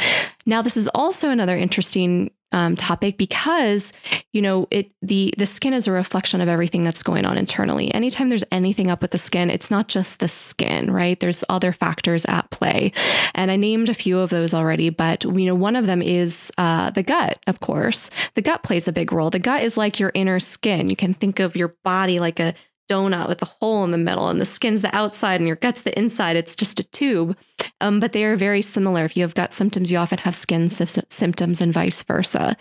Now, 0.46 0.62
this 0.62 0.76
is 0.76 0.90
also 0.94 1.30
another 1.30 1.56
interesting 1.56 2.32
um, 2.54 2.78
topic 2.78 3.18
because 3.18 3.92
you 4.32 4.42
know 4.42 4.68
it 4.72 4.90
the 5.02 5.34
the 5.38 5.46
skin 5.46 5.74
is 5.74 5.86
a 5.86 5.92
reflection 5.92 6.40
of 6.40 6.48
everything 6.48 6.84
that's 6.84 7.04
going 7.04 7.26
on 7.26 7.38
internally. 7.38 7.94
Anytime 7.94 8.30
there's 8.30 8.46
anything 8.54 8.90
up 8.90 9.02
with 9.02 9.12
the 9.12 9.18
skin 9.18 9.50
it's 9.50 9.70
not 9.70 9.90
just 9.90 10.20
the 10.20 10.30
skin 10.30 10.90
right? 10.90 11.20
There's 11.20 11.44
other 11.50 11.74
factors 11.74 12.24
at 12.24 12.50
play. 12.50 12.94
And 13.36 13.52
i 13.52 13.58
named 13.58 13.90
a 13.90 13.94
few 13.94 14.18
of 14.20 14.30
those 14.30 14.54
already 14.54 14.90
but 14.90 15.26
you 15.26 15.46
know 15.46 15.56
one 15.56 15.76
of 15.76 15.88
them 15.88 16.02
is 16.02 16.50
uh, 16.58 16.90
the 16.92 17.04
gut 17.04 17.38
of 17.48 17.60
course. 17.60 18.10
The 18.36 18.42
gut 18.42 18.64
plays 18.64 18.88
a 18.88 18.94
big 18.94 19.12
role. 19.12 19.30
The 19.30 19.40
gut 19.40 19.62
is 19.62 19.76
like 19.76 20.00
your 20.00 20.14
inner 20.14 20.40
skin. 20.40 20.90
You 20.90 20.96
can 20.96 21.14
think 21.14 21.42
of 21.42 21.58
your 21.58 21.76
body 21.84 22.22
like 22.22 22.40
a 22.40 22.54
donut 22.88 23.28
with 23.28 23.42
a 23.42 23.46
hole 23.46 23.84
in 23.84 23.92
the 23.92 23.98
middle, 23.98 24.30
and 24.30 24.40
the 24.40 24.46
skin's 24.46 24.82
the 24.82 24.96
outside 24.96 25.40
and 25.40 25.48
your 25.48 25.56
gut's 25.56 25.82
the 25.82 25.98
inside. 25.98 26.36
It's 26.36 26.56
just 26.56 26.80
a 26.80 26.84
tube. 26.84 27.38
Um, 27.80 28.00
but 28.00 28.12
they 28.12 28.24
are 28.24 28.36
very 28.36 28.62
similar. 28.62 29.06
If 29.06 29.16
you 29.16 29.24
have 29.24 29.36
gut 29.36 29.54
symptoms, 29.54 29.92
you 29.92 29.98
often 29.98 30.18
have 30.20 30.36
skin 30.36 30.70
sy- 30.70 31.04
symptoms 31.10 31.62
and 31.62 31.74
vice 31.74 32.02
versa. 32.02 32.56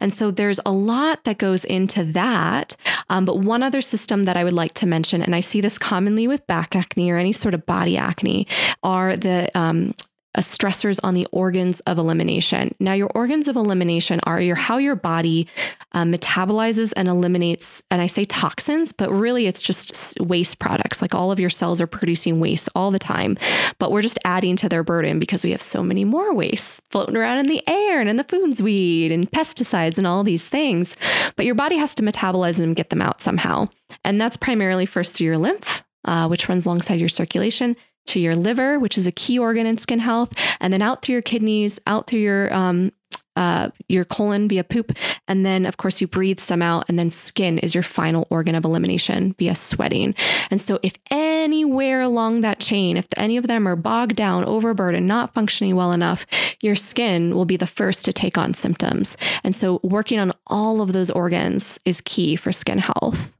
And 0.00 0.12
so 0.12 0.30
there's 0.30 0.60
a 0.64 0.72
lot 0.72 1.24
that 1.24 1.38
goes 1.38 1.64
into 1.64 2.04
that. 2.04 2.76
Um, 3.10 3.24
but 3.24 3.38
one 3.40 3.62
other 3.62 3.82
system 3.82 4.24
that 4.24 4.36
I 4.36 4.44
would 4.44 4.52
like 4.52 4.74
to 4.74 4.86
mention, 4.86 5.22
and 5.22 5.34
I 5.34 5.40
see 5.40 5.60
this 5.60 5.78
commonly 5.78 6.26
with 6.26 6.46
back 6.46 6.74
acne 6.74 7.10
or 7.10 7.18
any 7.18 7.32
sort 7.32 7.54
of 7.54 7.66
body 7.66 7.96
acne, 7.96 8.46
are 8.82 9.16
the 9.16 9.50
um, 9.54 9.94
stressors 10.40 10.98
on 11.02 11.14
the 11.14 11.26
organs 11.30 11.80
of 11.80 11.98
elimination. 11.98 12.74
Now, 12.80 12.94
your 12.94 13.10
organs 13.14 13.48
of 13.48 13.56
elimination 13.56 14.20
are 14.24 14.40
your 14.40 14.56
how 14.56 14.78
your 14.78 14.96
body 14.96 15.46
um, 15.92 16.12
metabolizes 16.12 16.92
and 16.96 17.08
eliminates, 17.08 17.82
and 17.90 18.00
I 18.00 18.06
say 18.06 18.24
toxins, 18.24 18.92
but 18.92 19.10
really 19.10 19.46
it's 19.46 19.60
just 19.60 20.18
waste 20.20 20.58
products. 20.58 21.02
Like 21.02 21.14
all 21.14 21.30
of 21.30 21.38
your 21.38 21.50
cells 21.50 21.80
are 21.80 21.86
producing 21.86 22.40
waste 22.40 22.68
all 22.74 22.90
the 22.90 22.98
time, 22.98 23.36
but 23.78 23.92
we're 23.92 24.02
just 24.02 24.18
adding 24.24 24.56
to 24.56 24.68
their 24.68 24.82
burden 24.82 25.18
because 25.18 25.44
we 25.44 25.50
have 25.50 25.62
so 25.62 25.82
many 25.82 26.04
more 26.04 26.34
wastes 26.34 26.80
floating 26.90 27.16
around 27.16 27.38
in 27.38 27.46
the 27.46 27.62
air 27.68 28.00
and 28.00 28.08
in 28.08 28.16
the 28.16 28.24
foods 28.24 28.62
we 28.62 28.72
eat 28.72 29.12
and 29.12 29.30
pesticides 29.30 29.98
and 29.98 30.06
all 30.06 30.24
these 30.24 30.48
things. 30.48 30.96
But 31.36 31.44
your 31.46 31.54
body 31.54 31.76
has 31.76 31.94
to 31.96 32.02
metabolize 32.02 32.56
them 32.56 32.70
and 32.70 32.76
get 32.76 32.90
them 32.90 33.02
out 33.02 33.20
somehow, 33.20 33.68
and 34.02 34.20
that's 34.20 34.38
primarily 34.38 34.86
first 34.86 35.14
through 35.14 35.26
your 35.26 35.38
lymph, 35.38 35.84
uh, 36.06 36.26
which 36.26 36.48
runs 36.48 36.64
alongside 36.64 37.00
your 37.00 37.10
circulation 37.10 37.76
to 38.06 38.20
your 38.20 38.36
liver, 38.36 38.78
which 38.78 38.98
is 38.98 39.06
a 39.06 39.12
key 39.12 39.38
organ 39.38 39.66
in 39.66 39.78
skin 39.78 39.98
health, 39.98 40.32
and 40.60 40.72
then 40.72 40.82
out 40.82 41.02
through 41.02 41.14
your 41.14 41.22
kidneys, 41.22 41.80
out 41.86 42.06
through 42.06 42.20
your 42.20 42.52
um, 42.54 42.92
uh, 43.36 43.70
your 43.88 44.04
colon 44.04 44.48
via 44.48 44.64
poop, 44.64 44.92
and 45.26 45.46
then 45.46 45.64
of 45.64 45.76
course 45.76 46.00
you 46.00 46.06
breathe 46.06 46.38
some 46.38 46.60
out, 46.60 46.84
and 46.88 46.98
then 46.98 47.10
skin 47.10 47.58
is 47.58 47.74
your 47.74 47.82
final 47.82 48.26
organ 48.30 48.54
of 48.54 48.64
elimination 48.64 49.34
via 49.38 49.54
sweating. 49.54 50.14
And 50.50 50.60
so, 50.60 50.78
if 50.82 50.92
anywhere 51.10 52.02
along 52.02 52.42
that 52.42 52.60
chain, 52.60 52.96
if 52.96 53.06
any 53.16 53.36
of 53.36 53.46
them 53.46 53.66
are 53.66 53.76
bogged 53.76 54.16
down, 54.16 54.44
overburdened, 54.44 55.06
not 55.06 55.32
functioning 55.32 55.76
well 55.76 55.92
enough, 55.92 56.26
your 56.60 56.76
skin 56.76 57.34
will 57.34 57.46
be 57.46 57.56
the 57.56 57.66
first 57.66 58.04
to 58.04 58.12
take 58.12 58.36
on 58.36 58.52
symptoms. 58.52 59.16
And 59.42 59.54
so, 59.54 59.80
working 59.82 60.18
on 60.18 60.32
all 60.46 60.82
of 60.82 60.92
those 60.92 61.10
organs 61.10 61.78
is 61.84 62.02
key 62.02 62.36
for 62.36 62.52
skin 62.52 62.78
health. 62.78 63.32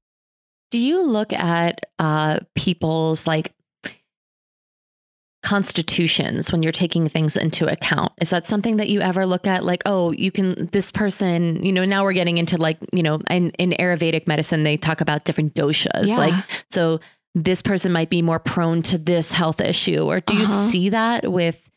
Do 0.70 0.78
you 0.78 1.02
look 1.02 1.34
at 1.34 1.84
uh, 1.98 2.40
people's 2.54 3.26
like 3.26 3.52
constitutions 5.42 6.50
when 6.52 6.62
you're 6.62 6.72
taking 6.72 7.08
things 7.08 7.36
into 7.36 7.66
account. 7.66 8.12
Is 8.20 8.30
that 8.30 8.46
something 8.46 8.76
that 8.76 8.88
you 8.88 9.00
ever 9.00 9.26
look 9.26 9.46
at? 9.46 9.64
Like, 9.64 9.82
oh, 9.86 10.12
you 10.12 10.30
can, 10.30 10.68
this 10.72 10.90
person, 10.92 11.64
you 11.64 11.72
know, 11.72 11.84
now 11.84 12.04
we're 12.04 12.12
getting 12.12 12.38
into 12.38 12.56
like, 12.56 12.78
you 12.92 13.02
know, 13.02 13.18
in, 13.28 13.50
in 13.58 13.70
Ayurvedic 13.72 14.26
medicine, 14.26 14.62
they 14.62 14.76
talk 14.76 15.00
about 15.00 15.24
different 15.24 15.54
doshas. 15.54 16.08
Yeah. 16.08 16.16
Like, 16.16 16.44
so 16.70 17.00
this 17.34 17.62
person 17.62 17.92
might 17.92 18.10
be 18.10 18.22
more 18.22 18.38
prone 18.38 18.82
to 18.82 18.98
this 18.98 19.32
health 19.32 19.60
issue. 19.60 20.02
Or 20.02 20.20
do 20.20 20.36
you 20.36 20.44
Uh-huh. 20.44 20.66
see 20.68 20.88
that 20.90 21.30
with 21.30 21.68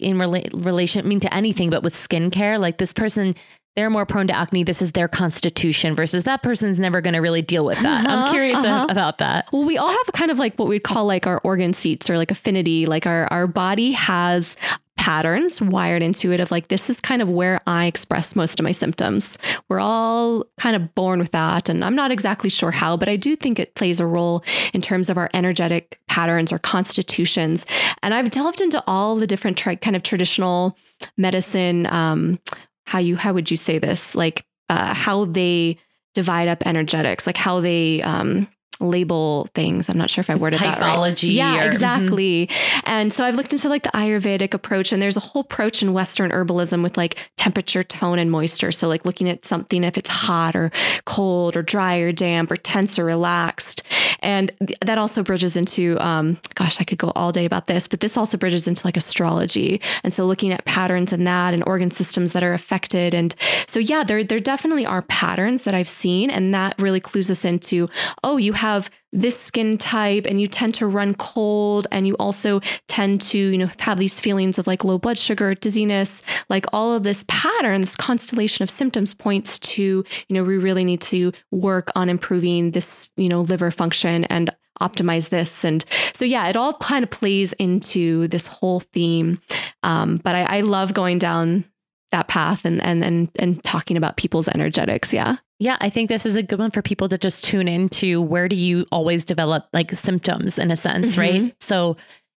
in 0.00 0.16
rela- 0.18 0.48
relation, 0.64 1.04
I 1.04 1.08
mean, 1.08 1.20
to 1.20 1.34
anything, 1.34 1.70
but 1.70 1.82
with 1.82 1.94
skincare? 1.94 2.58
Like, 2.58 2.78
this 2.78 2.92
person, 2.92 3.34
they're 3.76 3.90
more 3.90 4.06
prone 4.06 4.26
to 4.28 4.36
acne. 4.36 4.62
This 4.64 4.80
is 4.80 4.92
their 4.92 5.08
constitution 5.08 5.94
versus 5.94 6.24
that 6.24 6.42
person's 6.42 6.78
never 6.78 7.00
going 7.00 7.14
to 7.14 7.20
really 7.20 7.42
deal 7.42 7.64
with 7.64 7.78
that. 7.80 8.06
I'm 8.06 8.18
Uh-huh, 8.20 8.32
curious 8.32 8.58
uh-huh. 8.58 8.86
about 8.88 9.18
that. 9.18 9.48
Well, 9.52 9.64
we 9.64 9.76
all 9.78 9.88
have 9.88 10.06
kind 10.12 10.30
of 10.30 10.38
like 10.38 10.56
what 10.58 10.68
we'd 10.68 10.84
call 10.84 11.06
like 11.06 11.26
our 11.26 11.40
organ 11.44 11.72
seats 11.72 12.08
or 12.08 12.16
like 12.16 12.30
affinity. 12.30 12.86
Like 12.86 13.06
our 13.06 13.26
our 13.32 13.46
body 13.46 13.92
has 13.92 14.56
patterns 14.96 15.60
wired 15.60 16.02
into 16.02 16.32
it 16.32 16.40
of 16.40 16.50
like 16.50 16.68
this 16.68 16.88
is 16.88 16.98
kind 17.00 17.20
of 17.20 17.28
where 17.28 17.60
I 17.66 17.86
express 17.86 18.34
most 18.36 18.58
of 18.58 18.64
my 18.64 18.70
symptoms. 18.72 19.36
We're 19.68 19.80
all 19.80 20.44
kind 20.56 20.76
of 20.76 20.94
born 20.94 21.18
with 21.18 21.32
that 21.32 21.68
and 21.68 21.84
I'm 21.84 21.96
not 21.96 22.10
exactly 22.10 22.48
sure 22.48 22.70
how, 22.70 22.96
but 22.96 23.08
I 23.08 23.16
do 23.16 23.36
think 23.36 23.58
it 23.58 23.74
plays 23.74 24.00
a 24.00 24.06
role 24.06 24.42
in 24.72 24.80
terms 24.80 25.10
of 25.10 25.18
our 25.18 25.28
energetic 25.34 25.98
patterns 26.08 26.52
or 26.52 26.58
constitutions. 26.58 27.66
And 28.02 28.14
I've 28.14 28.30
delved 28.30 28.60
into 28.62 28.82
all 28.86 29.16
the 29.16 29.26
different 29.26 29.58
tri- 29.58 29.76
kind 29.76 29.96
of 29.96 30.02
traditional 30.04 30.78
medicine 31.18 31.86
um 31.86 32.38
how 32.86 32.98
you 32.98 33.16
how 33.16 33.32
would 33.32 33.50
you 33.50 33.56
say 33.56 33.78
this? 33.78 34.14
Like 34.14 34.44
uh 34.68 34.94
how 34.94 35.24
they 35.24 35.78
divide 36.14 36.48
up 36.48 36.64
energetics, 36.66 37.26
like 37.26 37.36
how 37.36 37.60
they 37.60 38.02
um 38.02 38.48
label 38.80 39.48
things. 39.54 39.88
I'm 39.88 39.98
not 39.98 40.10
sure 40.10 40.20
if 40.20 40.30
I 40.30 40.34
worded 40.34 40.60
that 40.60 40.80
right. 40.80 40.96
Typology 40.98 41.32
Yeah, 41.34 41.58
or- 41.58 41.62
mhm. 41.64 41.66
exactly. 41.66 42.48
And 42.84 43.12
so 43.12 43.24
I've 43.24 43.34
looked 43.34 43.52
into 43.52 43.68
like 43.68 43.82
the 43.84 43.90
Ayurvedic 43.90 44.54
approach, 44.54 44.92
and 44.92 45.00
there's 45.00 45.16
a 45.16 45.20
whole 45.20 45.40
approach 45.42 45.82
in 45.82 45.92
Western 45.92 46.30
herbalism 46.30 46.82
with 46.82 46.96
like 46.96 47.30
temperature, 47.36 47.82
tone, 47.82 48.18
and 48.18 48.30
moisture. 48.30 48.72
So 48.72 48.88
like 48.88 49.04
looking 49.04 49.28
at 49.28 49.44
something 49.44 49.84
if 49.84 49.96
it's 49.98 50.10
hot 50.10 50.56
or 50.56 50.70
cold 51.04 51.56
or 51.56 51.62
dry 51.62 51.96
or 51.96 52.12
damp 52.12 52.50
or 52.50 52.56
tense 52.56 52.98
or 52.98 53.04
relaxed. 53.04 53.82
And 54.20 54.50
th- 54.66 54.78
that 54.80 54.98
also 54.98 55.22
bridges 55.22 55.56
into, 55.56 55.98
um, 56.04 56.38
gosh, 56.54 56.80
I 56.80 56.84
could 56.84 56.98
go 56.98 57.12
all 57.14 57.30
day 57.30 57.44
about 57.44 57.66
this, 57.66 57.86
but 57.88 58.00
this 58.00 58.16
also 58.16 58.36
bridges 58.36 58.66
into 58.66 58.86
like 58.86 58.96
astrology. 58.96 59.80
And 60.02 60.12
so 60.12 60.26
looking 60.26 60.52
at 60.52 60.64
patterns 60.64 61.12
in 61.12 61.24
that 61.24 61.54
and 61.54 61.62
organ 61.66 61.90
systems 61.90 62.32
that 62.32 62.42
are 62.42 62.54
affected. 62.54 63.14
And 63.14 63.34
so, 63.66 63.78
yeah, 63.78 64.02
there, 64.04 64.24
there 64.24 64.38
definitely 64.40 64.86
are 64.86 65.02
patterns 65.02 65.64
that 65.64 65.74
I've 65.74 65.88
seen. 65.88 66.30
And 66.30 66.54
that 66.54 66.74
really 66.80 67.00
clues 67.00 67.30
us 67.30 67.44
into, 67.44 67.88
oh, 68.22 68.36
you 68.36 68.52
have 68.64 68.88
this 69.12 69.38
skin 69.38 69.76
type 69.76 70.24
and 70.26 70.40
you 70.40 70.46
tend 70.46 70.72
to 70.72 70.86
run 70.86 71.14
cold 71.16 71.86
and 71.92 72.06
you 72.06 72.14
also 72.14 72.60
tend 72.88 73.20
to 73.20 73.38
you 73.38 73.58
know 73.58 73.70
have 73.78 73.98
these 73.98 74.18
feelings 74.18 74.58
of 74.58 74.66
like 74.66 74.84
low 74.84 74.98
blood 74.98 75.18
sugar 75.18 75.54
dizziness 75.54 76.22
like 76.48 76.64
all 76.72 76.94
of 76.94 77.02
this 77.02 77.26
pattern 77.28 77.82
this 77.82 77.94
constellation 77.94 78.62
of 78.62 78.70
symptoms 78.70 79.12
points 79.12 79.58
to 79.58 79.82
you 80.28 80.34
know 80.34 80.42
we 80.42 80.56
really 80.56 80.82
need 80.82 81.02
to 81.02 81.30
work 81.50 81.90
on 81.94 82.08
improving 82.08 82.70
this 82.70 83.10
you 83.18 83.28
know 83.28 83.42
liver 83.42 83.70
function 83.70 84.24
and 84.24 84.48
optimize 84.80 85.28
this. 85.28 85.64
And 85.64 85.84
so 86.14 86.24
yeah 86.24 86.48
it 86.48 86.56
all 86.56 86.74
kind 86.78 87.04
of 87.04 87.10
plays 87.10 87.52
into 87.54 88.26
this 88.28 88.46
whole 88.46 88.80
theme. 88.80 89.40
Um, 89.82 90.16
but 90.24 90.34
I, 90.34 90.58
I 90.58 90.60
love 90.62 90.94
going 90.94 91.18
down 91.18 91.64
that 92.12 92.28
path 92.28 92.64
and 92.64 92.82
and 92.82 93.04
and 93.04 93.30
and 93.38 93.62
talking 93.62 93.96
about 93.96 94.16
people's 94.16 94.48
energetics. 94.48 95.12
Yeah 95.12 95.36
Yeah, 95.60 95.76
I 95.80 95.88
think 95.88 96.08
this 96.08 96.26
is 96.26 96.36
a 96.36 96.42
good 96.42 96.58
one 96.58 96.70
for 96.72 96.82
people 96.82 97.08
to 97.08 97.16
just 97.18 97.44
tune 97.44 97.68
into 97.68 98.20
where 98.20 98.48
do 98.48 98.56
you 98.56 98.86
always 98.90 99.24
develop 99.24 99.66
like 99.72 99.90
symptoms 99.92 100.58
in 100.58 100.70
a 100.70 100.76
sense, 100.76 101.14
Mhm. 101.14 101.18
right? 101.18 101.54
So 101.60 101.96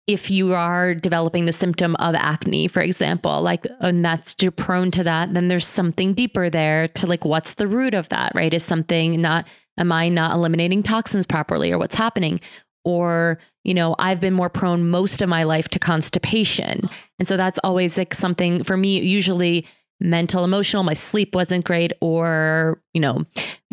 if 0.08 0.30
you 0.30 0.54
are 0.54 0.94
developing 0.94 1.46
the 1.46 1.52
symptom 1.52 1.96
of 1.96 2.14
acne, 2.14 2.68
for 2.68 2.82
example, 2.82 3.42
like, 3.42 3.66
and 3.80 4.06
that's 4.06 4.36
you're 4.40 4.52
prone 4.52 4.92
to 4.92 5.04
that, 5.04 5.34
then 5.34 5.48
there's 5.48 5.66
something 5.66 6.14
deeper 6.14 6.50
there 6.50 6.88
to 6.90 7.08
like, 7.08 7.26
what's 7.26 7.56
the 7.56 7.68
root 7.68 7.94
of 7.96 8.10
that, 8.10 8.32
right? 8.36 8.54
Is 8.54 8.64
something 8.64 9.20
not, 9.20 9.48
am 9.80 9.92
I 9.92 10.10
not 10.10 10.36
eliminating 10.36 10.84
toxins 10.84 11.26
properly 11.26 11.72
or 11.72 11.80
what's 11.80 11.96
happening? 11.96 12.40
Or, 12.84 13.40
you 13.64 13.74
know, 13.74 13.96
I've 13.98 14.22
been 14.22 14.34
more 14.36 14.50
prone 14.50 14.90
most 14.92 15.24
of 15.24 15.30
my 15.30 15.42
life 15.42 15.70
to 15.70 15.80
constipation. 15.80 16.88
And 17.18 17.28
so 17.28 17.36
that's 17.36 17.58
always 17.64 17.98
like 17.98 18.14
something 18.14 18.64
for 18.64 18.78
me, 18.78 19.00
usually 19.00 19.66
mental 20.00 20.44
emotional 20.44 20.84
my 20.84 20.94
sleep 20.94 21.34
wasn't 21.34 21.64
great 21.64 21.94
or 22.02 22.82
you 22.94 23.00
know 23.00 23.26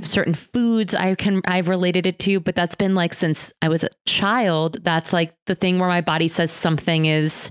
certain 0.03 0.35
foods 0.35 0.95
i 0.95 1.15
can 1.17 1.41
i've 1.47 1.69
related 1.69 2.07
it 2.07 2.19
to 2.21 2.39
but 2.39 2.55
that's 2.55 2.77
been 2.77 2.95
like 2.95 3.13
since 3.13 3.53
i 3.61 3.69
was 3.69 3.83
a 3.83 3.89
child 4.07 4.79
that's 4.85 5.13
like 5.13 5.35
the 5.47 5.55
thing 5.55 5.79
where 5.79 5.89
my 5.89 6.01
body 6.01 6.29
says 6.29 6.53
something 6.53 7.07
is 7.07 7.51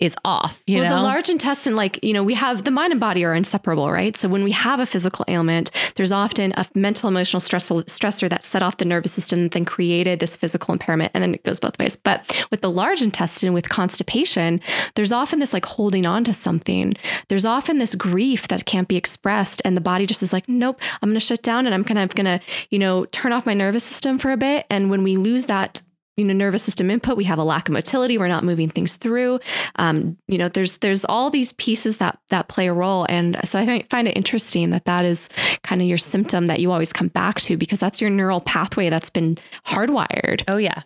is 0.00 0.16
off 0.24 0.62
you 0.66 0.78
well, 0.78 0.90
know 0.90 0.96
the 0.96 1.02
large 1.02 1.30
intestine, 1.30 1.76
like, 1.76 2.02
you 2.02 2.12
know, 2.12 2.22
we 2.22 2.34
have 2.34 2.64
the 2.64 2.70
mind 2.70 2.92
and 2.92 3.00
body 3.00 3.24
are 3.24 3.32
inseparable, 3.32 3.90
right? 3.90 4.16
So 4.16 4.28
when 4.28 4.42
we 4.42 4.50
have 4.50 4.80
a 4.80 4.86
physical 4.86 5.24
ailment, 5.28 5.70
there's 5.94 6.10
often 6.10 6.52
a 6.56 6.66
mental, 6.74 7.08
emotional 7.08 7.40
stressor, 7.40 7.84
stressor 7.84 8.28
that 8.28 8.42
set 8.44 8.62
off 8.62 8.78
the 8.78 8.84
nervous 8.84 9.12
system 9.12 9.38
and 9.38 9.50
then 9.52 9.64
created 9.64 10.18
this 10.18 10.36
physical 10.36 10.72
impairment. 10.72 11.12
And 11.14 11.22
then 11.22 11.34
it 11.34 11.44
goes 11.44 11.60
both 11.60 11.78
ways. 11.78 11.96
But 11.96 12.44
with 12.50 12.60
the 12.60 12.70
large 12.70 13.02
intestine, 13.02 13.52
with 13.52 13.68
constipation, 13.68 14.60
there's 14.96 15.12
often 15.12 15.38
this 15.38 15.52
like 15.52 15.64
holding 15.64 16.06
on 16.06 16.24
to 16.24 16.34
something. 16.34 16.94
There's 17.28 17.46
often 17.46 17.78
this 17.78 17.94
grief 17.94 18.48
that 18.48 18.66
can't 18.66 18.88
be 18.88 18.96
expressed. 18.96 19.62
And 19.64 19.76
the 19.76 19.80
body 19.80 20.06
just 20.06 20.22
is 20.22 20.32
like, 20.32 20.48
nope, 20.48 20.80
I'm 21.02 21.08
going 21.08 21.14
to 21.14 21.20
shut 21.20 21.42
down 21.42 21.66
and 21.66 21.74
I'm 21.74 21.84
kind 21.84 21.98
of 21.98 22.14
going 22.14 22.26
to, 22.26 22.40
you 22.70 22.78
know, 22.78 23.04
turn 23.06 23.32
off 23.32 23.46
my 23.46 23.54
nervous 23.54 23.84
system 23.84 24.18
for 24.18 24.32
a 24.32 24.36
bit. 24.36 24.66
And 24.70 24.90
when 24.90 25.04
we 25.04 25.16
lose 25.16 25.46
that, 25.46 25.82
you 26.16 26.24
know 26.24 26.32
nervous 26.32 26.62
system 26.62 26.90
input. 26.90 27.16
We 27.16 27.24
have 27.24 27.38
a 27.38 27.44
lack 27.44 27.68
of 27.68 27.72
motility. 27.72 28.18
We're 28.18 28.28
not 28.28 28.44
moving 28.44 28.68
things 28.68 28.96
through. 28.96 29.40
Um, 29.76 30.16
you 30.28 30.38
know 30.38 30.48
there's 30.48 30.78
there's 30.78 31.04
all 31.04 31.30
these 31.30 31.52
pieces 31.52 31.98
that 31.98 32.18
that 32.30 32.48
play 32.48 32.68
a 32.68 32.72
role. 32.72 33.06
And 33.08 33.36
so 33.44 33.58
i 33.58 33.84
find- 33.90 34.04
it 34.08 34.16
interesting 34.16 34.70
that 34.70 34.84
that 34.84 35.04
is 35.04 35.28
kind 35.62 35.80
of 35.80 35.86
your 35.86 35.96
symptom 35.98 36.46
that 36.48 36.60
you 36.60 36.72
always 36.72 36.92
come 36.92 37.08
back 37.08 37.40
to 37.40 37.56
because 37.56 37.80
that's 37.80 38.00
your 38.02 38.10
neural 38.10 38.40
pathway 38.40 38.90
that's 38.90 39.08
been 39.08 39.38
hardwired. 39.66 40.42
Oh 40.46 40.58
yeah. 40.58 40.82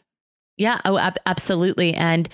Yeah. 0.57 0.81
Oh 0.85 0.99
ab- 0.99 1.19
absolutely. 1.27 1.95
And 1.95 2.29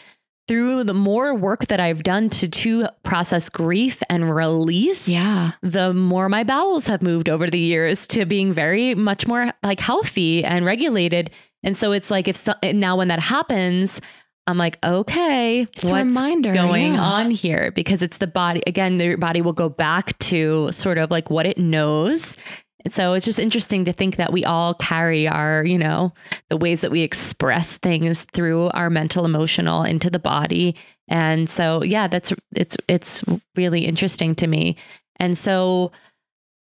through 0.47 0.85
the 0.85 0.93
more 0.93 1.35
work 1.35 1.67
that 1.69 1.81
i've 1.81 2.03
done 2.03 2.29
to 2.29 2.47
to 2.49 2.87
process 3.03 3.49
grief 3.49 4.03
and 4.11 4.35
release 4.35 5.09
yeah. 5.09 5.53
the 5.63 5.95
more 5.95 6.29
my 6.29 6.45
bowels 6.45 6.87
have 6.87 7.01
moved 7.01 7.31
over 7.31 7.49
the 7.49 7.59
years 7.59 8.07
to 8.07 8.27
being 8.27 8.53
very 8.53 8.95
much 8.95 9.27
more 9.27 9.53
like 9.63 9.81
healthy 9.81 10.45
and 10.45 10.67
regulated. 10.67 11.31
And 11.65 11.77
so 11.77 11.93
it's 11.93 12.11
like 12.11 12.29
if 12.29 12.37
so, 12.37 12.55
now 12.63 12.97
when 12.97 13.09
that 13.09 13.21
happens, 13.21 14.01
I'm 14.47 14.59
like, 14.59 14.79
okay, 14.85 15.63
It's 15.63 15.89
what's 15.89 16.05
reminder, 16.05 16.53
going 16.53 16.95
yeah. 16.95 17.01
on 17.01 17.31
here? 17.31 17.73
Because 17.73 18.03
it's 18.03 18.19
the 18.19 18.27
body 18.27 18.63
again. 18.67 19.01
Your 19.01 19.17
body 19.17 19.41
will 19.41 19.55
go 19.55 19.69
back 19.69 20.17
to 20.19 20.71
sort 20.71 20.99
of 20.99 21.11
like 21.11 21.31
what 21.31 21.47
it 21.47 21.57
knows. 21.57 22.37
And 22.85 22.93
so 22.93 23.15
it's 23.15 23.25
just 23.25 23.39
interesting 23.39 23.87
to 23.87 23.93
think 23.95 24.17
that 24.17 24.33
we 24.33 24.45
all 24.45 24.75
carry 24.75 25.27
our, 25.27 25.65
you 25.65 25.79
know, 25.79 26.13
the 26.51 26.59
ways 26.59 26.83
that 26.83 26.91
we 26.91 27.01
express 27.01 27.79
things 27.79 28.25
through 28.35 28.69
our 28.71 28.91
mental, 28.91 29.25
emotional 29.25 29.85
into 29.85 30.11
the 30.11 30.19
body. 30.19 30.77
And 31.09 31.49
so, 31.49 31.83
yeah, 31.83 32.09
that's 32.09 32.35
it's 32.55 32.77
it's 32.87 33.25
really 33.57 33.87
interesting 33.87 34.35
to 34.35 34.47
me. 34.47 34.77
And 35.17 35.39
so 35.39 35.93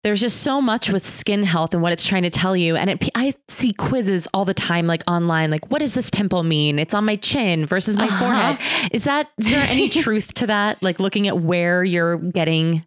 there's 0.04 0.22
just 0.22 0.42
so 0.44 0.62
much 0.62 0.90
with 0.90 1.06
skin 1.06 1.44
health 1.44 1.74
and 1.74 1.84
what 1.84 1.92
it's 1.92 2.06
trying 2.08 2.24
to 2.24 2.30
tell 2.30 2.56
you. 2.56 2.76
And 2.78 2.90
it, 2.90 3.10
I 3.16 3.34
see 3.50 3.74
quizzes 3.74 4.28
all 4.34 4.46
the 4.46 4.54
time, 4.54 4.88
like 4.88 5.04
online, 5.08 5.52
like, 5.52 5.70
what 5.72 5.80
does 5.80 5.94
this 5.94 6.10
pimple 6.10 6.44
mean? 6.44 6.80
It's 6.80 6.94
on 6.94 7.04
my 7.06 7.18
chin 7.18 7.66
versus 7.66 7.98
my 7.98 8.06
Uh-huh. 8.06 8.20
forehead. 8.58 8.92
Is 8.94 9.04
that, 9.04 9.28
is 9.38 9.52
there 9.52 9.66
any 9.68 9.90
truth 10.04 10.34
to 10.36 10.48
that? 10.48 10.82
Like 10.82 11.00
looking 11.00 11.28
at 11.28 11.40
where 11.40 11.84
you're 11.84 12.18
getting, 12.18 12.86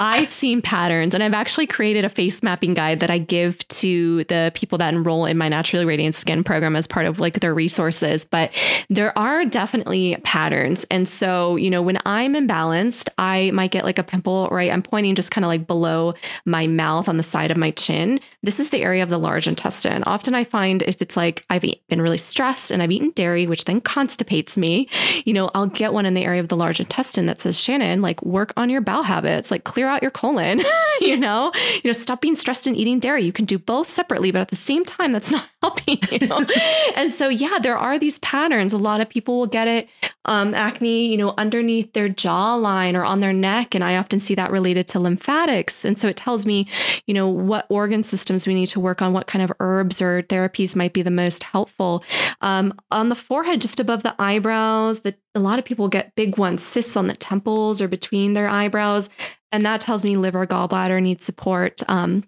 I've 0.00 0.30
seen 0.30 0.62
patterns 0.62 1.14
and 1.14 1.24
I've 1.24 1.34
actually 1.34 1.66
created 1.66 2.04
a 2.04 2.08
face 2.08 2.42
mapping 2.42 2.74
guide 2.74 3.00
that 3.00 3.10
I 3.10 3.18
give 3.18 3.66
to 3.68 4.22
the 4.24 4.52
people 4.54 4.78
that 4.78 4.94
enroll 4.94 5.24
in 5.26 5.36
my 5.36 5.48
naturally 5.48 5.84
radiant 5.84 6.14
skin 6.14 6.44
program 6.44 6.76
as 6.76 6.86
part 6.86 7.06
of 7.06 7.18
like 7.18 7.40
their 7.40 7.52
resources. 7.52 8.24
But 8.24 8.52
there 8.88 9.16
are 9.18 9.44
definitely 9.44 10.16
patterns. 10.22 10.86
And 10.90 11.08
so, 11.08 11.56
you 11.56 11.68
know, 11.68 11.82
when 11.82 11.98
I'm 12.06 12.34
imbalanced, 12.34 13.08
I 13.18 13.50
might 13.52 13.72
get 13.72 13.84
like 13.84 13.98
a 13.98 14.04
pimple, 14.04 14.48
right? 14.52 14.70
I'm 14.70 14.82
pointing 14.82 15.16
just 15.16 15.32
kind 15.32 15.44
of 15.44 15.48
like 15.48 15.66
below 15.66 16.14
my 16.44 16.68
mouth 16.68 17.08
on 17.08 17.16
the 17.16 17.22
side 17.24 17.50
of 17.50 17.56
my 17.56 17.72
chin. 17.72 18.20
This 18.42 18.60
is 18.60 18.70
the 18.70 18.82
area 18.82 19.02
of 19.02 19.08
the 19.08 19.18
large 19.18 19.48
intestine. 19.48 20.04
Often 20.06 20.36
I 20.36 20.44
find 20.44 20.82
if 20.82 21.02
it's 21.02 21.16
like 21.16 21.44
I've 21.50 21.64
been 21.88 22.00
really 22.00 22.18
stressed 22.18 22.70
and 22.70 22.82
I've 22.82 22.92
eaten 22.92 23.10
dairy, 23.10 23.48
which 23.48 23.64
then 23.64 23.80
constipates 23.80 24.56
me, 24.56 24.88
you 25.24 25.32
know, 25.32 25.50
I'll 25.54 25.66
get 25.66 25.92
one 25.92 26.06
in 26.06 26.14
the 26.14 26.24
area 26.24 26.40
of 26.40 26.48
the 26.48 26.56
large 26.56 26.78
intestine 26.78 27.26
that 27.26 27.40
says, 27.40 27.58
Shannon, 27.58 28.00
like 28.00 28.22
work 28.22 28.52
on 28.56 28.70
your 28.70 28.80
bowel 28.80 29.02
habits, 29.02 29.50
like 29.50 29.64
clear 29.64 29.87
clear 29.88 29.96
out 29.96 30.02
your 30.02 30.10
colon. 30.10 30.62
you 31.00 31.16
know, 31.16 31.52
you 31.74 31.88
know, 31.88 31.92
stop 31.92 32.20
being 32.20 32.34
stressed 32.34 32.66
and 32.66 32.76
eating 32.76 32.98
dairy. 32.98 33.24
You 33.24 33.32
can 33.32 33.44
do 33.44 33.58
both 33.58 33.88
separately, 33.88 34.30
but 34.30 34.40
at 34.40 34.48
the 34.48 34.56
same 34.56 34.84
time, 34.84 35.12
that's 35.12 35.30
not 35.38 35.46
helping 35.62 35.98
you. 36.10 36.46
and 36.96 37.12
so, 37.12 37.28
yeah, 37.28 37.58
there 37.60 37.76
are 37.76 37.98
these 37.98 38.18
patterns. 38.18 38.72
A 38.72 38.78
lot 38.78 39.00
of 39.00 39.08
people 39.08 39.38
will 39.38 39.46
get 39.46 39.68
it, 39.68 39.88
um, 40.24 40.54
acne, 40.54 41.10
you 41.10 41.16
know, 41.16 41.34
underneath 41.38 41.92
their 41.92 42.08
jawline 42.08 42.94
or 42.94 43.04
on 43.04 43.20
their 43.20 43.32
neck, 43.32 43.74
and 43.74 43.82
I 43.82 43.96
often 43.96 44.20
see 44.20 44.34
that 44.34 44.50
related 44.50 44.88
to 44.88 45.00
lymphatics. 45.00 45.84
And 45.84 45.98
so, 45.98 46.08
it 46.08 46.16
tells 46.16 46.44
me, 46.44 46.66
you 47.06 47.14
know, 47.14 47.28
what 47.28 47.66
organ 47.68 48.02
systems 48.02 48.46
we 48.46 48.54
need 48.54 48.68
to 48.68 48.80
work 48.80 49.00
on, 49.00 49.12
what 49.12 49.26
kind 49.26 49.42
of 49.42 49.52
herbs 49.60 50.02
or 50.02 50.22
therapies 50.22 50.76
might 50.76 50.92
be 50.92 51.02
the 51.02 51.10
most 51.10 51.44
helpful. 51.44 52.04
Um, 52.40 52.74
on 52.90 53.08
the 53.08 53.14
forehead, 53.14 53.60
just 53.60 53.80
above 53.80 54.02
the 54.02 54.14
eyebrows, 54.18 55.00
the 55.00 55.14
a 55.34 55.40
lot 55.40 55.58
of 55.58 55.64
people 55.64 55.88
get 55.88 56.14
big 56.16 56.36
ones, 56.36 56.62
cysts 56.62 56.96
on 56.96 57.06
the 57.06 57.14
temples 57.14 57.80
or 57.80 57.88
between 57.88 58.32
their 58.32 58.48
eyebrows. 58.48 59.08
And 59.52 59.64
that 59.64 59.80
tells 59.80 60.04
me 60.04 60.16
liver, 60.16 60.46
gallbladder 60.46 61.02
needs 61.02 61.24
support. 61.24 61.82
Um, 61.88 62.24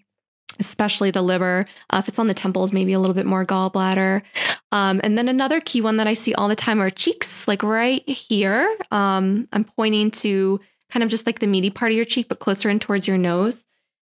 especially 0.58 1.10
the 1.10 1.22
liver. 1.22 1.64
Uh, 1.88 1.98
if 2.02 2.08
it's 2.08 2.18
on 2.18 2.26
the 2.26 2.34
temples, 2.34 2.72
maybe 2.72 2.92
a 2.92 3.00
little 3.00 3.14
bit 3.14 3.26
more 3.26 3.44
gallbladder. 3.44 4.22
Um, 4.70 5.00
and 5.02 5.16
then 5.18 5.28
another 5.28 5.60
key 5.60 5.80
one 5.80 5.96
that 5.96 6.06
I 6.06 6.12
see 6.12 6.34
all 6.34 6.48
the 6.48 6.54
time 6.54 6.80
are 6.80 6.90
cheeks, 6.90 7.48
like 7.48 7.62
right 7.62 8.06
here. 8.08 8.76
Um, 8.92 9.48
I'm 9.52 9.64
pointing 9.64 10.10
to 10.12 10.60
kind 10.90 11.02
of 11.02 11.08
just 11.08 11.26
like 11.26 11.38
the 11.38 11.46
meaty 11.46 11.70
part 11.70 11.92
of 11.92 11.96
your 11.96 12.04
cheek, 12.04 12.28
but 12.28 12.38
closer 12.38 12.68
in 12.68 12.78
towards 12.78 13.08
your 13.08 13.18
nose. 13.18 13.64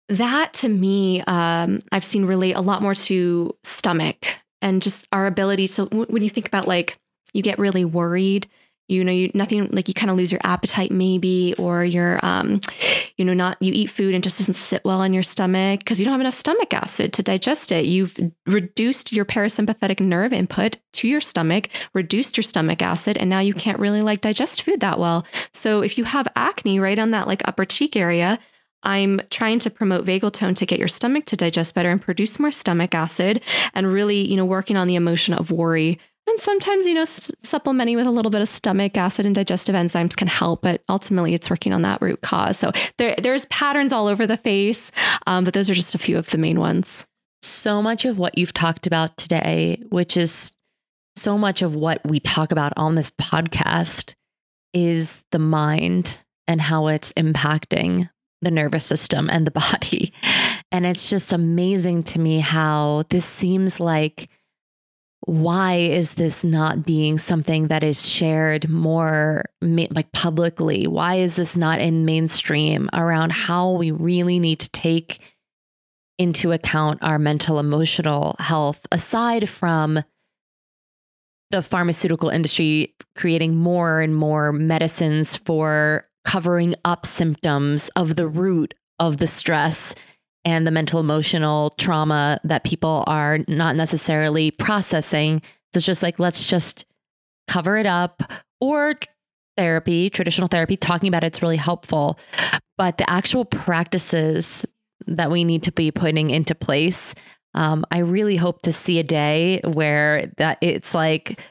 That 0.10 0.54
to 0.56 0.68
me, 0.68 1.22
um, 1.28 1.82
I've 1.92 2.04
seen 2.04 2.26
relate 2.26 2.54
a 2.54 2.62
lot 2.62 2.82
more 2.82 2.96
to 2.96 3.56
stomach 3.64 4.26
and 4.62 4.82
just 4.82 5.08
our 5.14 5.26
ability. 5.26 5.68
So 5.68 5.86
when 5.86 6.24
you 6.24 6.30
think 6.30 6.48
about 6.48 6.68
like 6.68 6.98
you 7.34 7.42
get 7.42 7.60
really 7.60 7.86
worried 7.86 8.48
you 8.92 9.04
know 9.04 9.12
you 9.12 9.32
nothing 9.34 9.68
like 9.72 9.88
you 9.88 9.94
kind 9.94 10.12
of 10.12 10.18
lose 10.18 10.32
your 10.32 10.42
appetite 10.44 10.92
maybe 10.92 11.56
or 11.58 11.84
you're 11.84 12.24
um 12.24 12.60
you 13.16 13.24
know 13.24 13.34
not 13.34 13.58
you 13.62 13.72
eat 13.74 13.90
food 13.90 14.14
and 14.14 14.24
just 14.24 14.40
doesn't 14.40 14.56
sit 14.56 14.84
well 14.84 15.02
in 15.02 15.14
your 15.14 15.24
stomach 15.24 15.80
because 15.80 16.00
you 16.00 16.06
don't 16.06 16.12
have 16.12 16.22
enough 16.22 16.34
stomach 16.34 16.74
acid 16.74 17.14
to 17.14 17.24
digest 17.24 17.72
it. 17.72 17.86
You've 17.86 18.18
reduced 18.46 19.14
your 19.14 19.26
parasympathetic 19.26 20.00
nerve 20.00 20.34
input 20.34 20.78
to 20.94 21.08
your 21.08 21.22
stomach 21.22 21.70
reduced 21.94 22.36
your 22.36 22.44
stomach 22.44 22.82
acid 22.82 23.18
and 23.18 23.30
now 23.30 23.40
you 23.40 23.54
can't 23.54 23.80
really 23.80 24.02
like 24.02 24.22
digest 24.22 24.64
food 24.64 24.82
that 24.82 25.00
well. 25.00 25.26
So 25.54 25.82
if 25.82 25.98
you 25.98 26.04
have 26.04 26.28
acne 26.36 26.80
right 26.80 27.00
on 27.00 27.12
that 27.12 27.28
like 27.28 27.42
upper 27.46 27.66
cheek 27.66 27.96
area 27.96 28.40
I'm 28.84 29.22
trying 29.30 29.60
to 29.60 29.70
promote 29.70 30.06
vagal 30.06 30.34
tone 30.34 30.56
to 30.56 30.66
get 30.66 30.80
your 30.80 30.88
stomach 30.88 31.26
to 31.26 31.36
digest 31.36 31.76
better 31.76 31.90
and 31.90 32.02
produce 32.02 32.40
more 32.40 32.52
stomach 32.52 32.96
acid 32.96 33.42
and 33.74 33.86
really, 33.86 34.28
you 34.28 34.36
know, 34.36 34.46
working 34.46 34.76
on 34.76 34.88
the 34.88 34.96
emotion 34.96 35.34
of 35.36 35.52
worry 35.52 36.00
and 36.28 36.40
sometimes, 36.40 36.86
you 36.88 36.94
know, 36.94 37.02
s- 37.02 37.32
supplementing 37.44 37.96
with 37.96 38.08
a 38.08 38.12
little 38.12 38.32
bit 38.32 38.42
of 38.42 38.48
stomach 38.48 38.98
acid 38.98 39.26
and 39.26 39.36
digestive 39.36 39.76
enzymes 39.76 40.16
can 40.16 40.28
help, 40.28 40.62
but 40.62 40.84
ultimately 40.88 41.34
it's 41.34 41.50
working 41.50 41.74
on 41.74 41.82
that 41.82 42.02
root 42.02 42.22
cause. 42.22 42.58
So 42.58 42.72
there, 42.98 43.16
there's 43.22 43.46
patterns 43.46 43.92
all 43.92 44.08
over 44.08 44.28
the 44.28 44.38
face, 44.38 44.92
um, 45.28 45.44
but 45.44 45.54
those 45.54 45.70
are 45.70 45.74
just 45.74 45.96
a 45.96 46.00
few 46.00 46.18
of 46.18 46.30
the 46.30 46.38
main 46.38 46.60
ones. 46.60 47.06
So 47.42 47.82
much 47.82 48.06
of 48.06 48.20
what 48.20 48.38
you've 48.38 48.54
talked 48.54 48.86
about 48.86 49.18
today, 49.18 49.82
which 49.90 50.16
is 50.16 50.52
so 51.16 51.38
much 51.38 51.62
of 51.62 51.76
what 51.76 52.02
we 52.06 52.20
talk 52.20 52.52
about 52.52 52.74
on 52.78 52.96
this 52.96 53.12
podcast, 53.12 54.14
is 54.74 55.24
the 55.32 55.40
mind 55.40 56.20
and 56.48 56.62
how 56.62 56.88
it's 56.88 57.12
impacting 57.14 58.10
the 58.42 58.52
nervous 58.52 58.86
system 58.86 59.30
and 59.30 59.46
the 59.46 59.52
body. 59.72 60.14
And 60.72 60.86
it's 60.86 61.10
just 61.10 61.34
amazing 61.34 62.04
to 62.04 62.20
me 62.20 62.40
how 62.40 63.04
this 63.10 63.26
seems 63.26 63.80
like 63.80 64.30
why 65.26 65.76
is 65.76 66.16
this 66.16 66.44
not 66.44 66.86
being 66.86 67.18
something 67.18 67.68
that 67.68 67.84
is 67.84 68.10
shared 68.10 68.70
more 68.70 69.46
like 69.62 70.12
publicly? 70.14 70.88
Why 70.88 71.16
is 71.16 71.36
this 71.36 71.56
not 71.56 71.80
in 71.80 72.06
mainstream 72.06 72.90
around 72.92 73.32
how 73.32 73.72
we 73.74 73.92
really 73.92 74.40
need 74.40 74.60
to 74.62 74.70
take 74.72 75.20
into 76.18 76.52
account 76.52 77.00
our 77.04 77.20
mental 77.20 77.60
emotional 77.60 78.36
health 78.40 78.86
aside 78.92 79.48
from 79.48 80.04
the 81.52 81.62
pharmaceutical 81.62 82.30
industry 82.30 82.96
creating 83.16 83.56
more 83.56 84.02
and 84.02 84.16
more 84.16 84.52
medicines 84.52 85.38
for 85.38 86.08
covering 86.26 86.76
up 86.86 87.06
symptoms 87.06 87.90
of 87.96 88.16
the 88.16 88.28
root 88.28 88.74
of 89.00 89.18
the 89.18 89.28
stress 89.28 89.96
and 90.44 90.66
the 90.66 90.72
mental 90.72 91.00
emotional 91.00 91.72
trauma 91.72 92.40
that 92.44 92.64
people 92.64 93.04
are 93.08 93.40
not 93.48 93.76
necessarily 93.76 94.52
processing. 94.52 95.42
It's 95.74 95.86
just 95.86 96.04
like, 96.04 96.20
let's 96.20 96.48
just 96.48 96.86
cover 97.48 97.78
it 97.78 97.86
up 97.86 98.24
or 98.60 98.96
therapy, 99.58 100.10
traditional 100.10 100.48
therapy, 100.48 100.78
talking 100.78 101.08
about 101.08 101.24
it's 101.24 101.42
really 101.42 101.58
helpful. 101.58 102.20
But 102.78 102.98
the 102.98 103.10
actual 103.10 103.46
practices 103.46 104.66
that 105.08 105.32
we 105.32 105.44
need 105.44 105.64
to 105.64 105.72
be 105.72 105.92
putting 105.92 106.30
into 106.30 106.56
place, 106.56 107.14
um, 107.54 107.86
I 107.92 108.00
really 108.00 108.38
hope 108.38 108.62
to 108.64 108.72
see 108.72 109.00
a 109.00 109.04
day 109.04 109.62
where 109.64 110.32
that 110.38 110.58
it's 110.62 110.94
like 110.94 111.42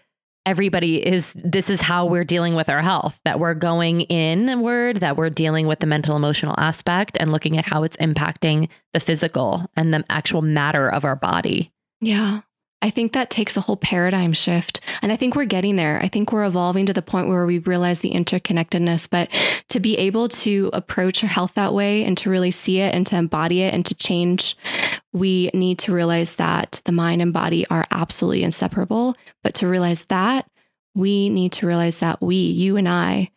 everybody 0.47 1.05
is 1.07 1.35
this 1.35 1.69
is 1.69 1.81
how 1.81 2.07
we're 2.07 2.25
dealing 2.25 2.55
with 2.55 2.69
our 2.69 2.81
health 2.81 3.21
that 3.25 3.39
we're 3.39 3.55
going 3.55 4.03
inward 4.03 4.97
that 4.97 5.17
we're 5.17 5.31
dealing 5.31 5.67
with 5.67 5.81
the 5.81 5.87
mental 5.87 6.17
emotional 6.17 6.55
aspect 6.59 7.17
and 7.21 7.31
looking 7.31 7.59
at 7.59 7.67
how 7.67 7.83
it's 7.83 7.97
impacting 7.99 8.69
the 8.95 9.01
physical 9.01 9.67
and 9.77 9.93
the 9.93 10.03
actual 10.09 10.43
matter 10.43 10.89
of 10.89 11.05
our 11.05 11.17
body 11.17 11.71
yeah 12.01 12.41
I 12.83 12.91
think 12.91 13.13
that 13.13 13.29
takes 13.29 13.57
a 13.57 13.61
whole 13.61 13.77
paradigm 13.77 14.33
shift. 14.33 14.81
And 15.03 15.13
I 15.13 15.17
think 15.17 15.37
we're 15.37 15.45
getting 15.45 15.77
there. 15.77 16.01
I 16.03 16.09
think 16.09 16.33
we're 16.33 16.47
evolving 16.47 16.87
to 16.87 16.95
the 16.95 17.03
point 17.03 17.29
where 17.29 17.45
we 17.45 17.59
realize 17.59 18.01
the 18.01 18.13
interconnectedness. 18.13 19.09
But 19.11 19.29
to 19.69 19.81
be 19.81 19.99
able 19.99 20.29
to 20.29 20.71
approach 20.73 21.23
our 21.23 21.29
health 21.29 21.55
that 21.55 21.75
way 21.75 22.05
and 22.05 22.17
to 22.19 22.31
really 22.31 22.51
see 22.51 22.81
it 22.81 22.95
and 22.95 23.07
to 23.09 23.17
embody 23.17 23.63
it 23.63 23.75
and 23.75 23.85
to 23.85 23.95
change, 23.95 24.57
we 25.13 25.51
need 25.53 25.79
to 25.81 25.93
realize 25.93 26.37
that 26.37 26.81
the 26.85 26.93
mind 26.93 27.23
and 27.23 27.33
body 27.33 27.67
are 27.69 27.87
absolutely 27.91 28.43
inseparable. 28.43 29.17
But 29.43 29.55
to 29.55 29.67
realize 29.69 30.05
that, 30.05 30.47
we 30.95 31.29
need 31.29 31.53
to 31.53 31.67
realize 31.67 31.99
that 31.99 32.21
we, 32.21 32.37
you 32.37 32.77
and 32.77 32.89
I, 32.89 33.31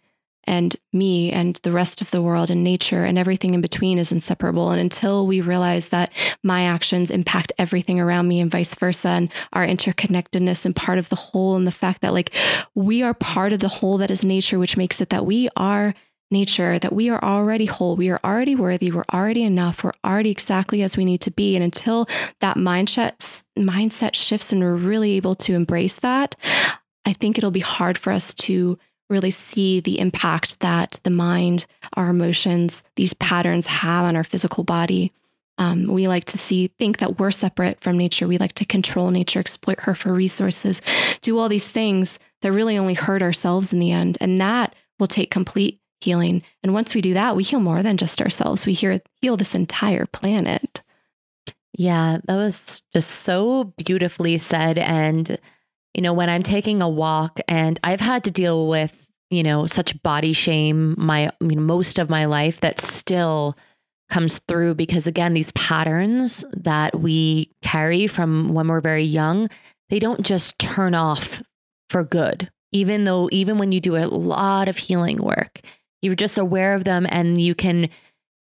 and 0.45 0.75
me 0.91 1.31
and 1.31 1.57
the 1.63 1.71
rest 1.71 2.01
of 2.01 2.11
the 2.11 2.21
world 2.21 2.49
and 2.49 2.63
nature 2.63 3.05
and 3.05 3.17
everything 3.17 3.53
in 3.53 3.61
between 3.61 3.97
is 3.97 4.11
inseparable. 4.11 4.71
And 4.71 4.81
until 4.81 5.25
we 5.25 5.39
realize 5.39 5.89
that 5.89 6.11
my 6.43 6.63
actions 6.63 7.11
impact 7.11 7.53
everything 7.57 7.99
around 7.99 8.27
me 8.27 8.41
and 8.41 8.51
vice 8.51 8.75
versa, 8.75 9.09
and 9.09 9.31
our 9.53 9.65
interconnectedness 9.65 10.65
and 10.65 10.75
part 10.75 10.97
of 10.97 11.09
the 11.09 11.15
whole, 11.15 11.55
and 11.55 11.65
the 11.65 11.71
fact 11.71 12.01
that 12.01 12.13
like 12.13 12.31
we 12.75 13.01
are 13.01 13.13
part 13.13 13.53
of 13.53 13.59
the 13.59 13.67
whole 13.69 13.97
that 13.97 14.11
is 14.11 14.25
nature, 14.25 14.59
which 14.59 14.77
makes 14.77 14.99
it 14.99 15.09
that 15.09 15.25
we 15.25 15.47
are 15.55 15.95
nature, 16.33 16.77
that 16.79 16.91
we 16.91 17.09
are 17.09 17.23
already 17.23 17.65
whole, 17.65 17.95
we 17.95 18.09
are 18.09 18.19
already 18.23 18.55
worthy, 18.55 18.91
we're 18.91 19.05
already 19.13 19.43
enough, 19.43 19.83
we're 19.83 19.93
already 20.03 20.31
exactly 20.31 20.83
as 20.83 20.97
we 20.97 21.05
need 21.05 21.21
to 21.21 21.31
be. 21.31 21.55
And 21.55 21.63
until 21.63 22.07
that 22.41 22.57
mindset 22.57 23.43
mindset 23.57 24.15
shifts 24.15 24.51
and 24.51 24.61
we're 24.61 24.75
really 24.75 25.13
able 25.13 25.35
to 25.35 25.53
embrace 25.53 25.99
that, 25.99 26.35
I 27.05 27.13
think 27.13 27.37
it'll 27.37 27.51
be 27.51 27.61
hard 27.61 27.97
for 27.97 28.11
us 28.11 28.33
to 28.35 28.77
really 29.09 29.31
see 29.31 29.79
the 29.79 29.99
impact 29.99 30.59
that 30.59 30.99
the 31.03 31.09
mind, 31.09 31.65
our 31.93 32.09
emotions, 32.09 32.83
these 32.95 33.13
patterns 33.13 33.67
have 33.67 34.05
on 34.05 34.15
our 34.15 34.23
physical 34.23 34.63
body. 34.63 35.11
Um, 35.59 35.85
we 35.85 36.07
like 36.07 36.25
to 36.25 36.37
see, 36.37 36.67
think 36.79 36.97
that 36.97 37.19
we're 37.19 37.31
separate 37.31 37.79
from 37.79 37.97
nature. 37.97 38.27
We 38.27 38.39
like 38.39 38.53
to 38.53 38.65
control 38.65 39.11
nature, 39.11 39.39
exploit 39.39 39.81
her 39.81 39.93
for 39.93 40.11
resources, 40.11 40.81
do 41.21 41.37
all 41.37 41.47
these 41.47 41.71
things 41.71 42.17
that 42.41 42.51
really 42.51 42.77
only 42.77 42.95
hurt 42.95 43.21
ourselves 43.21 43.71
in 43.71 43.79
the 43.79 43.91
end. 43.91 44.17
And 44.19 44.39
that 44.39 44.75
will 44.99 45.07
take 45.07 45.29
complete 45.29 45.79
healing. 46.03 46.43
And 46.61 46.73
once 46.73 46.93
we 46.93 47.01
do 47.01 47.13
that, 47.13 47.35
we 47.35 47.43
heal 47.43 47.59
more 47.59 47.81
than 47.83 47.97
just 47.97 48.21
ourselves. 48.21 48.65
We 48.65 48.73
heal, 48.73 48.99
heal 49.21 49.37
this 49.37 49.55
entire 49.55 50.05
planet. 50.05 50.81
Yeah, 51.75 52.19
that 52.25 52.35
was 52.35 52.83
just 52.93 53.09
so 53.09 53.73
beautifully 53.77 54.37
said. 54.37 54.77
And, 54.77 55.39
you 55.93 56.01
know, 56.01 56.13
when 56.13 56.29
I'm 56.29 56.43
taking 56.43 56.81
a 56.81 56.89
walk 56.89 57.39
and 57.47 57.79
I've 57.83 58.01
had 58.01 58.23
to 58.25 58.31
deal 58.31 58.67
with 58.67 59.03
you 59.33 59.41
know, 59.41 59.65
such 59.65 60.01
body 60.03 60.31
shame 60.31 60.93
my 60.97 61.27
I 61.27 61.43
mean 61.43 61.63
most 61.63 61.97
of 61.97 62.09
my 62.09 62.25
life 62.25 62.59
that 62.59 62.79
still 62.79 63.57
comes 64.09 64.37
through 64.39 64.75
because 64.75 65.07
again 65.07 65.33
these 65.33 65.51
patterns 65.53 66.45
that 66.55 66.99
we 66.99 67.49
carry 67.63 68.05
from 68.05 68.53
when 68.53 68.67
we're 68.67 68.79
very 68.79 69.03
young, 69.03 69.49
they 69.89 69.97
don't 69.97 70.21
just 70.21 70.59
turn 70.59 70.93
off 70.93 71.41
for 71.89 72.03
good. 72.03 72.51
Even 72.71 73.05
though 73.05 73.27
even 73.31 73.57
when 73.57 73.71
you 73.71 73.79
do 73.79 73.95
a 73.95 74.05
lot 74.05 74.67
of 74.67 74.77
healing 74.77 75.17
work, 75.17 75.61
you're 76.03 76.15
just 76.15 76.37
aware 76.37 76.73
of 76.73 76.83
them 76.83 77.07
and 77.09 77.39
you 77.39 77.55
can 77.55 77.89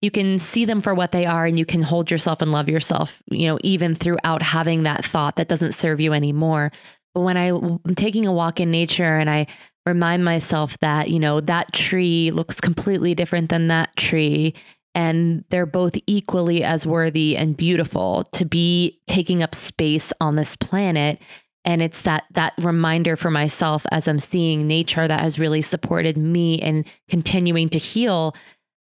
you 0.01 0.11
can 0.11 0.37
see 0.37 0.65
them 0.65 0.81
for 0.81 0.93
what 0.93 1.11
they 1.11 1.25
are 1.25 1.45
and 1.45 1.57
you 1.57 1.65
can 1.65 1.81
hold 1.81 2.11
yourself 2.11 2.41
and 2.41 2.51
love 2.51 2.67
yourself, 2.67 3.23
you 3.31 3.47
know, 3.47 3.57
even 3.63 3.95
throughout 3.95 4.41
having 4.41 4.83
that 4.83 5.05
thought 5.05 5.37
that 5.37 5.47
doesn't 5.47 5.71
serve 5.71 6.01
you 6.01 6.11
anymore. 6.11 6.73
But 7.15 7.21
when 7.21 7.37
I, 7.37 7.47
am 7.47 7.79
taking 7.95 8.25
a 8.25 8.33
walk 8.33 8.59
in 8.59 8.69
nature 8.69 9.17
and 9.17 9.29
I 9.29 9.47
remind 9.85 10.25
myself 10.25 10.77
that, 10.79 11.09
you 11.09 11.19
know, 11.19 11.39
that 11.39 11.71
tree 11.71 12.31
looks 12.31 12.59
completely 12.59 13.15
different 13.15 13.49
than 13.49 13.69
that 13.69 13.95
tree. 13.95 14.55
And 14.93 15.45
they're 15.49 15.65
both 15.65 15.95
equally 16.05 16.65
as 16.65 16.85
worthy 16.85 17.37
and 17.37 17.55
beautiful 17.55 18.23
to 18.33 18.43
be 18.43 18.99
taking 19.07 19.41
up 19.41 19.55
space 19.55 20.11
on 20.19 20.35
this 20.35 20.57
planet. 20.57 21.21
And 21.65 21.81
it's 21.81 22.01
that 22.01 22.25
that 22.31 22.53
reminder 22.59 23.15
for 23.15 23.31
myself 23.31 23.85
as 23.91 24.07
I'm 24.07 24.19
seeing 24.19 24.67
nature 24.67 25.07
that 25.07 25.21
has 25.21 25.39
really 25.39 25.61
supported 25.61 26.17
me 26.17 26.55
in 26.55 26.85
continuing 27.09 27.69
to 27.69 27.79
heal 27.79 28.35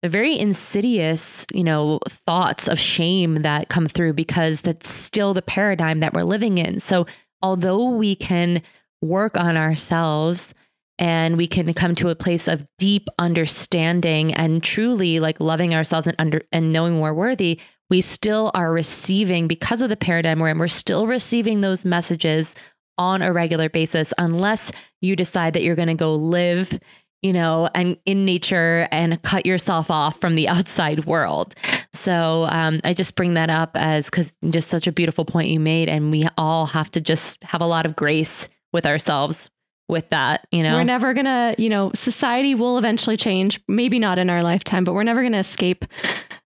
the 0.01 0.09
very 0.09 0.37
insidious, 0.37 1.45
you 1.53 1.63
know, 1.63 1.99
thoughts 2.09 2.67
of 2.67 2.77
shame 2.77 3.35
that 3.35 3.69
come 3.69 3.87
through 3.87 4.13
because 4.13 4.61
that's 4.61 4.89
still 4.89 5.33
the 5.33 5.41
paradigm 5.41 6.01
that 6.01 6.13
we're 6.13 6.23
living 6.23 6.57
in. 6.57 6.81
So, 6.81 7.05
although 7.41 7.91
we 7.91 8.15
can 8.15 8.61
work 9.01 9.37
on 9.37 9.55
ourselves 9.55 10.53
and 10.99 11.37
we 11.37 11.47
can 11.47 11.73
come 11.73 11.95
to 11.95 12.09
a 12.09 12.15
place 12.15 12.47
of 12.47 12.65
deep 12.77 13.07
understanding 13.17 14.33
and 14.33 14.61
truly 14.61 15.19
like 15.19 15.39
loving 15.39 15.73
ourselves 15.73 16.05
and 16.05 16.15
under 16.19 16.41
and 16.51 16.71
knowing 16.71 16.99
we're 16.99 17.13
worthy, 17.13 17.59
we 17.89 18.01
still 18.01 18.51
are 18.53 18.71
receiving 18.71 19.47
because 19.47 19.81
of 19.81 19.89
the 19.89 19.97
paradigm 19.97 20.39
we're 20.39 20.57
we're 20.57 20.67
still 20.67 21.07
receiving 21.07 21.61
those 21.61 21.85
messages 21.85 22.55
on 22.97 23.21
a 23.21 23.33
regular 23.33 23.69
basis 23.69 24.13
unless 24.17 24.71
you 25.01 25.15
decide 25.15 25.53
that 25.53 25.63
you're 25.63 25.75
going 25.75 25.87
to 25.87 25.95
go 25.95 26.15
live 26.15 26.79
you 27.23 27.31
know, 27.31 27.69
and 27.73 27.97
in 28.05 28.25
nature 28.25 28.87
and 28.91 29.19
cut 29.23 29.45
yourself 29.45 29.89
off 29.89 30.19
from 30.19 30.35
the 30.35 30.47
outside 30.49 31.05
world. 31.05 31.55
So 31.93 32.45
um, 32.49 32.81
I 32.83 32.93
just 32.93 33.15
bring 33.15 33.33
that 33.35 33.49
up 33.49 33.71
as 33.75 34.09
because 34.09 34.35
just 34.49 34.69
such 34.69 34.85
a 34.85 34.91
beautiful 34.91 35.25
point 35.25 35.49
you 35.49 35.59
made. 35.59 35.89
And 35.89 36.11
we 36.11 36.27
all 36.37 36.67
have 36.67 36.91
to 36.91 37.01
just 37.01 37.41
have 37.43 37.61
a 37.61 37.65
lot 37.65 37.85
of 37.85 37.95
grace 37.95 38.49
with 38.73 38.85
ourselves 38.85 39.49
with 39.87 40.09
that, 40.09 40.47
you 40.51 40.63
know. 40.63 40.75
We're 40.75 40.83
never 40.83 41.13
going 41.13 41.25
to, 41.25 41.55
you 41.57 41.69
know, 41.69 41.91
society 41.95 42.55
will 42.55 42.77
eventually 42.77 43.17
change, 43.17 43.61
maybe 43.67 43.99
not 43.99 44.19
in 44.19 44.29
our 44.29 44.43
lifetime, 44.43 44.83
but 44.83 44.93
we're 44.93 45.03
never 45.03 45.21
going 45.21 45.33
to 45.33 45.39
escape 45.39 45.85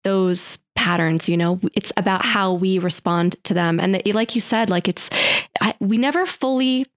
those 0.04 0.58
patterns 0.82 1.30
you 1.30 1.38
know? 1.38 1.60
It's 1.76 1.94
about 1.96 2.26
how 2.26 2.54
we 2.54 2.80
respond 2.80 3.36
to 3.44 3.54
them. 3.54 3.80
And 3.80 4.02
like 4.14 4.36
you 4.36 4.42
said 4.42 4.70
like 4.70 4.88
it's 4.88 5.10
I, 5.62 5.76
we 5.80 5.98
never 5.98 6.26
fully 6.26 6.88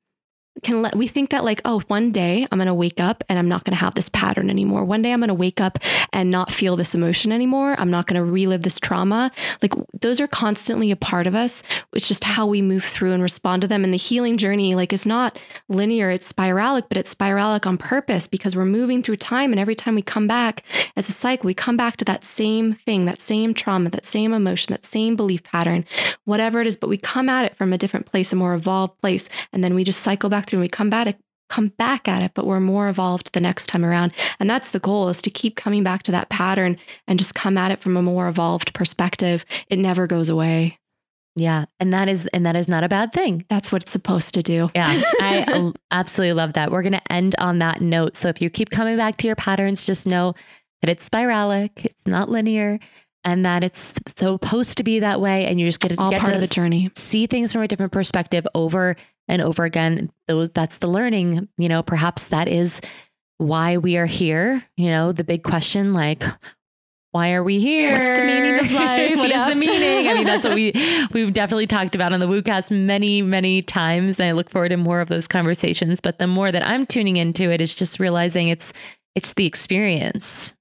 can 0.62 0.82
let 0.82 0.94
we 0.94 1.08
think 1.08 1.30
that 1.30 1.44
like 1.44 1.60
oh 1.64 1.80
one 1.88 2.12
day 2.12 2.46
i'm 2.50 2.58
going 2.58 2.66
to 2.66 2.74
wake 2.74 3.00
up 3.00 3.24
and 3.28 3.38
i'm 3.38 3.48
not 3.48 3.64
going 3.64 3.76
to 3.76 3.80
have 3.80 3.94
this 3.94 4.08
pattern 4.08 4.48
anymore. 4.48 4.84
One 4.84 5.02
day 5.02 5.12
i'm 5.12 5.20
going 5.20 5.28
to 5.28 5.34
wake 5.34 5.60
up 5.60 5.78
and 6.12 6.30
not 6.30 6.52
feel 6.52 6.76
this 6.76 6.94
emotion 6.94 7.32
anymore. 7.32 7.74
I'm 7.78 7.90
not 7.90 8.06
going 8.06 8.16
to 8.16 8.24
relive 8.24 8.62
this 8.62 8.78
trauma. 8.78 9.32
Like 9.62 9.72
those 10.00 10.20
are 10.20 10.26
constantly 10.26 10.90
a 10.90 10.96
part 10.96 11.26
of 11.26 11.34
us. 11.34 11.62
It's 11.92 12.06
just 12.06 12.24
how 12.24 12.46
we 12.46 12.62
move 12.62 12.84
through 12.84 13.12
and 13.12 13.22
respond 13.22 13.62
to 13.62 13.68
them. 13.68 13.84
And 13.84 13.92
the 13.92 13.98
healing 13.98 14.36
journey 14.36 14.74
like 14.74 14.92
is 14.92 15.04
not 15.04 15.38
linear. 15.68 16.10
It's 16.10 16.32
spiralic 16.32 16.84
but 16.88 16.98
it's 16.98 17.14
spiralic 17.14 17.66
on 17.66 17.76
purpose 17.76 18.26
because 18.26 18.54
we're 18.54 18.64
moving 18.64 19.02
through 19.02 19.16
time. 19.16 19.52
And 19.52 19.60
every 19.60 19.74
time 19.74 19.96
we 19.96 20.02
come 20.02 20.26
back 20.26 20.62
as 20.96 21.08
a 21.08 21.12
cycle 21.12 21.46
we 21.46 21.54
come 21.54 21.76
back 21.76 21.96
to 21.98 22.04
that 22.04 22.24
same 22.24 22.74
thing 22.74 23.06
that 23.06 23.20
same 23.20 23.54
trauma 23.54 23.90
that 23.90 24.04
same 24.04 24.32
emotion 24.32 24.72
that 24.72 24.84
same 24.84 25.16
belief 25.16 25.42
pattern 25.42 25.84
whatever 26.24 26.60
it 26.60 26.66
is. 26.66 26.76
But 26.76 26.88
we 26.88 26.96
come 26.96 27.28
at 27.28 27.44
it 27.44 27.56
from 27.56 27.72
a 27.72 27.78
different 27.78 28.06
place 28.06 28.32
a 28.32 28.36
more 28.36 28.54
evolved 28.54 29.00
place. 29.00 29.28
And 29.52 29.64
then 29.64 29.74
we 29.74 29.84
just 29.84 30.00
cycle 30.00 30.30
back 30.30 30.43
through 30.46 30.58
and 30.58 30.64
we 30.64 30.68
come 30.68 30.90
back 30.90 31.16
come 31.50 31.68
back 31.68 32.08
at 32.08 32.22
it 32.22 32.32
but 32.34 32.46
we're 32.46 32.58
more 32.60 32.88
evolved 32.88 33.32
the 33.32 33.40
next 33.40 33.66
time 33.66 33.84
around. 33.84 34.12
And 34.40 34.48
that's 34.48 34.70
the 34.70 34.78
goal 34.78 35.08
is 35.08 35.22
to 35.22 35.30
keep 35.30 35.56
coming 35.56 35.84
back 35.84 36.02
to 36.04 36.12
that 36.12 36.28
pattern 36.28 36.78
and 37.06 37.18
just 37.18 37.34
come 37.34 37.58
at 37.58 37.70
it 37.70 37.78
from 37.78 37.96
a 37.96 38.02
more 38.02 38.28
evolved 38.28 38.72
perspective. 38.74 39.44
It 39.68 39.78
never 39.78 40.06
goes 40.06 40.28
away. 40.28 40.78
Yeah 41.36 41.64
and 41.80 41.92
that 41.92 42.08
is 42.08 42.26
and 42.28 42.46
that 42.46 42.56
is 42.56 42.68
not 42.68 42.84
a 42.84 42.88
bad 42.88 43.12
thing. 43.12 43.44
That's 43.48 43.70
what 43.72 43.82
it's 43.82 43.92
supposed 43.92 44.34
to 44.34 44.42
do. 44.42 44.70
Yeah 44.74 45.02
i 45.20 45.72
absolutely 45.90 46.32
love 46.32 46.54
that. 46.54 46.70
We're 46.70 46.82
going 46.82 46.92
to 46.92 47.12
end 47.12 47.34
on 47.38 47.58
that 47.58 47.80
note. 47.80 48.16
So 48.16 48.28
if 48.28 48.40
you 48.40 48.50
keep 48.50 48.70
coming 48.70 48.96
back 48.96 49.16
to 49.18 49.26
your 49.26 49.36
patterns 49.36 49.84
just 49.84 50.06
know 50.06 50.34
that 50.80 50.90
it's 50.90 51.08
spiralic 51.08 51.84
it's 51.84 52.06
not 52.06 52.28
linear 52.28 52.78
and 53.24 53.44
that 53.44 53.64
it's 53.64 53.94
supposed 54.16 54.76
to 54.78 54.84
be 54.84 55.00
that 55.00 55.20
way 55.20 55.46
and 55.46 55.58
you 55.58 55.66
just 55.66 55.80
get 55.80 55.92
to 55.92 56.00
all 56.00 56.10
get 56.10 56.20
part 56.20 56.32
to 56.32 56.34
of 56.36 56.40
the 56.40 56.46
journey. 56.46 56.90
see 56.94 57.26
things 57.26 57.52
from 57.52 57.62
a 57.62 57.68
different 57.68 57.92
perspective 57.92 58.46
over 58.54 58.96
and 59.28 59.42
over 59.42 59.64
again 59.64 60.10
those 60.28 60.48
that's 60.50 60.78
the 60.78 60.86
learning 60.86 61.48
you 61.58 61.68
know 61.68 61.82
perhaps 61.82 62.28
that 62.28 62.48
is 62.48 62.80
why 63.38 63.76
we 63.76 63.96
are 63.96 64.06
here 64.06 64.64
you 64.76 64.90
know 64.90 65.12
the 65.12 65.24
big 65.24 65.42
question 65.42 65.92
like 65.92 66.24
why 67.14 67.32
are 67.32 67.44
we 67.44 67.60
here? 67.60 67.92
What's 67.92 68.10
the 68.10 68.24
meaning 68.24 68.58
of 68.58 68.72
life? 68.72 69.16
what 69.16 69.30
is 69.30 69.46
the 69.46 69.54
meaning? 69.54 70.08
I 70.08 70.14
mean, 70.14 70.26
that's 70.26 70.44
what 70.44 70.56
we 70.56 70.72
we've 71.12 71.32
definitely 71.32 71.68
talked 71.68 71.94
about 71.94 72.12
on 72.12 72.18
the 72.18 72.26
WooCast 72.26 72.72
many, 72.72 73.22
many 73.22 73.62
times. 73.62 74.18
And 74.18 74.28
I 74.28 74.32
look 74.32 74.50
forward 74.50 74.70
to 74.70 74.76
more 74.76 75.00
of 75.00 75.06
those 75.06 75.28
conversations. 75.28 76.00
But 76.00 76.18
the 76.18 76.26
more 76.26 76.50
that 76.50 76.66
I'm 76.66 76.86
tuning 76.86 77.16
into 77.16 77.52
it 77.52 77.60
is 77.60 77.72
just 77.72 78.00
realizing 78.00 78.48
it's 78.48 78.72
it's 79.14 79.34
the 79.34 79.46
experience. 79.46 80.54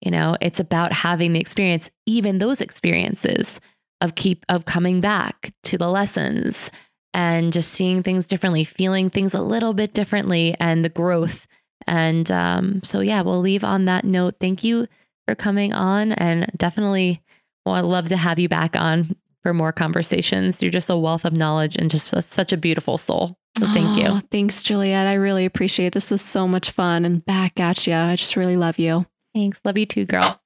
You 0.00 0.12
know, 0.12 0.36
it's 0.40 0.60
about 0.60 0.92
having 0.92 1.32
the 1.32 1.40
experience, 1.40 1.90
even 2.06 2.38
those 2.38 2.60
experiences 2.60 3.60
of 4.00 4.14
keep 4.14 4.46
of 4.48 4.66
coming 4.66 5.00
back 5.00 5.52
to 5.64 5.76
the 5.76 5.90
lessons 5.90 6.70
and 7.14 7.52
just 7.52 7.72
seeing 7.72 8.02
things 8.02 8.26
differently, 8.26 8.64
feeling 8.64 9.10
things 9.10 9.34
a 9.34 9.42
little 9.42 9.74
bit 9.74 9.94
differently, 9.94 10.54
and 10.60 10.84
the 10.84 10.88
growth. 10.88 11.46
And 11.86 12.30
um, 12.30 12.82
so, 12.84 13.00
yeah, 13.00 13.22
we'll 13.22 13.40
leave 13.40 13.64
on 13.64 13.86
that 13.86 14.04
note. 14.04 14.36
Thank 14.40 14.62
you 14.62 14.86
for 15.26 15.34
coming 15.34 15.72
on, 15.72 16.12
and 16.12 16.50
definitely, 16.56 17.22
well, 17.64 17.76
I'd 17.76 17.84
love 17.84 18.08
to 18.10 18.16
have 18.16 18.38
you 18.38 18.48
back 18.48 18.76
on 18.76 19.16
for 19.42 19.54
more 19.54 19.72
conversations. 19.72 20.62
You're 20.62 20.70
just 20.70 20.90
a 20.90 20.96
wealth 20.96 21.24
of 21.24 21.32
knowledge 21.32 21.76
and 21.76 21.90
just 21.90 22.12
a, 22.12 22.22
such 22.22 22.52
a 22.52 22.56
beautiful 22.56 22.98
soul. 22.98 23.38
So 23.58 23.66
thank 23.66 23.98
you. 23.98 24.20
Thanks, 24.30 24.62
Juliet. 24.62 25.06
I 25.06 25.14
really 25.14 25.44
appreciate 25.44 25.88
it. 25.88 25.92
This 25.94 26.10
was 26.10 26.20
so 26.20 26.46
much 26.46 26.70
fun 26.70 27.04
and 27.04 27.24
back 27.24 27.58
at 27.58 27.86
you. 27.86 27.94
I 27.94 28.14
just 28.16 28.36
really 28.36 28.56
love 28.56 28.78
you. 28.78 29.06
Thanks. 29.34 29.60
Love 29.64 29.78
you 29.78 29.86
too, 29.86 30.04
girl. 30.04 30.40